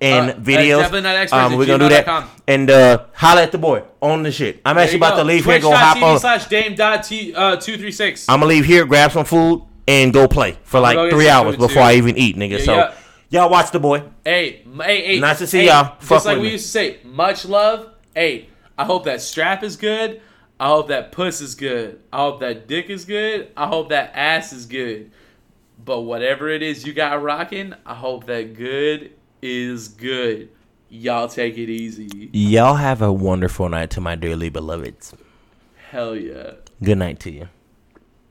and 0.03 0.29
Uh, 0.31 0.33
videos. 0.35 0.79
definitely 0.81 1.01
not 1.01 1.33
um, 1.33 1.57
we're 1.57 1.65
gonna 1.65 1.79
do 1.79 1.89
that 1.89 2.29
and 2.47 2.69
uh, 2.69 3.05
holla 3.13 3.43
at 3.43 3.51
the 3.51 3.57
boy 3.57 3.83
on 4.01 4.23
the 4.23 4.31
shit. 4.31 4.61
I'm 4.65 4.75
There 4.75 4.83
actually 4.83 4.97
about 4.97 5.11
go. 5.15 5.23
to 5.23 5.23
leave 5.23 5.45
here, 5.45 5.59
go 5.59 5.71
hop 5.73 5.97
Twitch.tv 5.97 6.13
on. 6.13 6.19
slash 6.19 6.45
dame 6.47 6.75
dot 6.75 7.03
t 7.03 7.33
uh 7.33 7.55
two 7.55 7.77
three 7.77 7.91
six. 7.91 8.27
I'm 8.29 8.39
gonna 8.41 8.49
leave 8.49 8.65
here, 8.65 8.85
grab 8.85 9.11
some 9.11 9.25
food, 9.25 9.63
and 9.87 10.13
go 10.13 10.27
play 10.27 10.57
for 10.63 10.79
like 10.79 10.95
gonna 10.95 11.09
go 11.09 11.11
get 11.11 11.15
three 11.15 11.29
hours 11.29 11.55
before 11.55 11.69
too. 11.69 11.79
I 11.79 11.93
even 11.95 12.17
eat, 12.17 12.35
nigga. 12.35 12.59
Yeah, 12.59 12.65
so 12.65 12.75
yeah. 12.75 12.93
y'all 13.29 13.49
watch 13.49 13.71
the 13.71 13.79
boy. 13.79 14.03
Hey, 14.23 14.63
hey, 14.83 15.05
hey. 15.07 15.19
Nice 15.19 15.39
to 15.39 15.47
see 15.47 15.59
hey, 15.59 15.67
y'all. 15.67 15.95
Fuck 15.99 16.17
Just 16.17 16.25
like 16.25 16.37
we 16.37 16.43
me. 16.43 16.51
used 16.51 16.65
to 16.65 16.71
say, 16.71 16.97
much 17.03 17.45
love. 17.45 17.89
Hey, 18.13 18.49
I 18.77 18.83
hope 18.85 19.05
that 19.05 19.21
strap 19.21 19.63
is 19.63 19.75
good. 19.77 20.21
I 20.59 20.67
hope 20.67 20.87
that 20.89 21.11
puss 21.11 21.41
is 21.41 21.55
good. 21.55 21.99
I 22.11 22.17
hope 22.17 22.39
that 22.41 22.67
dick 22.67 22.89
is 22.89 23.05
good. 23.05 23.49
I 23.57 23.67
hope 23.67 23.89
that 23.89 24.11
ass 24.15 24.53
is 24.53 24.65
good. 24.65 25.11
But 25.83 26.01
whatever 26.01 26.47
it 26.49 26.61
is 26.61 26.85
you 26.85 26.93
got 26.93 27.21
rocking, 27.21 27.73
I 27.85 27.95
hope 27.95 28.25
that 28.27 28.53
good 28.55 29.11
is 29.43 29.89
good. 29.89 30.49
Y'all 30.89 31.27
take 31.27 31.57
it 31.57 31.69
easy. 31.69 32.29
Y'all 32.31 32.75
have 32.75 33.01
a 33.01 33.11
wonderful 33.11 33.67
night 33.67 33.89
to 33.91 34.01
my 34.01 34.15
dearly 34.15 34.49
beloveds. 34.49 35.13
Hell 35.89 36.15
yeah. 36.15 36.51
Good 36.81 36.97
night 36.97 37.19
to 37.21 37.31
you. 37.31 37.49